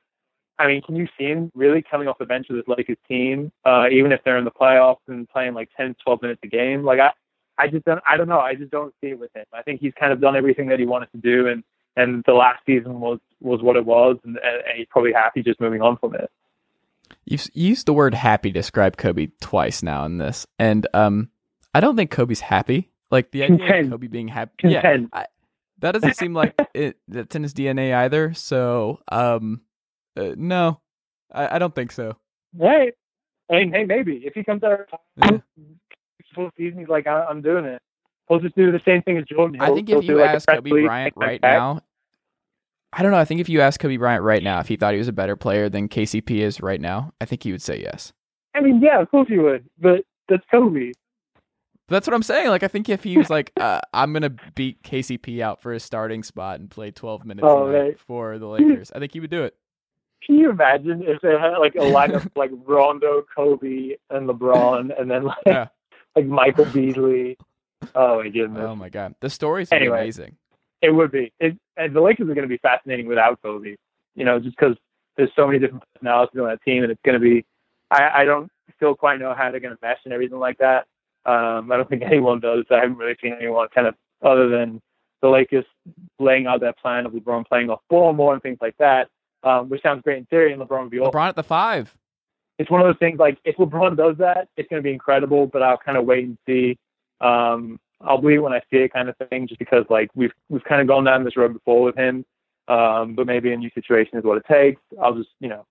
I 0.58 0.68
mean, 0.68 0.82
can 0.82 0.95
you 0.95 1.08
see 1.18 1.26
him 1.26 1.52
really 1.56 1.82
coming 1.82 2.08
off 2.08 2.18
the 2.18 2.26
bench 2.26 2.47
of 2.50 2.56
this 2.56 2.68
Lakers 2.68 2.97
team, 3.08 3.52
uh, 3.66 3.88
even 3.91 4.12
if 4.12 4.22
they're 4.24 4.38
in 4.38 4.45
the 4.45 4.52
playoffs 4.52 5.00
and 5.08 5.28
playing 5.30 5.54
like 5.54 5.70
10, 5.76 5.95
12 6.04 6.22
minutes 6.22 6.41
a 6.43 6.47
game? 6.47 6.84
Like 6.84 7.00
I, 7.00 7.12
I 7.58 7.68
just 7.68 7.86
don't, 7.86 8.02
I 8.08 8.18
don't 8.18 8.30
know. 8.30 8.39
I 8.39 8.56
just 8.56 8.72
don't 8.72 8.93
see 9.02 9.08
it 9.08 9.20
with 9.20 9.36
him. 9.36 9.45
I 9.54 9.62
think 9.62 9.82
he's 9.82 9.93
kind 10.00 10.14
of 10.14 10.22
done 10.22 10.36
everything 10.36 10.68
that 10.70 10.80
he 10.80 10.86
wanted 10.86 11.12
to 11.12 11.18
do, 11.18 11.47
and 11.47 11.64
and 11.97 12.24
the 12.26 12.34
last 12.34 12.66
season 12.66 13.02
was 13.02 13.20
was 13.41 13.62
what 13.62 13.76
it 13.76 13.86
was, 13.86 14.18
and, 14.24 14.38
and 14.38 14.78
he's 14.78 14.88
probably 14.89 15.12
happy 15.12 15.43
just 15.43 15.60
moving 15.60 15.82
on 15.82 15.97
from 15.97 16.16
it. 16.16 16.32
You've 17.30 17.47
used 17.53 17.86
the 17.86 17.93
word 17.93 18.13
happy 18.15 18.49
to 18.51 18.59
describe 18.59 18.97
Kobe 18.97 19.27
twice 19.39 19.84
now 19.84 20.03
in 20.05 20.17
this, 20.17 20.47
and 20.57 20.88
um, 20.95 21.30
I 21.75 21.80
don't 21.80 21.95
think 21.95 22.09
Kobe's 22.11 22.39
happy. 22.39 22.91
Like 23.11 23.32
the 23.32 23.43
idea 23.43 23.57
Content. 23.59 23.86
of 23.86 23.91
Kobe 23.91 24.07
being 24.07 24.27
happy, 24.27 24.51
yeah, 24.69 24.97
I, 25.13 25.25
that 25.80 25.91
doesn't 25.93 26.15
seem 26.15 26.34
like 26.34 26.53
it, 26.73 26.97
that's 27.07 27.36
in 27.36 27.43
his 27.43 27.53
DNA 27.53 27.93
either. 27.95 28.34
So, 28.34 28.99
um, 29.11 29.61
uh, 30.17 30.32
no, 30.36 30.82
I, 31.32 31.55
I 31.55 31.59
don't 31.59 31.73
think 31.73 31.91
so. 31.91 32.17
Hey, 32.59 32.91
I 33.49 33.53
mean, 33.55 33.73
hey, 33.73 33.86
maybe 33.86 34.21
if 34.25 34.34
he 34.34 34.43
comes 34.43 34.63
out 34.63 34.80
Yeah. 35.17 35.38
full 36.36 36.49
season, 36.57 36.80
he's 36.80 36.88
like, 36.88 37.07
I, 37.07 37.25
I'm 37.25 37.41
doing 37.41 37.65
it. 37.65 37.82
He'll 38.27 38.39
just 38.39 38.55
do 38.55 38.71
the 38.71 38.82
same 38.86 39.01
thing 39.01 39.17
as 39.17 39.25
Jordan. 39.25 39.59
I 39.59 39.65
He'll- 39.65 39.75
think 39.75 39.89
if 39.89 40.03
you 40.03 40.17
like, 40.17 40.30
ask 40.32 40.47
Kobe 40.47 40.69
Bryant 40.69 41.13
right 41.15 41.41
now, 41.41 41.82
I 42.94 43.04
don't 43.04 43.12
know. 43.12 43.18
I 43.20 43.26
think 43.26 43.40
if 43.42 43.50
you 43.50 43.62
ask 43.62 43.80
Kobe 43.80 43.98
Bryant 43.98 44.24
right 44.24 44.42
now 44.42 44.60
if 44.60 44.68
he 44.68 44.76
thought 44.76 44.94
he 44.94 44.98
was 45.00 45.08
a 45.08 45.14
better 45.14 45.36
player 45.36 45.70
than 45.70 45.88
KCP 45.88 46.40
is 46.40 46.60
right 46.62 46.82
now, 46.82 47.12
I 47.22 47.26
think 47.26 47.44
he 47.44 47.52
would 47.52 47.62
say 47.62 47.80
yes. 47.80 48.14
I 48.56 48.62
mean, 48.62 48.82
yeah, 48.82 49.00
of 49.02 49.10
course 49.12 49.28
he 49.28 49.38
would, 49.38 49.70
but 49.80 50.06
that's 50.28 50.44
Kobe. 50.50 50.92
That's 51.88 52.06
what 52.08 52.14
I'm 52.14 52.24
saying. 52.24 52.50
Like, 52.50 52.64
I 52.64 52.68
think 52.68 52.90
if 52.90 53.04
he 53.04 53.18
was 53.18 53.30
like, 53.30 53.52
uh, 53.60 53.80
I'm 53.94 54.12
gonna 54.14 54.32
beat 54.56 54.82
KCP 54.84 55.40
out 55.42 55.62
for 55.62 55.72
his 55.72 55.84
starting 55.84 56.24
spot 56.24 56.60
and 56.60 56.70
play 56.70 56.92
12 56.92 57.26
minutes 57.26 57.48
Oh, 57.48 57.68
right. 57.68 57.98
for 58.00 58.38
the 58.40 58.48
Lakers, 58.48 58.92
I 58.96 59.00
think 59.00 59.14
he 59.14 59.20
would 59.20 59.30
do 59.30 59.44
it. 59.44 59.56
Can 60.26 60.36
you 60.36 60.50
imagine 60.50 61.02
if 61.04 61.22
they 61.22 61.32
had 61.32 61.58
like 61.60 61.76
a 61.76 61.80
lineup 61.80 62.30
like 62.36 62.52
Rondo, 62.66 63.24
Kobe, 63.36 63.96
and 64.10 64.28
LeBron, 64.28 65.00
and 65.00 65.10
then 65.10 65.24
like 65.24 65.38
Yeah. 65.46 65.68
like 66.16 66.26
Michael 66.26 66.66
Beasley? 66.66 67.38
Oh 67.96 68.18
my 68.22 68.30
goodness. 68.30 68.62
Oh 68.62 68.76
my 68.76 68.90
god, 68.90 69.16
the 69.22 69.30
stories 69.30 69.70
would 69.72 69.78
Anyway. 69.78 70.02
amazing. 70.02 70.36
It 70.82 70.91
would 70.91 71.11
be. 71.11 71.34
It, 71.39 71.57
and 71.77 71.95
the 71.95 72.01
Lakers 72.01 72.30
are 72.30 72.34
going 72.34 72.47
to 72.47 72.53
be 72.53 72.57
fascinating 72.57 73.07
without 73.07 73.41
Kobe. 73.41 73.75
You 74.15 74.25
know, 74.25 74.39
just 74.39 74.55
because 74.57 74.75
there's 75.17 75.32
so 75.36 75.45
many 75.45 75.59
different 75.59 75.84
personalities 75.93 76.39
on 76.39 76.47
that 76.47 76.61
team, 76.63 76.84
and 76.84 76.91
it's 76.91 77.01
going 77.03 77.19
to 77.19 77.23
be. 77.23 77.45
I, 77.91 78.21
I 78.21 78.25
don't 78.25 78.51
still 78.75 78.95
quite 78.95 79.19
know 79.19 79.34
how 79.34 79.51
they're 79.51 79.59
going 79.59 79.75
to 79.75 79.80
mesh 79.82 79.99
and 80.05 80.13
everything 80.13 80.39
like 80.39 80.57
that. 80.59 80.86
Um, 81.25 81.71
I 81.71 81.77
don't 81.77 81.89
think 81.89 82.01
anyone 82.05 82.39
does. 82.39 82.65
I 82.71 82.75
haven't 82.75 82.97
really 82.97 83.17
seen 83.21 83.34
anyone 83.34 83.67
kind 83.73 83.88
of 83.88 83.95
other 84.21 84.49
than 84.49 84.82
the 85.21 85.30
Lakers 85.30 85.65
laying 86.19 86.47
out 86.47 86.61
that 86.61 86.77
plan 86.80 87.05
of 87.05 87.11
LeBron 87.11 87.45
playing 87.45 87.69
off 87.69 87.82
ball 87.89 88.13
more 88.13 88.34
and 88.34 88.41
things 88.41 88.57
like 88.61 88.75
that, 88.77 89.09
um, 89.43 89.69
which 89.69 89.82
sounds 89.82 90.01
great 90.01 90.17
in 90.17 90.25
theory, 90.25 90.53
and 90.53 90.61
LeBron 90.61 90.84
would 90.84 90.91
be 90.91 90.99
awesome. 90.99 91.11
LeBron 91.11 91.30
at 91.30 91.36
the 91.36 91.43
five. 91.43 91.95
it's 92.57 92.69
one 92.71 92.82
of 92.82 92.88
those 92.88 92.99
things 92.99 93.19
like 93.19 93.38
if 93.43 93.57
LeBron 93.57 93.97
does 93.97 94.17
that, 94.17 94.47
it's 94.55 94.69
going 94.69 94.82
to 94.82 94.84
be 94.84 94.93
incredible. 94.93 95.47
But 95.47 95.61
I'll 95.61 95.77
kind 95.77 95.97
of 95.97 96.05
wait 96.05 96.25
and 96.25 96.38
see. 96.45 96.77
Um, 97.21 97.80
I'll 98.02 98.20
believe 98.20 98.38
it 98.38 98.41
when 98.41 98.54
I 98.54 98.62
see 98.72 98.78
it, 98.78 98.93
kind 98.93 99.10
of 99.10 99.16
thing. 99.30 99.47
Just 99.47 99.60
because 99.60 99.86
like 99.89 100.10
we've 100.16 100.34
we've 100.50 100.64
kind 100.64 100.82
of 100.82 100.88
gone 100.88 101.04
down 101.04 101.24
this 101.24 101.38
road 101.38 101.54
before 101.54 101.84
with 101.84 101.97
him. 101.97 102.26
Um, 102.68 103.16
but 103.16 103.26
maybe 103.26 103.52
a 103.52 103.58
new 103.58 103.72
situation 103.74 104.18
is 104.18 104.24
what 104.24 104.38
it 104.38 104.45
takes. 104.50 104.82
I'll 105.02 105.16
just 105.16 105.30
you 105.39 105.50
know 105.50 105.66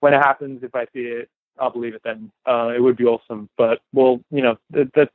when 0.00 0.14
it 0.14 0.18
happens, 0.18 0.62
if 0.62 0.74
I 0.74 0.84
see 0.92 1.00
it, 1.00 1.30
I'll 1.58 1.70
believe 1.70 1.94
it. 1.94 2.02
Then 2.04 2.32
uh, 2.46 2.72
it 2.74 2.82
would 2.82 2.96
be 2.96 3.04
awesome. 3.04 3.48
But 3.56 3.80
well, 3.92 4.20
you 4.30 4.42
know 4.42 4.56
that, 4.70 4.90
that's 4.94 5.10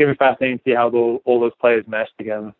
to 0.00 0.06
be 0.06 0.14
fascinating 0.14 0.58
to 0.58 0.64
see 0.64 0.74
how 0.74 0.88
the, 0.88 1.18
all 1.24 1.40
those 1.40 1.52
players 1.60 1.84
mesh 1.86 2.08
together. 2.18 2.54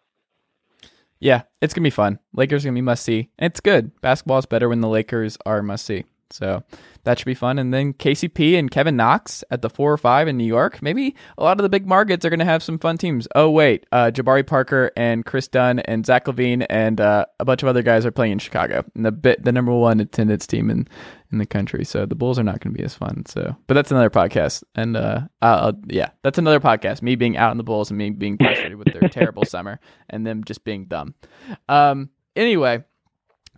Yeah, 1.18 1.42
it's 1.61 1.74
gonna 1.74 1.84
be 1.84 1.90
fun. 1.90 2.18
Lakers 2.34 2.64
are 2.64 2.68
gonna 2.68 2.76
be 2.76 2.82
must 2.82 3.05
see. 3.05 3.30
It's 3.38 3.61
good. 3.61 3.98
Basketball 4.01 4.38
is 4.38 4.46
better 4.46 4.68
when 4.68 4.80
the 4.80 4.88
Lakers 4.88 5.36
are 5.44 5.62
must 5.62 5.86
see. 5.86 6.05
So 6.30 6.62
that 7.04 7.18
should 7.18 7.26
be 7.26 7.34
fun. 7.34 7.58
And 7.58 7.72
then 7.72 7.92
KCP 7.94 8.58
and 8.58 8.70
Kevin 8.70 8.96
Knox 8.96 9.42
at 9.50 9.62
the 9.62 9.70
four 9.70 9.92
or 9.92 9.98
five 9.98 10.28
in 10.28 10.36
New 10.36 10.44
York. 10.44 10.82
Maybe 10.82 11.14
a 11.38 11.42
lot 11.42 11.58
of 11.58 11.62
the 11.62 11.68
big 11.68 11.86
markets 11.86 12.24
are 12.24 12.30
gonna 12.30 12.44
have 12.44 12.62
some 12.62 12.78
fun 12.78 12.98
teams. 12.98 13.26
Oh 13.34 13.50
wait, 13.50 13.86
uh, 13.92 14.10
Jabari 14.12 14.46
Parker 14.46 14.90
and 14.96 15.24
Kris 15.24 15.48
Dunn 15.48 15.80
and 15.80 16.04
Zach 16.06 16.26
LaVine 16.26 16.66
and 16.70 17.00
uh, 17.00 17.26
a 17.38 17.44
bunch 17.44 17.62
of 17.62 17.68
other 17.68 17.82
guys 17.82 18.06
are 18.06 18.10
playing 18.10 18.32
in 18.32 18.38
Chicago. 18.38 18.84
And 18.94 19.04
the 19.04 19.12
bit 19.12 19.44
the 19.44 19.52
number 19.52 19.72
one 19.72 20.00
attendance 20.00 20.46
team 20.46 20.70
in 20.70 20.88
in 21.32 21.38
the 21.38 21.46
country. 21.46 21.84
So 21.84 22.06
the 22.06 22.14
Bulls 22.14 22.38
are 22.38 22.42
not 22.44 22.60
going 22.60 22.74
to 22.74 22.78
be 22.78 22.84
as 22.84 22.94
fun. 22.94 23.24
So, 23.26 23.56
but 23.66 23.74
that's 23.74 23.90
another 23.90 24.10
podcast. 24.10 24.62
And 24.74 24.96
uh, 24.96 25.22
uh, 25.42 25.72
yeah, 25.86 26.10
that's 26.22 26.38
another 26.38 26.60
podcast. 26.60 27.02
Me 27.02 27.14
being 27.14 27.36
out 27.36 27.52
in 27.52 27.56
the 27.56 27.64
Bulls 27.64 27.90
and 27.90 27.98
me 27.98 28.10
being 28.10 28.36
frustrated 28.36 28.76
with 28.76 28.92
their 28.92 29.08
terrible 29.08 29.44
summer 29.44 29.80
and 30.08 30.26
them 30.26 30.44
just 30.44 30.64
being 30.64 30.86
dumb. 30.86 31.14
Um. 31.68 32.10
Anyway, 32.36 32.84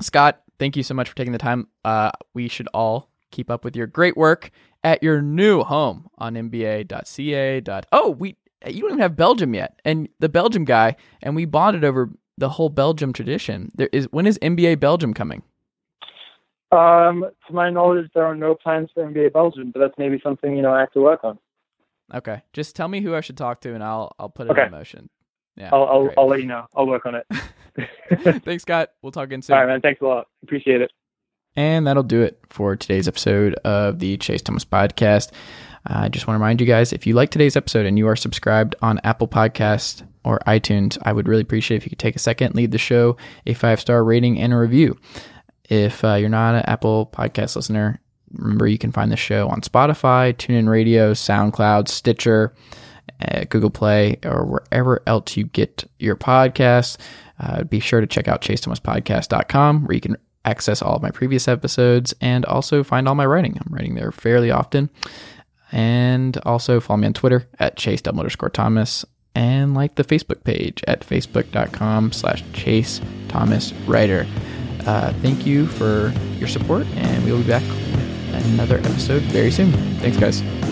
Scott, 0.01 0.42
thank 0.63 0.77
you 0.77 0.85
so 0.85 0.95
much 0.95 1.09
for 1.09 1.17
taking 1.17 1.33
the 1.33 1.39
time. 1.39 1.67
Uh, 1.85 2.13
we 2.35 2.47
should 2.47 2.69
all 2.73 3.11
keep 3.33 3.51
up 3.51 3.65
with 3.65 3.75
your 3.75 3.89
great 3.89 4.17
work 4.17 4.51
at 4.85 5.03
your 5.03 5.21
new 5.21 5.65
home 5.65 6.09
on 6.19 6.35
NBA.ca. 6.35 7.63
Oh, 7.91 8.11
we 8.11 8.37
you 8.69 8.83
don't 8.83 8.91
even 8.91 9.01
have 9.01 9.17
Belgium 9.17 9.55
yet, 9.55 9.81
and 9.85 10.09
the 10.21 10.29
Belgium 10.29 10.65
guy, 10.65 10.95
and 11.21 11.35
we 11.35 11.47
bonded 11.47 11.83
over 11.83 12.11
the 12.39 12.49
whole 12.49 12.69
Belgium 12.69 13.13
tradition. 13.13 13.73
There 13.75 13.89
is 13.93 14.07
when 14.13 14.25
is 14.25 14.39
NBA 14.39 14.79
Belgium 14.79 15.15
coming? 15.15 15.43
Um, 16.71 17.27
to 17.49 17.53
my 17.53 17.69
knowledge, 17.69 18.09
there 18.15 18.25
are 18.25 18.37
no 18.37 18.55
plans 18.55 18.89
for 18.95 19.05
NBA 19.05 19.33
Belgium, 19.33 19.73
but 19.73 19.81
that's 19.81 19.99
maybe 19.99 20.21
something 20.23 20.55
you 20.57 20.63
know 20.63 20.73
I 20.73 20.79
have 20.79 20.93
to 20.93 21.01
work 21.01 21.25
on. 21.25 21.41
Okay, 22.15 22.41
just 22.53 22.77
tell 22.77 22.87
me 22.87 23.01
who 23.01 23.17
I 23.17 23.21
should 23.21 23.37
talk 23.37 23.63
to, 23.63 23.75
and 23.75 23.83
I'll 23.83 24.15
I'll 24.17 24.29
put 24.29 24.47
it 24.47 24.51
Okay. 24.53 24.67
in 24.67 24.71
motion. 24.71 25.11
Yeah, 25.57 25.71
I'll 25.73 25.85
I'll, 25.89 26.11
I'll 26.19 26.29
let 26.29 26.41
you 26.41 26.47
know. 26.47 26.67
I'll 26.77 26.87
work 26.87 27.05
on 27.05 27.17
it. 27.17 27.27
Thanks, 28.45 28.63
Scott. 28.63 28.91
We'll 29.03 29.13
talk 29.13 29.25
again 29.25 29.43
soon. 29.43 29.55
All 29.55 29.63
right, 29.63 29.73
man. 29.73 29.81
Thanks 29.81 30.01
a 30.01 30.05
lot. 30.05 30.27
Appreciate 30.43 30.81
it. 30.81 30.93
And 31.55 31.87
that'll 31.87 32.03
do 32.03 32.23
it 32.23 32.39
for 32.49 32.77
today's 32.77 33.09
episode 33.09 33.55
of 33.65 33.99
the 33.99 34.17
Chase 34.17 34.41
Thomas 34.43 34.65
Podcast. 34.65 35.33
I 35.87 36.09
just 36.09 36.27
want 36.27 36.37
to 36.37 36.41
remind 36.41 36.61
you 36.61 36.67
guys 36.67 36.93
if 36.93 37.07
you 37.07 37.15
like 37.15 37.31
today's 37.31 37.57
episode 37.57 37.87
and 37.87 37.99
you 37.99 38.07
are 38.07 38.17
subscribed 38.17 38.75
on 38.83 39.01
Apple 39.05 39.29
Podcast 39.29 40.07
or 40.25 40.39
iTunes, 40.47 40.97
I 41.03 41.13
would 41.13 41.29
really 41.29 41.43
appreciate 41.43 41.79
if 41.79 41.85
you 41.85 41.91
could 41.91 41.99
take 41.99 42.17
a 42.17 42.21
second, 42.21 42.55
leave 42.55 42.71
the 42.71 42.79
show 42.79 43.17
a 43.47 43.55
five 43.55 43.81
star 43.81 44.05
rating 44.05 44.39
and 44.39 44.53
a 44.53 44.57
review. 44.57 44.97
If 45.69 46.05
uh, 46.05 46.15
you're 46.15 46.29
not 46.29 46.55
an 46.55 46.63
Apple 46.67 47.11
Podcast 47.13 47.57
listener, 47.57 48.01
remember 48.33 48.67
you 48.67 48.79
can 48.79 48.93
find 48.93 49.11
the 49.11 49.17
show 49.17 49.49
on 49.49 49.61
Spotify, 49.61 50.33
TuneIn 50.35 50.69
Radio, 50.69 51.13
SoundCloud, 51.13 51.89
Stitcher, 51.89 52.55
uh, 53.21 53.45
Google 53.49 53.71
Play, 53.71 54.19
or 54.25 54.45
wherever 54.45 55.03
else 55.07 55.37
you 55.37 55.45
get 55.45 55.85
your 55.99 56.17
podcasts. 56.17 56.97
Uh, 57.43 57.65
be 57.65 57.81
sure 57.81 58.01
to 58.01 58.07
check 58.07 58.29
out 58.29 58.41
chasethomaspodcast.com 58.41 59.85
where 59.85 59.95
you 59.95 60.01
can 60.01 60.17
access 60.45 60.83
all 60.83 60.97
of 60.97 61.03
my 61.03 61.11
previous 61.11 61.49
episodes 61.49 62.15
and 62.21 62.45
also 62.45 62.83
find 62.83 63.09
all 63.09 63.15
my 63.15 63.27
writing. 63.27 63.59
I'm 63.59 63.73
writing 63.73 63.95
there 63.95 64.13
fairly 64.13 64.51
often. 64.51 64.91
And 65.71 66.37
also 66.45 66.81
follow 66.81 66.99
me 66.99 67.07
on 67.07 67.15
Twitter 67.15 67.49
at 67.59 67.77
chase 67.77 68.03
underscore 68.07 68.51
Thomas 68.51 69.05
and 69.35 69.75
like 69.75 69.95
the 69.95 70.05
Facebook 70.05 70.45
page 70.45 70.85
at 70.87 71.01
facebook.com 71.01 72.13
slash 72.13 72.45
chase 72.53 73.01
Thomas 73.29 73.73
writer. 73.87 74.27
Uh, 74.87 75.13
thank 75.15 75.47
you 75.47 75.67
for 75.67 76.13
your 76.39 76.49
support 76.49 76.87
and 76.97 77.25
we'll 77.25 77.41
be 77.41 77.49
back 77.49 77.63
with 77.63 78.45
another 78.53 78.79
episode 78.79 79.23
very 79.23 79.51
soon. 79.51 79.73
Thanks 80.01 80.19
guys. 80.19 80.72